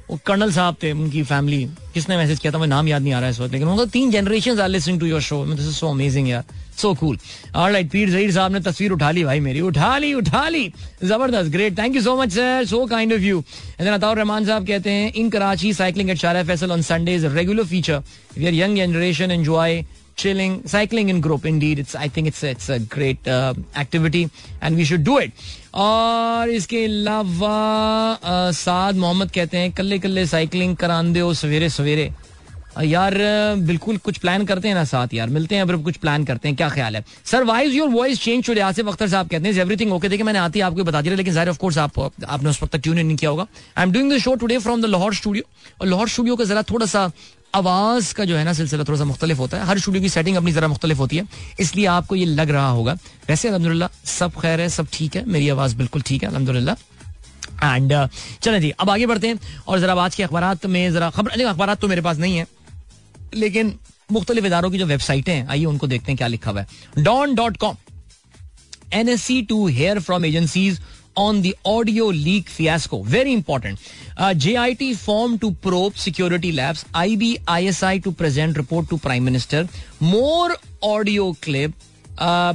वो 0.10 0.19
कर्नल 0.25 0.51
साहब 0.51 0.75
थे, 0.84 0.91
उनकी 0.91 1.21
फैमिली 1.23 1.63
किसने 1.93 2.17
मैसेज 2.17 2.39
किया 2.39 2.51
था? 2.53 2.57
मुझे 2.57 2.69
नाम 2.69 2.88
याद 2.88 3.01
नहीं 3.01 3.13
आ 3.13 3.19
रहा 3.19 3.25
है 3.25 3.31
इस 3.31 3.39
वक्त, 3.39 3.53
लेकिन 3.53 3.67
उनका 3.67 3.86
तीन 3.91 4.12
generation 4.12 4.60
are 4.60 4.69
listening 4.69 4.99
to 4.99 5.05
your 5.05 5.21
show 5.21 5.45
this 5.45 5.67
is 5.67 5.75
so 5.75 5.89
amazing 5.89 6.29
यार 6.29 6.43
सो 6.77 6.93
कूल 6.95 7.17
ऑलराइट 7.55 7.89
पीर 7.91 8.10
जहीर 8.10 8.31
साहब 8.31 8.51
ने 8.51 8.60
तस्वीर 8.62 8.91
उठा 8.91 9.12
ली, 9.12 9.23
भाई 9.23 9.39
मेरी। 9.39 9.62
उठा 9.62 9.97
ली 9.97 10.13
उठा 10.13 10.47
ली। 10.49 10.71
ज़बरदस्त 11.03 11.51
great 11.51 11.77
thank 11.77 11.95
you 11.95 12.01
so 12.01 12.15
much 12.17 12.31
sir 12.34 12.65
so 12.65 12.86
kind 12.86 13.13
of 13.13 13.21
you 13.21 13.43
and 13.79 13.89
Ataur 13.89 14.17
Rahman 14.17 14.45
sahab 14.45 14.67
कहते 14.67 14.91
हैं, 14.91 15.13
in 15.13 15.29
Karachi 15.29 15.73
cycling 15.73 16.10
at 16.10 16.17
Shara 16.17 16.43
Faisal 16.43 16.71
on 16.71 16.81
Sunday 16.81 17.15
is 17.15 17.25
regular 17.27 17.65
feature 17.65 18.01
we 18.38 18.47
are 18.47 18.53
young 18.53 18.77
generation 18.77 19.31
enjoy 19.31 19.84
chilling, 20.21 20.55
cycling 20.73 21.12
in 21.13 21.21
group. 21.27 21.45
Indeed, 21.51 21.84
it's 21.84 21.95
I 22.05 22.07
think 22.15 22.31
it's 22.31 22.41
it's 22.53 22.69
a 22.77 22.79
great 22.95 23.29
uh, 23.36 23.53
activity 23.84 24.23
and 24.62 24.81
we 24.81 24.89
should 24.91 25.05
do 25.12 25.19
it. 25.25 25.45
और 25.84 26.49
इसके 26.49 26.84
अलावा 26.86 28.51
साद 28.63 28.95
मोहम्मद 29.05 29.31
कहते 29.31 29.57
हैं 29.57 29.71
कल्ले 29.73 29.99
कल्ले 29.99 30.25
cycling 30.34 30.75
करान 30.84 31.13
दो 31.13 31.34
सवेरे 31.43 31.69
सवेरे 31.69 32.12
यार 32.88 33.13
बिल्कुल 33.67 33.97
कुछ 34.03 34.17
प्लान 34.17 34.45
करते 34.45 34.67
हैं 34.67 34.75
ना 34.75 34.84
साथ 34.89 35.13
यार। 35.13 35.29
मिलते 35.29 35.55
हैं 35.55 35.65
फिर 35.67 35.75
कुछ 35.88 35.97
प्लान 36.03 36.23
करते 36.25 36.47
हैं 36.47 36.55
क्या 36.57 36.69
ख्याल 36.69 36.95
है? 36.95 37.03
Sir 37.31 37.43
why's 37.43 37.73
your 37.75 37.89
voice 37.89 38.21
change 38.23 38.45
today 38.45 38.62
Asif 38.62 38.88
Akhtar 38.88 39.07
sahab 39.07 39.29
कहते 39.29 39.47
हैं 39.47 39.55
एवरीथिंग 39.62 39.91
ओके 39.93 40.10
देखिए 40.10 40.25
मैंने 40.25 40.39
आती 40.39 40.60
आपको 40.67 40.84
बता 40.84 41.01
दिया 41.01 41.15
लेकिन 41.15 41.38
ऑफ़ 41.49 41.57
कोर्स 41.60 41.77
आप 41.77 41.99
आपने 41.99 42.49
उस 42.49 42.62
वक्त 42.63 42.73
तक 42.75 42.81
ट्यून 42.84 42.99
इन 42.99 43.05
नहीं 43.05 43.17
किया 43.17 43.29
होगा। 43.29 43.47
I 43.77 43.84
am 43.84 43.91
doing 43.91 44.12
the 44.13 44.17
show 44.23 44.36
today 44.43 44.57
from 44.57 44.81
the 44.81 44.86
Lahore 44.86 45.15
studio 45.15 45.43
और 45.81 45.88
लाहौर 45.88 46.10
स्टूडियो 46.10 46.36
का 46.36 46.43
जरा 46.53 46.63
थोड़ा 46.71 46.86
सा 46.86 47.12
आवाज़ 47.55 48.13
का 48.13 48.25
जो 48.25 48.37
है 48.37 48.43
ना 48.43 48.53
सिलसिला 48.53 48.83
थोड़ा 48.83 48.99
सा 48.99 49.05
मुख्तलिफ़ 49.05 49.37
होता 49.37 49.57
है। 49.57 49.65
हर 49.65 49.79
स्टूडियो 49.79 50.01
की 50.03 50.09
सेटिंग 50.09 50.37
अपनी 50.37 50.51
जरा 50.51 50.67
मुख्तलिफ़ 50.67 50.97
होती 50.97 51.17
है। 51.17 51.27
इसलिए 51.59 51.85
आपको 51.87 52.15
ये 52.15 52.25
लग 52.25 52.49
रहा 52.49 52.69
होगा। 52.69 52.93
वैसे 53.29 53.47
अलहमदुल्ला 53.47 53.89
सब 54.05 54.39
खैर 54.41 54.61
है 54.61 54.69
सब 54.69 54.87
ठीक 54.93 55.15
है। 55.15 55.25
मेरी 55.25 55.49
आवाज़ 55.49 55.75
बिल्कुल 55.75 56.01
ठीक 56.01 56.23
है 56.23 56.29
अलहमदुल्ला 56.29 56.75
एंड 57.63 57.93
uh, 57.93 58.07
चले 58.41 58.59
जी 58.59 58.69
अब 58.71 58.89
आगे 58.89 59.05
बढ़ते 59.05 59.27
हैं। 59.27 59.39
और 59.67 59.79
जरा 59.79 59.93
आज 60.03 60.15
के 60.15 60.23
अखबार 60.23 60.67
में 60.67 60.91
जरा 60.93 61.09
खबर 61.09 61.41
अखबार 61.41 61.73
तो 61.75 61.87
मेरे 61.87 62.01
पास 62.01 62.17
नहीं 62.17 62.37
है। 62.37 62.47
लेकिन 63.33 63.77
मुख्तलिफ़ 64.11 64.45
इदारों 64.45 64.71
की 64.71 64.77
जो 64.77 64.85
वेबसाइटें 64.85 65.33
हैं 65.33 65.47
आइए 65.47 65.65
उनको 65.65 65.87
देखते 65.87 66.11
हैं 66.11 66.17
क्या 66.17 66.27
लिखा 66.27 66.51
हुआ 66.51 66.61
है। 66.61 67.03
Dawn 67.03 67.35
dot 67.35 67.57
com 67.57 67.75
N 68.93 69.09
S 69.09 69.21
C 69.23 69.41
to 69.41 69.67
hear 69.67 69.99
from 69.99 70.25
agencies 70.25 70.79
on 71.15 71.41
the 71.41 71.56
audio 71.65 72.06
leak 72.06 72.50
fiasco. 72.50 73.02
Very 73.04 73.34
important. 73.34 73.80
Uh, 74.17 74.34
JIT 74.34 74.95
formed 74.95 75.41
to 75.41 75.52
probe 75.52 75.97
security 75.97 76.52
labs. 76.52 76.86
IB 76.93 77.39
ISI 77.47 78.00
to 78.00 78.12
present 78.12 78.58
report 78.58 78.89
to 78.89 78.97
Prime 78.97 79.24
Minister. 79.24 79.67
More 80.00 80.56
audio 80.82 81.34
clip 81.34 81.74
uh, 82.17 82.54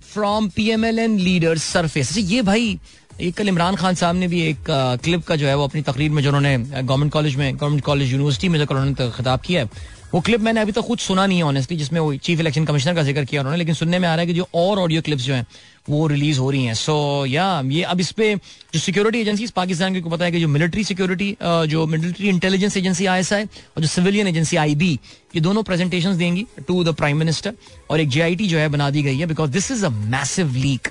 from 0.00 0.50
PMLN 0.50 1.22
leaders 1.22 1.62
surface. 1.62 2.16
ये 2.16 2.42
भाई 2.42 2.78
ये 3.20 3.30
कल 3.32 3.48
इमरान 3.48 3.76
खान 3.76 3.94
साहब 3.94 4.16
ने 4.16 4.28
भी 4.28 4.40
एक 4.42 4.70
clip 5.04 5.24
का 5.26 5.36
जो 5.36 5.46
है 5.46 5.56
वो 5.56 5.64
अपनी 5.64 5.82
तकरीर 5.82 6.10
में 6.10 6.22
जो 6.22 6.28
उन्होंने 6.28 6.56
गवर्नमेंट 6.82 7.12
कॉलेज 7.12 7.36
में 7.36 7.56
गवर्नमेंट 7.56 7.82
कॉलेज 7.84 8.12
यूनिवर्सिटी 8.12 8.48
में 8.48 8.58
जो 8.58 8.66
उन्होंने 8.70 9.10
खिताब 9.16 9.40
किया 9.40 9.62
है 9.62 9.68
वो 10.14 10.20
क्लिप 10.20 10.40
मैंने 10.40 10.60
अभी 10.60 10.72
तक 10.72 10.80
खुद 10.86 10.98
सुना 10.98 11.26
नहीं 11.26 11.38
है 11.38 11.44
ऑनेस्टली 11.44 11.76
जिसमें 11.76 12.00
वो 12.00 12.14
चीफ 12.26 12.40
इलेक्शन 12.40 12.64
कमिश्नर 12.64 12.94
का 12.94 13.02
ज़िक्र 13.02 13.24
किया 13.24 13.40
उन्होंने 13.40 13.58
लेकिन 13.58 13.74
सुनने 13.74 13.98
में 13.98 14.08
आ 14.08 14.14
रहा 14.14 14.20
है 14.20 14.26
कि 14.26 14.34
जो 14.34 14.46
और 14.54 14.78
ऑडियो 14.78 15.02
क्लिप्स 15.02 15.24
जो 15.24 15.34
हैं 15.34 15.46
वो 15.88 16.06
रिलीज़ 16.06 16.38
हो 16.38 16.50
रही 16.50 16.64
हैं। 16.64 16.74
सो 16.74 16.94
या 17.26 17.46
ये 17.66 17.82
अब 17.84 18.00
इस 18.00 18.10
पे 18.12 18.34
जो 18.74 18.78
सिक्योरिटी 18.80 19.20
एजेंसी 19.20 19.46
पाकिस्तान 19.56 20.00
को 20.00 20.10
पता 20.10 20.24
है 20.24 20.32
कि 20.32 20.40
जो 20.40 20.48
मिलिट्री 20.48 20.84
सिक्योरिटी 20.84 21.36
जो 21.42 21.86
मिलिट्री 21.86 22.28
इंटेलिजेंस 22.28 22.76
एजेंसी 22.76 23.06
आईएसआई 23.06 23.44
और 23.44 23.82
जो 23.82 23.88
सिविलियन 23.88 24.28
एजेंसी 24.28 24.56
आईबी 24.56 24.92
ये 25.34 25.40
दोनों 25.40 25.62
प्रेजेंटेशन 25.62 26.16
देंगी 26.18 26.46
टू 26.68 26.82
द 26.84 26.94
प्राइम 26.96 27.16
मिनिस्टर 27.16 27.54
और 27.90 28.00
एक 28.00 28.08
जे 28.08 28.34
जो 28.36 28.58
है 28.58 28.68
बना 28.68 28.90
दी 28.90 29.02
गई 29.02 29.18
है 29.18 29.26
because 29.26 29.50
this 29.50 29.70
is 29.70 29.84
a 29.86 29.88
massive 29.88 30.54
leak 30.56 30.88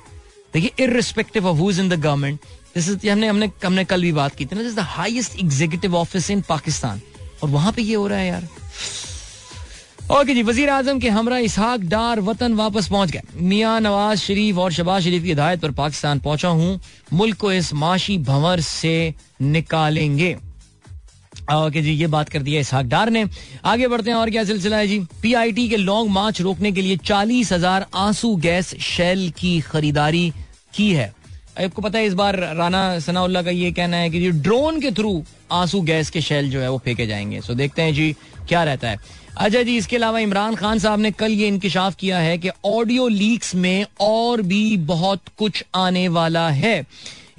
देखिए 0.54 0.84
irrespective 0.84 1.48
of 1.48 1.58
who 1.58 1.70
is 1.72 1.82
in 1.82 1.90
the 1.90 2.00
government 2.02 2.40
this 2.76 2.90
is 2.90 3.10
हमने 3.10 3.28
हमने 3.28 3.50
हमने 3.66 3.86
कल 3.86 4.02
भी 4.02 4.12
बात 4.12 4.36
की 4.36 4.46
थी 4.46 4.56
ना 4.56 4.64
this 4.64 4.76
the 4.76 4.88
executive 5.40 5.96
office 5.98 6.30
in 6.32 6.42
Pakistan 6.50 7.02
और 7.44 7.50
वहाँ 7.50 7.72
पे 7.72 7.82
ये 7.82 7.96
हो 7.96 8.08
रहा 8.08 8.20
है 8.20 8.28
यार। 8.28 8.48
ओके 10.12 10.34
जी 10.36 10.42
वज़ीर 10.44 10.70
आज़म 10.70 11.00
के 11.00 11.10
हमरा 11.10 11.38
इसहाक 11.40 11.82
डार 11.82 12.20
वतन 12.20 12.54
वापस 12.54 12.88
पहुँच 12.88 13.12
गए। 13.12 13.22
मियाँ 13.38 13.80
नवाज़ 13.82 14.20
शरीफ 14.20 14.58
और 14.58 14.72
शबाज 14.72 15.04
शरीफ 15.04 15.24
की 15.24 15.30
हिदायत 15.30 15.62
पर 15.62 15.72
पाकिस्तान 15.72 16.20
पहुँचा 16.20 16.48
हूँ। 16.50 16.80
मुल्क 17.14 17.38
को 17.38 17.52
इस 17.52 17.74
माशी 17.74 18.18
भंवर 18.20 18.60
से 18.62 19.14
निकालेंगे। 19.42 20.34
ओके 21.54 21.82
जी 21.82 21.92
ये 21.92 22.08
बात 22.08 22.30
कर 22.30 22.42
दिया 22.42 22.60
इसहाक 22.62 22.86
डार 22.86 23.10
ने। 23.10 23.26
आगे 23.66 23.88
बढ़ते 23.88 24.10
हैं, 24.10 24.18
और 24.18 24.30
क्या 24.30 24.44
सिलसिला 24.44 24.78
है 24.78 24.88
जी? 24.88 25.00
पीआईटी 25.22 25.68
के 25.70 25.78
लॉन्ग 25.78 26.12
मार्च 26.12 26.42
रोकने 26.42 26.72
के 26.72 26.82
लिए 26.82 26.98
चालीस 26.98 27.52
हज़ार 27.54 27.86
आँसू 27.96 28.36
गैस 28.36 28.76
शेल 28.84 29.30
की 29.40 29.60
खरीदारी 29.62 30.32
की 30.76 30.92
है। 30.94 31.14
आपको 31.56 31.82
पता 31.82 32.00
है, 32.00 32.06
इस 32.06 32.14
बार 32.14 32.36
राना 32.58 33.00
सनाउल्ला 33.00 33.42
का 33.42 33.52
ये 33.52 33.72
कहना 33.72 33.98
है 33.98 34.10
कि 34.10 34.20
जी 34.20 34.30
ड्रोन 34.42 34.80
के 34.82 34.92
थ्रू 34.92 35.24
आँसू 35.52 35.82
गैस 35.82 36.10
के 36.10 36.22
शेल 36.22 36.50
जो 36.50 36.62
है 36.62 36.70
वो 36.72 36.78
फेंके 36.78 37.06
जाएँगे। 37.08 37.42
सो 37.42 37.54
देखते 37.54 37.82
हैं 37.82 37.94
जी, 37.94 38.16
क्या 38.48 38.64
रहता 38.64 38.90
है। 38.90 39.00
अजय 39.38 39.64
जी, 39.64 39.78
इसके 39.78 39.96
अलावा 39.96 40.20
इमरान 40.20 40.56
खान 40.56 40.80
साहब 40.80 41.00
ने 41.00 41.12
कल 41.12 41.32
ये 41.32 41.48
इंकशाफ 41.48 41.96
किया 41.96 42.18
है 42.20 42.38
कि 42.38 42.50
ऑडियो 42.66 43.08
लीक्स 43.08 43.54
में 43.56 43.86
और 44.00 44.42
भी 44.42 44.78
बहुत 44.78 45.22
कुछ 45.38 45.64
आने 45.76 46.08
वाला 46.08 46.50
है। 46.50 46.76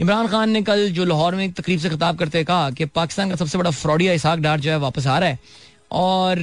इमरान 0.00 0.28
खान 0.28 0.50
ने 0.50 0.62
कल 0.62 0.88
जो 0.90 1.04
लाहौर 1.04 1.34
में 1.34 1.44
एक 1.44 1.54
तकरीब 1.54 1.80
से 1.80 1.90
खिताब 1.90 2.16
करते 2.18 2.44
कहा 2.44 2.70
कि 2.70 2.84
पाकिस्तान 2.84 3.30
का 3.30 3.36
सबसे 3.36 3.58
बड़ा 3.58 3.70
फ्रॉडिया 3.70 4.12
इसाक 4.12 4.38
डार 4.38 4.60
जो 4.60 4.70
है 4.70 4.78
वापस 4.78 5.06
आ 5.06 5.18
रहा 5.18 5.28
है। 5.28 5.38
और 5.92 6.38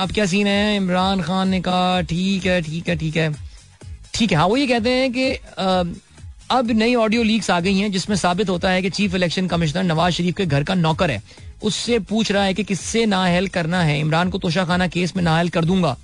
अब 0.00 0.12
क्या 0.14 0.26
सीन 0.26 0.46
है? 0.46 0.76
इमरान 0.76 1.22
खान 1.22 1.48
ने 1.48 1.60
कहा, 1.60 2.00
ठीक 2.02 2.46
है 2.46 2.60
ठीक 2.62 2.88
है 2.88 2.96
ठीक 2.96 3.16
है। 3.16 3.34
ठीक 4.14 4.32
है 4.32 4.38
हाँ 4.38 4.46
वो 4.46 4.56
ये 4.56 4.66
कहते 4.66 4.90
हैं 4.90 5.12
कि 5.12 5.32
अब 6.50 6.70
नई 6.70 6.94
ऑडियो 6.94 7.22
लीक्स 7.22 7.50
आ 7.50 7.58
गई 7.60 7.78
हैं, 7.78 7.90
जिसमें 7.92 8.16
साबित 8.16 8.48
होता 8.48 8.70
है 8.70 8.82
कि 8.82 8.90
chief 8.90 9.14
election 9.14 9.46
commissioner 9.46 9.82
Nawaz 9.82 10.14
Sharif 10.14 10.34
के 10.36 10.46
घर 10.46 10.64
का 10.64 10.74
नौकर 10.74 11.10
है। 11.10 11.22
उससे 11.62 11.98
पूछ 11.98 12.30
रहा 12.32 12.44
है 12.44 12.54
कि 12.54 12.64
किससे 12.64 13.04
नाहल 13.06 13.48
करना 13.48 13.82
है। 13.82 13.98
इमरान 14.00 14.30
को 14.30 14.38
तोशाखाना 14.38 14.86
केस 14.86 15.16
में 15.16 15.22
नाहल 15.24 15.48
कर 15.48 15.64
दूँगा। 15.64 15.96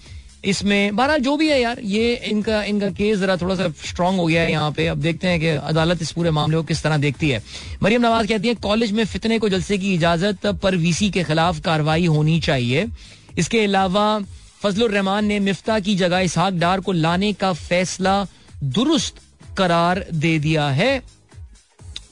इसमें 0.45 0.97
बहरहाल 0.97 1.21
जो 1.21 1.37
भी 1.37 1.49
है 1.49 1.61
यार, 1.61 1.81
ये 1.81 2.15
इनका 2.27 2.63
इनका 2.65 2.89
केस 2.91 3.19
जरा 3.19 3.37
थोड़ा 3.37 3.55
सा 3.55 3.69
स्ट्रांग 3.85 4.19
हो 4.19 4.27
गया 4.27 4.43
है 4.43 4.51
यहाँ 4.51 4.73
पे। 4.73 4.87
अब 4.87 4.99
देखते 4.99 5.29
हैं 5.29 5.41
कि 5.41 5.47
अदालत 5.47 6.03
इस 6.03 6.13
पूरे 6.13 6.31
मामले 6.31 6.57
को 6.57 6.63
किस 6.63 6.83
तरह 6.83 6.97
देखती 6.97 7.31
है। 7.31 7.43
मरियम 7.83 8.03
नवाज़ 8.03 8.27
कहती 8.27 8.49
है, 8.49 8.55
कॉलेज 8.55 8.93
में 8.93 9.05
फितने 9.05 9.39
को 9.39 9.49
जलसे 9.49 9.79
की 9.79 9.95
इजाज़त 9.95 10.47
पर 10.63 10.77
वीसी 10.77 11.11
के 11.11 11.25
खिलाफ 11.25 11.61
कार्रवाई 11.61 12.07
होनी 12.07 12.41
चाहिए। 12.41 12.87
इसके 13.39 13.65
अलावा 13.65 14.21
फजल 14.63 14.89
रहमान 14.89 15.25
ने 15.25 15.39
मिफ्ता 15.41 15.79
की 15.81 15.95
जगह 15.97 16.19
इसहाक 16.21 16.55
डार 16.55 16.81
को 16.81 16.93
लाने 16.93 17.33
का 17.33 17.53
फैसला 17.53 18.25
दुरुस्त 18.65 19.22
करार 19.59 20.05
दे 20.15 20.39
दिया 20.39 20.69
है। 20.71 21.03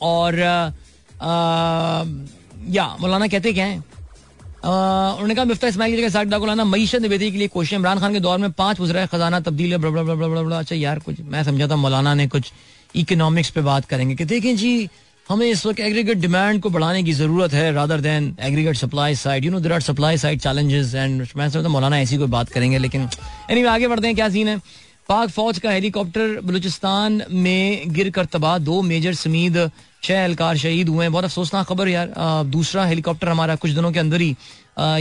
और 0.03 0.39
या 2.69 2.85
मौलाना 3.01 3.27
कहते 3.27 3.53
क्या 3.53 3.67
है? 3.67 3.77
उन्होंने 4.65 5.35
कहा 5.35 5.45
मिफ्ता 5.45 5.69
इस्माइल 5.69 5.95
की 5.95 6.01
जगह 6.01 6.09
साठ 6.09 6.35
को 6.35 6.47
लाना 6.47 6.65
मीशत 6.65 7.01
निवेदी 7.03 7.31
के 7.31 7.39
लिए 7.39 7.49
कोशिश 7.49 7.73
इमरान 7.73 7.99
खान 8.01 8.13
के 8.13 8.21
दौर 8.21 8.39
में 8.39 8.51
पाँच 8.53 8.79
गुजरा 8.79 9.01
है 9.01 9.07
खजाना 9.07 9.41
तब्दील 9.41 9.73
है 9.73 10.59
अच्छा 10.59 10.77
यार 10.77 10.99
कुछ 10.99 11.21
मैं 11.21 11.45
समझा 11.45 11.69
था 11.69 11.77
मौलाना 11.77 12.15
ने 12.15 12.27
कुछ 12.27 12.53
इकोनॉमिक्स 12.95 13.51
पे 13.51 13.61
बात 13.61 13.85
करेंगे। 13.85 14.15
कि 14.15 14.25
देखें 14.25 14.57
जी 14.57 14.89
हमें 15.29 15.47
इस 15.47 15.65
वक्त 15.67 15.81
एग्रीगेट 15.81 16.19
डिमांड 16.19 16.61
को 16.63 16.71
बढ़ाने 16.71 17.03
की 17.03 17.13
ज़रूरत 17.13 17.53
है 17.53 17.73
rather 17.73 18.01
than 18.01 18.37
aggregate 18.41 18.77
supply 18.77 19.15
side 19.15 19.45
you 19.45 19.51
know 19.51 19.61
there 19.61 19.73
are 19.73 19.81
supply 19.81 20.17
side 20.19 20.41
challenges 20.41 20.95
and 20.95 21.27
मैं 21.37 21.49
समझता 21.51 21.69
मौलाना 21.69 22.01
ऐसी 22.01 22.17
कोई 22.17 22.27
बात 22.27 22.49
करेंगे 22.49 22.79
लेकिन 22.79 23.01
एनी 23.01 23.55
anyway, 23.55 23.73
आगे 23.73 23.89
बढ़ते 23.89 24.07
हैं 24.07 24.17
क्या 24.17 24.29
सीन 24.29 24.49
है? 24.49 24.61
पाक 25.11 25.29
फौज 25.29 25.59
का 25.59 25.71
हेलीकॉप्टर 25.71 26.41
बलूचिस्तान 26.41 27.23
में 27.35 27.93
गिर 27.93 28.11
कर 28.11 28.25
तबाह। 28.25 28.59
दो 28.61 28.81
मेजर 28.83 29.15
समीद 29.15 29.57
छह 30.03 30.15
एहलकार 30.15 30.57
शहीद 30.57 30.89
हुए 30.89 31.05
हैं। 31.05 31.13
बहुत 31.13 31.25
अफसोसनाक 31.25 31.67
खबर 31.67 31.89
यार। 31.89 32.13
दूसरा 32.47 32.85
हेलीकॉप्टर 32.87 33.29
हमारा 33.29 33.55
कुछ 33.57 33.71
दिनों 33.71 33.91
के 33.93 33.99
अंदर 33.99 34.21
ही 34.21 34.37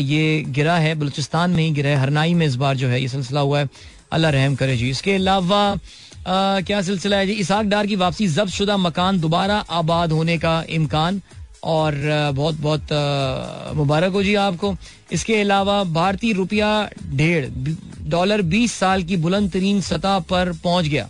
ये 0.04 0.44
गिरा 0.50 0.78
है। 0.78 0.96
बलूचिस्तान 0.96 1.52
में 1.52 1.64
ही 1.64 1.70
गिरा 1.72 1.90
है। 1.90 1.96
हरनाई 1.96 2.34
में 2.34 2.46
इस 2.46 2.56
बार 2.56 2.76
जो 2.78 2.88
है 2.88 3.02
ये 3.02 3.08
सिलसिला 3.08 3.42
हुआ 3.42 3.60
है। 3.60 3.70
अल्लाह 4.12 4.32
रहम 4.32 4.56
करे 4.56 4.78
जी। 4.78 4.90
इसके 4.90 5.16
अलावा 5.16 5.62
क्या 6.28 6.82
सिलसिला 6.82 7.18
है 7.18 7.28
जी? 7.28 7.34
इसाक 7.36 7.66
डार 7.66 7.88
की 7.88 7.96
वापसी 7.98 8.28
जब्त 8.30 8.52
शुदा 8.52 8.78
मकान 8.80 9.20
दोबारा 9.20 9.58
आबाद 9.72 10.12
होने 10.12 10.38
का 10.38 10.64
इम्कान। 10.70 11.22
और 11.64 11.96
बहुत 12.36 12.60
बहुत 12.62 13.74
मुबारक 13.76 14.12
हो 14.12 14.24
जी 14.24 14.36
आपको। 14.38 14.76
इसके 15.12 15.40
अलावा 15.42 15.84
भारतीय 15.84 16.34
रुपया 16.34 16.90
डेढ़ 17.06 17.46
डॉलर 18.10 18.42
बीस 18.42 18.74
साल 18.74 19.04
की 19.04 19.18
बुलंद 19.18 19.52
तरीन 19.52 19.82
सतह 19.82 20.20
पर 20.30 20.52
पहुँच 20.64 20.86
गया। 20.86 21.10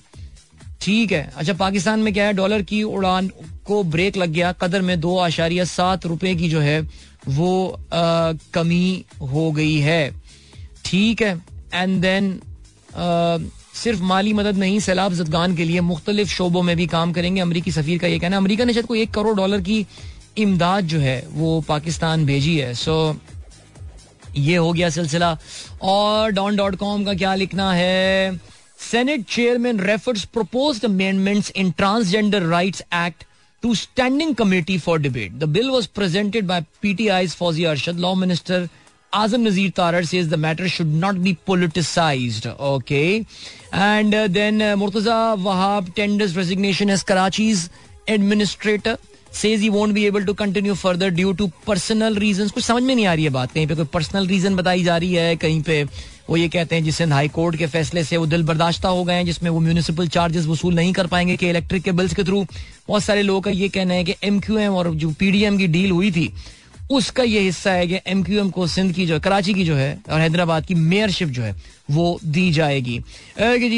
ठीक 0.82 1.12
है। 1.12 1.30
अच्छा 1.36 1.54
पाकिस्तान 1.54 2.00
में 2.00 2.14
क्या 2.14 2.26
है? 2.26 2.34
डॉलर 2.34 2.62
की 2.62 2.82
उड़ान 2.84 3.30
को 3.66 3.84
ब्रेक 3.86 4.18
लग 4.18 4.30
गया। 4.30 4.52
कदर 4.52 4.82
में 4.82 5.00
दो 5.00 5.18
आशारिया 5.18 5.64
सात 5.66 6.06
रुपए 6.06 6.36
की 6.36 6.50
जो 6.50 6.60
है 6.60 6.82
वो 7.28 7.80
आ, 7.94 8.34
कमी 8.54 9.06
हो 9.22 9.52
गई 9.52 9.78
है। 9.78 10.12
ठीक 10.86 11.22
है। 11.22 11.42
एंड 11.74 12.02
देन 12.02 12.40
सिर्फ़ 13.76 14.02
माली 14.04 14.32
मदद 14.34 14.58
नहीं 14.58 14.80
सैलाब 14.80 15.14
जदगान 15.14 15.56
के 15.56 15.64
लिए 15.64 15.82
मुख्तलिफ़ 15.82 16.30
शोबों 16.30 16.62
में 16.62 16.76
भी 16.78 16.88
काम 16.88 17.12
करेंगे। 17.14 17.42
अमरीकी 17.42 17.72
सफीर 17.72 17.98
का 17.98 18.08
ये 18.08 18.20
कहना 18.20 18.36
है 18.36 18.42
अमरीका 18.42 18.64
ने 18.66 18.74
शायद 18.74 18.86
कोई 18.86 19.02
एक 19.02 19.12
करोड़ 19.12 19.36
डॉलर 19.38 19.62
की 19.62 19.86
इमदाद 20.38 20.86
जो 20.88 21.00
है, 21.00 21.24
वो 21.32 21.60
पाकिस्तान 21.68 22.26
भेजी 22.26 22.58
है। 22.58 22.74
सो 22.74 23.16
ये 24.38 24.56
हो 24.56 24.72
गया 24.74 24.90
सिलसिला। 24.90 25.38
और 25.84 26.32
डॉन 26.32 26.56
डॉट 26.56 26.76
कॉम 26.76 27.04
का 27.06 27.14
क्या 27.14 27.36
लिखना 27.36 27.72
है? 27.74 28.40
Senate 28.82 29.24
chairman 29.30 29.80
refers 29.80 30.24
propose 30.34 30.84
amendments 30.86 31.52
in 31.56 31.72
transgender 31.78 32.44
right 32.50 32.82
act 32.96 33.24
to 33.64 33.74
standing 33.76 34.36
committee 34.36 34.78
for 34.80 35.00
debate 35.00 35.32
the 35.40 35.44
bill 35.56 35.70
was 35.70 35.88
presented 35.96 36.46
by 36.48 36.62
P 36.82 36.94
T 36.94 37.08
I 37.16 37.28
फौजी 37.28 37.64
अरशद 37.72 38.00
लॉ 38.00 38.14
मिनिस्टर 38.16 38.68
आज़म 39.14 39.48
नजीर 39.48 39.70
तारर 39.78 40.06
से 40.06 40.22
matter 40.38 40.68
should 40.68 40.88
not 41.02 41.16
be 41.26 41.34
politicise 41.48 42.48
okay 42.48 43.04
and 43.16 44.16
then 44.32 44.64
Murtaza 44.78 45.22
Wahab 45.34 45.92
tenders 45.96 46.38
resignation 46.38 46.90
as 46.90 47.04
Karachi's 47.04 47.70
administrator 48.10 48.98
says 49.34 49.62
he 49.62 49.70
won't 49.70 49.94
be 49.94 50.06
able 50.06 50.24
to 50.26 50.34
continue 50.34 50.74
further 50.76 51.10
due 51.12 51.32
to 51.34 51.50
personal 51.68 52.16
reason 52.18 52.48
कुछ 52.50 52.64
समझ 52.64 52.84
में 52.84 52.96
नहीं 52.96 53.06
आ 53.06 53.14
रही 53.14 53.24
है 53.24 53.30
बात, 53.30 53.52
कहीं 53.52 53.68
पे 53.68 53.76
कोई 53.76 53.86
पर्सनल 53.86 54.28
रीजन 54.28 54.56
बताई 54.56 54.84
जा 54.84 54.98
रही 54.98 55.14
है, 55.14 55.36
कहीं 55.36 55.62
पे 55.62 55.84
वो 56.30 56.38
ये 56.38 56.48
कहते 56.50 56.76
हैं 56.76 56.84
जिस 56.84 57.02
हाई 57.04 57.28
कोर्ट 57.28 57.56
के 57.56 57.68
फैसले 57.68 58.04
से 58.04 58.18
वो 58.18 58.26
दिल 58.26 58.44
बर्दाश्ता 58.44 58.90
हो 58.90 59.04
गए 59.04 59.14
हैं, 59.14 59.26
जिसमें 59.26 59.50
वो 59.50 59.60
म्यूनिसिपल 59.60 60.08
चार्जेस 60.08 60.46
वसूल 60.46 60.76
नहीं 60.76 60.94
कर 60.94 61.08
पाएँगे 61.08 61.36
कि 61.38 61.50
इलेक्ट्रिक 61.50 61.84
के 61.84 61.92
बिल्स 61.92 62.14
के 62.14 62.24
थ्रू 62.24 62.44
बहुत 62.88 63.04
सारे 63.04 63.22
लोगों 63.22 63.42
का 63.42 63.52
ये 63.52 63.70
कहना 63.70 63.94
है 63.94 64.04
कि 64.04 64.16
एम 64.24 64.40
क्यू 64.40 64.58
एम 64.58 64.76
और 64.76 64.94
जो 64.96 65.10
पीडीएम 65.20 65.58
की 65.58 65.68
डील 65.68 65.92
हुई 65.92 66.12
थी, 66.12 66.32
उसका 66.92 67.24
ये 67.24 67.40
हिस्सा 67.40 67.72
है 67.72 67.88
कि 67.88 68.00
एम 68.08 68.24
क्यू 68.24 68.40
एम 68.40 68.50
को 68.50 68.68
सिंध 68.68 68.94
की 68.96 69.06
जो 69.06 69.20
कराची 69.20 69.54
की 69.54 69.64
जो 69.66 69.76
है 69.76 69.92
और 70.12 70.20
हैदराबाद 70.20 70.66
की 70.66 70.76
मेयरशिप 70.76 71.30
जो 71.30 71.42
है, 71.42 71.56
वो 71.92 72.20
दी 72.26 72.52
जाएगी। 72.52 73.00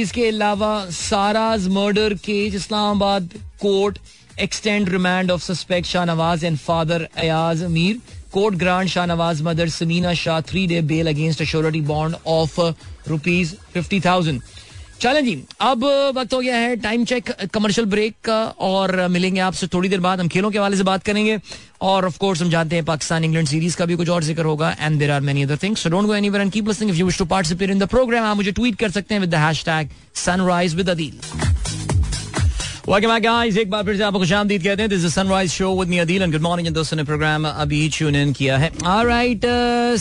इसके 0.02 0.28
अलावा 0.28 0.86
Sarah's 0.92 1.68
murder 1.70 2.14
case 2.26 2.56
Islamabad 2.56 3.30
court 3.62 3.98
remand 4.38 5.32
of 5.32 5.42
suspect 5.42 5.88
Shahnawaz 5.88 6.44
and 6.44 6.60
father 6.60 7.08
Ayaz 7.16 7.62
Amir. 7.62 7.98
Court 8.32 8.58
grant 8.58 8.90
Shahnawaz 8.90 9.42
mother 9.42 9.66
Samina 9.68 10.16
Shah 10.16 10.42
three 10.42 10.68
day 10.68 10.82
bail 10.82 11.08
against 11.08 11.42
a 11.42 11.46
surety 11.46 11.82
bond 11.82 12.16
of 12.26 12.58
uh, 12.58 12.74
rupees 13.08 13.54
50,000. 13.72 14.42
चलें 15.02 15.24
जी 15.26 15.34
अब 15.62 15.84
वक्त 16.16 16.34
हो 16.34 16.40
गया 16.40 16.56
है 16.56 16.76
टाइम 16.82 17.06
चेक 17.06 17.32
कमर्शियल 17.54 17.88
ब्रेक 17.90 18.16
का 18.26 18.36
और 18.62 19.08
मिलेंगे 19.10 19.40
आपसे 19.42 19.68
थोड़ी 19.74 19.90
देर 19.90 20.00
बाद 20.00 20.20
हम 20.20 20.28
खेलों 20.28 20.52
के 20.52 20.58
हवाले 20.58 20.78
से 20.78 20.84
बात 20.84 21.04
करेंगे 21.04 21.40
और 21.82 22.06
ऑफ़ 22.06 22.18
कोर्स 22.20 22.42
हम 22.42 22.50
जानते 22.50 22.76
हैं 22.76 22.86
पाकिस्तान 22.86 23.24
इंग्लैंड 23.24 23.48
सीरीज़ 23.48 23.78
का 23.78 23.86
भी 23.86 23.96
कुछ 23.96 24.10
और 24.10 24.24
ज़िक्र 24.24 24.46
होगा 24.46 24.70
and 24.80 25.00
there 25.00 25.12
are 25.12 25.22
many 25.30 25.44
other 25.44 25.58
things 25.64 25.84
so 25.84 25.90
don't 25.90 26.06
go 26.08 26.16
anywhere 26.16 26.42
and 26.42 26.52
keep 26.52 26.68
listening 26.68 26.92
if 26.92 27.00
you 27.00 27.06
wish 27.06 27.18
to 27.18 27.26
participate 27.34 27.70
in 27.70 27.80
the 27.80 27.88
programme 27.96 28.26
आप 28.26 28.38
मुझे 28.38 28.52
ट्वीट 28.52 28.76
कर 28.80 28.92
सकते 28.92 29.14
हैं 29.14 29.22
with 29.22 29.32
the 29.32 29.42
hashtag 29.46 29.90
sunrise 30.26 30.76
with 30.76 30.90
Adeel 30.90 31.20
Welcome 32.82 33.10
back, 33.10 33.24
guys. 33.24 33.58
एक 33.58 33.70
बार 33.70 33.84
फिर 33.86 33.98
से 33.98 34.04
आपको 34.04 34.20
खुश 34.20 34.32
आमदीद 34.34 34.64
कहते 34.64 34.82
हैं। 34.82 34.90
This 34.90 35.04
is 35.06 35.14
sunrise 35.14 35.52
show 35.52 35.70
with 35.80 35.90
me 35.90 35.98
Adeel 35.98 36.22
and 36.22 36.32
good 36.32 36.42
morning 36.42 36.74
दोस्तों 36.76 36.98
ने 36.98 37.04
प्रोग्राम 37.04 37.48
अभी 37.48 37.90
ट्यून 37.98 38.16
इन 38.16 38.32
किया 38.34 38.58
है। 38.58 38.72
ऑलराइट 38.86 39.42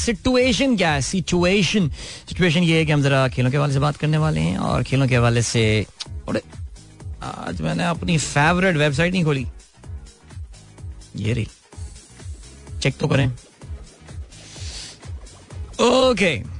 सिचुएशन 0.00 0.76
क्या 0.76 0.92
है? 0.92 1.00
सिचुएशन 1.00 1.88
सिचुएशन 2.28 2.62
ये 2.62 2.78
है 2.78 2.86
कि 2.86 2.92
हम 2.92 3.02
जरा 3.02 3.26
खेलों 3.28 3.50
के 3.50 3.56
हवाले 3.56 3.72
से 3.72 3.78
बात 3.78 3.96
करने 3.96 4.18
वाले 4.18 4.40
हैं 4.40 4.56
और 4.58 4.82
खेलों 4.82 5.08
के 5.08 5.16
हवाले 5.16 5.42
से 5.42 5.86
आज 7.22 7.60
मैंने 7.60 7.84
अपनी 7.84 8.18
फेवरेट 8.18 8.76
वेबसाइट 8.76 9.12
नहीं 9.12 9.24
खोली। 9.24 9.46
ये 11.16 11.32
रही। 11.32 11.46
चेक 12.82 12.96
तो 12.96 13.06
करें। 13.06 13.26
Okay 15.80 16.36
okay. 16.36 16.59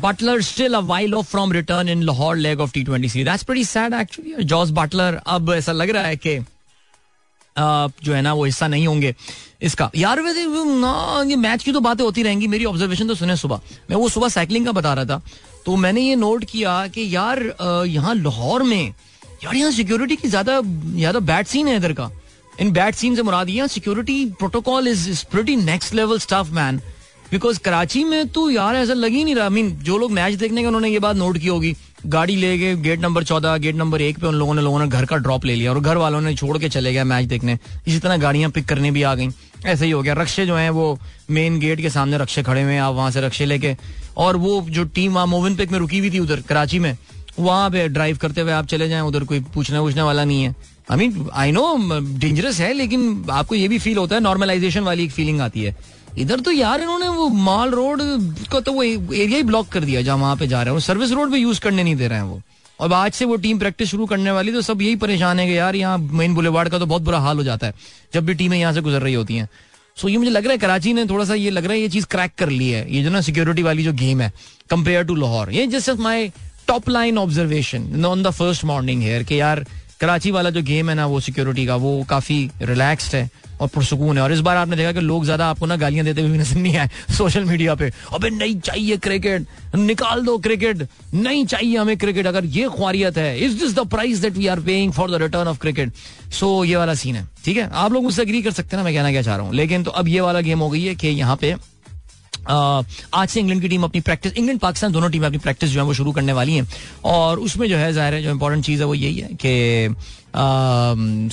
Butler 0.00 0.42
still 0.42 0.74
a 0.74 0.80
while 0.80 1.14
off 1.16 1.28
from 1.28 1.50
return 1.50 1.88
in 1.88 2.04
Lahore 2.06 2.36
leg 2.36 2.60
of 2.60 2.72
T20 2.72 3.10
series. 3.10 3.26
That's 3.26 3.44
pretty 3.44 3.64
sad, 3.64 3.92
actually. 3.92 4.44
Joss 4.44 4.70
Butler, 4.70 5.12
अब 5.26 5.52
ऐसा 5.52 5.72
लग 5.72 5.90
रहा 5.90 6.02
है 6.02 6.16
कि 6.16 6.38
जो 7.56 8.12
है 8.12 8.20
ना, 8.22 8.32
वो 8.34 8.44
हिस्सा 8.44 8.66
नहीं 8.68 8.86
होंगे 8.86 9.14
इसका। 9.62 9.90
यार, 9.96 10.20
वैसे 10.22 10.46
ना, 10.80 11.22
ये 11.26 11.36
मैच 11.36 11.62
की 11.64 11.72
तो 11.72 11.80
बातें 11.80 12.04
होती 12.04 12.22
रहेंगी। 12.22 12.46
मेरी 12.48 12.64
ऑब्जर्वेशन 12.64 13.08
तो 13.08 13.14
सुने 13.14 13.36
सुबह। 13.36 13.60
मैं 13.90 13.96
वो 13.96 14.08
सुबह 14.08 14.28
साइकिलिंग 14.28 14.66
का 14.66 14.72
बता 14.72 14.94
रहा 14.94 15.04
था। 15.04 15.20
तो 15.66 15.76
मैंने 15.76 16.00
ये 16.00 16.16
नोट 16.16 16.44
किया 16.44 16.86
कि 16.94 17.14
यार 17.14 17.42
यहाँ 17.88 18.14
लाहौर 18.14 18.62
में, 18.62 18.94
यार, 19.44 19.54
यहाँ 19.54 19.70
सिक्योरिटी 19.72 20.16
की 20.16 20.28
ज़्यादा 20.28 20.60
ज़्यादा 20.60 21.18
बैड 21.20 21.46
सीन 21.46 21.68
है 21.68 21.76
इधर 21.76 21.92
का। 21.92 22.10
इन 22.60 22.72
बैड 22.72 22.94
सीन 22.94 23.16
से 23.16 23.22
मुराद, 23.22 23.48
यहाँ 23.50 23.68
security 23.68 24.24
protocol 24.38 24.88
is 24.88 25.08
is 25.10 25.24
pretty 25.30 25.56
next 25.56 25.94
level 25.94 26.18
staff 26.18 26.50
man 26.52 26.80
because 27.34 27.58
Karachi 27.58 28.02
में 28.04 28.28
तो 28.28 28.48
यार 28.50 28.76
ऐसा 28.76 28.94
लग 28.94 29.10
ही 29.10 29.22
नहीं 29.24 29.34
रहा। 29.34 29.48
मीन 29.48 29.70
जो 29.82 29.96
लोग 29.98 30.10
मैच 30.12 30.34
देखने 30.34 30.60
के 30.60 30.66
उन्होंने 30.66 30.88
ये 30.88 30.98
बात 30.98 31.16
नोट 31.16 31.38
की 31.38 31.46
होगी। 31.46 31.74
गाड़ी 32.06 32.36
ले 32.36 32.56
गए 32.58 32.74
गेट 32.76 33.00
नंबर 33.00 33.24
चौदह 33.24 33.56
गेट 33.56 33.74
नंबर 33.74 34.02
एक 34.02 34.18
पे 34.18 34.26
उन 34.26 34.34
लोगों 34.34 34.54
ने 34.54 34.62
लोगों 34.62 34.78
ने 34.78 34.86
घर 34.88 35.04
का 35.04 35.16
ड्रॉप 35.16 35.44
ले 35.44 35.54
लिया 35.54 35.70
और 35.70 35.80
घर 35.80 35.96
वालों 35.96 36.20
ने 36.20 36.34
छोड़ 36.34 36.58
के 36.58 36.68
चले 36.68 36.92
गए 36.94 37.04
मैच 37.04 37.26
देखने। 37.26 37.58
इसी 37.86 37.98
तरह 37.98 38.16
गाड़ियाँ 38.16 38.50
पिक 38.50 38.66
करने 38.66 38.90
भी 38.90 39.02
आ 39.02 39.14
गई। 39.14 39.28
ऐसे 39.66 39.84
ही 39.84 39.90
हो 39.90 40.02
गया। 40.02 40.14
रक्षे 40.14 40.46
जो 40.46 40.56
है, 40.56 40.68
वो 40.70 40.98
मेन 41.30 41.58
गेट 41.58 41.80
के 41.80 41.90
सामने 41.90 42.18
रक्षे 42.18 42.42
खड़े 42.42 42.62
हुए 42.62 42.72
हैं। 42.72 42.80
आप 42.80 42.94
वहाँ 42.94 43.10
से 43.10 43.20
रक्षे 43.20 43.44
लेके। 43.44 43.74
और 44.16 44.36
वो 44.36 44.60
जो 44.70 44.84
टीम 44.84 45.14
वहाँ 45.14 45.26
मोविन 45.26 45.56
पिक 45.56 45.72
में 45.72 45.78
रुकी 45.78 45.98
हुई 45.98 46.10
थी 46.10 46.18
उधर 46.18 46.40
कराची 46.40 46.78
में, 46.78 46.96
वहाँ 47.40 47.70
पे 47.70 47.88
ड्राइव 47.88 48.16
करते 48.16 48.40
हुए 48.40 48.52
आप 48.52 48.66
चले 48.66 48.88
जाएँ, 48.88 49.02
उधर 49.02 49.24
कोई 49.24 49.40
पूछने 49.54 49.80
पूछने 49.80 50.02
वाला 50.02 50.24
नहीं 50.24 50.42
है। 50.42 50.54
I 50.90 50.96
mean 50.98 51.28
I 51.34 51.52
know 51.52 51.66
dangerous 52.18 52.60
है, 52.60 52.72
लेकिन 52.72 53.24
आपको 53.30 53.54
ये 53.54 53.68
भी 53.68 53.78
फील 53.78 53.98
होता 53.98 54.14
है 54.14 54.22
नॉर्मलाइजेशन 54.22 54.80
वाली 54.82 55.04
एक 55.04 55.10
फीलिंग 55.10 55.40
आती 55.40 55.62
है। 55.62 55.76
इधर 56.18 56.40
तो 56.40 56.50
यार 56.50 56.80
इन्होंने 56.80 57.08
वो 57.08 57.28
माल 57.28 57.70
रोड 57.70 58.00
को 58.50 58.60
तो 58.60 58.72
वो 58.72 58.82
एरिया 58.82 59.36
ही 59.36 59.42
ब्लॉक 59.42 59.68
कर 59.68 59.84
दिया 59.84 60.02
जहाँ 60.02 60.16
वहाँ 60.18 60.36
पे 60.36 60.46
जा 60.46 60.62
रहे 60.62 60.74
हैं। 60.74 60.80
सर्विस 60.80 61.12
रोड 61.12 61.32
पे 61.32 61.38
यूज़ 61.38 61.60
करने 61.60 61.82
नहीं 61.82 61.96
दे 61.96 62.08
रहे 62.08 62.18
हैं 62.18 62.26
वो। 62.26 62.40
और 62.80 62.92
आज 62.92 63.12
से 63.12 63.24
वो 63.24 63.36
टीम 63.36 63.58
प्रैक्टिस 63.58 63.88
शुरू 63.88 64.06
करने 64.06 64.30
वाली 64.30 64.52
तो 64.52 64.62
सब 64.62 64.82
यही 64.82 64.96
परेशान 64.96 65.40
है 65.40 65.46
कि 65.46 65.56
यार 65.58 65.76
यहाँ 65.76 65.98
मेन 65.98 66.34
बुलेवार्ड 66.34 66.68
का 66.68 66.78
तो 66.78 66.86
बहुत 66.86 67.02
बुरा 67.02 67.18
हाल 67.18 67.36
हो 67.36 67.42
जाता 67.44 67.66
है, 67.66 67.74
जब 68.14 68.26
भी 68.26 68.34
टीमें 68.34 68.58
यहाँ 68.58 68.72
से 68.72 68.80
गुजर 68.80 69.02
रही 69.02 69.14
होती 69.14 69.36
हैं। 69.36 69.48
सो 69.96 70.08
ये 70.08 70.16
मुझे 70.18 70.30
लग 70.30 70.44
रहा 70.44 70.52
है 70.52 70.58
कराची 70.58 70.92
ने 70.92 71.04
थोड़ा 71.06 71.24
सा 71.24 71.34
ये 71.34 71.50
लग 71.50 71.64
रहा 71.64 71.72
है 71.72 71.80
ये 71.80 71.88
चीज़ 71.88 72.06
क्रैक 72.06 72.32
कर 72.38 72.48
ली 72.50 72.70
है। 72.70 72.90
ये 72.94 73.02
जो 73.02 73.10
ना 73.10 73.20
सिक्योरिटी 73.20 73.62
वाली 73.62 73.84
जो 73.84 73.92
गेम 73.94 74.20
है 74.20 74.32
कंपेयर 74.70 75.04
टू 75.04 75.14
लाहौर। 75.14 75.52
ये 75.52 75.66
just 75.66 76.00
my 76.00 76.28
top 76.68 76.88
line 76.88 77.18
observation 77.18 78.04
on 78.04 78.22
the 78.22 78.30
first 78.30 78.64
morning 78.64 79.02
here 79.02 79.22
कि 79.22 79.40
यार 79.40 79.64
कराची 80.00 80.30
वाला 80.30 80.50
जो 80.50 80.62
गेम 80.62 80.88
है 80.90 80.94
ना, 80.94 81.06
वो 81.06 81.20
सिक्योरिटी 81.20 81.66
का, 81.66 81.76
वो 81.76 82.04
काफ़ी 82.08 82.50
रिलैक्स्ड 82.62 83.14
है। 83.14 83.28
और 83.60 83.68
पुरसकून 83.68 84.16
है। 84.16 84.22
और 84.22 84.32
इस 84.32 84.40
बार 84.40 84.56
आपने 84.56 84.76
देखा 84.76 84.92
कि 84.92 85.00
लोग 85.00 85.24
ज़्यादा 85.24 85.46
आपको 85.46 85.66
ना 85.66 85.76
गालियाँ 85.76 86.04
देते 86.04 86.22
हुए 86.22 86.38
नज़र 86.38 86.56
नहीं 86.56 86.76
आए 86.76 86.88
सोशल 87.12 87.44
मीडिया 87.44 87.74
पे। 87.74 87.90
अबे 88.12 88.30
नहीं 88.30 88.58
चाहिए 88.60 88.96
क्रिकेट 88.98 89.76
निकाल 89.76 90.24
दो 90.24 90.36
क्रिकेट 90.38 90.86
नहीं 91.14 91.44
चाहिए 91.46 91.76
हमें 91.76 91.96
क्रिकेट 91.98 92.26
अगर 92.26 92.44
ये 92.46 92.68
ख्वारियत 92.76 93.18
है 93.18 93.38
is 93.44 93.58
this 93.60 93.74
the 93.74 93.86
price 93.90 94.18
that 94.20 94.36
we 94.36 94.46
are 94.46 94.60
paying 94.62 94.92
for 94.92 95.10
the 95.10 95.22
return 95.22 95.48
of 95.48 95.58
cricket 95.60 95.92
so 96.32 96.64
ये 96.64 96.76
वाला 96.76 96.94
सीन 96.94 97.16
है। 97.16 97.26
ठीक 97.44 97.56
है? 97.56 97.68
आप 97.72 97.92
लोग 97.92 98.02
मुझसे 98.04 98.22
अग्री 98.22 98.42
कर 98.42 98.50
सकते 98.52 98.76
हैं 98.76 98.82
ना, 98.82 98.84
मैं 98.84 98.94
कहना 98.94 99.10
क्या 99.12 99.22
चाह 99.22 99.36
रहा 99.36 99.46
हूँ। 99.46 99.54
लेकिन 99.54 99.84
तो 99.84 99.90
अब 99.92 100.08
ये 100.08 100.20
वाला 100.20 100.40
गेम 100.40 100.58
हो 100.58 100.68
गई 100.70 100.84
है 100.84 100.94
कि 100.94 101.08
यहाँ 101.10 101.36
पे 101.36 101.54
आज 102.46 103.28
से 103.28 103.40
इंग्लैंड 103.40 103.60
की 103.62 103.68
टीम 103.68 103.82
अपनी 103.84 104.00
प्रैक्टिस 104.00 104.32
इंग्लैंड 104.32 104.58
पाकिस्तान 104.60 104.92
दोनों 104.92 105.08
टीमें 105.10 105.26
अपनी 105.26 105.38
प्रैक्टिस 105.38 105.70
जो 105.70 105.80
है 105.80 105.86
वो 105.86 105.94
शुरू 105.94 106.12
करने 106.12 106.32
वाली 106.32 106.54
हैं। 106.54 106.66
और 107.04 107.38
उसमें 107.40 107.68
जो 107.68 107.76
है, 107.76 107.92
ज़ाहिर 107.92 108.14
है, 108.14 108.22
जो 108.22 108.30
इंपॉर्टेंट 108.30 108.64
चीज़ 108.64 108.80
है 108.80 108.86
वो 108.86 108.94
यही 108.94 109.18
है 109.18 109.28
कि 109.44 109.94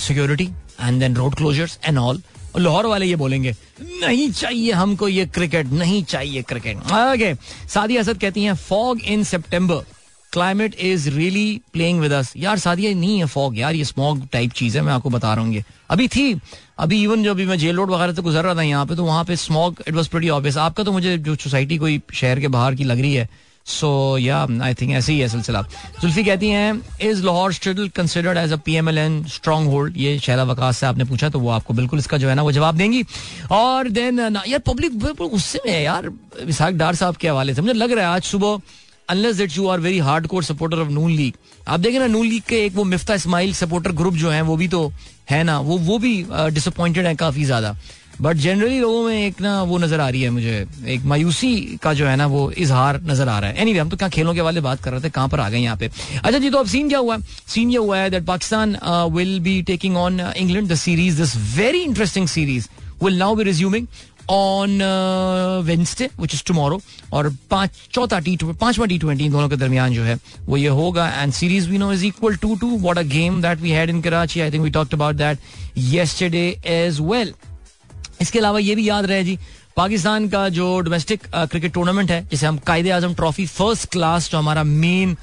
security 0.02 0.48
and 0.82 1.00
then 1.00 1.16
road 1.16 1.34
closures 1.34 1.78
and 1.84 1.98
all 1.98 2.22
Lahore 2.56 2.86
वाले 2.86 3.06
ये 3.06 3.16
बोलेंगे, 3.16 3.54
नहीं 3.80 4.30
चाहिए 4.30 4.72
हमको 4.72 5.08
ये 5.08 5.24
क्रिकेट 5.26 5.66
नहीं 5.72 6.02
चाहिए 6.04 6.42
क्रिकेट 6.42 6.76
ओके 6.92 7.34
सादी 7.68 7.96
असद 7.96 8.18
कहती 8.20 8.44
हैं 8.44 8.54
fog 8.54 9.00
in 9.02 9.24
September 9.24 9.84
climate 10.32 10.74
is 10.80 11.08
really 11.10 11.60
playing 11.72 12.00
with 12.00 12.12
us 12.12 12.32
यार, 12.36 12.58
सादिया, 12.58 12.94
नहीं 12.94 13.18
है 13.18 13.26
फॉग 13.26 13.58
यार, 13.58 13.74
ये 13.74 13.84
स्मॉग 13.84 14.26
टाइप 14.32 14.52
चीज़ 14.52 14.76
है, 14.78 14.82
मैं 14.84 14.92
आपको 14.92 15.10
बता 15.10 15.32
रहा 15.34 15.44
हूँ 15.44 15.62
अभी 15.90 16.08
थी, 16.08 16.40
अभी 16.78 17.02
इवन 17.02 17.22
जो 17.24 17.30
अभी 17.30 17.46
मैं 17.46 17.58
जेल 17.58 17.76
रोड 17.76 17.90
वगैरह 17.90 18.12
से 18.14 18.22
गुजर 18.22 18.44
रहा 18.44 18.54
था 18.54 18.62
यहाँ 18.62 18.86
पे 18.86 18.96
तो 18.96 19.04
वहाँ 19.04 19.24
पे 19.24 19.36
smog 19.36 19.82
it 19.88 19.94
was 19.94 20.08
pretty 20.10 20.28
obvious 20.28 20.56
आपका 20.58 20.84
तो 20.84 20.92
मुझे, 20.92 21.16
जो 21.18 21.34
सोसाइटी 21.36 21.78
कोई 21.78 22.00
शहर 22.12 22.40
के 22.40 22.48
बाहर 22.48 22.74
की 22.74 22.84
लग 22.84 23.00
रही 23.00 23.14
है 23.14 23.28
सो 23.66 24.18
या 24.18 24.38
आई 24.62 24.74
थिंक 24.74 24.90
ऐसे 24.92 25.12
ही 25.12 25.18
है 25.20 25.28
सिलसिला। 25.28 25.62
जुल्फी 26.00 26.24
कहती 26.24 26.48
हैं 26.48 26.80
is 27.02 27.22
Lahore 27.24 27.52
still 27.52 27.88
considered 27.96 28.38
as 28.38 28.52
a 28.52 28.56
PMLN 28.64 29.22
stronghold 29.70 29.96
ये 29.96 30.18
शैला 30.18 30.44
वकास 30.44 30.78
से 30.78 30.86
आपने 30.86 31.04
पूछा 31.04 31.28
तो 31.28 31.38
वो 31.40 31.50
आपको 31.50 31.74
बिल्कुल 31.74 31.98
इसका 31.98 32.18
जो 32.18 32.28
है 32.28 32.34
ना, 32.34 32.42
वो 32.42 32.52
जवाब 32.52 32.76
देंगी। 32.76 33.04
और 33.52 33.88
देन 33.90 34.18
यार 34.20 34.58
पब्लिक 34.66 34.98
गुस्से 35.20 35.60
में 35.66 35.72
है 35.72 35.82
यार 35.82 36.08
विशाख 36.44 36.74
डार 36.74 36.94
साहब 36.94 37.16
के 37.16 37.28
हवाले 37.28 37.54
से। 37.54 37.62
मुझे 37.62 37.74
लग 37.74 37.92
रहा 37.92 38.06
है 38.06 38.14
आज 38.14 38.22
सुबह 38.24 38.60
unless 39.08 39.36
that 39.36 39.56
you 39.56 39.68
are 39.68 39.80
very 39.80 39.98
hardcore 40.26 40.44
supporter 40.44 40.78
of 40.78 40.88
Noon 40.90 41.10
League 41.12 41.34
आप 41.68 41.80
देखें 41.80 41.98
ना 41.98 42.06
नून 42.08 42.26
लीग 42.26 42.42
के 42.48 42.64
एक 42.66 42.74
वो 42.74 42.84
मिफ्ता 42.86 43.14
इस्माइल 43.14 43.52
सपोर्टर 43.54 43.92
ग्रुप 43.92 44.14
जो 44.14 44.30
है, 44.30 44.42
वो 44.42 44.56
भी 44.56 44.68
तो 44.68 44.92
है 45.30 45.42
ना, 45.44 45.58
वो 45.60 45.78
वो 45.78 45.98
भी 45.98 46.24
डिसअपॉइंटेड 46.30 47.06
है 47.06 47.14
काफ़ी 47.16 47.44
ज़्यादा। 47.44 47.76
बट 48.20 48.36
जनरली 48.36 48.78
लोगों 48.80 49.02
में 49.04 49.26
एक 49.26 49.40
ना 49.40 49.62
वो 49.62 49.78
नज़र 49.78 50.00
आ 50.00 50.08
रही 50.08 50.22
है 50.22 50.30
मुझे। 50.30 50.66
एक 50.86 51.04
मायूसी 51.04 51.78
का 51.82 51.92
जो 51.94 52.06
है 52.06 52.16
ना 52.16 52.26
वो 52.26 52.50
इजहार 52.52 53.00
नज़र 53.04 53.28
आ 53.28 53.38
रहा 53.38 53.50
है। 53.50 53.56
एनीवे 53.62 53.78
हम 53.78 53.88
तो 53.88 53.96
क्या 53.96 54.08
खेलों 54.08 54.34
के 54.34 54.40
वाले 54.40 54.60
बात 54.60 54.82
कर 54.82 54.90
रहे 54.92 55.00
थे, 55.00 55.10
कहाँ 55.10 55.28
पर 55.28 55.40
आ 55.40 55.48
गए 55.50 55.58
यहाँ 55.58 55.76
पे? 55.76 55.90
अच्छा 56.22 56.38
जी 56.38 56.50
तो 56.50 56.58
अब 56.58 56.66
सीन 56.66 56.88
क्या 56.88 56.98
हुआ? 56.98 57.18
सीन 57.48 57.70
ये 57.70 57.78
हुआ 57.78 57.98
है 57.98 58.10
that 58.10 58.24
Pakistan 58.26 58.76
will 59.12 59.38
be 59.40 59.60
taking 59.62 59.96
on 59.96 60.20
England 60.20 60.68
the 60.68 60.74
series 60.76 61.20
this 61.20 61.36
very 61.56 61.82
interesting 61.82 62.28
series 62.28 62.68
will 63.02 63.18
now 63.18 63.34
be 63.34 63.44
resuming 63.44 63.86
on 64.30 64.78
Wednesday 65.66 66.08
which 66.20 66.34
is 66.34 66.42
tomorrow 66.46 66.80
और 67.12 67.28
पाँच, 67.50 67.70
चौथा 67.92 68.18
टी 68.18 68.36
पांचवा 68.42 68.86
टी 68.86 68.98
ट्वेंटी 68.98 69.28
दोनों 69.28 69.48
के 69.48 69.56
दरमियान 69.56 69.92
जो 69.92 70.02
है, 70.02 70.18
वो 70.46 70.56
ये 70.56 70.68
होगा। 70.68 71.08
And 71.12 71.32
series 71.32 71.68
we 71.70 71.78
know 71.78 71.92
is 71.92 72.04
equal 72.06 72.36
two 72.36 72.54
two 72.56 72.68
what 72.78 72.98
a 72.98 73.02
game 73.14 73.40
that 73.42 73.60
we 73.60 73.70
had 73.70 73.90
in 73.90 74.00
Karachi 74.02 74.40
I 74.40 74.50
think 74.50 74.64
we 74.64 74.70
talked 74.70 74.94
about 74.94 75.16
that 75.16 75.38
yesterday 75.78 76.46
as 76.66 77.00
well 77.00 77.34
इसके 78.22 78.38
अलावा 78.38 78.58
ये 78.58 78.74
भी 78.74 78.88
याद 78.88 79.06
रहे 79.06 79.24
जी, 79.24 79.38
पाकिस्तान 79.76 80.28
का 80.28 80.48
जो 80.50 80.78
डोमेस्टिक 80.80 81.26
क्रिकेट 81.34 81.72
टूर्नामेंट 81.72 82.10
है, 82.10 82.26
जिसे 82.30 82.46
हम 82.46 82.58
कायदे 82.66 82.90
आज़म 82.90 83.14
ट्रॉफी 83.14 83.46
फ़र्स्ट 83.48 83.90
क्लास 83.92 84.30
जो 84.30 84.38
हमारा 84.38 84.64
मेन 84.64 85.16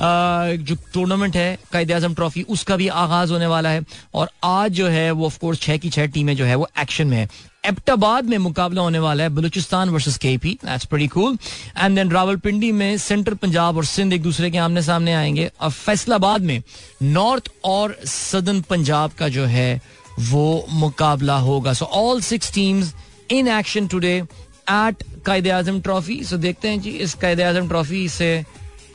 जो 0.00 0.74
टूर्नामेंट 0.94 1.36
है 1.36 1.58
कायदे 1.72 1.92
आज़म 1.92 2.14
ट्रॉफी 2.14 2.42
उसका 2.48 2.76
भी 2.76 2.86
आगाज़ 2.88 3.32
होने 3.32 3.46
वाला 3.46 3.70
है। 3.70 3.84
और 4.14 4.30
आज 4.44 4.72
जो 4.72 4.88
है, 4.88 5.10
वो 5.10 5.26
ऑफकोर्स 5.26 5.60
छह 5.60 5.76
की 5.76 5.90
छह 5.90 6.06
टीमें 6.06 6.36
जो 6.36 6.44
है, 6.44 6.54
वो 6.54 6.68
एक्शन 6.80 7.06
में 7.06 7.16
है। 7.16 7.28
एबटाबाद 7.66 8.24
में 8.24 8.36
मुकाबला 8.38 8.82
होने 8.82 8.98
वाला 8.98 9.22
है 9.22 9.28
Balochistan 9.28 9.88
versus 9.88 10.16
KP 10.18 10.58
that's 10.64 10.84
pretty 10.84 11.06
cool 11.08 11.36
and 11.78 11.96
then 11.96 12.10
Rawalpindi 12.10 12.70
में 12.72 12.96
सेंट्रल 12.98 13.34
पंजाब 13.34 13.76
और 13.76 13.84
सिंध 13.84 14.12
एक 14.12 14.22
दूसरे 14.22 14.50
के 14.50 14.58
आमने 14.58 14.82
सामने 14.82 15.14
आएँगे। 15.14 15.50
और 15.60 15.70
फैसलाबाद 15.70 16.42
में 16.42 16.62
नॉर्थ 17.02 17.50
और 17.64 17.96
सदर्न 18.06 18.60
पंजाब 18.70 19.10
का 19.18 19.28
जो 19.28 19.44
है 19.46 19.80
वो 20.20 20.66
मुकाबला 20.70 21.36
होगा। 21.38 21.72
So 21.72 21.84
all 21.84 22.20
six 22.22 22.52
teams 22.54 22.94
in 23.30 23.48
action 23.48 23.86
today 23.86 24.16
at 24.16 25.02
Quaid 25.26 25.48
Azam 25.50 25.80
trophy 25.80 26.22
so 26.24 26.36
देखते 26.38 26.68
हैं 26.68 26.80
जी, 26.80 26.90
इस 26.90 27.14
कायद 27.16 27.40
आज़म 27.40 27.68
ट्रॉफी 27.68 28.08
से 28.08 28.44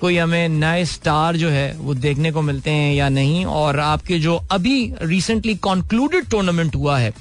कोई 0.02 0.18
हमें 0.18 0.50
नए 0.50 0.84
स्टार 0.86 1.38
जो 1.38 1.50
है, 1.50 1.72
वो 1.78 1.94
देखने 1.96 2.32
को 2.32 2.42
मिलते 2.42 2.72
हैं 2.72 2.94
या 2.94 3.08
नहीं? 3.10 3.46
और 3.46 3.80
आपके 3.80 4.20
जो 4.20 4.36
अभी 4.52 4.94
रिसेंटली 5.02 5.56
कॉन्क्लूडेड 5.58 6.26
टूर्नामेंट 6.30 6.76
हुआ 6.76 6.98
है, 7.00 7.14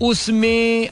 उसमें 0.00 0.88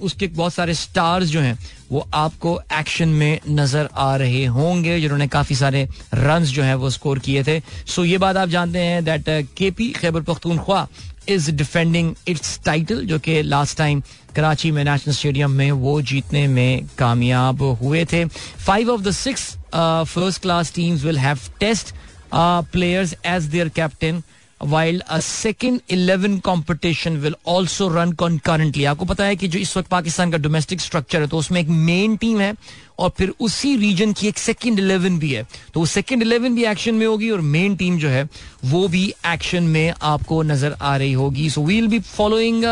उसके 0.00 0.26
बहुत 0.28 0.54
सारे 0.54 0.74
स्टार्स 0.74 1.28
जो 1.28 1.40
हैं, 1.40 1.58
वो 1.90 2.06
आपको 2.14 2.58
एक्शन 2.72 3.08
में 3.10 3.40
नज़र 3.50 3.88
आ 3.94 4.14
रहे 4.16 4.44
होंगे, 4.46 5.00
जिन्होंने 5.00 5.26
काफ़ी 5.28 5.56
सारे 5.56 5.86
रन 6.14 6.44
जो 6.44 6.62
है, 6.62 6.74
वो 6.74 6.90
स्कोर 6.90 7.18
किए 7.18 7.42
थे। 7.44 7.60
सो 7.86 8.04
ये 8.04 8.18
बात 8.18 8.36
आप 8.36 8.48
जानते 8.48 8.78
हैं 8.80 9.04
that 9.04 9.28
KP 9.56 9.90
Khyber 9.92 10.22
Pakhtunkhwa 10.22 10.86
is 11.28 11.50
defending 11.52 12.14
its 12.28 12.58
title 12.64 13.04
जो 13.06 13.18
कि 13.18 13.42
लास्ट 13.42 13.78
टाइम 13.78 14.02
कराची 14.36 14.70
में 14.70 14.82
नेशनल 14.84 15.14
स्टेडियम 15.14 15.50
में 15.50 15.70
वो 15.72 16.00
जीतने 16.02 16.46
में 16.48 16.86
कामयाब 16.98 17.62
हुए 17.82 18.04
थे। 18.12 18.24
Five 18.66 18.90
of 18.90 19.00
the 19.02 19.10
six 19.10 19.50
first 19.74 20.42
class 20.42 20.72
teams 20.74 21.04
will 21.04 21.18
have 21.18 21.38
test 21.60 21.94
players 22.34 23.14
as 23.26 23.44
their 23.46 23.68
captain 23.76 24.22
while 24.64 25.02
a 25.02 25.18
second 25.20 25.80
eleven 25.90 26.38
competition 26.38 27.16
will 27.16 27.34
also 27.46 27.88
run 27.94 28.12
concurrently 28.12 28.84
आपको 28.84 29.04
पता 29.04 29.24
है 29.24 29.36
कि 29.36 29.48
जो 29.48 29.58
इस 29.58 29.76
वक्त 29.76 29.88
पाकिस्तान 29.90 30.30
का 30.30 30.38
डोमेस्टिक 30.38 30.80
स्ट्रक्चर 30.80 31.20
है 31.20 31.26
तो 31.26 31.38
उसमें 31.38 31.60
एक 31.60 31.68
मेन 31.68 32.16
टीम 32.16 32.40
है 32.40 32.54
और 32.98 33.10
फिर 33.18 33.32
उसी 33.40 33.76
रीजन 33.76 34.12
की 34.12 34.28
एक 34.28 34.38
सेकेंड 34.38 34.78
इलेवन 34.78 35.18
भी 35.18 35.32
है। 35.32 35.42
तो 35.74 35.80
वो 35.80 35.86
सेकेंड 35.86 36.22
इलेवन 36.22 36.54
भी 36.54 36.64
एक्शन 36.64 36.94
में 36.94 37.06
होगी 37.06 37.30
और 37.30 37.40
मेन 37.40 37.74
टीम 37.76 37.98
जो 37.98 38.08
है, 38.08 38.28
वो 38.64 38.86
भी 38.88 39.06
एक्शन 39.26 39.62
में 39.64 39.94
आपको 40.02 40.42
नज़र 40.42 40.76
आ 40.80 40.96
रही 40.96 41.12
होगी। 41.12 41.48
सो 41.50 41.62
वील 41.62 41.88
बी 41.88 41.98
फॉलोइंग 41.98 42.64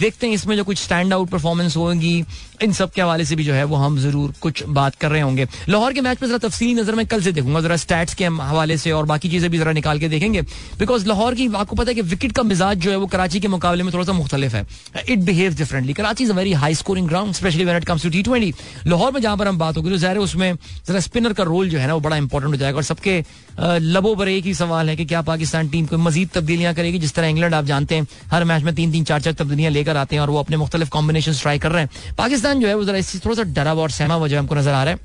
देखते 0.00 0.26
हैं 0.26 0.34
इसमें 0.34 0.56
जो 0.56 0.64
कुछ 0.64 0.78
स्टैंड 0.78 1.12
आउट 1.12 1.30
परफॉर्मेंस 1.30 1.76
होगी। 1.76 2.24
इन 2.62 2.72
सब 2.72 2.90
के 2.92 3.02
हवाले 3.02 3.24
से 3.24 3.36
भी 3.36 3.44
जो 3.44 3.52
है 3.54 3.64
वो 3.64 3.76
हम 3.76 3.98
ज़रूर 3.98 4.32
कुछ 4.40 4.62
बात 4.70 4.94
कर 4.94 5.10
रहे 5.10 5.20
होंगे। 5.20 5.46
लाहौर 5.68 5.92
के 5.92 6.00
मैच 6.00 6.22
में 6.22 6.28
जरा 6.28 6.38
तफसीली 6.38 6.74
नज़र 6.74 6.94
में 6.94 7.06
कल 7.06 7.22
से 7.22 7.32
देखूँगा, 7.32 7.60
जरा 7.60 7.76
स्टैट्स 7.76 8.14
के 8.14 8.24
हवाले 8.24 8.76
से 8.78 8.92
और 8.92 9.06
बाकी 9.06 9.28
चीज़ें 9.28 9.50
भी 9.50 9.58
जरा 9.58 9.72
निकाल 9.72 9.98
के 9.98 10.08
देखेंगे। 10.08 10.42
बिकॉज़ 10.78 11.06
लाहौर 11.08 11.34
की 11.34 11.48
आपको 11.54 11.76
पता 11.76 11.90
है 11.90 11.94
कि 11.94 12.02
विकेट 12.02 12.32
का 12.32 12.42
मिजाज 12.42 12.78
जो 12.78 12.90
है 12.90 12.96
वो 12.96 13.06
कराची 13.06 13.40
के 13.40 13.48
मुकाबले 13.48 13.82
में 13.82 13.92
थोड़ा 13.92 14.04
सा 14.04 14.12
मुख्तलिफ़ 14.12 14.56
है। 14.56 14.66
It 15.08 15.18
behave 15.20 15.54
differently 15.54 15.92
Karachi 15.92 16.24
is 16.24 16.32
a 16.32 16.34
very 16.34 16.52
high 16.54 16.74
scoring 16.74 17.08
ground 17.08 17.34
specially 17.34 17.64
when 17.64 17.76
it 17.76 17.84
comes 17.84 18.02
to 18.02 18.10
T 18.10 18.52
Lahore 18.86 19.12
में 19.12 19.20
जहाँ 19.20 19.36
पर 19.36 19.48
हम 19.48 19.58
बात 19.58 19.76
होगी 19.76 19.90
तो 19.90 19.96
जहर 19.96 20.18
उसमें 20.18 20.54
जरा 20.88 21.00
स्पिनर 21.00 21.32
का 21.32 21.42
रोल 21.44 21.68
जो 21.68 21.78
है 21.78 21.86
ना 21.86 21.94
वो 21.94 22.00
बड़ा 22.00 22.16
इंपॉर्टेंट 22.16 22.52
हो 22.52 22.58
जाएगा। 22.58 22.76
और 22.76 22.82
सबके 22.84 23.22
लबो 23.60 24.14
पर 24.14 24.28
एक 24.28 24.44
ही 24.44 24.54
सवाल 24.54 24.88
है 24.88 24.96
कि 24.96 25.04
क्या 25.04 25.20
पाकिस्तान 25.22 25.68
टीम 25.68 25.86
को 25.86 25.98
मजीद 25.98 26.28
तब्दीलियाँ 26.34 26.74
करेगी? 26.74 26.98
जिस 26.98 27.12
तरह 27.14 27.26
इंग्लैंड 27.26 27.54
आप 27.54 27.64
जानते 27.64 27.94
हैं, 27.94 28.06
हर 28.30 28.44
मैच 28.44 28.62
में 28.62 28.74
तीन 28.74 28.92
तीन 28.92 29.04
चार 29.04 29.20
चार 29.20 29.32
तब्दीलियाँ 29.34 29.70
लेकर 29.72 29.96
आते 29.96 30.16
हैं 30.16 30.22
और 30.22 30.30
वो 30.30 30.38
अपने 30.38 30.56
मुख्तलिफ़ 30.56 30.88
कॉम्बिनेशन 30.90 31.32
ट्राई 31.32 31.58
कर 31.58 31.72
रहे 31.72 31.82
हैं। 31.82 32.14
पाकिस्तान 32.18 32.51
जो 32.60 32.68
है, 32.68 32.74
वो 32.74 32.84
जरा 32.84 33.00
थोड़ा 33.24 33.36
सा 33.36 33.42
डरा 33.42 33.74
और 33.74 33.90
सहमा 33.90 34.14
हुआ 34.14 34.28
जो 34.28 34.38
हमको 34.38 34.54
नज़र 34.54 34.72
आ 34.72 34.84
रहा 34.84 34.94
है। 34.94 35.00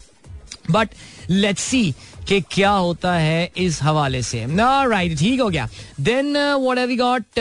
बट 0.72 0.90
लेट्स 1.30 1.62
सी 1.62 1.94
कि 2.28 2.40
क्या 2.52 2.70
होता 2.72 3.14
है 3.14 3.52
इस 3.58 3.82
हवाले 3.84 4.22
से। 4.22 4.46
राइट 4.88 5.18
ठीक 5.20 5.42
हो 5.42 5.50
गया। 5.50 5.68
Then 6.00 6.38
what 6.38 6.78
have 6.78 6.88
we 6.88 6.96
got 6.98 7.40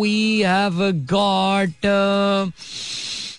we 0.00 0.40
have 0.40 0.78
got 1.12 1.86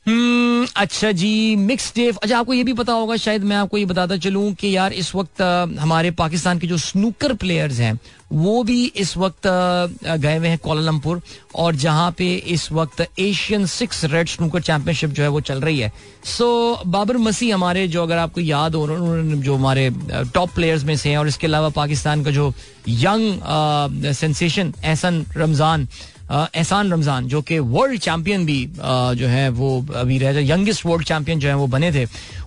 अच्छा 0.07 1.11
जी 1.11 1.55
मिक्स 1.55 1.91
टेप 1.93 2.17
अच्छा 2.17 2.37
आपको 2.39 2.53
ये 2.53 2.63
भी 2.63 2.73
पता 2.73 2.93
होगा, 2.93 3.15
शायद 3.15 3.43
मैं 3.43 3.55
आपको 3.55 3.77
ये 3.77 3.85
बताता 3.85 4.17
चलूँ 4.17 4.53
कि 4.53 4.75
यार, 4.75 4.93
इस 4.93 5.13
वक्त 5.15 5.41
हमारे 5.79 6.11
पाकिस्तान 6.11 6.59
के 6.59 6.67
जो 6.67 6.77
स्नूकर 6.77 7.33
प्लेयर्स 7.33 7.79
हैं, 7.79 7.99
वो 8.31 8.63
भी 8.63 8.85
इस 8.95 9.15
वक्त 9.17 9.47
गए 9.47 10.37
हुए 10.37 10.47
हैं 10.47 10.57
कोलालमपुर 10.57 11.21
और 11.55 11.75
जहाँ 11.75 12.11
पे 12.17 12.33
इस 12.35 12.71
वक्त 12.71 13.05
Asian 13.19 13.65
six 13.65 14.03
red 14.05 14.27
snooker 14.27 14.61
championship 14.61 15.09
जो 15.09 15.23
है 15.23 15.29
वो 15.29 15.41
चल 15.41 15.61
रही 15.61 15.79
है। 15.79 15.91
सो 16.37 16.47
बाबर 16.85 17.17
मसी 17.17 17.49
हमारे 17.51 17.87
जो 17.87 18.03
अगर 18.03 18.17
आपको 18.17 18.41
याद 18.41 18.75
हो 18.75 18.87
जो 18.87 19.55
हमारे 19.55 19.89
टॉप 20.33 20.49
प्लेयर्स 20.55 20.83
में 20.83 20.95
से 20.95 21.09
हैं 21.09 21.17
और 21.17 21.27
इसके 21.27 21.47
अलावा 21.47 21.69
पाकिस्तान 21.75 22.23
का 22.23 22.31
जो 22.31 22.53
यंग 22.87 24.11
सेंसेशन 24.13 24.73
एहसन 24.83 25.25
रमज़ान 25.37 25.87
एहसान 26.31 26.91
रमज़ान, 26.91 27.27
जो 27.27 27.41
कि 27.41 27.59
वर्ल्ड 27.59 27.99
चैंपियन 28.01 28.45
भी 28.45 28.65
जो 28.77 29.27
है, 29.27 29.49
वो 29.49 29.85
अभी 29.95 30.17
रह 30.17 30.39
यंगेस्ट 30.43 30.85
वर्ल्ड 30.85 31.05
चैंपियन 31.05 31.39
जो 31.39 31.47
है, 31.47 31.55
वो 31.55 31.67
बने 31.67 31.91
थे। 31.91 32.05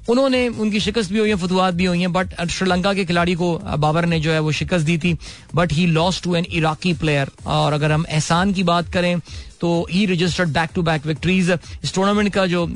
उन्होंने, 0.08 0.46
उनकी 0.48 0.80
शिकस्त 0.80 1.12
भी 1.12 1.18
हुई 1.18 1.28
है 1.28 1.34
फतवात 1.36 1.74
भी 1.74 1.84
हुई 1.84 2.00
है 2.00 2.08
बट 2.08 2.34
श्रीलंका 2.50 2.92
के 2.94 3.04
खिलाड़ी 3.04 3.34
को 3.34 3.52
बाबर 3.78 4.06
ने 4.06 4.20
जो 4.20 4.32
है, 4.32 4.38
वो 4.40 4.52
शिकस्त 4.52 4.86
दी 4.86 4.98
थी 4.98 5.16
but 5.54 5.72
he 5.72 5.86
lost 5.88 6.22
to 6.22 6.34
an 6.36 6.46
Iraqi 6.50 6.92
player 6.94 7.30
और 7.46 7.72
अगर 7.72 7.92
हम 7.92 8.04
एहसान 8.10 8.52
की 8.52 8.62
बात 8.62 8.92
करें 8.92 9.18
तो 9.60 9.86
he 9.90 10.04
registered 10.06 10.48
back 10.48 10.70
to 10.74 10.82
back 10.82 11.06
victories 11.06 11.50
इस 11.84 11.94
टूर्नामेंट 11.94 12.32
का 12.34 12.46
जो 12.46 12.66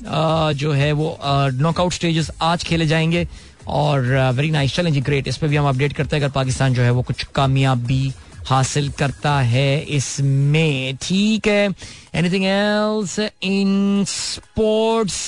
जो 0.55 0.72
है, 0.72 0.92
वो 0.92 1.18
नॉकआउट 1.22 1.92
स्टेजेस 1.92 2.30
आज 2.42 2.64
खेले 2.64 2.86
जाएँगे। 2.86 3.26
और 3.68 4.00
वेरी 4.34 4.50
नाइस 4.50 4.74
चैलेंज 4.74 4.98
ग्रेट 4.98 5.28
इस 5.28 5.36
पर 5.36 5.48
भी 5.48 5.57
हम 5.57 5.68
अपडेट 5.68 5.92
करते 5.92 6.16
हैं, 6.16 6.22
अगर 6.22 6.32
पाकिस्तान 6.32 6.74
जो 6.74 6.82
है, 6.82 6.90
वो 6.90 7.03
कुछ 7.03 7.22
कामयाबी 7.34 8.12
हासिल 8.47 8.90
करता 8.99 9.38
है 9.40 9.80
इसमें। 9.97 10.97
ठीक 11.03 11.49
है। 11.49 11.68
एनीथिंग 12.14 12.45
एल्स 12.47 13.18
इन 13.20 14.05
स्पोर्ट्स 14.09 15.26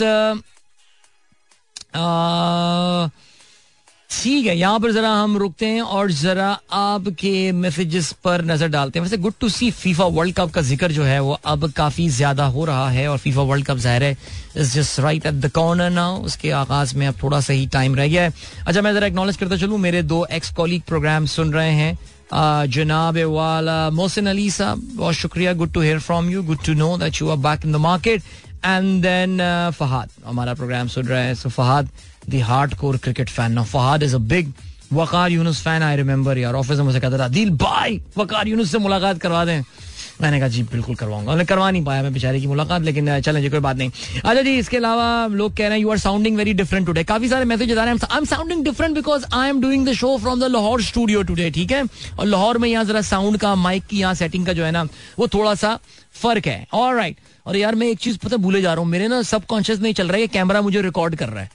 ठीक 4.10 4.46
है। 4.46 4.56
यहाँ 4.56 4.78
पर 4.80 4.92
जरा 4.92 5.08
हम 5.12 5.36
रुकते 5.38 5.66
हैं 5.66 5.80
और 5.82 6.10
जरा 6.12 6.48
आपके 6.72 7.52
मैसेजेस 7.52 8.10
पर 8.24 8.44
नज़र 8.44 8.68
डालते 8.68 8.98
हैं। 8.98 9.04
वैसे 9.04 9.16
good 9.16 9.34
to 9.40 9.48
see 9.48 9.70
FIFA 9.70 10.04
World 10.06 10.34
Cup 10.34 10.50
का 10.52 10.60
ज़िक्र 10.62 10.92
जो 10.92 11.02
है 11.04 11.18
वो 11.20 11.32
अब 11.44 11.70
काफ़ी 11.72 12.08
ज़्यादा 12.10 12.46
हो 12.46 12.64
रहा 12.64 12.88
है 12.90 13.06
और 13.08 13.18
फीफा 13.18 13.42
वर्ल्ड 13.42 13.66
कप 13.66 13.76
ज़ाहिर 13.76 14.02
है 14.02 14.16
is 14.56 14.74
just 14.74 15.00
right 15.00 15.26
at 15.26 15.34
the 15.34 15.50
corner 15.50 15.90
now 15.90 16.22
उसके 16.22 16.50
आगाज़ 16.52 16.96
में 16.96 17.06
अब 17.06 17.14
थोड़ा 17.22 17.40
सा 17.40 17.52
ही 17.52 17.66
टाइम 17.66 17.94
रह 17.94 18.08
गया 18.08 18.22
है। 18.22 18.32
अच्छा 18.66 18.82
मैं 18.82 18.94
जरा 18.94 19.06
एक्नॉलेज 19.06 19.36
करता 19.36 19.56
चलूँ। 19.56 19.78
मेरे 19.78 20.02
दो 20.04 20.24
एक्स 20.32 20.52
कॉलीग 20.54 20.82
प्रोग्राम 20.82 21.26
सुन 21.26 21.52
रहे 21.52 21.72
हैं। 21.72 21.98
जनाब 22.32 23.18
वाला 23.30 23.78
मोहसिन 23.90 24.26
अली 24.26 24.50
साहब 24.50 24.82
बहुत 24.96 25.14
शुक्रिया 25.14 25.52
good 25.52 25.72
to 25.72 25.80
hear 25.80 25.98
from 26.00 26.30
you 26.30 26.42
good 26.42 26.64
to 26.66 26.74
know 26.74 26.96
that 26.98 27.20
you 27.20 27.28
are 27.30 27.36
back 27.46 27.64
in 27.66 27.72
the 27.72 27.76
market 27.86 28.22
and 28.64 29.02
then 29.02 29.38
Fahad 29.78 30.10
हमारा 30.26 30.54
प्रोग्राम 30.54 30.88
सुन 30.88 31.06
रहे 31.06 31.24
हैं 31.24 31.34
so 31.34 31.48
Fahad 31.48 31.88
the 32.30 32.40
hard 32.50 32.74
core 32.74 32.96
cricket 33.04 33.30
fan 33.30 33.52
now 33.52 33.64
Fahad 33.72 34.02
is 34.02 34.14
a 34.16 34.18
big 34.32 34.52
Waqar 34.92 35.30
Younis 35.30 35.62
fan 35.62 35.82
I 35.82 35.96
remember 35.96 36.38
यार 36.38 36.54
office 36.54 36.78
में 36.78 36.84
मुझे 36.84 37.00
कहता 37.00 37.18
था 37.18 37.28
दिल 37.28 37.50
भाई 37.62 38.00
वकार 38.18 38.48
यूनुस 38.48 38.70
से 38.72 38.78
मुलाकात 38.78 39.18
करवा 39.20 39.44
दें 39.44 39.62
मैंने 40.20 40.38
कहा, 40.38 40.48
जी, 40.48 40.62
बिल्कुल 40.62 40.94
करवाऊँगा। 40.94 41.32
उन्हें 41.32 41.46
करवा 41.46 41.70
नहीं 41.70 41.84
पाया, 41.84 42.02
मैं 42.02 42.12
बेचारे 42.12 42.40
की 42.40 42.46
मुलाकात, 42.46 42.82
लेकिन 42.82 43.20
चलें, 43.20 43.40
जी, 43.42 43.48
कोई 43.48 43.60
बात 43.60 43.76
नहीं। 43.76 43.90
अच्छा 44.16 44.42
जी, 44.42 44.56
इसके 44.58 44.76
अलावा 44.76 45.26
लोग 45.28 45.56
कह 45.56 45.68
रहे 45.68 45.76
हैं 45.78 45.82
you 45.82 45.90
are 45.90 45.98
sounding 45.98 46.36
very 46.36 46.52
different 46.54 46.86
today 46.86 47.04
काफ़ी 47.04 47.28
सारे 47.28 47.44
मैसेज 47.44 47.72
आ 47.72 47.84
रहे 47.84 47.94
हैं। 47.94 48.08
I 48.10 48.18
am 48.18 48.24
sounding 48.24 48.64
different 48.64 48.94
because 48.94 49.24
I 49.34 49.48
am 49.48 49.60
doing 49.60 49.86
the 49.88 49.92
show 49.92 50.16
from 50.18 50.40
the 50.40 50.50
Lahore 50.50 50.82
studio 50.82 51.22
today 51.22 51.50
ठीक 51.50 51.72
है? 51.72 51.82
और 52.18 52.26
लाहौर 52.26 52.58
में 52.58 52.68
यहाँ 52.68 52.84
जरा 52.84 53.00
साउंड 53.02 53.38
का 53.38 53.54
माइक 53.56 53.86
की 53.86 54.00
यहाँ 54.00 54.14
सेटिंग 54.14 54.46
का 54.46 54.52
जो 54.52 54.64
है 54.64 54.70
ना, 54.70 54.86
वो 55.18 55.28
थोड़ा 55.28 55.54
सा 55.54 55.78
फ़र्क 56.14 56.46
है। 56.46 56.66
और 56.72 56.94
राइट 56.96 57.16
और 57.46 57.56
यार, 57.56 57.74
मैं 57.74 57.86
एक 57.86 57.98
चीज़ 57.98 58.18
पता 58.18 58.36
भूले 58.36 58.62
जा 58.62 58.72
रहा 58.74 58.82
हूँ। 58.82 58.90
मेरे 58.90 59.08
ना 59.08 59.20
सब 59.24 59.46
कॉन्शियस 59.46 59.80
नहीं 59.80 59.94
चल 59.94 60.08
रहा 60.08 60.20
है 60.20 60.26
कैमरा 60.28 60.60
मुझे 60.62 60.82
रिकॉर्ड 60.82 61.16
कर 61.16 61.28
रहा 61.28 61.42
है। 61.42 61.50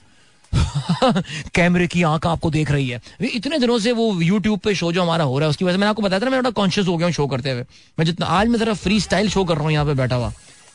कैमरे 1.54 1.86
की 1.86 2.02
आँख 2.02 2.26
आपको 2.26 2.50
देख 2.50 2.70
रही 2.70 2.88
है। 2.88 3.00
इतने 3.24 3.58
दिनों 3.58 3.78
से 3.78 3.92
वो 3.92 4.20
यूट्यूब 4.22 4.58
पे 4.60 4.74
शो 4.74 4.92
जो 4.92 5.02
हमारा 5.02 5.24
हो 5.24 5.38
रहा 5.38 5.46
है, 5.46 5.50
उसकी 5.50 5.64
वजह 5.64 5.74
से 5.74 5.78
मैंने 5.78 5.90
आपको 5.90 6.02
बताया 6.02 6.20
था 6.20 6.30
मैं 6.30 6.52
कॉन्शियस 6.52 6.86
हो 6.86 6.96
गया 6.96 7.06
हूँ 7.06 7.12
शो 7.14 7.26
करते 7.26 7.50
हुए। 7.50 7.64
मैं 7.98 8.06
जितना, 8.06 8.26
आज 8.26 8.48
मैं 8.48 8.58
जरा 8.58 8.74
फ्री 8.76 9.00
स्टाइल 9.00 9.28
शो 9.30 9.44
कर 9.44 9.54
रहा 9.54 9.64
हूँ 9.64 9.72
यहाँ 9.72 9.86
पे 9.86 9.94
बैठा 9.94 10.16
हुआ, 10.16 10.32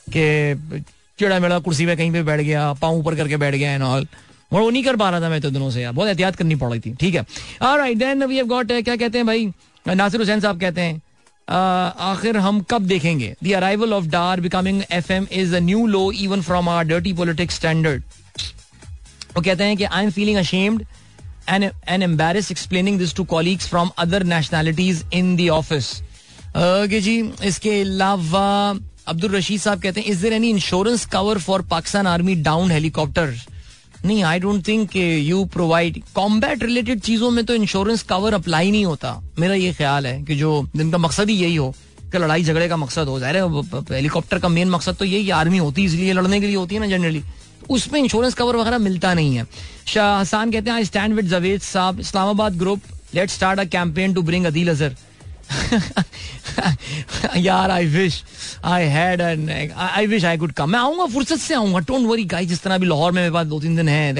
कि 0.07 0.83
चिड़ा 1.19 1.39
मेड़ा 1.39 1.59
कुर्सी 1.59 1.85
पे 1.85 1.95
कहीं 1.95 2.11
पे 2.11 2.23
बैठ 2.23 2.41
गया, 2.41 2.71
पाँव 2.73 2.97
ऊपर 2.97 3.15
करके 3.15 3.37
बैठ 3.37 3.55
गया 3.55 3.73
एंड 3.73 3.83
ऑल 3.83 4.07
और 4.51 4.61
वो 4.61 4.69
नहीं 4.69 4.83
कर 4.83 4.95
पा 4.95 5.09
रहा 5.09 5.21
था 5.21 5.29
मैं 5.29 5.41
तो 5.41 5.49
दिनों 5.49 5.69
से, 5.71 5.81
यार, 5.81 5.93
बहुत 5.93 6.07
एहतियात 6.07 6.35
करनी 6.35 6.55
पड़ 6.55 6.69
रही 6.69 6.79
थी, 6.79 6.93
ठीक 6.95 7.15
है। 7.15 7.95
देन 7.95 8.23
वी 8.23 8.35
हैव 8.35 8.47
गॉट 8.47 8.71
क्या 8.73 8.95
कहते 8.95 9.17
हैं 9.17 9.27
भाई? 9.27 9.51
नासिर 9.85 10.19
हुसैन 10.19 10.39
साहब 10.39 10.59
कहते 10.59 10.81
हैं 10.81 11.01
आखिर 11.47 12.37
हम 12.37 12.59
कब 12.69 12.85
देखेंगे? 12.87 13.33
The 13.43 13.51
arrival 13.53 13.93
of 13.93 14.05
Dar 14.09 14.41
becoming 14.41 14.81
F 14.91 15.11
M 15.13 15.27
is 15.33 15.55
a 15.55 15.59
new 15.61 15.85
low 15.87 16.11
even 16.13 16.41
from 16.41 16.69
our 16.69 16.83
dirty 16.85 17.13
politics 17.13 17.55
standard 17.55 18.03
वो 19.35 19.41
कहते 19.41 19.63
हैं 19.63 19.77
कि 19.77 19.83
I 19.83 20.03
am 20.03 20.09
feeling 20.11 20.37
ashamed 20.37 20.85
and 21.49 21.63
and 21.63 22.03
embarrassed 22.03 22.51
explaining 22.51 22.99
this 22.99 23.15
to 23.15 23.23
colleagues 23.31 23.67
from 23.69 23.89
other 23.99 24.23
nationalities 24.25 25.03
in 25.13 25.35
the 25.37 25.49
office 25.51 25.93
जी, 26.55 27.17
इसके 27.45 27.79
अलावा 27.81 28.45
अब्दुल 29.07 29.35
रशीद 29.35 29.59
साहब 29.61 29.81
कहते 29.81 30.01
हैं 30.01 30.07
is 30.07 30.21
there 30.21 30.33
any 30.33 30.49
insurance 30.49 31.05
cover 31.13 31.37
for 31.39 31.61
Pakistan 31.71 32.07
army 32.07 32.35
down 32.43 32.71
helicopter 32.71 33.35
नहीं 34.05 34.23
I 34.23 34.39
don't 34.39 34.67
think 34.67 34.95
you 34.95 35.43
provide 35.53 36.01
combat 36.15 36.63
related 36.63 36.99
चीज़ों 37.01 37.31
में 37.31 37.43
तो 37.45 37.55
insurance 37.55 38.03
cover 38.09 38.33
apply 38.33 38.71
नहीं 38.71 38.85
होता। 38.85 39.13
मेरा 39.39 39.53
ये 39.55 39.73
ख्याल 39.73 40.07
है 40.07 40.21
कि 40.23 40.35
जो 40.35 40.51
जिनका 40.75 40.97
मकसद 40.97 41.29
ही 41.29 41.35
यही 41.35 41.55
हो, 41.55 41.73
कि 42.11 42.17
लड़ाई 42.17 42.43
झगड़े 42.43 42.67
का 42.69 42.77
मकसद 42.77 43.07
हो 43.07 43.19
जाए 43.19 43.41
हेलीकॉप्टर 43.91 44.39
का 44.39 44.49
मेन 44.49 44.69
मकसद 44.69 44.95
तो 44.95 45.05
यही 45.05 45.29
आर्मी 45.31 45.57
होती 45.57 45.81
है, 45.81 45.87
इसलिए 45.87 46.13
लड़ने 46.13 46.39
के 46.39 46.47
लिए 46.47 46.55
होती 46.55 46.75
है 46.75 46.81
ना 46.81 46.87
जनरली 46.87 47.23
उसमें 47.69 47.99
इंश्योरेंस 47.99 48.33
कवर 48.33 48.55
वगैरह 48.55 48.77
मिलता 48.79 49.13
नहीं 49.13 49.35
है। 49.35 49.45
शाह 49.87 50.19
हसान 50.19 50.51
कहते 50.51 50.69
हैं 50.69 50.77
आई 50.77 50.85
stand 50.85 51.13
with 51.15 51.27
Javed 51.29 51.61
sahab, 51.61 51.99
Islamabad 51.99 52.57
group 52.57 52.81
let 53.15 53.29
start 53.29 53.59
a 53.59 53.63
campaign 53.65 54.13
to 54.13 54.21
bring 54.21 54.45
Adeel 54.45 54.69
Azhar 54.69 54.95
यार 57.37 57.71
I 57.71 57.85
wish 57.87 58.23
I 58.65 58.85
had 58.87 59.21
I 59.21 60.07
wish 60.07 60.25
I 60.25 60.37
could 60.37 60.51
come 60.51 60.69
मैं 60.69 60.79
आऊँगा, 60.79 61.05
फुर्सत 61.05 61.37
से 61.39 61.53
आऊँगा। 61.55 61.79
डोंट 61.79 62.07
वरी 62.07 62.23
गाइस 62.25 62.47
जिस 62.49 62.61
तरह 62.63 62.77
भी 62.77 62.85
लाहौर 62.87 63.11
में 63.11 63.21
मेरे 63.21 63.33
पास 63.33 63.47
दो 63.47 63.59
तीन 63.61 63.75
दिन 63.75 63.89
है 63.89 64.13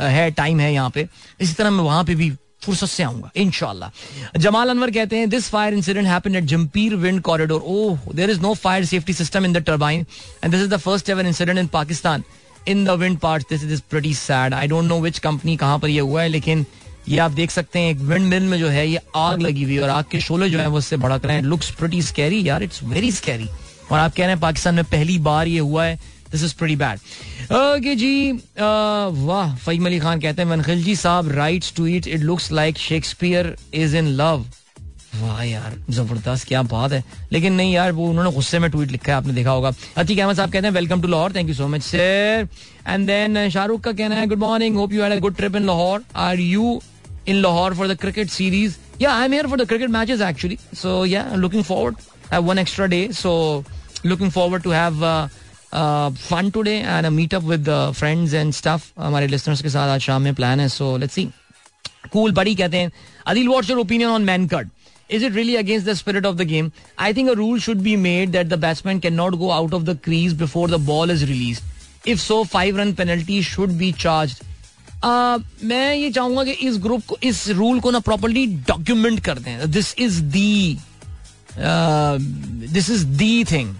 है 0.00 0.30
टाइम 0.30 0.60
है 0.60 0.72
यहाँ 0.72 0.90
पे, 0.90 1.06
इसी 1.40 1.54
तरह 1.54 1.70
मैं 1.70 1.84
वहाँ 1.84 2.04
पे 2.04 2.14
भी 2.14 2.30
फुर्सत 2.64 2.86
से 2.86 3.02
आऊँगा 3.02 3.30
इनशाला 3.36 3.90
जमाल 4.38 4.68
अनवर 4.70 4.90
कहते 4.90 5.16
हैं 5.16 5.28
this 5.30 5.48
fire 5.50 5.74
incident 5.74 6.06
happened 6.06 6.36
at 6.36 6.44
Jhampir 6.44 6.94
wind 6.96 7.20
corridor 7.22 7.62
oh 7.66 8.12
there 8.14 8.30
is 8.30 8.40
no 8.40 8.52
fire 8.54 8.84
safety 8.84 9.12
system 9.12 9.44
in 9.44 9.52
the 9.52 9.62
turbine 9.66 10.06
and 10.44 10.52
this 10.52 10.60
is 10.62 10.68
the 10.70 10.76
first 10.78 11.10
ever 11.10 11.26
incident 11.26 11.58
in 11.58 11.66
Pakistan 11.72 12.24
in 12.70 12.84
the 12.84 12.90
wind 13.00 13.18
part 13.18 13.48
this 13.50 13.64
is 13.64 13.80
pretty 13.90 14.14
sad 14.16 14.54
I 14.54 14.66
don't 14.68 14.84
know 14.84 15.00
which 15.00 15.18
company 15.18 15.56
कहाँ 15.56 15.78
पर 15.78 15.88
ये 15.88 16.00
हुआ 16.00 16.22
है, 16.22 16.28
लेकिन 16.28 16.64
ये 17.08 17.18
आप 17.18 17.30
देख 17.32 17.50
सकते 17.50 17.78
हैं, 17.78 17.90
एक 17.90 17.98
विंड 17.98 18.26
मिल 18.28 18.42
में 18.42 18.58
जो 18.58 18.68
है, 18.68 18.86
ये 18.88 19.00
आग 19.16 19.40
लगी 19.42 19.62
हुई 19.64 19.78
और 19.78 19.88
आग 19.88 20.04
के 20.10 20.20
शोले 20.20 20.50
जो 20.50 20.58
है 20.58 20.66
वो 20.68 20.78
उससे 20.78 20.96
भड़क 20.98 21.24
रहे 21.24 21.36
हैं। 21.36 21.42
लुक्स 21.42 21.70
प्रेटी 21.70 22.02
स्कैरी 22.02 22.48
यार 22.48 22.62
इट्स 22.62 22.82
वेरी 22.84 23.10
स्कैरी 23.12 23.48
और 23.92 23.98
आप 23.98 24.14
कह 24.14 24.22
रहे 24.22 24.28
हैं 24.28 24.40
पाकिस्तान 24.40 24.74
में 24.74 24.84
पहली 24.84 25.18
बार 25.18 25.48
ये 25.48 25.58
हुआ 25.58 25.84
है 25.84 25.98
this 26.32 26.44
is 26.44 26.54
pretty 26.58 26.76
bad 26.76 26.98
okay 27.52 27.94
जी 27.94 28.32
वाह 28.56 29.56
फहीम 29.56 29.86
अली 29.86 29.98
खान 30.00 30.20
कहते 30.20 30.42
हैं 30.42 30.48
Mankhil 30.48 30.84
ji 30.84 30.96
sahab 30.96 31.30
writes 31.32 31.72
to 31.76 31.86
it 31.86 32.06
it 32.08 32.20
looks 32.20 32.50
like 32.52 32.78
Shakespeare 32.78 33.56
is 33.74 33.96
in 33.96 34.08
love 34.20 34.44
वाह 35.12 35.42
यार, 35.42 35.76
ज़बरदस्त, 35.90 36.46
क्या 36.48 36.62
बात 36.62 36.92
है। 36.92 37.02
लेकिन 37.32 37.52
नहीं 37.54 37.72
यार, 37.72 37.92
वो 37.92 38.08
उन्होंने 38.08 38.30
गुस्से 38.32 38.58
में 38.58 38.70
ट्वीट 38.70 38.90
लिखा 38.90 39.12
है, 39.12 39.16
आपने 39.18 39.32
देखा 39.34 39.50
होगा। 39.50 39.72
अतीक 39.96 40.18
अहमद 40.18 40.36
साहब 40.36 40.52
कहते 40.52 40.66
हैं 40.66 40.74
welcome 40.74 41.02
to 41.02 41.08
Lahore 41.08 41.32
thank 41.34 41.48
you 41.48 41.54
so 41.54 41.66
much 41.68 41.82
sir 41.82 42.48
and 42.88 43.06
then 43.06 43.48
Shahrukh 43.50 43.80
का 43.84 43.92
कहना 43.92 44.16
है 44.16 44.26
good 44.26 44.38
morning 44.38 44.76
hope 44.76 44.92
you 44.92 45.02
had 45.02 45.12
a 45.12 45.18
good 45.20 45.36
trip 45.36 45.56
in 45.56 45.66
Lahore 45.66 46.04
are 46.16 46.40
you 46.40 46.80
in 47.28 47.36
Lahore 47.36 47.74
for 47.74 47.88
the 47.88 47.96
cricket 48.00 48.30
series 48.30 48.76
yeah 49.00 49.12
I 49.14 49.24
am 49.24 49.32
here 49.32 49.46
for 49.46 49.62
the 49.62 49.66
cricket 49.68 49.90
matches 49.90 50.20
actually 50.20 50.58
so 50.76 51.04
yeah 51.06 51.26
looking 51.34 51.64
forward 51.64 51.96
have 52.32 52.44
one 52.44 52.58
extra 52.58 52.86
day 52.86 53.08
so 53.12 53.32
looking 54.06 54.30
forward 54.30 54.62
to 54.62 54.70
have 54.70 55.04
fun 56.30 56.50
today 56.54 56.76
and 56.78 57.06
meet 57.06 57.34
up 57.34 57.42
with 57.44 57.68
friends 57.96 58.34
and 58.34 58.52
stuff 58.54 58.90
हमारे 59.00 59.26
listeners 59.26 59.62
के 59.62 59.70
साथ 59.70 59.88
आज 59.88 60.00
शाम 60.00 60.22
में 60.22 60.34
plan 60.34 60.60
है 60.60 60.68
so 60.68 60.96
let's 60.96 61.14
see 61.14 61.28
cool 62.12 62.32
बड़ी 62.32 62.54
कहते 62.54 62.76
हैं 62.76 62.92
Adil 63.26 63.48
what's 63.48 63.70
your 63.70 63.78
opinion 63.78 64.10
on 64.10 64.22
man 64.24 64.46
cut 64.48 64.68
Is 65.10 65.24
it 65.24 65.32
really 65.34 65.56
against 65.56 65.86
the 65.86 65.96
spirit 65.96 66.24
of 66.24 66.36
the 66.36 66.44
game? 66.44 66.72
I 66.96 67.12
think 67.12 67.30
a 67.30 67.34
rule 67.34 67.58
should 67.58 67.82
be 67.82 67.96
made 67.96 68.32
that 68.32 68.48
the 68.48 68.56
batsman 68.56 69.00
cannot 69.00 69.38
go 69.38 69.50
out 69.50 69.74
of 69.74 69.84
the 69.84 69.96
crease 69.96 70.32
before 70.32 70.68
the 70.68 70.78
ball 70.78 71.10
is 71.10 71.24
released. 71.28 71.64
If 72.06 72.20
so, 72.20 72.44
five 72.44 72.76
run 72.76 72.94
penalty 72.94 73.40
should 73.42 73.76
be 73.78 73.92
charged. 73.92 74.44
Uh, 75.02 75.38
मैं 75.64 75.94
ये 75.94 76.10
चाहूँगा 76.12 76.44
कि 76.44 76.52
इस 76.68 76.76
group 76.82 77.04
को 77.08 77.16
इस 77.24 77.48
rule 77.58 77.80
को 77.80 77.90
ना 77.90 77.98
properly 78.06 78.46
document 78.68 79.20
कर 79.24 79.38
दें 79.38 79.70
this 79.70 79.94
is 79.98 80.20
the 80.34 80.78
this 82.72 82.90
is 82.90 83.04
the 83.18 83.44
thing 83.52 83.74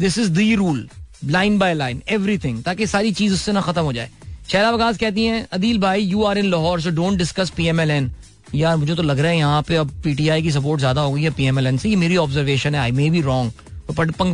this 0.00 0.18
is 0.18 0.30
the 0.38 0.54
rule 0.54 0.88
line 1.24 1.58
by 1.58 1.74
line 1.74 2.02
everything 2.12 2.62
ताकि 2.64 2.86
सारी 2.86 3.12
चीज़ 3.12 3.34
उससे 3.34 3.52
ना 3.52 3.60
खत्म 3.60 3.82
हो 3.82 3.92
जाए 3.92 4.10
शहरा 4.52 4.70
वकास 4.70 4.98
कहती 4.98 5.24
हैं 5.24 5.46
अदील 5.52 5.78
भाई 5.80 6.02
you 6.02 6.22
are 6.24 6.38
in 6.38 6.50
Lahore 6.50 6.80
so 6.80 6.90
don't 7.00 7.18
discuss 7.18 7.50
PMLN 7.56 8.10
यार, 8.54 8.76
मुझे 8.76 8.94
तो 8.94 9.02
लग 9.02 9.18
रहा 9.18 9.30
है 9.30 9.36
यहाँ 9.38 9.62
पे 9.68 9.76
अब 9.76 9.90
पीटीआई 10.04 10.42
की 10.42 10.50
सपोर्ट 10.52 10.80
ज़्यादा 10.80 11.00
हो 11.00 11.12
गई 11.12 11.22
है 11.22 11.30
पीएमएलएन 11.32 11.76
से। 11.78 11.88
ये 11.88 11.96
मेरी 11.96 12.16
ऑब्जर्वेशन 12.16 12.74
है 12.74 12.80
आई 12.80 12.92
मे 12.92 13.08
बी 13.10 13.20
रॉन्ग 13.22 13.52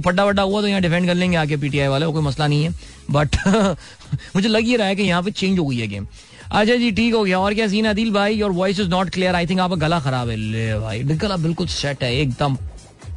पड्डा 0.05 0.25
वड्डा 0.25 0.43
हुआ 0.43 0.61
तो 0.61 0.66
यहाँ 0.66 0.81
डिफेंड 0.83 1.07
कर 1.07 1.14
लेंगे 1.14 1.37
आगे 1.37 1.57
पीटीआई 1.57 1.89
वाले, 1.89 2.07
कोई 2.07 2.23
मसला 2.23 2.47
नहीं 2.47 2.64
है। 2.64 2.75
बट 3.11 3.37
मुझे 4.37 4.49
लग 4.49 4.64
ही 4.64 4.77
रहा 4.77 4.87
है 4.87 4.97
कि 4.97 5.03
यहाँ 5.03 5.23
पे 5.23 5.31
चेंज 5.31 5.59
हो 5.59 5.66
गई 5.66 5.79
है 5.79 5.87
गेम 5.89 6.07
अच्छा 6.51 6.75
जी, 6.75 6.91
ठीक 6.93 7.14
हो 7.14 7.23
गया। 7.25 7.39
और 7.39 7.55
क्या 7.55 7.66
सीन 7.68 7.87
अदिल 7.89 8.11
भाई 8.12 8.35
your 8.35 8.51
voice 8.53 8.81
is 8.81 8.89
not 8.91 9.11
clear 9.11 9.35
I 9.35 9.47
think 9.47 9.61
आपका 9.61 9.77
गला 9.79 10.01
खराब 10.01 10.29
है। 10.29 10.37
ले 10.37 10.79
भाई 10.81 11.03
गला 11.03 11.37
बिल्कुल 11.39 11.66
सेट 11.68 12.03
है, 12.03 12.14
एकदम 12.16 12.57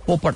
पोपट। 0.08 0.36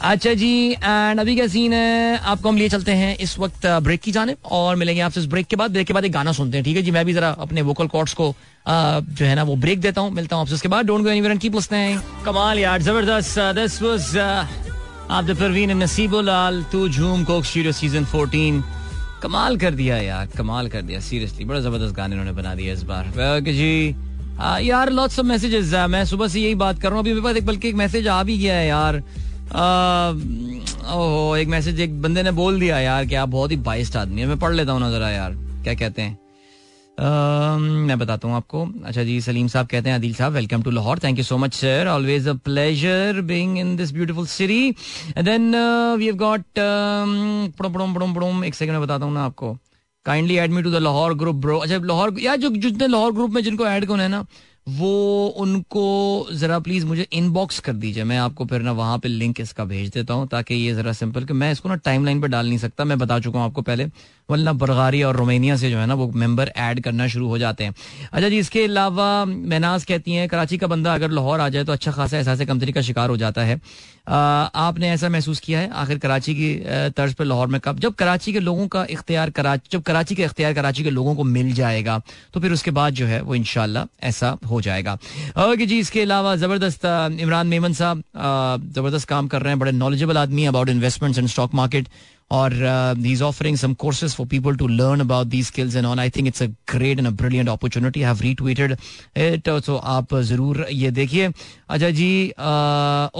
अच्छा 0.00 0.32
जी 0.34 0.72
एंड 0.72 1.20
अभी 1.20 1.34
क्या 1.36 1.46
सीन 1.46 1.72
है 1.72 2.18
आपको 2.18 2.48
हम 2.48 2.56
लिए 2.56 2.68
चलते 2.68 2.92
हैं 2.92 3.16
इस 3.20 3.38
वक्त 3.38 3.66
ब्रेक 3.84 4.00
की 4.00 4.12
जाने 4.12 4.34
और 4.50 4.76
मिलेंगे 4.76 5.00
आपसे 5.02 5.20
इस 5.20 5.26
ब्रेक 5.26 5.46
के 5.46 5.56
बाद। 5.56 5.70
ब्रेक 5.70 5.86
के 5.86 5.92
बाद 5.92 6.04
एक 6.04 6.12
गाना 6.12 6.32
सुनते 6.32 6.56
हैं 6.56 6.64
ठीक 6.64 6.76
है 6.76 6.82
जी? 6.82 6.90
मैं 6.90 7.04
भी 7.06 7.12
जरा 7.12 7.28
अपने 7.38 7.62
वोकल 7.62 7.86
कॉर्ड्स 7.86 8.14
को 8.14 8.34
जो 8.68 9.24
है 9.24 9.34
ना 9.34 9.42
वो 9.42 9.56
ब्रेक 9.56 9.80
देता 9.80 10.00
हूँ 10.00 10.10
मिलता 10.12 10.36
हूँ 10.36 10.42
आपसे 10.42 10.54
उसके 10.54 10.68
बाद। 10.68 10.86
Don't 10.86 11.02
go 11.02 11.08
anywhere 11.10 11.36
keep 11.38 11.54
listening 11.54 12.00
कमाल 12.26 12.58
यार 12.58 12.82
ज़बरदस्त 12.82 13.38
दिस 13.58 13.80
वाज 13.82 14.16
आप 14.16 15.24
द 15.24 15.36
Parveen 15.38 15.76
नसीबुल 15.82 16.30
to 16.72 16.88
Jhoom 16.88 17.24
Coke 17.24 17.44
studio 17.44 17.72
season 17.72 18.04
14 18.06 18.62
कमाल 19.22 19.56
कर 19.58 19.74
दिया 19.74 19.96
यार 19.98 20.26
कमाल 20.36 20.68
कर 20.68 20.82
दिया 20.82 21.00
सीरियसली 21.02 21.44
बड़ा 21.44 21.60
ज़बरदस्त 21.60 21.94
गाने 21.96 22.16
उन्होंने 22.16 22.36
बना 22.42 22.54
दिया 22.54 22.72
इस 22.72 22.82
बार। 22.84 23.40
जी। 23.42 23.94
आ, 24.40 24.58
यार 24.58 24.90
लॉट्स 24.90 25.18
ऑफ़ 25.18 25.26
मैसेजेस 25.26 25.74
मैं 25.90 26.04
सुबह 26.06 26.28
से 26.28 26.40
यही 26.40 26.54
बात 26.54 26.80
कर 26.80 26.88
रहा 26.88 26.96
हूँ 26.96 27.04
अभी 27.04 27.12
मेरे 27.12 27.24
पास 27.24 27.36
एक 27.36 27.46
बल्कि 27.46 27.68
एक 27.68 27.74
मैसेज 27.74 28.08
आ 28.08 28.22
भी 28.22 28.38
गया 28.38 28.54
है 28.54 28.66
यार। 28.68 29.02
ओहो, 29.52 31.36
एक 31.36 31.48
मैसेज 31.48 31.80
एक 31.80 32.00
बंदे 32.02 32.22
ने 32.22 32.30
बोल 32.32 32.58
दिया, 32.60 32.78
यार 32.78 33.06
कि 33.06 33.14
आप 33.14 33.28
बहुत 33.28 33.50
ही 33.50 33.56
बाइस्ट 33.58 33.96
आदमी 33.96 34.20
है, 34.20 34.26
मैं 34.26 34.38
पढ़ 34.38 34.52
लेता 34.54 34.72
हूँ 34.72 34.80
ना 34.80 34.90
जरा 34.90 35.10
यार, 35.10 35.32
क्या 35.64 35.74
कहते 35.74 36.02
हैं? 36.02 36.18
मैं 37.86 37.98
बताता 37.98 38.28
हूँ 38.28 38.36
आपको। 38.36 38.64
अच्छा 38.84 39.02
जी, 39.04 39.20
सलीम 39.20 39.46
साहब 39.48 39.66
कहते 39.66 39.88
हैं 39.88 39.96
Adil 39.96 40.14
sahab 40.14 40.32
welcome 40.32 40.62
to 40.62 40.70
Lahore 40.70 40.98
thank 40.98 41.18
you 41.18 41.24
so 41.24 41.36
much 41.38 41.54
sir 41.54 41.86
always 41.88 42.28
a 42.28 42.32
pleasure 42.44 43.20
being 43.22 43.58
in 43.58 43.74
this 43.76 43.92
beautiful 43.92 44.26
city 44.28 44.74
then 45.22 45.54
we 45.98 46.06
have 46.06 46.16
got 46.16 46.58
एक 48.46 48.54
सेकंड 48.54 48.72
में 48.72 48.82
बताता 48.82 49.04
हूँ 49.04 49.14
ना 49.14 49.24
आपको। 49.24 49.56
Kindly 50.06 50.36
add 50.38 50.50
me 50.50 50.62
to 50.62 50.70
the 50.70 50.74
Lahore 50.76 51.14
group 51.14 51.36
bro 51.36 51.58
अच्छा 51.58 51.78
लाहौर 51.78 52.14
या 52.20 52.36
जो 52.36 52.50
जितने 52.50 52.86
लाहौर 52.88 53.12
ग्रुप 53.12 53.30
में 53.30 53.42
जिनको 53.42 53.66
ऐड 53.66 53.84
करना 53.86 54.02
है 54.02 54.08
ना 54.08 54.24
वो 54.70 55.26
उनको 55.38 55.82
जरा 56.32 56.58
प्लीज़ 56.58 56.84
मुझे 56.86 57.06
इनबॉक्स 57.12 57.58
कर 57.60 57.72
दीजिए। 57.72 58.04
मैं 58.04 58.18
आपको 58.18 58.44
फिर 58.44 58.62
ना 58.62 58.72
वहाँ 58.72 58.98
पे 58.98 59.08
लिंक 59.08 59.40
इसका 59.40 59.64
भेज 59.64 59.90
देता 59.90 60.14
हूँ 60.14 60.26
ताकि 60.28 60.54
ये 60.54 60.74
जरा 60.74 60.92
सिंपल 60.92 61.24
कि 61.24 61.32
मैं 61.32 61.50
इसको 61.52 61.68
ना 61.68 61.76
टाइमलाइन 61.76 62.20
पे 62.20 62.28
डाल 62.28 62.48
नहीं 62.48 62.58
सकता। 62.58 62.84
मैं 62.84 62.98
बता 62.98 63.18
चुका 63.18 63.38
हूँ 63.38 63.46
आपको 63.46 63.62
पहले। 63.62 63.84
वरना 64.30 64.52
बरगारी 64.52 65.02
और 65.02 65.16
रोमेनिया 65.16 65.56
से 65.56 65.70
जो 65.70 65.78
है 65.78 65.86
ना 65.86 65.94
वो 65.94 66.10
मेंबर 66.12 66.52
ऐड 66.56 66.80
करना 66.80 67.06
शुरू 67.06 67.28
हो 67.28 67.38
जाते 67.38 67.64
हैं। 67.64 67.74
अच्छा 68.12 68.28
जी, 68.28 68.38
इसके 68.38 68.64
अलावा 68.64 69.24
महनाज 69.24 69.84
कहती 69.84 70.12
हैं, 70.12 70.28
कराची 70.28 70.58
का 70.58 70.66
बंदा 70.66 70.94
अगर 70.94 71.10
लाहौर 71.10 71.40
आ 71.40 71.48
जाए 71.48 71.64
तो 71.64 71.72
अच्छा 71.72 71.92
खासा 71.92 72.16
एहसास 72.16 72.40
कमतरी 72.40 72.72
का 72.72 72.80
शिकार 72.80 73.10
हो 73.10 73.16
जाता 73.16 73.44
है। 73.44 73.60
आपने 74.10 74.90
ऐसा 74.90 75.08
महसूस 75.08 75.40
किया 75.40 75.60
है 75.60 75.68
आखिर 75.72 75.98
कराची 75.98 76.34
की 76.34 76.54
तर्ज 76.96 77.14
पर 77.14 77.24
लाहौर 77.24 77.46
में 77.46 77.60
कब? 77.60 77.78
जब 77.78 77.94
कराची 77.94 78.32
के 78.32 78.40
लोगों 78.40 78.66
का 78.68 78.84
इख्तियार 78.90 79.32
जब 79.72 79.82
कराची 79.82 80.14
का 80.14 80.24
इख्तियार 80.24 80.54
कराची 80.54 80.84
के 80.84 80.90
लोगों 80.90 81.14
को 81.14 81.24
मिल 81.24 81.52
जाएगा 81.54 82.00
तो 82.34 82.40
फिर 82.40 82.52
उसके 82.52 82.70
बाद 82.70 82.94
जो 82.94 83.06
है 83.06 83.20
वो 83.22 83.34
इनशाला 83.34 83.86
ऐसा 84.02 84.36
हो 84.50 84.60
जाएगा। 84.60 84.94
ओके 85.38 85.66
जी, 85.66 85.78
इसके 85.78 86.02
अलावा 86.02 86.36
ज़बरदस्त 86.36 86.84
इमरान 87.20 87.46
मेमन 87.46 87.72
साहब 87.72 88.02
ज़बरदस्त 88.74 89.08
काम 89.08 89.28
कर 89.28 89.42
रहे 89.42 89.52
हैं, 89.52 89.58
बड़े 89.58 89.72
नॉलेजेबल 89.72 90.18
आदमी 90.18 90.44
about 90.46 90.68
investments 90.68 91.18
and 91.18 91.28
stock 91.28 91.54
market 91.54 91.88
or 92.30 92.46
uh, 92.46 92.94
he's 92.94 93.20
offering 93.20 93.56
some 93.56 93.74
courses 93.74 94.14
for 94.14 94.24
people 94.24 94.56
to 94.56 94.66
learn 94.66 95.00
about 95.00 95.30
these 95.30 95.50
and 95.58 95.84
all. 95.84 95.98
I 95.98 96.08
think 96.08 96.28
it's 96.28 96.40
a 96.40 96.48
great 96.66 96.98
and 96.98 97.06
a 97.06 97.10
brilliant 97.10 97.48
opportunity. 97.48 98.04
I 98.04 98.08
have 98.08 98.20
retweeted 98.20 98.78
it. 99.16 99.48
So 99.64 99.78
आप 99.80 100.14
ज़रूर 100.14 100.66
ये 100.72 100.90
देखिए 100.90 101.26
अच्छा 101.70 101.90
जी 101.90 102.10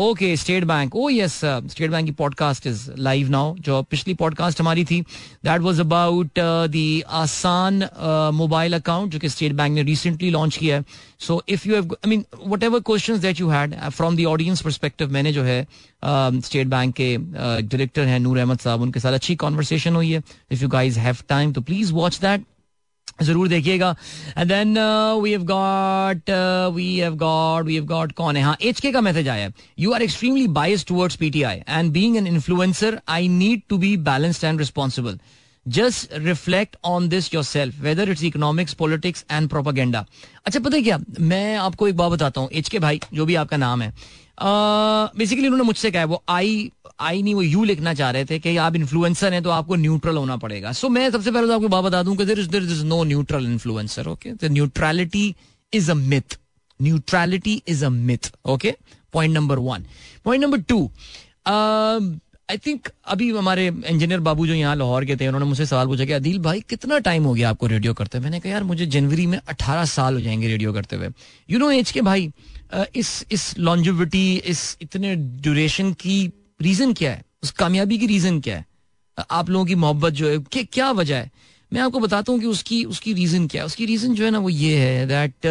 okay 0.05 0.37
State 0.37 0.65
Bank 0.65 0.97
oh 0.97 1.09
yes 1.11 1.41
State 1.45 1.91
Bank 1.91 2.07
की 2.07 2.13
podcast 2.21 2.67
is 2.67 2.91
live 2.99 3.31
now 3.31 3.55
जो 3.67 3.83
पिछली 3.91 4.15
podcast 4.23 4.61
हमारी 4.61 4.85
थी 4.85 5.01
that 5.45 5.61
was 5.61 5.81
about 5.81 6.39
the 6.39 7.03
Asaan 7.23 7.89
mobile 8.35 8.75
account 8.79 9.13
जो 9.13 9.19
कि 9.19 9.29
स्टेट 9.29 9.53
बैंक 9.53 9.75
ने 9.75 9.83
रिसेंटली 9.83 10.31
लॉन्च 10.31 10.57
किया 10.57 10.77
है 10.77 10.85
so 11.27 11.43
if 11.49 11.69
you 11.69 11.75
have 11.75 11.97
I 12.05 12.11
mean 12.11 12.25
whatever 12.63 12.81
question 12.91 13.19
that 13.21 13.41
you 13.41 13.49
had 13.51 13.75
from 13.91 14.17
the 14.17 14.27
audience 14.29 14.63
perspective 14.63 15.13
मैंने 15.13 15.33
जो 15.33 15.43
है 15.43 15.67
स्टेट 16.05 16.65
um, 16.65 16.71
बैंक 16.71 16.95
के 16.95 17.17
डायरेक्टर 17.17 18.03
uh, 18.03 18.09
हैं 18.09 18.19
नूर 18.21 18.39
अहमद 18.39 18.59
साहब 18.59 18.83
उनके 18.83 19.01
साथ 19.01 19.13
अच्छी 19.13 19.37
कॉन्वर्सेशन 19.37 19.95
हुई 19.97 20.11
है. 20.13 20.23
If 20.53 20.63
you 20.63 20.69
guys 20.69 20.99
have 20.99 21.17
time 21.29 21.53
तो 21.53 21.61
प्लीज़ 21.61 21.93
वॉच 21.93 22.19
दैट 22.21 22.45
ज़रूर 23.23 23.49
देखिएगा. 23.49 23.95
And 24.39 24.49
then 24.49 24.79
we 25.23 25.31
have 25.31 25.43
got 25.45 26.31
we 26.75 26.95
have 26.99 27.17
got 27.17 27.65
we 27.67 27.75
have 27.75 27.85
got 27.87 28.13
कौन 28.13 28.37
है? 28.37 28.43
हाँ 28.43 28.57
एच 28.63 28.81
के 28.81 28.93
का 28.93 29.01
मैसेज 29.01 29.29
आया 29.29 29.51
you 29.79 29.93
are 29.93 30.03
extremely 30.03 30.47
biased 30.59 30.87
towards 30.87 31.17
PTI 31.17 31.63
and 31.69 31.93
being 31.93 32.17
an 32.17 32.27
influencer 32.27 33.01
I 33.09 33.29
need 33.29 33.63
to 33.69 33.79
be 33.79 33.97
balanced 34.09 34.45
and 34.45 34.59
responsible 34.59 35.19
just 35.71 36.13
reflect 36.15 36.77
on 36.85 37.09
this 37.09 37.33
yourself 37.45 37.81
whether 37.81 38.11
it's 38.11 38.23
economics 38.25 38.75
politics 38.75 39.25
and 39.31 39.49
propaganda 39.49 40.05
अच्छा 40.47 40.61
पता 40.61 40.77
है 40.77 40.83
क्या? 40.83 40.99
मैं 41.21 41.57
आपको 41.57 41.89
एक 41.89 41.97
बात 41.97 42.13
बताता 42.13 42.41
हूँ 42.41 42.49
एच 42.53 42.69
के 42.69 42.79
भाई 42.79 43.01
जो 43.15 43.27
भी 43.27 43.35
आपका 43.35 43.57
नाम 43.57 43.83
है। 43.83 43.93
बेसिकली 44.41 45.47
उन्होंने 45.47 45.65
मुझसे 45.65 45.91
कहा 45.91 46.05
वो 46.05 46.23
आई 46.29 46.71
आई 47.01 47.23
नहीं 47.23 47.35
वो 47.35 47.43
यू 47.43 47.65
लिखना 47.65 47.93
चाह 47.95 48.11
रहे 48.11 48.25
थे 48.25 48.39
कि 48.39 48.57
आप 48.59 48.77
इन्फ्लुएंसर 48.77 49.33
हैं 49.33 49.43
तो 49.43 49.51
आपको 49.51 49.75
न्यूट्रल 49.77 50.17
होना 50.17 50.37
पड़ेगा। 50.37 50.73
सो 50.73 50.87
so, 50.87 50.93
मैं 50.95 51.11
सबसे 51.11 51.31
पहले 51.31 51.47
तो 51.47 51.55
आपको 51.55 51.69
बात 51.69 51.85
बता 51.85 52.03
दूँ 52.03 52.17
कि 52.17 52.25
there 52.25 52.39
is 52.41 52.49
there 52.51 52.63
is 52.63 52.85
no 52.85 53.03
neutral 53.05 53.47
influencer 53.47 54.09
okay 54.09 54.33
the 54.33 54.51
neutrality 54.53 55.35
is 55.73 55.91
a 55.91 55.95
myth 55.95 56.39
neutrality 56.81 57.63
is 57.69 57.85
a 57.85 57.89
myth 57.91 58.33
okay 58.47 58.75
point 59.13 59.35
number 59.35 59.59
one 59.59 59.85
point 60.25 60.45
number 60.45 60.61
two 60.69 60.79
I 62.51 62.59
think 62.59 62.89
अभी 63.07 63.31
हमारे 63.31 63.67
इंजीनियर 63.67 64.21
बाबू 64.21 64.47
जो 64.47 64.55
यहाँ 64.55 64.75
लाहौर 64.77 65.05
के 65.05 65.17
थे, 65.17 65.27
उन्होंने 65.29 65.47
मुझसे 65.47 65.67
सवाल 65.67 65.87
पूछा 65.87 66.05
कि, 66.05 66.13
अदिल 66.13 66.39
भाई, 66.39 66.61
कितना 66.61 66.99
टाइम 66.99 67.25
हो 67.25 67.35
गया 67.35 67.51
आपको 67.51 67.67
रेडियो 67.67 67.95
करते 67.95 68.19
हुए? 68.19 68.25
मैंने 68.25 68.41
कहा, 68.41 68.53
यार, 68.53 68.65
मुझे 68.65 68.87
जनवरी 68.87 69.27
में 69.27 69.39
अठारह 69.39 69.85
साल 69.85 70.15
हो 70.15 70.21
जाएँगे 70.21 70.49
रेडियो 70.49 70.73
करते 70.73 70.97
हुए. 70.97 71.09
यू 71.51 71.59
नो 71.59 71.71
एज 71.71 71.91
के 71.91 72.01
भाई 72.01 72.31
इस 72.97 73.25
इस 73.33 73.59
लॉन्जिविटी 73.59 74.35
इस 74.47 74.77
इतने 74.83 75.15
ड्यूरेशन 75.17 75.93
की 75.93 76.19
रीजन 76.63 76.93
क्या 76.93 77.13
है? 77.13 77.23
उस 77.43 77.51
कामयाबी 77.51 77.99
की 77.99 78.07
रीजन 78.07 78.41
क्या 78.41 78.57
है? 78.57 78.65
आप 79.31 79.51
लोगों 79.51 79.67
की 79.67 79.75
मोहब्बत 79.75 80.13
जो 80.13 80.29
है, 80.29 80.39
क्या 80.65 80.91
वजह 80.93 81.17
है? 81.17 81.31
मैं 81.73 81.81
आपको 81.81 82.01
बताता 82.01 82.33
हूँ 82.33 82.41
कि 82.41 82.47
उसकी 82.47 82.85
उसकी 82.85 83.13
रीजन 83.15 83.47
क्या 83.47 83.63
है। 83.63 83.67
उसकी 83.67 83.87
रीजन 83.87 84.15
जो 84.15 84.25
है 84.25 84.31
ना, 84.31 84.39
वो 84.39 84.49
ये 84.49 84.77
है 84.79 85.07
that 85.07 85.47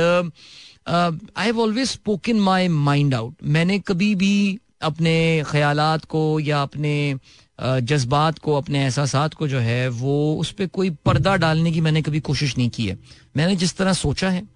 I 0.87 1.45
have 1.45 1.59
always 1.61 1.87
spoken 1.87 2.39
my 2.41 2.67
mind 2.67 3.13
out 3.13 3.35
मैंने 3.43 3.79
कभी 3.79 4.13
भी 4.15 4.59
अपने 4.81 5.43
ख्यालात 5.47 6.05
को 6.05 6.39
या 6.39 6.61
अपने 6.61 7.15
जज्बात 7.59 8.37
को, 8.39 8.55
अपने 8.55 8.83
एहसास 8.83 9.33
को 9.33 9.47
जो 9.47 9.59
है, 9.59 9.87
वो 9.87 10.35
उस 10.35 10.51
पर 10.51 10.67
कोई 10.67 10.89
पर्दा 11.05 11.35
डालने 11.37 11.71
की 11.71 11.81
मैंने 11.81 12.01
कभी 12.01 12.19
कोशिश 12.19 12.57
नहीं 12.57 12.69
की 12.69 12.85
है। 12.87 12.97
मैंने 13.37 13.55
जिस 13.55 13.75
तरह 13.77 13.93
सोचा 13.93 14.29
है 14.29 14.47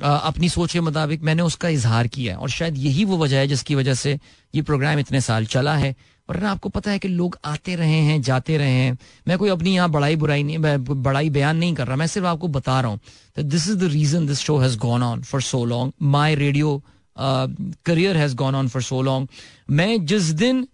अपनी 0.00 0.48
सोच 0.48 0.72
के 0.72 0.80
मुताबिक 0.80 1.22
मैंने 1.22 1.42
उसका 1.42 1.68
इजहार 1.68 2.06
किया 2.06 2.32
है। 2.34 2.38
और 2.38 2.50
शायद 2.50 2.78
यही 2.78 3.04
वो 3.04 3.16
वजह 3.18 3.38
है 3.38 3.46
जिसकी 3.46 3.74
वजह 3.74 3.94
से 3.94 4.18
ये 4.54 4.62
प्रोग्राम 4.62 4.98
इतने 4.98 5.20
साल 5.20 5.46
चला 5.46 5.74
है। 5.76 5.94
और 6.28 6.44
आपको 6.44 6.68
पता 6.68 6.90
है 6.90 6.98
कि 6.98 7.08
लोग 7.08 7.38
आते 7.44 7.74
रहे 7.76 7.98
हैं, 7.98 8.20
जाते 8.22 8.56
रहे 8.58 8.70
हैं। 8.70 8.96
मैं 9.28 9.38
कोई 9.38 9.50
अपनी 9.50 9.74
यहाँ 9.74 9.90
बड़ाई 9.90 10.16
बुराई 10.16 10.42
नहीं 10.42 10.58
बड़ाई 10.78 11.30
बयान 11.30 11.56
नहीं 11.56 11.74
कर 11.74 11.86
रहा। 11.86 11.96
मैं 11.96 12.06
सिर्फ़ 12.06 12.26
आपको 12.26 12.48
बता 12.48 12.80
रहा 12.80 12.90
हूँ। 12.90 13.00
This 13.38 13.68
is 13.68 13.76
the 13.76 13.90
reason 13.92 14.26
this 14.26 14.38
show 14.38 14.58
has 14.58 14.78
gone 14.78 15.02
on 15.02 15.22
for 15.22 15.42
so 15.42 15.64
long 15.64 15.92
my 16.02 16.34
radio 16.34 16.82
career 17.84 18.16
has 18.16 18.36
gone 18.36 18.54
on 18.54 18.68
for 18.68 18.82
so 18.82 19.02
long 19.02 19.28
मैं 19.70 20.06
जिस 20.06 20.22
दिन 20.22 20.68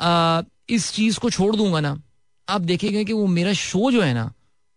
uh, 0.00 0.44
इस 0.68 0.92
चीज़ 0.92 1.18
को 1.18 1.30
छोड़ 1.30 1.56
दूँगा 1.56 1.80
ना 1.80 2.02
आप 2.48 2.60
देखेंगे 2.60 3.04
कि 3.04 3.12
वो 3.12 3.26
मेरा 3.26 3.52
शो 3.52 3.90
जो 3.90 4.02
है 4.02 4.14
ना 4.14 4.32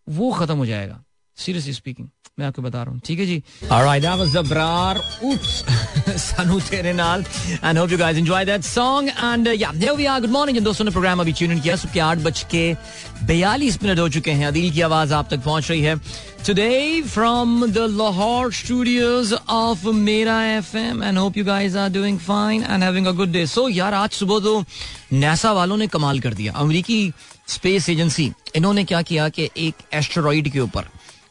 वो 0.09 0.32
खत्म 0.32 0.57
हो 0.57 0.65
जाएगा 0.65 1.03
सीरियसली 1.36 1.74
स्पीकिंग 1.74 2.09
मैं 2.40 2.48
आपको 2.48 2.62
बता 2.62 2.84
रहा 2.84 2.92
हूँ। 2.92 3.02
ठीक 3.06 3.20
है 3.20 3.26
जी? 3.26 3.44
Alright, 3.64 4.02
yeah, 4.04 4.20
प्रोग्राम 10.92 11.20
अभी 11.20 11.34
ट्यून 11.34 11.60
किया। 11.60 11.76
सुबह 11.76 12.04
आठ 12.04 12.18
बज 12.18 12.46
के 12.52 12.76
बयालीस 13.24 13.84
मिनट 13.84 14.00
हो 14.00 14.10
चुके 14.10 14.32
हैं। 14.32 14.48
अदील 14.48 14.72
की 14.72 14.82
आवाज़ 14.82 15.14
आप 15.14 15.28
तक 15.32 15.40
पहुँच 15.40 15.70
रही 15.70 15.82
है। 15.82 16.02
Today 16.48 17.02
from 17.02 17.72
the 17.72 17.78
Lahore 17.78 18.54
studios 18.54 19.36
of 19.50 19.88
Mera 19.88 20.46
F 20.46 20.78
M 20.78 21.04
and 21.04 21.18
hope 21.18 21.38
you 21.38 21.46
guys 21.46 21.78
are 21.78 21.90
doing 21.90 22.20
fine 22.20 22.64
and 22.64 23.08
a 23.08 23.12
good 23.12 23.32
day 23.32 23.48
so 23.48 23.70
यार 23.70 23.94
आज 23.94 24.10
सुबह 24.10 24.40
तो 24.40 24.64
नैसा 25.14 25.52
वालों 25.52 25.78
ने 25.78 25.88
कमाल 25.88 26.20
कर 26.20 26.34
दिया 26.34 26.54
अमरीकी 26.54 27.14
स्पेस 27.48 27.90
एजेंसी 27.90 28.32
इन्होंने 28.56 28.84
क्या 28.84 29.02
किया 29.02 29.30
कि 29.30 29.50
एक 29.58 29.74
एस्ट्रॉइड 29.94 30.50
के 30.50 30.60
ऊपर 30.60 30.86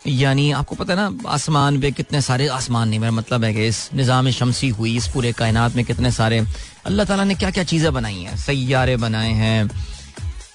यानी 0.06 0.50
आपको 0.52 0.74
पता 0.74 0.92
है 0.92 0.98
ना, 0.98 1.30
आसमान 1.30 1.80
पे 1.80 1.90
कितने 1.92 2.20
सारे 2.20 2.46
आसमान 2.48 2.88
नहीं, 2.88 3.00
मेरा 3.00 3.12
मतलब 3.12 3.44
है 3.44 3.52
कि 3.54 3.66
इस 3.66 3.88
निज़ाम 3.94 4.30
शमसी 4.30 4.68
हुई, 4.70 4.96
इस 4.96 5.08
पूरे 5.10 5.32
कायनात 5.32 5.76
में 5.76 5.84
कितने 5.84 6.10
सारे, 6.12 6.38
अल्लाह 6.86 7.06
ताला 7.06 7.24
ने 7.24 7.34
क्या 7.34 7.50
क्या 7.50 7.64
चीज़ें 7.64 7.92
बनाई 7.92 8.22
हैं? 8.22 8.36
सैारे 8.36 8.96
बनाए 8.96 9.32
हैं, 9.34 9.70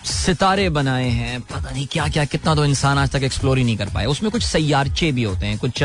सितारे 0.02 0.70
बनाए 0.72 1.10
हैं, 1.10 1.40
पता 1.42 1.72
नहीं 1.72 1.86
क्या 1.88 2.08
क्या 2.08 2.24
कितना 2.26 2.56
तो 2.56 2.66
इंसान 2.66 2.98
आज 2.98 3.10
तक 3.12 3.24
एक्सप्लोर 3.24 3.58
ही 3.58 3.64
नहीं 3.64 3.78
कर 3.78 3.90
पाए 3.94 4.06
उसमें 4.06 4.32
कुछ 4.32 4.44
सैारचे 4.44 5.12
भी 5.12 5.24
होते 5.24 5.46
हैं, 5.46 5.58
कुछ 5.58 5.84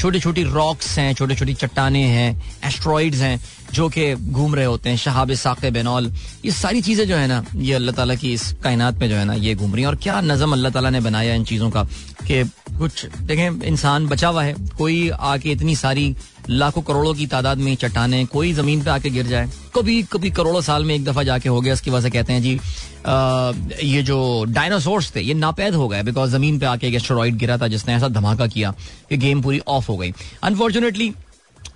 छोटी 0.00 0.20
छोटी 0.20 0.42
रॉक्स 0.44 0.98
हैं 0.98 1.12
छोटी 1.14 1.34
छोटी 1.34 1.54
चट्टाने 1.54 2.02
हैं 2.04 2.30
एस्ट्रॉइड्स 2.64 3.20
हैं, 3.20 3.40
जो 3.74 3.88
कि 3.88 4.14
घूम 4.14 4.54
रहे 4.54 4.64
होते 4.64 4.88
हैं 4.90 4.96
शहाब 4.96 5.32
साक़ 5.34 5.66
बेनौल 5.68 6.12
ये 6.44 6.50
सारी 6.52 6.80
चीज़ें 6.82 7.06
जो 7.08 7.16
है 7.16 7.26
ना, 7.28 7.44
ये 7.56 7.74
अल्लाह 7.74 7.94
ताला 7.94 8.14
की 8.14 8.32
इस 8.32 8.52
कायनात 8.62 8.98
में 8.98 9.08
जो 9.08 9.16
है 9.16 9.24
ना, 9.24 9.34
ये 9.34 9.54
घूम 9.54 9.74
रही 9.74 9.82
हैं। 9.82 9.88
और 9.88 9.96
क्या 9.96 10.20
नज़म 10.22 10.52
अल्लाह 10.52 10.72
ताला 10.72 10.90
ने 10.90 11.00
बनाया 11.00 11.34
इन 11.34 11.44
चीज़ों 11.44 11.70
का, 11.70 11.82
कि 12.24 12.42
कुछ 12.78 13.04
देखें 13.22 13.62
इंसान 13.62 14.06
बचा 14.06 14.28
हुआ 14.28 14.42
है। 14.44 14.54
कोई 14.78 15.08
आके 15.10 15.50
इतनी 15.50 15.76
सारी 15.76 16.14
लाखों 16.50 16.82
करोड़ों 16.82 17.14
की 17.14 17.26
तादाद 17.26 17.58
में 17.58 17.74
चट्टाने 17.76 18.24
कोई 18.26 18.52
ज़मीन 18.52 18.82
पे 18.82 18.90
आके 18.90 19.10
गिर 19.10 19.26
जाए। 19.26 19.48
कभी 19.74 20.02
कभी 20.12 20.30
करोड़ों 20.30 20.60
साल 20.60 20.84
में 20.84 20.94
एक 20.94 21.04
दफ़ा 21.04 21.22
जाके 21.22 21.48
हो 21.48 21.60
गया 21.60 21.74
उसकी 21.74 21.90
वजह 21.90 22.02
से 22.02 22.10
कहते 22.10 22.32
हैं 22.32 22.42
जी 22.42 22.58
आ, 23.06 23.52
ये 23.82 24.02
जो 24.02 24.44
डायनासोर्स 24.48 25.14
थे 25.16 25.20
ये 25.20 25.34
नापैद 25.34 25.74
हो 25.74 25.88
गए 25.88 26.02
बिकॉज़ 26.02 26.30
ज़मीन 26.30 26.58
पे 26.58 26.66
आके 26.66 26.86
एक 26.88 26.94
एस्ट्रॉइड 26.94 27.36
गिरा 27.38 27.58
था 27.58 27.68
जिसने 27.68 27.94
ऐसा 27.94 28.08
धमाका 28.08 28.46
किया 28.46 28.74
कि 29.10 29.16
गेम 29.16 29.42
पूरी 29.42 29.60
ऑफ़ 29.68 29.88
हो 29.88 29.96
गई। 29.96 30.12
अनफॉर्चुनेटली 30.42 31.12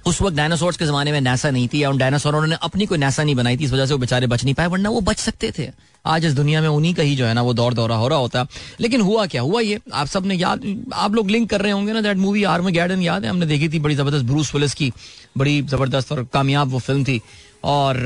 उस 0.07 0.21
वक्त 0.23 0.37
डायनासोर्स 0.37 0.77
के 0.77 0.87
जमाने 0.87 1.13
में 1.13 1.21
नासा 1.21 1.51
नहीं 1.51 1.69
थी 1.69 1.83
और 1.85 1.97
डायनासोर 1.97 2.47
ने 2.47 2.57
अपनी 2.63 2.87
कोई 2.87 2.99
नासा 2.99 3.23
नहीं 3.25 3.35
बनाई 3.35 3.57
थी, 3.57 3.65
इस 3.65 3.73
वजह 3.73 3.87
से 3.87 3.93
वो 3.95 3.99
बेचारे 3.99 4.27
बच 4.27 4.45
नहीं 4.45 4.55
पाए, 4.55 4.67
वरना 4.67 4.91
वो 4.91 5.01
बच 5.01 5.19
सकते 5.19 5.53
थे। 5.59 5.69
आज 6.05 6.25
इस 6.27 6.33
दुनिया 6.35 6.61
में 6.61 6.69
उन्हीं 6.69 6.95
का 6.95 7.03
ही 7.03 7.15
जो 7.17 7.27
है 7.27 7.35
ना, 7.35 7.43
वो 7.43 7.53
दौर 7.55 7.75
दौरा 7.75 7.97
हो 7.97 8.09
रहा 8.09 8.19
होता। 8.19 8.47
लेकिन 8.81 9.01
हुआ 9.01 9.27
क्या? 9.27 9.43
हुआ 9.43 9.61
ये, 9.61 9.79
आप 9.95 10.07
सबने 10.07 10.35
याद, 10.35 10.65
आप 10.95 11.15
लोग 11.15 11.31
लिंक 11.31 11.49
कर 11.51 11.61
रहे 11.63 11.73
होंगे 11.73 11.93
ना 11.93 12.01
दैट 12.01 12.17
मूवी 12.17 12.45
आर्म 12.45 12.69
गैडन 12.71 13.03
याद 13.03 13.25
है? 13.25 13.31
हमने 13.31 13.47
देखी 13.47 13.69
थी 13.69 13.79
बड़ी 13.79 13.95
ज़बरदस्त 13.95 14.25
ब्रूस 14.25 14.51
पुलिस 14.51 14.75
की, 14.75 14.93
बड़ी 15.39 15.61
ज़बरदस्त 15.63 16.13
और 16.13 16.27
कामयाब 16.33 16.69
वो 16.69 16.79
फ़िल्म 16.79 17.05
थी। 17.05 17.21
और 17.65 17.97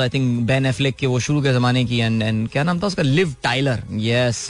आई 0.00 0.08
थिंक 0.08 0.40
बैन 0.46 0.66
एफ्लिक 0.66 0.96
के 0.96 1.06
वो 1.06 1.18
शुरू 1.20 1.42
के 1.42 1.52
जमाने 1.52 1.84
की 1.84 1.98
एंड 1.98 2.22
एंड 2.22 2.48
क्या 2.48 2.62
नाम 2.62 2.80
था 2.80 2.86
उसका? 2.86 3.02
लिव 3.02 3.34
टाइलर 3.42 3.82
यस 4.00 4.46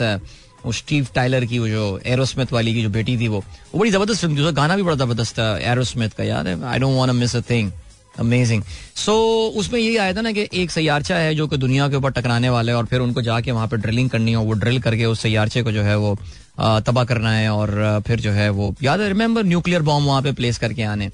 वो 0.65 0.71
स्टीव 0.73 1.07
टाइलर 1.15 1.45
की, 1.45 1.59
वो 1.59 1.67
जो 1.67 1.99
एरोस्मिथ 2.07 2.53
वाली 2.53 2.73
की 2.73 2.81
जो 2.81 2.89
बेटी 2.89 3.17
थी 3.19 3.27
वो 3.27 3.43
वो 3.73 3.79
बड़ी 3.79 3.91
ज़बरदस्त 3.91 4.21
फ़िल्म 4.21 4.35
थी, 4.35 4.41
उसका 4.41 4.51
गाना 4.51 4.75
भी 4.75 4.83
बड़ा 4.83 4.95
ज़बरदस्त 4.95 5.39
था, 5.39 5.57
एरोस्मिथ 5.71 6.09
का 6.17 6.23
है? 6.23 6.63
I 6.63 6.79
don't 6.79 6.97
want 6.97 7.11
miss 7.13 7.35
a 7.35 7.41
thing 7.49 7.71
amazing 8.19 8.63
so 8.97 9.13
उसमें 9.57 9.79
यही 9.79 9.95
आया 9.97 10.13
था 10.13 10.21
ना 10.21 10.31
कि 10.31 10.47
एक 10.53 10.71
सैयारचा 10.71 11.17
है 11.17 11.33
जो 11.35 11.47
कि 11.47 11.57
दुनिया 11.57 11.87
के 11.89 11.95
ऊपर 11.95 12.11
टकराने 12.11 12.49
वाला 12.49 12.71
है 12.71 12.77
और 12.77 12.85
फिर 12.85 12.99
उनको 12.99 13.21
जाके 13.21 13.51
वहाँ 13.51 13.67
पर 13.67 13.77
ड्रिलिंग 13.77 14.09
करनी 14.09 14.31
है 14.31 14.37
वो 14.37 14.53
ड्रिल 14.53 14.79
करके 14.81 15.05
उस 15.05 15.21
सैयारचे 15.21 15.63
को 15.63 15.71
जो 15.71 15.83
है 15.83 15.95
वो 15.97 16.15
तबाह 16.59 17.03
करना 17.03 17.31
है 17.31 17.49
और 17.49 18.01
फिर 18.07 18.19
जो 18.19 18.31
है 18.31 18.49
वो, 18.49 18.75
याद 18.83 19.01
रिमेंबर 19.01 19.43
न्यूक्लियर 19.43 19.81
बॉम्ब 19.81 20.07
वहाँ 20.07 20.21
पे 20.21 20.31
प्लेस 20.33 20.57
करके 20.57 20.83
आने। 20.83 21.09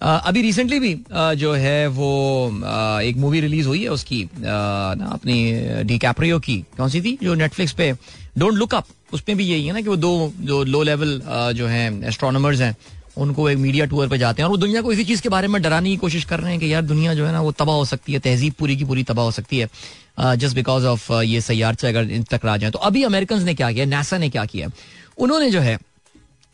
अभी 0.00 0.42
रिसेंटली 0.42 0.78
भी 0.80 0.94
जो 1.12 1.52
है 1.54 1.86
वो 1.88 2.10
एक 3.02 3.16
मूवी 3.16 3.40
रिलीज़ 3.40 3.66
हुई 3.66 3.82
है 3.82 3.88
उसकी 3.88 4.22
ना, 4.34 5.06
अपनी 5.12 5.84
डी 5.84 5.98
कैप्रियो 5.98 6.38
की। 6.38 6.56
कौन 6.76 6.88
सी 6.88 7.00
थी? 7.00 7.18
जो 7.22 7.34
नेटफ्लिक्स 7.34 7.72
पे 7.72 7.92
डोंट 8.38 8.54
लुक 8.54 8.74
अप 8.74 8.86
उसमें 9.12 9.36
भी 9.36 9.44
यही 9.44 9.66
है 9.66 9.72
ना 9.72 9.80
कि 9.80 9.88
वो 9.88 9.96
दो, 9.96 10.32
जो 10.38 10.62
लो 10.64 10.82
लेवल 10.82 11.20
जो 11.54 11.66
है 11.66 12.08
एस्ट्रोनॉमर्स 12.08 12.60
हैं, 12.60 12.76
उनको 13.16 13.48
एक 13.50 13.58
मीडिया 13.58 13.84
टूर 13.86 14.08
पे 14.08 14.18
जाते 14.18 14.42
हैं 14.42 14.44
और 14.44 14.50
वो 14.50 14.56
दुनिया 14.56 14.82
को 14.82 14.92
इसी 14.92 15.04
चीज़ 15.04 15.22
के 15.22 15.28
बारे 15.28 15.48
में 15.48 15.60
डराने 15.62 15.90
की 15.90 15.96
कोशिश 15.96 16.24
कर 16.24 16.40
रहे 16.40 16.50
हैं 16.50 16.60
कि 16.60 16.72
यार 16.72 16.82
दुनिया 16.84 17.14
जो 17.14 17.26
है 17.26 17.32
ना, 17.32 17.40
वो 17.40 17.52
तबाह 17.52 17.76
हो 17.76 17.84
सकती 17.84 18.12
है, 18.12 18.18
तहजीब 18.20 18.52
पूरी 18.58 18.76
की 18.76 18.84
पूरी 18.84 19.02
तबाह 19.02 19.24
हो 19.24 19.30
सकती 19.32 19.58
है 19.58 20.36
जस्ट 20.36 20.54
बिकॉज़ 20.54 20.86
ऑफ़ 20.86 21.12
ये 21.14 21.40
सैार 21.40 21.74
से 21.74 21.88
अगर 21.88 22.10
इन 22.10 22.22
तक 22.30 22.46
जाए 22.46 22.70
तो 22.70 22.78
अभी 22.80 23.02
अमेरिकन 23.04 23.42
ने 23.42 23.54
क्या 23.54 23.72
किया 23.72 23.84
नासा 23.86 24.18
ने 24.18 24.28
क्या 24.30 24.44
किया? 24.46 24.68
उन्होंने 25.18 25.50
जो 25.50 25.60
है, 25.60 25.78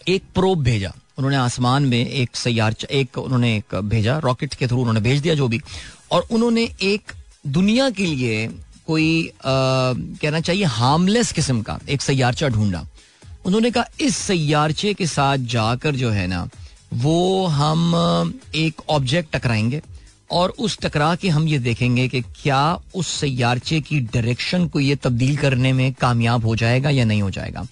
एक 0.09 0.23
प्रोब 0.35 0.63
भेजा। 0.63 0.93
उन्होंने 1.19 1.37
आसमान 1.37 1.85
में 1.85 2.07
एक 2.07 2.37
सैार 2.37 2.77
एक 2.91 3.19
उन्होंने 3.19 3.57
एक 3.57 3.75
भेजा 3.75 4.19
रॉकेट 4.19 4.55
के 4.55 4.67
थ्रू 4.67 4.79
उन्होंने 4.79 5.01
भेज 5.01 5.21
दिया 5.21 5.35
जो 5.35 5.49
भी। 5.49 5.61
और 6.11 6.27
उन्होंने 6.31 6.69
एक 6.83 7.13
दुनिया 7.47 7.91
के 7.91 8.07
लिए 8.07 8.49
कोई 8.87 9.29
आ, 9.29 9.33
कहना 9.45 10.41
चाहिए 10.41 10.65
हार्मलेस 10.65 11.33
किस्म 11.33 11.63
का 11.63 11.79
एक 11.89 12.03
सैारचा 12.03 12.49
ढूंढा। 12.49 12.87
उन्होंने 13.47 13.71
कहा 13.71 13.85
इस 14.01 14.17
सैारचे 14.17 14.95
के 14.95 15.07
साथ 15.07 15.39
जाकर 15.39 15.97
जो 15.97 16.11
है 16.11 16.27
ना 16.27 16.49
वो 16.95 17.47
हम 17.47 18.41
एक 18.55 18.81
ऑब्जेक्ट 18.89 19.37
टकराएँगे 19.37 19.81
और 20.31 20.51
उस 20.59 20.79
टकरा 20.79 21.15
के 21.15 21.29
हम 21.29 21.49
ये 21.49 21.59
देखेंगे 21.59 22.09
कि 22.09 22.21
क्या 22.21 22.79
उस 22.95 23.09
सैारचे 23.09 23.81
की 23.81 24.01
डायरेक्शन 24.01 24.69
को 24.69 24.81
ये 24.81 24.97
तब्दील 24.97 25.37
करने 25.37 25.73
में 25.73 25.93
कामयाब 25.93 26.47
हो 26.47 26.57
जाएगा 26.57 26.91
या 26.91 27.05
नहीं 27.05 27.23
हो 27.23 27.31
जाएगा। 27.31 27.67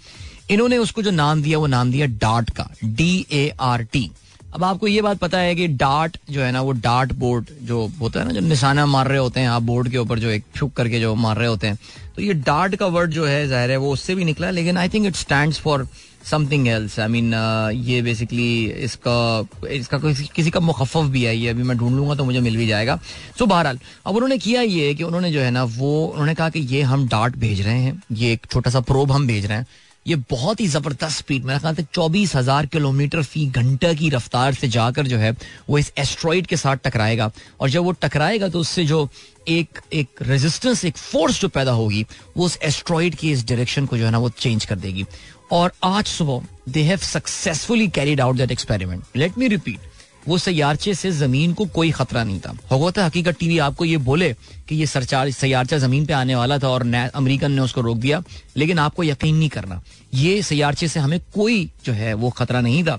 इन्होंने 0.52 0.78
उसको 0.78 1.02
जो 1.02 1.10
नाम 1.10 1.42
दिया 1.42 1.58
वो 1.58 1.66
नाम 1.66 1.90
दिया 1.90 2.06
डार्ट 2.20 2.50
का 2.50 2.68
डी 2.84 3.14
ए 3.32 3.48
आर 3.60 3.82
टी 3.92 4.10
अब 4.54 4.64
आपको 4.64 4.86
ये 4.88 5.02
बात 5.02 5.18
पता 5.18 5.38
है 5.38 5.54
कि 5.54 5.66
डार्ट 5.80 6.16
जो 6.30 6.40
है 6.42 6.50
ना 6.52 6.60
वो 6.60 6.72
डार्ट 6.86 7.12
बोर्ड 7.18 7.46
जो 7.62 7.86
होता 8.00 8.20
है 8.20 8.26
ना 8.26 8.32
जो 8.32 8.40
निशाना 8.40 8.84
मार 8.86 9.08
रहे 9.08 9.18
होते 9.18 9.40
हैं 9.40 9.48
आप 9.48 9.62
बोर्ड 9.62 9.88
के 9.90 9.98
ऊपर 9.98 10.18
जो 10.18 10.30
एक 10.30 10.44
छुक 10.56 10.72
करके 10.72 11.00
जो 11.00 11.14
मार 11.16 11.36
रहे 11.36 11.48
होते 11.48 11.66
हैं 11.66 11.78
तो 12.16 12.22
ये 12.22 12.32
डार्ट 12.46 12.74
का 12.76 12.86
वर्ड 12.96 13.10
जो 13.10 13.26
है 13.26 13.46
ज़ाहिर 13.48 13.70
है 13.70 13.76
वो 13.76 13.92
उससे 13.92 14.14
भी 14.14 14.24
निकला 14.24 14.50
लेकिन 14.50 14.76
I 14.78 14.88
think 14.88 15.06
it 15.06 15.16
stand 15.16 15.54
for 15.54 15.86
something 16.30 16.68
else 16.68 16.98
I 17.00 17.08
mean 17.08 17.32
ये 17.74 18.02
बेसिकली 18.02 18.64
इसका 18.64 19.46
इसका 19.70 19.98
किसी, 19.98 20.28
किसी 20.34 20.50
का 20.50 20.60
मुखफ़ 20.60 20.98
भी 21.06 21.22
है 21.24 21.36
ये 21.36 21.48
अभी 21.48 21.62
मैं 21.62 21.76
ढूंढ 21.78 21.96
लूँगा 21.96 22.14
तो 22.14 22.24
मुझे 22.24 22.40
मिल 22.40 22.56
भी 22.56 22.66
जाएगा। 22.66 22.96
सो 23.38 23.46
बहरहाल 23.46 23.78
अब 24.06 24.14
उन्होंने 24.14 24.38
किया 24.38 24.62
ये 24.62 24.94
कि 24.94 25.04
उन्होंने 25.04 25.30
जो 25.32 25.40
है 25.40 25.50
ना 25.50 25.64
वो 25.78 26.04
उन्होंने 26.04 26.34
कहा 26.34 26.48
कि 26.50 26.60
ये 26.74 26.82
हम 26.82 27.08
डार्ट 27.08 27.36
भेज 27.36 27.60
रहे 27.60 27.80
हैं 27.80 28.02
ये 28.12 28.32
एक 28.32 28.46
छोटा 28.50 28.70
सा 28.70 28.80
प्रोब 28.82 29.12
हम 29.12 29.26
भेज 29.26 29.46
रहे 29.46 29.58
हैं। 29.58 29.66
ये 30.06 30.16
बहुत 30.30 30.60
ही 30.60 30.66
ज़बरदस्त 30.68 31.18
स्पीड 31.18 31.44
मेरा 31.44 31.58
ख्याल 31.58 31.84
चौबीस 31.94 32.34
हज़ार 32.36 32.66
किलोमीटर 32.66 33.22
फ़ी 33.22 33.44
घंटे 33.48 33.94
की 33.94 34.08
रफ्तार 34.10 34.54
से 34.54 34.68
जाकर 34.68 35.06
जो 35.06 35.18
है, 35.18 35.30
वो 35.68 35.78
इस 35.78 35.92
एस्ट्रॉइड 35.98 36.46
के 36.46 36.56
साथ 36.56 36.76
टकराएगा। 36.84 37.30
और 37.60 37.70
जब 37.70 37.84
वो 37.84 37.92
टकराएगा 38.02 38.48
तो 38.48 38.60
उससे 38.60 38.84
जो 38.84 39.08
एक 39.48 39.80
एक 39.92 40.22
रेजिस्टेंस 40.22 40.84
एक 40.84 40.96
फोर्स 40.96 41.40
जो 41.40 41.48
पैदा 41.48 41.72
होगी, 41.72 42.04
वो 42.36 42.44
उस 42.46 42.58
एस्ट्रॉइड 42.62 43.14
की 43.14 43.30
इस 43.32 43.46
डायरेक्शन 43.48 43.86
को 43.86 43.98
जो 43.98 44.04
है 44.04 44.10
ना, 44.10 44.18
वो 44.18 44.28
चेंज 44.30 44.64
कर 44.64 44.76
देगी। 44.76 45.06
और 45.52 45.72
आज 45.84 46.04
सुबह 46.06 46.46
they 46.68 46.82
have 46.82 46.98
successfully 46.98 47.88
carried 47.90 48.20
out 48.20 48.36
that 48.36 48.50
experiment 48.52 49.16
let 49.16 49.38
me 49.38 49.48
repeat 49.48 49.80
वो 50.28 50.38
सैारचे 50.38 50.94
से 50.94 51.10
ज़मीन 51.10 51.52
को 51.52 51.64
कोई 51.66 51.90
खतरा 51.90 52.24
नहीं 52.24 52.40
था। 52.40 52.56
होता 52.72 53.04
हकीकत 53.06 53.36
टीवी 53.38 53.58
आपको 53.58 53.84
ये 53.84 53.96
बोले 54.00 54.32
कि 54.68 54.74
ये 54.74 54.86
सरचार 54.86 55.30
सैारचा 55.30 55.78
ज़मीन 55.78 56.06
पे 56.06 56.12
आने 56.12 56.34
वाला 56.34 56.58
था 56.58 56.68
और 56.68 56.86
अमेरिकन 57.14 57.52
ने 57.52 57.60
उसको 57.60 57.80
रोक 57.80 57.96
दिया। 57.98 58.22
लेकिन 58.56 58.78
आपको 58.78 59.04
यकीन 59.04 59.36
नहीं 59.36 59.48
करना, 59.48 59.82
ये 60.14 60.42
सैारचे 60.42 60.88
से 60.88 61.00
हमें 61.00 61.18
कोई 61.34 61.70
जो 61.84 61.92
है 61.92 62.14
वो 62.14 62.30
खतरा 62.30 62.60
नहीं 62.60 62.84
था। 62.84 62.98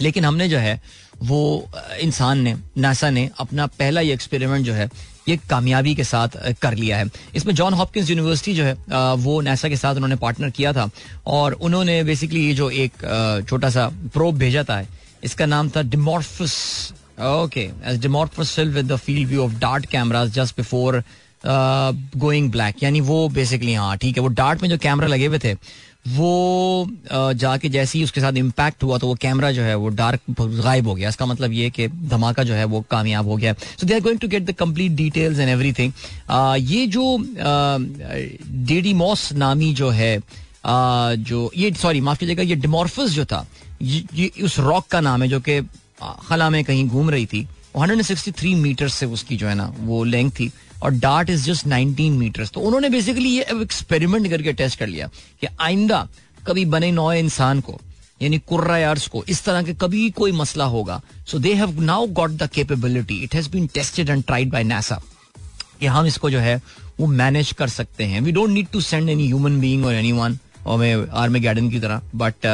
लेकिन 0.00 0.24
हमने 0.24 0.48
जो 0.48 0.58
है, 0.58 0.80
वो 1.18 1.68
इंसान 2.00 2.38
ने, 2.38 2.54
नासा 2.78 3.10
ने 3.10 3.28
अपना 3.38 3.66
पहला 3.68 4.00
ये 4.00 4.12
एक्सपेरिमेंट 4.14 4.66
जो 4.66 4.72
है, 4.72 4.88
ये 5.28 5.36
कामयाबी 5.50 5.94
के 5.94 6.04
साथ 6.04 6.36
कर 6.62 6.74
लिया 6.74 6.98
है। 6.98 7.06
इसमें 7.36 7.54
जॉन 7.54 7.74
हॉपकिंस 7.74 8.10
यूनिवर्सिटी 8.10 8.54
जो 8.54 8.64
है 8.64 8.74
वो 9.16 9.40
नासा 9.40 9.68
के 9.68 9.76
साथ 9.76 9.94
उन्होंने 9.94 10.16
पार्टनर 10.16 10.50
किया 10.50 10.72
था। 10.72 10.88
और 11.26 11.52
उन्होंने 11.52 12.02
बेसिकली 12.04 12.46
ये 12.46 12.54
जो 12.54 12.70
एक 12.70 13.44
छोटा 13.48 13.70
सा 13.70 13.88
प्रोब 14.14 14.38
भेजा 14.38 14.62
था 14.64 14.80
इसका 15.24 15.46
नाम 15.46 15.68
था 15.76 15.82
Dimorphos 15.82 16.54
okay 17.20 17.70
as 17.86 18.00
Dimorphos 18.02 18.54
fill 18.56 18.70
with 18.70 18.92
the 18.92 18.96
field 18.96 19.28
view 19.28 19.44
of 19.44 19.58
DART 19.60 19.86
cameras 19.90 20.30
just 20.30 20.56
before 20.56 21.02
going 21.44 22.50
black 22.50 22.82
यानी 22.82 23.00
वो 23.00 23.28
बेसिकली 23.34 23.74
हाँ 23.74 23.96
ठीक 23.98 24.16
है 24.16 24.22
वो 24.22 24.28
डार्ट 24.40 24.62
में 24.62 24.68
जो 24.68 24.78
कैमरा 24.78 25.08
लगे 25.08 25.26
हुए 25.26 25.38
थे 25.44 25.54
वो 26.08 26.86
uh, 26.86 27.32
जाके 27.34 27.68
जैसे 27.68 27.98
ही 27.98 28.04
उसके 28.04 28.20
साथ 28.20 28.32
इम्पैक्ट 28.32 28.82
हुआ 28.82 28.98
तो 28.98 29.06
वो 29.06 29.14
कैमरा 29.22 29.50
जो 29.52 29.62
है 29.62 29.74
वो 29.74 29.88
डार्क 29.88 30.20
गायब 30.40 30.86
हो 30.88 30.94
गया। 30.94 31.08
इसका 31.08 31.26
मतलब 31.26 31.52
ये 31.52 31.68
कि 31.70 31.88
धमाका 31.88 32.42
जो 32.42 32.54
है 32.54 32.64
वो 32.64 32.80
कामयाब 32.90 33.28
हो 33.28 33.36
गया। 33.36 33.52
So 33.52 33.86
they 33.86 33.94
are 33.94 34.00
going 34.00 34.18
to 34.20 34.28
get 34.28 34.44
the 34.44 34.52
complete 34.58 34.92
details 34.92 35.38
and 35.38 35.48
everything 35.48 35.92
ये 36.70 36.86
जो 36.86 37.16
डेडी 37.18 38.92
uh, 38.92 38.96
मॉस 38.98 39.32
नामी 39.32 39.72
जो 39.74 39.90
है 39.90 40.16
uh, 40.18 40.22
जो 41.28 41.50
ये 41.56 41.70
सॉरी 41.82 42.00
माफ़ 42.00 42.18
कीजिएगा 42.18 42.42
ये 42.42 42.54
डिमोर्फस 42.56 43.10
जो 43.10 43.24
था 43.24 43.46
ये 43.82 44.30
उस 44.44 44.58
रॉक 44.60 44.86
का 44.86 45.00
नाम 45.00 45.22
है 45.22 45.28
जो 45.28 45.40
कि 45.40 45.60
खला 46.28 46.48
में 46.50 46.62
कहीं 46.64 46.86
घूम 46.88 47.10
रही 47.10 47.26
थी। 47.26 47.46
163 47.76 48.54
मीटर 48.56 48.88
से 48.88 49.06
उसकी 49.08 49.36
जो 49.36 49.48
है 49.48 49.54
ना, 49.54 49.72
वो 49.78 50.04
लेंथ 50.04 50.30
थी 50.30 50.50
और 50.82 50.90
डार्ट 50.92 51.30
इज़ 51.30 51.44
जस्ट 51.44 51.66
19 51.66 52.10
मीटर्स 52.12 52.50
तो 52.50 52.60
उन्होंने 52.60 52.88
बेसिकली 52.90 53.28
ये 53.28 53.46
एक्सपेरिमेंट 53.52 54.28
करके 54.30 54.52
टेस्ट 54.52 54.78
कर 54.78 54.86
लिया 54.86 55.06
कि 55.40 55.46
आइंदा 55.60 56.06
कभी 56.46 56.64
बने 56.66 56.90
नौ 56.92 57.12
इंसान 57.12 57.60
को, 57.60 57.80
यानी 58.20 58.38
कुर्रायार्स 58.48 59.06
को, 59.08 59.24
इस 59.24 59.44
तरह 59.44 59.62
के 59.62 59.74
कभी 59.74 60.08
कोई 60.12 60.32
मसला 60.32 60.64
होगा। 60.66 61.00
So 61.26 61.38
they 61.38 61.54
have 61.54 61.80
now 61.82 62.06
got 62.12 62.30
the 62.32 62.48
capability 62.54 63.22
it 63.24 63.34
has 63.34 63.50
been 63.50 63.66
tested 63.74 64.08
and 64.10 64.24
tried 64.24 64.50
by 64.50 64.64
NASA 64.64 65.00
कि 65.80 65.86
हम 65.86 66.06
इसको 66.06 66.30
जो 66.30 66.38
है, 66.38 66.60
वो 67.00 67.06
मैनेज 67.06 67.52
कर 67.52 67.68
सकते 67.68 68.04
हैं। 68.04 68.20
We 68.20 68.32
don't 68.32 68.50
need 68.50 68.68
to 68.72 68.80
send 68.80 69.08
any 69.10 69.26
human 69.26 69.60
being 69.60 69.84
or 69.86 69.94
anyone 69.94 70.38
और 70.66 71.08
आर्मी 71.14 71.40
गार्डन 71.40 71.70
की 71.70 71.80
तरह 71.80 72.02
बट 72.14 72.46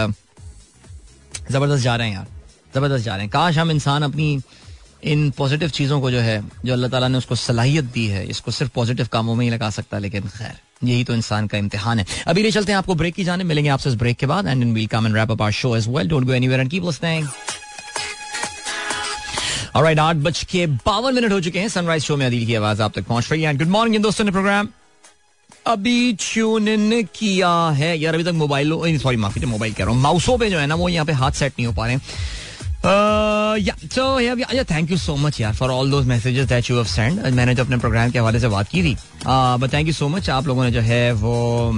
ज़बरदस्त 1.51 1.83
जा 1.83 1.97
रहे 1.97 2.09
हैं 2.09 2.15
यार, 2.15 2.27
ज़बरदस्त 2.75 3.05
जा 3.05 3.15
रहे 3.15 3.23
हैं। 3.23 3.31
काश 3.31 3.59
हम 3.59 3.71
इंसान 3.71 4.03
अपनी 4.03 4.41
इन 5.05 5.31
पॉजिटिव 5.31 5.69
चीज़ों 5.71 6.01
को 6.01 6.11
जो 6.11 6.21
है, 6.21 6.43
जो 6.65 6.73
अल्लाह 6.73 6.91
ताला 6.91 7.09
ने 7.09 7.19
उसको 7.19 7.35
सलाहियत 7.37 7.85
दी 7.95 8.07
है, 8.09 8.27
इसको 8.27 8.51
सिर्फ़ 8.51 8.73
पॉजिटिव 8.75 9.09
कामों 9.13 9.35
में 9.35 9.45
ही 9.45 9.51
लगा 9.51 9.71
सकता 9.71 9.97
है 9.97 10.03
लेकिन 10.03 10.29
खैर, 10.29 10.55
यही 10.85 11.05
तो 11.05 11.15
इंसान 11.15 11.47
का 11.47 11.59
इम्तिहान 11.59 11.99
है। 11.99 12.07
अभी 12.27 12.43
ले 12.43 12.51
चलते 12.51 12.73
हैं 12.73 12.79
आपको 12.79 12.95
ब्रेक 12.95 13.15
की 13.15 13.25
जाने 13.25 13.45
मिलेंगे 13.45 13.71
आपसे 13.71 13.91
इस 13.91 13.97
ब्रेक 13.97 14.17
के 14.17 14.27
बाद 14.27 14.47
and 14.47 14.63
in 14.63 14.87
come 14.87 15.07
and 15.07 15.17
wrap 15.17 15.31
up 15.31 15.43
our 15.43 15.53
show 15.53 15.77
as 15.77 15.89
well 15.89 16.09
don't 16.09 16.25
go 16.27 16.33
anywhere 16.33 16.61
and 16.61 16.71
keep 16.71 16.85
listening 16.85 17.29
alright 19.77 19.99
आठ 19.99 20.17
बज 20.17 20.43
के 20.51 20.67
बावन 20.67 21.15
मिनट 21.15 21.33
हो 21.33 21.41
चुके 21.41 21.59
हैं। 21.59 21.69
सनराइज 21.69 22.03
शो 22.03 22.17
में 22.17 22.27
अदील 22.27 22.47
की 22.47 22.55
आवाज़ 22.55 22.83
आप 22.83 22.93
तक 22.95 23.05
पहुँच 23.05 23.31
रही 23.33 23.43
है। 23.43 23.57
गुड 23.57 23.69
मॉर्निंग 23.69 24.03
दोस्तों 24.03 24.25
ने 24.25 24.31
प्रोग्राम 24.31 24.69
अभी 25.67 26.13
ट्यून 26.21 26.69
इन 26.69 27.03
किया 27.15 27.53
है। 27.77 27.99
यार, 27.99 28.15
अभी 28.15 28.25
तक 28.25 28.33
मोबाइल 28.35 28.99
सॉरी 28.99 29.17
माफ़ी 29.17 29.47
मोबाइल 29.47 29.73
कह 29.73 29.85
रहा 29.85 29.93
हूँ। 29.93 30.01
माउसों 30.03 30.39
पे 30.39 30.51
जो 30.51 30.59
है 30.59 30.67
ना, 30.67 30.75
वो 30.75 30.89
यहाँ 30.89 31.07
पे 31.07 31.13
हाथ 31.15 31.33
सेट 31.33 31.53
नहीं 31.59 31.67
हो 31.67 31.73
पा 31.73 31.87
रहे 31.87 31.99
थैंक 34.65 34.91
यू 34.91 34.97
सो 34.99 35.15
मच 35.17 35.41
यार 35.41 35.53
for 35.55 35.71
all 35.71 35.91
those 35.91 36.07
messages 36.07 36.47
that 36.49 36.71
you 36.71 36.77
have 36.77 36.85
send 36.87 37.21
मैंने 37.35 37.55
जो 37.55 37.65
अपने 37.65 37.77
प्रोग्राम 37.77 38.11
के 38.11 38.19
हवाले 38.19 38.41
से 38.41 38.49
बात 38.49 38.69
की 38.69 38.83
थी। 38.83 38.97
But 39.27 39.73
thank 39.73 39.87
you 39.87 39.93
so 39.93 40.09
much 40.09 40.29
आप 40.31 40.47
लोगों 40.47 40.65
ने 40.65 40.71
जो 40.71 40.81
है 40.81 41.13
वो 41.13 41.73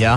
या 0.00 0.16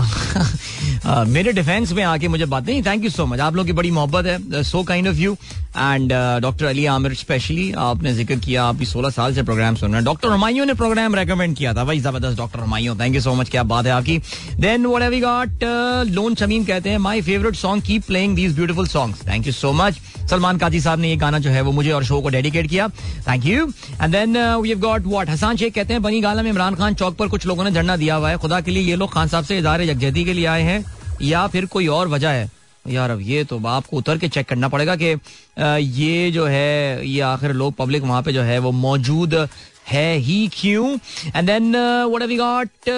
मेरे 1.28 1.52
डिफेंस 1.52 1.92
में 1.92 2.02
आके 2.04 2.28
मुझे 2.28 2.44
बात 2.46 2.66
नहीं 2.66 2.82
थैंक 2.82 3.04
यू 3.04 3.10
सो 3.10 3.26
मच 3.26 3.40
आप 3.40 3.56
लोगों 3.56 3.66
की 3.66 3.72
बड़ी 3.72 3.90
मोहब्बत 3.90 4.26
है। 4.26 4.62
So 4.64 4.82
kind 4.82 5.08
of 5.08 5.16
you 5.16 5.36
and 5.80 6.12
doctor 6.42 6.66
Ali 6.66 6.84
Aamir 6.88 7.14
specially 7.14 7.70
आपने 7.78 8.12
ज़िक्र 8.14 8.36
किया, 8.36 8.64
आप 8.64 8.82
सोलह 8.84 9.10
साल 9.10 9.34
से 9.34 9.42
प्रोग्राम 9.42 9.74
सुन 9.74 9.90
रहे 9.90 9.96
हैं। 9.96 10.04
डॉक्टर 10.04 10.28
हमायूं 10.28 10.66
ने 10.66 10.74
प्रोग्राम 10.74 11.14
रेकमेंड 11.14 11.56
किया 11.56 11.74
था 11.74 11.84
भाई 11.84 12.00
ज़बरदस्त 12.00 12.36
doctor 12.38 12.60
Humayun 12.60 12.96
thank 13.00 13.14
you 13.14 13.20
so 13.20 13.34
much 13.34 13.50
क्या 13.50 13.62
बात 13.64 13.86
है 13.86 13.92
आपकी। 13.92 14.18
Then 14.60 14.86
what 14.86 15.02
have 15.02 15.10
we 15.10 15.20
got 15.20 15.64
loan 16.10 16.34
Shamim 16.34 16.64
कहते 16.64 16.90
हैं 16.90 16.98
my 17.00 17.20
favourite 17.22 17.56
song 17.56 17.82
keep 17.84 18.06
playing 18.06 18.36
these 18.36 18.54
beautiful 18.56 18.86
songs 18.88 19.26
thank 19.28 19.46
you 19.46 19.52
so 19.52 19.72
much 19.74 20.00
Salman 20.30 20.58
Qazi 20.58 20.80
sahab 20.80 20.98
ने 21.00 21.08
ये 21.08 21.16
गाना 21.16 21.38
जो 21.38 21.50
है, 21.50 21.60
वो 21.60 21.72
मुझे 21.72 21.90
और 21.92 22.04
शो 22.04 22.20
को 22.20 22.28
डेडिकेट 22.28 22.68
किया। 22.70 22.88
Thank 23.28 23.46
you 23.46 23.66
and 23.92 24.12
then 24.12 24.36
we 24.36 24.68
have 24.68 24.78
got 24.80 25.06
what 25.06 25.30
Hassan 25.30 25.56
Sheikh 25.56 25.74
कहते 25.74 25.92
हैं, 25.92 26.02
बनी 26.02 26.20
गाला 26.20 26.42
में 26.42 26.50
इमरान 26.50 26.74
खान 26.74 26.94
चौक 26.94 27.16
पर 27.16 27.28
कुछ 27.28 27.46
लोगों 27.46 27.64
ने 27.64 27.70
धरना 27.70 27.96
दिया 27.96 28.14
हुआ 28.14 28.30
है। 28.30 28.36
खुदा 28.38 28.60
के 28.60 28.70
लिए 28.70 28.82
ये 28.82 28.96
लोग 28.96 29.12
खान 29.12 29.28
साहब 29.28 29.44
से 29.44 29.58
इदारे 29.58 29.90
यकजहती 29.90 30.24
के 30.24 30.32
लिए 30.32 30.46
आए 30.46 30.62
हैं 30.62 30.84
या 31.22 31.46
फिर 31.46 31.66
कोई 31.66 31.86
और 31.88 32.08
वजह 32.08 32.30
है? 32.30 32.50
यार 32.90 33.10
अब 33.10 33.20
ये 33.22 33.44
तो 33.44 33.58
आपको 33.68 33.96
उतर 33.96 34.18
के 34.18 34.28
चेक 34.28 34.48
करना 34.48 34.68
पड़ेगा 34.68 34.96
कि 34.96 35.14
ये 36.00 36.30
जो 36.30 36.44
है, 36.46 37.08
ये 37.08 37.20
आखिर 37.22 37.52
लोग 37.52 37.74
पब्लिक 37.74 38.02
वहाँ 38.02 38.22
पे 38.22 38.32
जो 38.32 38.42
है 38.42 38.58
वो 38.58 38.72
मौजूद 38.72 39.34
है 39.88 40.16
ही 40.18 40.48
क्यों? 40.54 40.96
And 41.26 41.46
then 41.46 41.72
what 41.74 42.22
have 42.22 42.36
got 42.38 42.88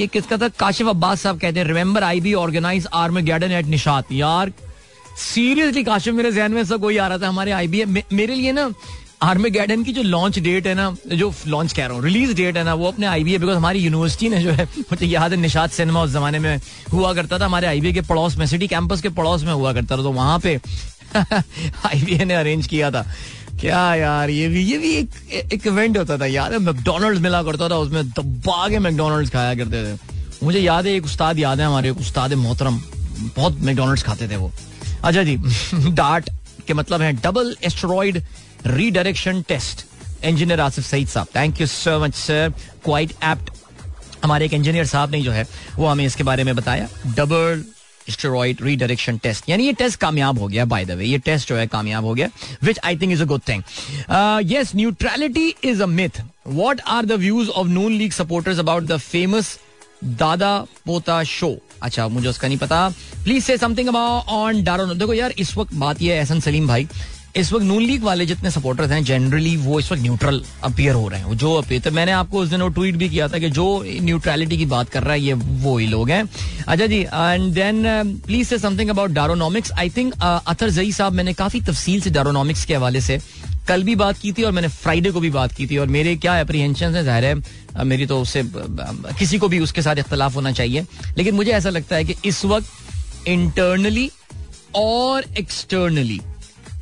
ये 0.00 0.06
किसका 0.06 0.36
था? 0.36 0.48
काशिफ 0.48 0.88
अब्बास 0.88 1.20
साहब 1.22 1.40
कहते 1.40 1.60
हैं 1.60 1.66
remember 1.66 2.02
I 2.04 2.20
be 2.20 2.34
organise 2.34 2.86
army 2.94 3.22
garden 3.22 3.52
at 3.52 3.66
Nishat 3.66 4.12
यार 4.12 4.52
सीरियसली 5.18 5.82
काशिफ, 5.84 6.14
मेरे 6.14 6.30
जहन 6.32 6.52
में 6.52 6.64
सब 6.64 6.80
कोई 6.80 6.96
आ 6.96 7.06
रहा 7.06 7.18
था, 7.18 7.28
हमारे 7.28 7.52
आई 7.52 7.66
बी 7.68 7.84
मेरे 8.12 8.34
लिए 8.34 8.52
ना 8.52 8.70
आर्मी 9.22 9.50
गार्डन 9.50 9.82
की 9.84 9.92
जो 9.92 10.02
लॉन्च 10.02 10.38
डेट 10.38 10.66
है 10.66 10.74
ना, 10.74 10.94
जो 11.14 11.32
लॉन्च 11.46 11.72
कह 11.72 11.86
रहा 11.86 11.96
हूँ 11.96 12.04
रिलीज़ 12.04 12.32
डेट 12.34 12.56
है 12.56 12.64
ना, 12.64 12.74
वो 12.74 12.86
अपने 12.86 13.06
आई 13.06 13.24
बिकॉज़ 13.24 13.56
हमारी 13.56 13.78
यूनिवर्सिटी 13.78 14.28
ने 14.28 14.42
जो 14.42 14.50
है, 14.50 14.64
मुझे 14.64 15.06
याद 15.06 15.32
है 15.32 15.36
निशाद 15.40 15.70
सिनेमा 15.70 16.02
उस 16.02 16.10
जमाने 16.10 16.38
में 16.38 16.60
हुआ 16.92 17.12
करता 17.14 17.38
था, 17.38 17.44
हमारे 17.44 17.66
आई 17.66 17.92
के 17.92 18.00
पड़ोस 18.00 18.36
में 18.36 18.46
सिटी 18.46 18.68
कैंपस 18.68 19.00
के 19.00 19.08
पड़ोस 19.08 19.42
में 19.44 19.52
हुआ 19.52 19.72
करता 19.72 19.96
था 19.96 20.02
तो 20.02 20.12
वहाँ 20.12 20.38
पे 20.38 20.58
आई 21.16 22.24
ने 22.24 22.34
अरेंज 22.34 22.66
किया 22.66 22.90
था। 22.90 23.04
क्या 23.60 23.94
यार, 23.94 24.30
ये 24.30 24.48
भी 24.48 24.64
ये 24.64 24.78
भी 24.78 24.92
एक 24.96 25.08
एक 25.52 25.66
इवेंट 25.66 25.98
होता 25.98 26.18
था 26.18 26.26
यार 26.26 26.58
मैकडोनल्ड 26.58 27.18
मिला 27.18 27.42
करता 27.42 27.68
था, 27.68 27.76
उसमें 27.78 28.08
दबा 28.10 28.68
के 28.68 28.78
मैकडोनल्ड 28.78 29.30
खाया 29.30 29.54
करते 29.54 29.84
थे। 29.86 30.44
मुझे 30.44 30.58
याद 30.58 30.86
है, 30.86 30.94
एक 30.94 31.04
उस्ताद 31.04 31.38
याद 31.38 31.60
है 31.60 31.66
हमारे 31.66 31.90
उस्ताद 31.90 32.32
मोहतरम, 32.34 32.82
बहुत 33.36 33.60
मैकडोनल्ड 33.60 34.02
खाते 34.02 34.28
थे 34.28 34.36
वो। 34.36 34.52
अच्छा 35.04 35.22
जी 35.22 35.36
डार्ट 35.92 36.30
के 36.66 36.74
मतलब 36.74 37.02
है 37.02 37.12
double 37.12 37.56
asteroid 37.64 38.22
redirection 38.66 39.42
test 39.48 39.84
engineer 40.24 40.60
Asif 40.60 40.84
Saeed 40.86 41.08
sahab 41.08 41.26
thank 41.36 41.60
you 41.60 41.66
so 41.66 41.98
much 42.04 42.14
sir 42.14 42.52
quite 42.84 43.12
apt 43.24 43.50
हमारे 44.24 44.44
एक 44.46 44.52
इंजीनियर 44.54 44.86
साहब 44.86 45.10
ने 45.10 45.20
जो 45.22 45.32
है, 45.32 45.46
वो 45.76 45.86
हमें 45.86 46.04
इसके 46.04 46.24
बारे 46.24 46.44
में 46.44 46.54
बताया. 46.56 46.88
डबल 47.16 47.64
स्टेरॉइड 48.10 48.62
रीडायरेक्शन 48.62 49.18
टेस्ट 49.22 49.48
यानी 49.48 49.66
ये 49.66 49.72
टेस्ट 49.72 49.98
कामयाब 50.00 50.38
हो 50.38 50.46
गया 50.48 50.64
बाय 50.64 50.84
द 50.84 50.90
वे 50.90 51.04
ये 51.06 51.18
टेस्ट 51.26 51.48
जो 51.48 51.56
है 51.56 51.66
कामयाब 51.66 52.04
हो 52.04 52.14
गया 52.14 52.28
which 52.64 52.78
I 52.84 52.96
think 52.98 53.12
is 53.12 53.22
a 53.22 53.26
good 53.26 53.40
thing 53.48 53.62
yes 54.52 54.74
neutrality 54.76 55.54
is 55.64 55.82
a 55.82 55.86
myth 55.86 56.20
what 56.46 56.80
are 56.86 57.04
the 57.06 57.12
views 57.20 57.48
of 57.50 57.68
Noon 57.68 57.92
league 57.92 58.12
supporters 58.12 58.58
about 58.58 58.84
the 58.84 58.96
famous 58.98 59.58
Dada 60.04 60.58
Pota 60.86 61.22
show 61.24 61.56
अच्छा 61.82 62.06
मुझे 62.08 62.28
उसका 62.28 62.48
नहीं 62.48 62.58
पता. 62.58 62.88
Please 63.24 63.44
say 63.44 63.56
something 63.58 63.88
about 63.88 64.28
on 64.28 64.62
डारो 64.64 64.86
देखो 64.94 65.14
यार, 65.14 65.30
इस 65.38 65.56
वक्त 65.56 65.74
बात 65.74 66.02
यह 66.02 66.12
है 66.12 66.18
एहसन 66.18 66.40
सलीम 66.40 66.66
भाई. 66.68 66.86
इस 67.34 67.52
वक्त 67.52 67.64
नून 67.64 67.82
लीग 67.82 68.02
वाले 68.04 68.24
जितने 68.26 68.50
सपोर्टर्स 68.50 68.90
हैं 68.90 69.02
जनरली 69.04 69.56
वो 69.56 69.78
इस 69.80 69.90
वक्त 69.92 70.02
न्यूट्रल 70.02 70.42
अपियर 70.64 70.94
हो 70.94 71.06
रहे 71.08 71.20
हैं। 71.20 71.36
जो 71.38 71.54
अपियर 71.56 71.80
तो 71.82 71.90
मैंने 71.90 72.12
आपको 72.12 72.40
उस 72.40 72.48
दिन 72.48 72.62
वो 72.62 72.68
ट्वीट 72.70 72.96
भी 72.96 73.08
किया 73.08 73.28
था 73.28 73.38
कि 73.38 73.50
जो 73.50 73.64
न्यूट्रलिटी 74.00 74.56
की 74.58 74.66
बात 74.66 74.88
कर 74.88 75.02
रहा 75.02 75.12
है, 75.12 75.20
ये 75.20 75.32
वो 75.32 75.76
ही 75.78 75.86
लोग 75.86 76.10
हैं। 76.10 76.22
अच्छा 76.66 76.86
जी 76.86 77.00
and 77.02 77.52
then 77.54 77.82
please 78.26 78.48
say 78.48 78.58
something 78.58 78.90
about 78.90 79.10
Daronomics 79.10 79.72
I 79.72 79.90
think 79.90 80.14
Atar 80.22 80.70
Zai 80.70 80.92
sahab, 80.92 81.12
मैंने 81.12 81.32
काफ़ी 81.34 81.60
तफसील 81.62 82.00
से 82.00 82.10
डारोनॉमिक्स 82.10 82.64
के 82.64 82.74
हवाले 82.74 83.00
से 83.00 83.18
कल 83.68 83.82
भी 83.84 83.94
बात 83.96 84.18
की 84.18 84.32
थी 84.32 84.42
और 84.42 84.52
मैंने 84.52 84.68
फ्राइडे 84.68 85.10
को 85.10 85.20
भी 85.20 85.30
बात 85.30 85.52
की 85.52 85.66
थी। 85.66 85.76
और 85.78 85.86
मेरे 85.88 86.14
क्या 86.16 86.40
अप्रीहेंशन 86.40 86.94
है, 86.94 87.04
ज़ाहिर 87.04 87.24
है 87.24 87.84
मेरी 87.84 88.06
तो 88.06 88.20
उससे 88.20 88.42
किसी 88.44 89.38
को 89.38 89.48
भी 89.48 89.58
उसके 89.60 89.82
साथ 89.82 89.96
इख्तलाफ 89.98 90.36
होना 90.36 90.52
चाहिए। 90.52 90.84
लेकिन 91.18 91.34
मुझे 91.34 91.50
ऐसा 91.52 91.70
लगता 91.70 91.96
है 91.96 92.04
कि 92.04 92.14
इस 92.24 92.44
वक्त 92.44 93.28
इंटरनली 93.28 94.10
और 94.76 95.24
एक्सटर्नली 95.38 96.20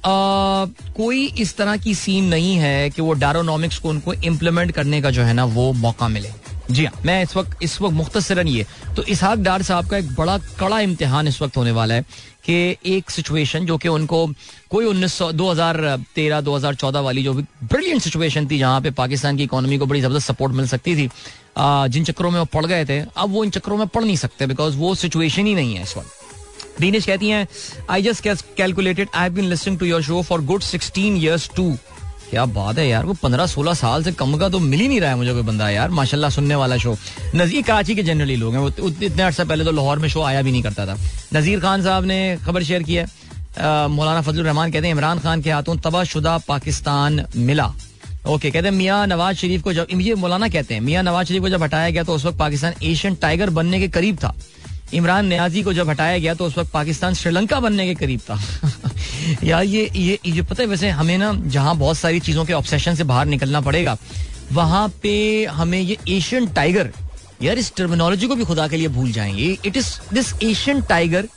कोई 0.07 1.25
इस 1.39 1.57
तरह 1.57 1.77
की 1.77 1.95
सीन 1.95 2.25
नहीं 2.27 2.55
है 2.57 2.91
कि 2.91 3.03
वो 3.03 3.13
डारोनॉमिक्स 3.15 3.79
को 3.79 3.89
उनको 3.89 4.13
इम्प्लीमेंट 4.15 4.73
करने 4.73 5.01
का 5.03 5.11
जो 5.11 5.23
है 5.23 5.33
ना, 5.35 5.45
वो 5.45 5.73
मौका 5.75 6.09
मिले। 6.09 6.33
जी 6.71 6.85
हाँ 6.85 7.01
मैं 7.05 7.23
इस 7.23 7.37
वक्त 7.37 7.63
इस 7.63 7.81
वक्त 7.83 7.95
मुख्तसरन 7.95 8.49
ये। 8.49 8.67
तो 8.97 9.03
इसहाक 9.05 9.39
डार 9.39 9.63
साहब 9.63 9.89
का 9.89 9.97
एक 9.97 10.15
बड़ा 10.15 10.37
कड़ा 10.59 10.79
इम्तिहान 10.81 11.29
इस 11.29 11.41
वक्त 11.43 11.57
होने 11.57 11.71
वाला 11.73 11.95
है 11.95 12.05
कि 12.45 12.77
एक 12.87 13.11
सिचुएशन 13.11 13.67
जो 13.67 13.77
कि 13.79 13.89
उनको 13.89 14.27
कोई 14.71 14.85
उन्नीस 14.87 15.13
सौ, 15.13 15.31
दो 15.33 15.51
हज़ार 15.51 15.97
तेरह, 16.15 16.41
दो 16.41 16.57
हज़ार 16.57 16.75
चौदह 16.75 17.01
वाली 17.01 17.23
जो 17.23 17.33
ब्रिलियंट 17.35 18.03
सिचुएशन 18.03 18.47
थी, 18.51 18.59
जहाँ 18.59 18.81
पे 18.81 18.91
पाकिस्तान 18.93 19.37
की 19.37 19.43
इकोनॉमी 19.45 19.79
को 19.79 19.87
बड़ी 19.87 20.01
ज़बरदस्त 20.01 20.27
सपोर्ट 20.27 20.53
मिल 20.55 20.67
सकती 20.69 20.97
थी 20.97 21.09
जिन 21.59 22.05
चक्रों 22.05 22.31
में 22.31 22.39
वो 22.39 22.45
पड़ 22.47 22.65
गए 22.67 22.85
थे, 22.85 23.01
अब 23.01 23.33
वो 23.33 23.45
इन 23.45 23.51
चक्रों 23.51 23.77
में 23.77 23.87
पड़ 23.89 24.05
नहीं 24.05 24.17
सकते 24.17 24.47
बिकॉज़ 24.47 24.77
वो 24.77 24.95
सिचुएशन 24.95 25.47
ही 25.47 25.55
नहीं 25.55 25.75
है 25.75 25.83
इस 25.83 25.97
वक्त। 25.97 26.20
दीनेश 26.81 27.07
कहती 27.07 27.29
हैं 27.29 27.47
I 27.91 28.03
just 28.03 28.45
calculated 28.57 29.09
I 29.15 29.31
been 29.31 29.45
listening 29.45 29.79
to 29.79 29.87
your 29.87 30.03
show 30.03 30.23
for 30.23 30.41
good 30.45 30.63
sixteen 30.63 31.17
years 31.17 31.51
too 31.57 31.73
क्या 32.31 32.45
बात 32.47 32.79
है 32.79 32.87
यार, 32.89 33.05
वो 33.05 33.15
पंद्रह 33.23 33.47
सोलह 33.47 33.75
साल 33.75 34.03
से 34.05 34.13
कम 34.13 34.37
का 34.39 34.49
तो 34.49 34.59
मिल 34.61 34.81
ही 34.81 34.87
नहीं 34.89 35.01
रहा 35.01 35.11
है 35.11 35.17
मुझे 35.17 35.33
कोई 35.33 35.43
बंदा 35.43 35.69
यार, 35.71 35.91
माशाल्लाह 35.91 36.31
सुनने 36.31 36.55
वाला 36.55 36.77
शो 36.77 36.97
नजीर 37.35 37.63
कराची 37.63 37.95
के 37.95 38.03
जनरली 38.03 38.37
लोग 38.37 38.55
हैं, 38.55 38.61
वो 38.61 38.89
इतने 39.03 39.23
अर्सा 39.23 39.45
पहले 39.45 39.65
तो 39.65 39.73
लाहौर 39.73 39.99
में 39.99 40.09
शो 40.09 40.23
आया 40.23 40.43
भी 40.43 40.53
नहीं 40.53 40.63
करता 40.63 40.87
था। 40.87 40.97
नजीर 41.35 41.61
खान 41.61 41.83
साहब 41.83 42.05
ने 42.05 42.39
खबर 42.47 42.63
शेयर 42.63 42.83
की 42.83 42.95
है। 42.95 43.07
मौलाना 43.91 44.21
फजल 44.23 44.43
रहमान 44.43 44.71
कहते 44.73 44.87
हैं, 44.87 44.95
इमरान 44.95 45.19
खान 45.19 45.43
के 45.43 45.51
हाथों 45.51 45.77
तबाहशुदा 45.79 46.37
पाकिस्तान 46.49 47.25
मिला। 47.37 47.67
ओके, 48.29 48.51
कहते 48.51 48.67
हैं, 48.69 48.75
मियाँ 48.75 49.07
नवाज़ 49.07 49.37
शरीफ 49.37 49.63
को 49.63 49.73
जब, 49.73 49.87
ये 49.93 50.15
मौलाना 50.15 50.49
कहते 50.49 50.75
हैं, 50.75 50.81
मियाँ 50.81 51.03
नवाज़ 51.03 51.27
शरीफ 51.29 51.43
को 51.43 51.49
जब 51.49 51.63
हटाया 51.63 51.91
गया 51.91 52.03
तो 52.05 52.15
उस 52.15 52.25
वक्त 52.25 52.39
पाकिस्तान 52.39 52.75
एशियन 52.83 53.15
टाइगर 53.17 53.51
बनने 53.51 53.81
के 53.81 53.89
करीब 53.91 54.17
था। 54.17 54.35
इमरान 54.95 55.27
न्याजी 55.27 55.63
को 55.63 55.73
जब 55.73 55.89
हटाया 55.89 56.19
गया 56.19 56.35
तो 56.35 56.47
उस 56.47 56.57
वक्त 56.59 56.71
पाकिस्तान 56.73 57.15
श्रीलंका 57.15 57.61
बनने 57.61 57.87
के 57.87 57.95
करीब 57.95 58.21
था। 58.21 58.39
यार 59.45 59.65
ये 59.65 59.91
ये 59.97 60.19
ये 60.27 60.43
पता 60.43 60.63
है 60.63 60.69
वैसे 60.69 60.89
हमें 60.91 61.17
ना, 61.19 61.33
जहाँ 61.47 61.77
बहुत 61.77 61.97
सारी 61.99 62.21
चीज़ों 62.21 62.45
के 62.45 62.53
ऑब्सेशन 62.53 62.95
से 62.95 63.05
बाहर 63.05 63.27
निकलना 63.27 63.61
पड़ेगा, 63.61 63.97
वहाँ 64.53 64.89
पे 65.03 65.45
हमें 65.47 65.81
ये 65.81 65.97
एशियन 66.09 66.47
टाइगर 66.55 66.91
यार 67.43 67.59
इस 67.59 67.73
टर्मिनोलॉजी 67.77 68.27
को 68.27 68.35
भी 68.35 68.45
खुदा 68.45 68.67
के 68.69 68.77
लिए 68.77 68.89
भूल 68.89 69.13
जाएँगे। 69.13 69.57
It 69.67 69.77
is 69.77 69.89
this 70.15 70.33
Asian 70.43 70.83
tiger 70.89 71.29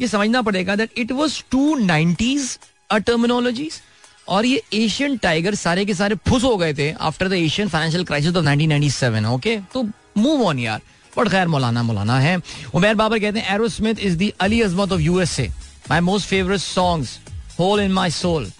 ये 0.00 0.08
समझना 0.08 0.42
पड़ेगा 0.42 0.76
that 0.76 0.98
it 0.98 1.12
was 1.12 1.42
to 1.50 1.74
nineties 1.76 2.58
a 2.90 2.98
terminologies 2.98 3.80
और 4.28 4.46
ये 4.46 4.62
एशियन 4.74 5.16
टाइगर 5.16 5.54
सारे 5.54 5.84
के 5.84 5.94
सारे 5.94 6.14
फुस 6.28 6.44
हो 6.44 6.56
गए 6.56 6.74
थे 6.74 6.90
after 7.08 7.28
the 7.28 7.32
Asian 7.32 7.68
financial 7.68 8.04
crisis 8.04 8.36
of 8.36 8.44
1997 8.46 9.26
okay 9.26 9.56
तो 9.74 9.82
मूव 10.16 10.42
ऑन 10.46 10.58
यार। 10.58 10.80
बट 11.18 11.28
खैर 11.28 11.48
मौलाना 11.48 11.82
मौलाना 11.82 12.18
है। 12.20 12.36
उमेर 12.74 12.94
बाबर 12.94 13.18
कहते 13.18 13.38
हैं 13.38 13.54
Aerosmith 13.68 13.98
is 14.00 14.16
the 14.16 14.32
Ali 14.40 14.60
Azmat 14.62 14.92
of 14.92 15.00
USA 15.00 15.48
my 15.90 16.00
most 16.00 16.28
favourite 16.28 16.60
songs 16.60 17.18
hole 17.58 17.80
in 17.80 17.92
my 17.92 18.10
soul 18.12 18.50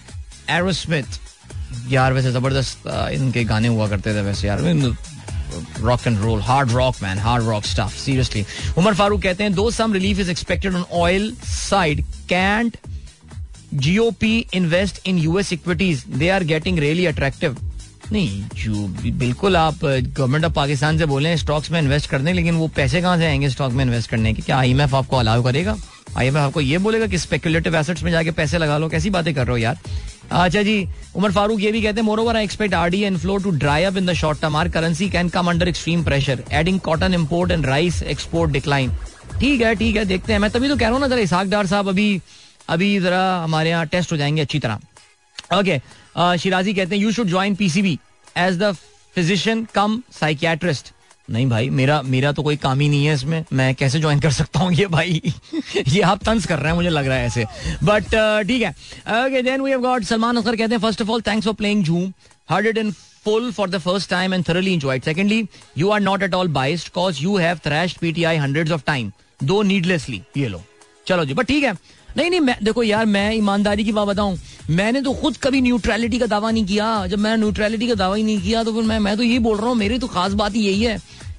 Aerosmith 0.75 1.21
यार 1.91 2.13
वैसे 2.13 2.33
ज़बरदस्त 2.33 2.87
इनके 3.13 3.45
गाने 3.45 3.69
हुआ 3.69 3.89
करते 3.89 4.15
थे 4.15 4.23
वैसे 4.23 4.47
यार। 4.49 4.61
Rock 5.81 6.07
and 6.07 6.19
roll 6.21 6.41
hard 6.43 6.71
rock 6.73 6.97
man 7.03 7.19
hard 7.19 7.45
rock 7.45 7.65
stuff 7.65 7.97
seriously 7.97 8.45
Umar 8.79 8.95
Farooq 8.95 9.23
कहते 9.23 9.45
हैं, 9.45 9.55
दो 9.55 9.71
some 9.71 9.93
relief 9.93 10.19
is 10.21 10.31
expected 10.31 10.75
on 10.75 10.85
oil 10.93 11.33
side 11.45 12.05
can't 12.29 12.77
GOP 13.75 14.47
invest 14.55 15.07
in 15.07 15.19
US 15.19 15.53
equities 15.53 16.05
they 16.09 16.29
are 16.31 16.45
getting 16.45 16.79
really 16.79 17.07
attractive 17.07 17.57
नहीं, 18.13 18.43
जो 18.55 18.87
बिल्कुल 19.13 19.57
आप 19.57 19.85
गवर्नमेंट 19.85 20.45
ऑफ़ 20.45 20.53
पाकिस्तान 20.55 20.99
से 20.99 21.07
बोले 21.07 21.37
stocks 21.37 21.71
में 21.71 21.79
इन्वेस्ट 21.81 22.11
करने, 22.11 22.33
लेकिन 22.33 22.55
वो 22.55 22.69
पैसे 22.77 23.01
कहाँ 23.03 23.17
से 23.19 23.27
आएँगे 23.27 23.49
स्टॉक 23.51 23.73
में 23.73 23.85
इन्वेस्ट 23.85 24.11
करने 24.11 24.33
के? 24.35 24.43
क्या 24.43 24.59
आईएमएफ 24.59 24.95
आपको 24.95 25.17
अलाउ 25.17 25.43
करेगा? 25.43 25.77
आईएमएफ 26.17 26.43
आपको 26.43 26.61
ये 26.61 26.79
बोलेगा 26.79 27.07
कि 27.07 27.19
स्पेकुलेटिव 27.19 27.77
एसेट्स 27.77 28.03
में 28.03 28.11
जाके 28.13 28.31
पैसे 28.33 28.59
लगा 28.59 28.79
लो? 28.79 28.89
कैसी 28.89 29.11
बातें 29.11 29.35
कर 29.35 29.47
रहे 29.47 29.51
हो 29.51 29.57
यार? 29.57 29.79
अच्छा 30.33 30.63
जी, 30.63 30.87
उमर 31.17 31.33
फारूक 31.33 31.61
ये 31.61 31.73
भी 31.73 31.83
कहते 31.83 32.01
हैं 32.01 32.07
moreover 32.21 32.37
I 32.37 32.45
expect 32.45 32.75
R 32.75 32.89
D 32.91 33.01
and 33.01 33.19
flow 33.19 33.37
to 33.39 33.51
dry 33.59 33.85
up 33.85 33.97
in 33.97 34.07
the 34.07 34.13
short 34.15 34.41
term 34.41 34.57
our 34.57 34.69
currency 34.69 35.09
can 35.11 35.29
come 35.29 35.51
under 35.51 35.69
extreme 35.69 36.05
pressure 36.05 36.43
adding 36.53 36.81
cotton 36.81 37.15
import 37.15 37.51
and 37.51 37.67
rice 37.67 38.03
export 38.05 38.53
decline 38.53 38.93
ठीक 39.41 39.61
है 39.61 39.75
ठीक 39.75 39.97
है, 39.97 40.05
देखते 40.05 40.33
हैं। 40.33 40.41
मैं 40.41 40.51
तभी 40.51 40.69
तो 40.69 40.77
कह 40.77 40.85
रहा 40.85 40.93
हूँ 40.93 41.01
ना, 41.01 41.09
जरा 41.09 41.21
इसहाक 41.21 41.67
साहब 41.67 41.89
अभी 41.89 42.21
अभी 42.69 42.99
जरा 43.01 43.23
हमारे 43.43 43.71
यहाँ 43.71 43.87
टेस्ट 43.87 44.13
हो 44.13 44.17
जाएँगे 44.17 44.43
अच्छी 44.43 44.59
तरह। 44.59 45.59
ओके 45.59 45.81
शिराजी 46.19 46.75
कहते 46.75 46.97
हैं 46.97 47.03
you 47.03 47.13
should 47.13 47.29
join 47.29 47.55
PCB 47.55 47.99
as 48.37 48.59
the 48.59 48.73
physician 49.15 49.67
cum 49.75 50.03
psychiatrist 50.21 50.93
नहीं 51.31 51.49
भाई 51.49 51.71
मेरा 51.71 52.01
मेरा 52.03 52.31
तो 52.33 52.43
कोई 52.43 52.57
काम 52.57 52.81
ही 52.81 52.89
नहीं 52.89 53.07
है 53.07 53.15
इसमें. 53.15 53.45
मैं 53.53 53.75
कैसे 53.75 54.01
ज्वाइन 54.01 54.21
कर 54.21 54.31
सकता 54.31 54.61
हूँ 54.61 54.73
ये 54.73 54.87
भाई? 54.87 55.33
ये 55.89 56.01
आप 56.01 56.23
तंज 56.25 56.47
कर 56.47 56.59
रहे 56.59 56.69
हैं 56.69 56.77
मुझे 56.77 56.89
लग 56.89 57.07
रहा 57.07 57.17
है 57.17 57.27
ऐसे. 57.27 57.45
बट 57.85 58.05
uh, 58.05 58.49
ठीक 58.49 58.63
है. 58.63 58.71
Okay 59.25 59.43
then 59.43 59.61
we 59.61 59.71
have 59.71 59.81
got 59.81 60.05
Salman 60.05 60.37
Akhtar 60.37 60.57
कहते 60.57 60.75
हैं 60.75 60.81
first 60.83 61.03
of 61.03 61.11
all 61.11 61.23
thanks 61.27 61.45
for 61.45 61.55
playing 61.55 61.85
Jhoom 61.85 62.13
heard 62.51 62.67
it 62.67 62.79
in 62.79 62.95
full 63.27 63.47
for 63.55 63.65
the 63.71 63.79
first 63.85 64.09
time 64.11 64.35
and 64.35 64.47
thoroughly 64.47 64.73
enjoyed. 64.73 65.07
Secondly, 65.07 65.39
you 65.81 65.89
are 65.95 66.03
not 66.03 66.25
at 66.27 66.35
all 66.39 66.51
biased 66.59 66.91
cause 66.99 67.21
you 67.23 67.39
have 67.45 67.63
thrashed 67.65 68.01
PTI 68.03 68.35
hundreds 68.39 68.75
of 68.77 68.85
time, 68.91 69.09
though 69.51 69.63
needlessly. 69.71 70.21
ये 70.37 70.49
लो. 70.49 70.63
चलो 71.07 71.25
जी 71.25 71.35
but 71.35 71.47
ठीक 71.47 71.65
है. 71.65 71.73
नहीं 72.17 72.31
नहीं 72.31 72.41
मैं 72.41 72.57
देखो 72.65 72.83
यार 72.83 73.07
मैं 73.07 73.33
ईमानदारी 73.35 73.85
की 73.85 73.93
बात 73.93 74.09
बताऊँ। 74.09 74.39
मैंने 74.71 75.01
तो 75.03 75.13
खुद 75.15 75.37
कभी 75.43 75.61
न्यूट्रलिटी 75.61 76.19
का 76.19 76.27
दावा 76.27 76.51
नहीं 76.51 76.65
किया। 76.67 77.07
जब 77.07 77.19
मैंने 77.19 77.37
न्यूट्रलिटी 77.37 77.87
का 77.89 77.95
दावा 77.95 78.17
ही 78.17 78.23
नहीं 78.23 78.41
किया 78.41 78.63
तो 78.65 78.73
फिर 78.73 78.83
मैं 78.85 78.99
मैं 79.01 79.17
तो 79.17 79.23
यही 79.23 79.39
बोल 79.39 79.59
रहा 79.59 79.69
हूँ 79.69 79.77
मेरी 79.77 79.99
तो 79.99 80.07
खास 80.09 80.33
बात 80.33 80.57
यही 80.57 80.83
है 80.83 80.99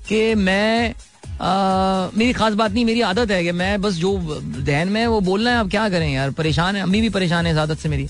कि 0.09 0.35
मैं 0.35 0.93
आ, 1.41 2.09
मेरी 2.17 2.33
खास 2.33 2.53
बात 2.53 2.71
नहीं 2.71 2.85
मेरी 2.85 3.01
आदत 3.03 3.31
है 3.31 3.43
कि 3.43 3.51
मैं 3.53 3.81
बस 3.81 3.93
जो 3.95 4.17
दहन 4.59 4.87
में 4.89 5.05
वो 5.07 5.19
बोलना 5.21 5.51
है 5.51 5.59
अब 5.59 5.69
क्या 5.71 5.89
करें 5.89 6.11
यार 6.13 6.31
परेशान 6.37 6.75
है 6.75 6.81
अम्मी 6.83 7.01
भी 7.01 7.09
परेशान 7.09 7.45
है 7.45 7.51
इस 7.51 7.57
आदत 7.59 7.77
से 7.79 7.89
मेरी। 7.89 8.07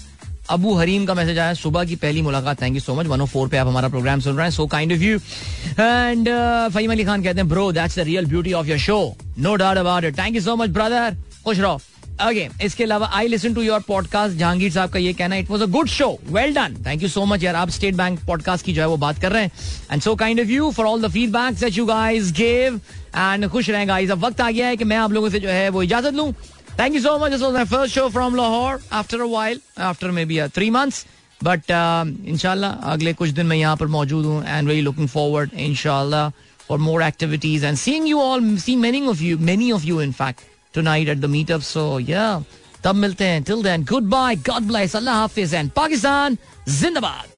अबू 0.50 0.74
हरीम 0.76 1.06
का 1.06 1.14
मैसेज 1.14 1.40
आया 1.40 1.54
सुबह 1.54 1.84
की 1.86 1.96
पहली 1.96 2.22
मुलाकात 2.22 2.62
thank 2.62 2.76
you 2.76 2.82
so 2.82 2.94
much 2.96 3.06
one 3.06 3.26
four 3.26 3.48
पे 3.48 3.58
आप 3.58 3.68
हमारा 3.68 3.88
प्रोग्राम 3.90 4.20
सुन 4.20 4.36
रहे 4.36 4.46
हैं 4.46 4.52
so 4.52 4.68
kind 4.68 4.94
of 4.94 5.02
you 5.02 5.18
and 5.18 6.30
Faheem 6.74 6.92
Ali 6.92 7.06
Khan 7.06 7.24
कहते 7.24 7.40
हैं 7.40 7.50
bro 7.50 7.72
that's 7.72 8.00
the 8.00 8.04
real 8.08 8.26
beauty 8.26 8.54
of 8.54 8.68
your 8.68 8.80
show 8.80 9.16
no 9.40 9.56
doubt 9.56 9.78
about 9.78 10.04
it 10.04 10.18
thank 10.20 10.36
you 10.36 10.42
so 10.42 10.56
much 10.56 10.70
brother 10.70 11.18
खुश 11.46 11.60
रहो. 11.60 11.80
ओके 12.26 12.48
इसके 12.66 12.84
अलावा 12.84 13.10
I 13.14 13.28
listen 13.28 13.54
to 13.54 13.62
your 13.62 13.80
podcast 13.88 14.36
Jahangir 14.38 14.72
sahab 14.72 14.90
का 14.90 15.00
ये 15.00 15.12
कहना 15.14 15.36
it 15.36 15.50
was 15.50 15.64
a 15.64 15.66
good 15.76 15.88
show 15.88 16.08
well 16.30 16.54
done 16.54 16.76
thank 16.86 17.04
you 17.04 17.10
so 17.10 17.26
much 17.26 17.44
यार. 17.44 17.56
आप 17.56 17.70
state 17.70 17.96
bank 17.96 18.20
podcast 18.28 18.66
की 18.66 18.74
जो 18.74 18.82
है 18.82 18.88
वो 18.88 18.98
बात 18.98 19.20
कर 19.22 19.32
रहे 19.32 19.44
हैं. 19.44 19.52
And 19.92 20.02
so 20.02 20.16
kind 20.16 20.40
of 20.42 20.48
you 20.50 20.72
for 20.72 20.86
all 20.86 21.02
the 21.02 21.12
feedback 21.12 21.56
that 21.60 21.78
you 21.78 21.86
guys 21.86 22.32
give 22.40 22.80
and 23.16 23.48
खुश 23.50 23.70
रहें 23.70 23.88
गाइस 23.88 24.12
अब 24.12 24.26
वक्त 24.26 24.42
आ 24.42 24.50
गया 24.52 24.68
है 24.68 24.78
कि 24.78 24.84
मैं 24.84 24.98
आप 24.98 25.12
लोगों 25.12 25.30
से 25.30 25.40
जो 25.40 25.50
है 25.50 25.70
वो 25.70 25.84
इजाज़त 25.84 26.14
लूँ. 26.14 26.32
Thank 26.80 26.96
you 26.96 27.02
so 27.02 27.18
much 27.20 27.32
this 27.32 27.42
was 27.42 27.54
my 27.54 27.66
first 27.66 27.96
show 27.96 28.08
from 28.10 28.36
Lahore 28.36 28.82
after 28.94 29.22
a 29.22 29.26
while 29.28 29.62
after 29.92 30.12
maybe 30.26 30.42
three 30.56 30.70
months 30.70 31.06
but 31.42 31.72
इंशाल्लाह 31.72 32.92
अगले 32.92 33.14
कुछ 33.14 33.30
दिन 33.30 33.46
मैं 33.46 33.58
यहाँ 33.58 33.78
पर 33.78 33.88
मौजूद 33.96 34.26
हूँ 34.26 34.44
एंड 34.46 34.68
वेरी 34.68 34.82
लुकिंग 34.82 35.08
फॉरवर्ड 35.08 35.54
इंशाल्लाह 35.70 36.30
for 36.68 36.78
more 36.80 37.04
activities 37.04 37.66
and 37.66 37.78
seeing 37.78 38.08
you 38.10 38.22
all 38.22 38.56
see 38.58 38.76
many 38.76 39.06
of 39.08 39.24
you 39.24 39.38
many 39.40 39.72
of 39.72 39.86
you 39.86 40.02
in 40.02 40.12
fact 40.12 40.57
tonight 40.78 41.10
at 41.16 41.22
the 41.22 41.32
meetup. 41.38 41.64
So 41.70 41.86
yeah, 42.10 42.44
तब 42.84 42.96
मिलते 42.96 43.26
हैं. 43.26 43.46
Till 43.46 43.64
then, 43.70 43.88
goodbye, 43.94 44.36
God 44.52 44.68
bless, 44.74 44.96
Allah 45.02 45.18
Hafiz, 45.24 45.58
and 45.62 45.74
Pakistan, 45.82 46.38
Zindabad. 46.82 47.34